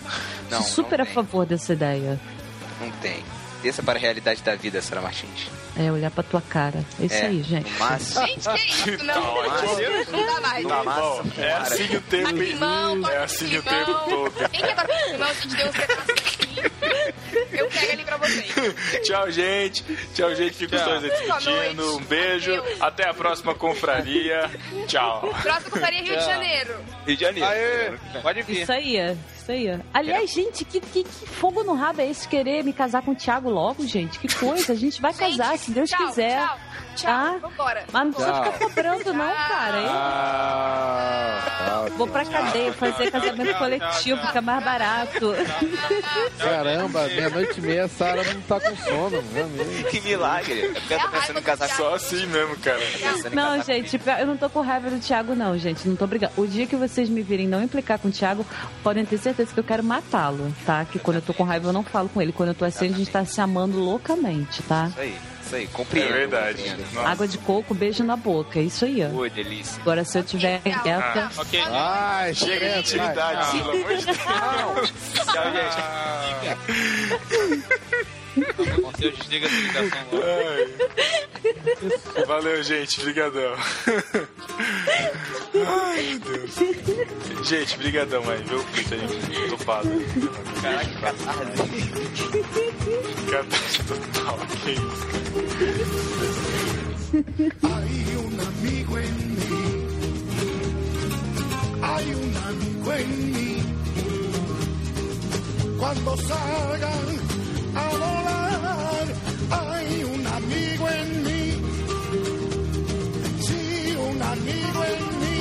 Não, 0.49 0.61
super 0.63 0.97
não 0.99 1.03
a 1.03 1.05
tem. 1.05 1.15
favor 1.15 1.45
dessa 1.45 1.73
ideia. 1.73 2.19
Não 2.79 2.89
tem. 2.91 3.23
Desça 3.61 3.83
para 3.83 3.99
a 3.99 4.01
realidade 4.01 4.41
da 4.41 4.55
vida, 4.55 4.81
Sara 4.81 5.01
Martins. 5.01 5.47
É, 5.77 5.91
olhar 5.91 6.09
pra 6.09 6.23
tua 6.23 6.41
cara. 6.41 6.83
É 6.99 7.05
isso 7.05 7.15
É, 7.15 7.25
aí, 7.27 7.43
gente. 7.43 7.69
Máximo. 7.77 8.25
Gente, 8.25 8.49
que 8.49 8.67
isso? 8.69 9.03
Não, 9.03 9.13
Tá 9.13 9.19
não, 9.19 9.35
ótimo. 9.35 10.11
não 10.17 10.25
dá 10.35 10.41
mais. 10.41 10.63
No 10.63 10.69
máximo. 10.85 11.33
É 11.37 11.51
assim 11.53 11.95
o 11.97 12.01
tempo. 12.01 12.29
Limão, 12.31 13.09
É 13.09 13.17
assim 13.17 13.57
o 13.57 13.61
tempo 13.63 13.93
todo. 14.09 14.49
Quem 14.49 14.61
quer 14.61 14.75
tocar 14.75 15.11
limão? 15.11 15.27
A 15.29 15.33
gente 15.33 15.55
deu 15.55 15.67
aqui. 15.67 16.71
Eu 17.51 17.67
pego 17.67 17.91
ali 17.91 18.03
pra 18.05 18.17
vocês. 18.17 18.53
Tchau, 19.05 19.29
gente. 19.31 19.83
Tchau, 20.15 20.35
gente. 20.35 20.53
Fica 20.53 20.75
os 20.77 20.81
Tchau. 20.81 20.99
dois 21.01 21.75
noite. 21.75 21.81
Um 21.81 22.05
beijo. 22.05 22.53
Adeus. 22.53 22.81
Até 22.81 23.09
a 23.09 23.13
próxima 23.13 23.53
confraria. 23.55 24.49
Tchau. 24.87 25.33
Próximo 25.41 25.77
faria 25.77 26.01
Rio 26.01 26.17
de 26.17 26.25
Janeiro. 26.25 26.75
Rio 27.05 27.15
de 27.17 27.21
Janeiro. 27.21 27.99
Aê, 28.13 28.21
pode 28.21 28.41
vir. 28.43 28.61
Isso 28.61 28.71
aí, 28.71 28.97
isso 29.49 29.51
aí. 29.51 29.79
Aliás, 29.93 30.31
gente, 30.31 30.63
que, 30.63 30.79
que, 30.79 31.03
que 31.03 31.25
fogo 31.25 31.63
no 31.63 31.73
rabo 31.73 32.01
é 32.01 32.09
esse 32.09 32.27
querer 32.27 32.63
me 32.63 32.71
casar 32.71 33.01
com 33.01 33.11
o 33.11 33.15
Thiago 33.15 33.49
logo, 33.49 33.85
gente? 33.85 34.19
Que 34.19 34.33
coisa, 34.33 34.73
a 34.73 34.75
gente 34.75 35.01
vai 35.01 35.13
casar, 35.13 35.51
Gente, 35.51 35.61
se 35.61 35.71
Deus 35.71 35.89
tchau, 35.89 36.07
quiser. 36.07 36.37
Tchau, 36.37 36.57
tchau. 36.95 37.09
Tá? 37.09 37.37
Vambora. 37.41 37.85
Mas 37.91 38.05
não 38.05 38.13
precisa 38.13 38.35
ficar 38.35 38.59
cobrando, 38.59 39.13
não, 39.13 39.27
cara. 39.27 39.85
Ah, 39.89 41.85
vou 41.97 42.07
pra 42.07 42.25
cadeia 42.25 42.73
fazer 42.73 43.11
casamento 43.11 43.57
coletivo, 43.57 44.21
fica 44.27 44.41
mais 44.41 44.63
barato. 44.63 45.33
caramba, 46.37 47.07
meia-noite 47.07 47.59
e 47.59 47.61
meia 47.61 47.85
a 47.85 47.87
Sara 47.87 48.23
não 48.33 48.41
tá 48.41 48.59
com 48.59 48.75
sono, 48.75 49.23
meu. 49.33 49.49
Que 49.89 50.01
milagre. 50.01 50.73
Eu 50.89 50.99
tô 50.99 51.09
pensando 51.09 51.39
em 51.39 51.43
casar 51.43 51.69
Só 51.69 51.95
assim 51.95 52.25
mesmo, 52.27 52.57
cara. 52.57 52.79
Não, 53.33 53.57
casar 53.57 53.63
gente, 53.63 53.99
eu 54.19 54.27
não 54.27 54.37
tô 54.37 54.49
com 54.49 54.61
raiva 54.61 54.89
do 54.89 54.99
Thiago, 54.99 55.35
não, 55.35 55.57
gente. 55.57 55.87
Não 55.87 55.95
tô 55.95 56.05
brigando. 56.05 56.33
O 56.37 56.45
dia 56.45 56.67
que 56.67 56.75
vocês 56.75 57.09
me 57.09 57.21
virem 57.21 57.47
não 57.47 57.63
implicar 57.63 57.97
com 57.99 58.09
o 58.09 58.11
Thiago, 58.11 58.45
podem 58.83 59.05
ter 59.05 59.17
certeza 59.17 59.38
que 59.53 59.59
eu 59.59 59.63
quero 59.63 59.83
matá-lo, 59.83 60.53
tá? 60.65 60.85
Que 60.85 60.97
quando 60.99 61.17
eu 61.17 61.21
tô 61.21 61.33
com 61.33 61.43
raiva 61.43 61.67
eu 61.69 61.73
não 61.73 61.83
falo 61.83 62.07
com 62.09 62.21
ele. 62.21 62.31
Quando 62.31 62.49
eu 62.49 62.55
tô 62.55 62.65
assim, 62.65 62.87
a 62.87 62.91
gente 62.97 63.09
tá 63.09 63.25
se 63.25 63.39
amando 63.41 63.79
loucamente, 63.79 64.61
tá? 64.63 64.87
Isso 64.89 64.99
aí, 64.99 65.15
isso 65.45 65.55
aí. 65.55 65.63
É 65.63 65.67
Compreendo. 65.67 66.13
verdade. 66.13 66.57
compreendo. 66.63 66.83
Nossa. 66.93 67.09
Água 67.09 67.27
de 67.27 67.37
coco, 67.39 67.73
beijo 67.73 68.03
na 68.03 68.15
boca. 68.15 68.59
É 68.59 68.63
isso 68.63 68.85
aí, 68.85 69.03
ó. 69.05 69.09
Ui, 69.09 69.29
delícia. 69.29 69.81
Agora, 69.81 70.03
se 70.03 70.17
eu 70.17 70.23
tiver 70.23 70.59
Tchau. 70.61 70.81
quieta. 70.83 71.31
Ok, 71.37 71.61
Ai, 71.71 72.33
Chega 72.33 72.69
de 72.73 72.79
intimidade, 72.79 73.51
pelo 73.57 73.71
amor 73.71 73.95
de 73.97 74.05
Deus. 74.05 74.17
Tchau, 75.25 75.45
gente. 75.53 75.77
Deus 78.99 79.17
desliga 79.17 79.45
essa 79.47 79.55
ligação 79.55 79.99
agora. 80.01 80.67
Ai. 82.17 82.25
Valeu, 82.25 82.63
gente. 82.63 83.01
Brigadão. 83.01 83.55
Ai, 85.67 86.19
meu 86.25 86.37
Deus. 86.37 86.55
Gente, 87.47 87.77
brigadão 87.77 88.29
aí, 88.29 88.43
viu? 88.43 88.63
Por 88.63 88.83
terem 88.83 89.07
topado. 89.49 89.89
Caraca, 90.61 90.99
catarse. 90.99 91.91
Catástrofe 93.31 94.01
total. 94.13 94.37
Que 94.63 94.71
isso. 94.71 95.07
Hay 97.63 98.15
un 98.17 98.39
amigo 98.39 98.97
en 98.97 99.13
mí. 99.35 99.61
Hay 101.81 102.13
un 102.13 102.37
amigo 102.37 102.93
en 102.93 103.09
mí. 103.33 103.63
Cuando 105.79 106.17
salgan 106.17 107.19
a 107.79 108.09
hay 109.51 110.03
un 110.03 110.27
amigo 110.27 110.89
en 110.89 111.23
mí. 111.25 111.43
Sí, 113.47 113.95
un 114.09 114.21
amigo 114.21 114.79
en 114.93 115.03
mí. 115.21 115.39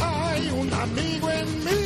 Hay 0.00 0.50
un 0.60 0.72
amigo 0.84 1.30
en 1.30 1.48
mí. 1.64 1.82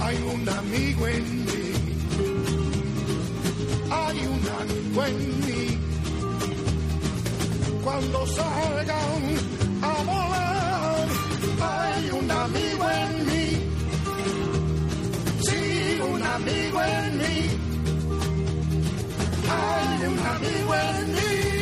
Hay 0.00 0.16
un 0.34 0.48
amigo 0.48 1.06
en 1.06 1.44
mí. 1.46 1.64
Hay 3.90 4.18
un 4.34 4.42
amigo 4.60 5.04
en 5.04 5.16
mí. 5.46 5.62
Cuando 7.84 8.26
salgan 8.26 9.61
a 9.82 10.02
volar, 10.10 11.08
hay 11.60 12.10
un 12.10 12.30
amigo 12.30 12.84
en 12.90 13.26
mí. 13.26 13.46
Sí, 15.46 16.00
un 16.12 16.22
amigo 16.22 16.82
en 16.82 17.18
mí. 17.18 17.36
Hay 19.50 20.06
un 20.06 20.18
amigo 20.34 20.74
en 20.74 21.12
mí. 21.12 21.61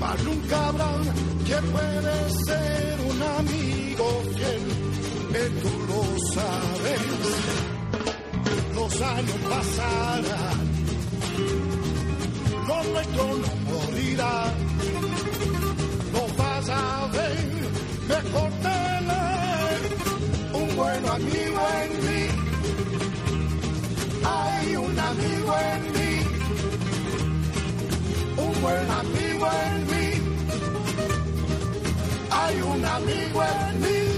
Mas 0.00 0.24
nunca 0.24 0.68
habrá 0.68 0.92
que 1.46 1.56
puede 1.70 2.30
ser 2.46 3.00
un 3.10 3.22
amigo 3.38 4.22
fiel, 4.34 4.64
que 5.32 5.44
tú 5.60 5.72
lo 5.88 6.02
sabes. 6.32 7.02
Los 8.74 9.02
años 9.02 9.38
pasarán, 9.50 10.60
lo 12.68 12.84
nuestro 12.92 13.24
no 13.42 13.52
morirá. 13.70 14.36
Lo 16.14 16.22
vas 16.42 16.68
a 16.70 17.06
ver 17.12 17.52
mejor 18.08 18.50
tener 18.68 19.78
un 20.54 20.76
buen 20.76 21.06
amigo 21.06 21.60
en 21.82 21.90
mí. 22.06 22.22
Hay 24.24 24.76
un 24.76 24.98
amigo 24.98 25.56
en 25.74 25.92
mí. 25.92 26.01
Amigo 28.64 29.48
en 29.66 29.86
mí. 29.90 30.06
Hay 32.30 32.62
un 32.62 32.84
amigo 32.84 33.42
en 33.42 33.80
mí. 33.80 34.11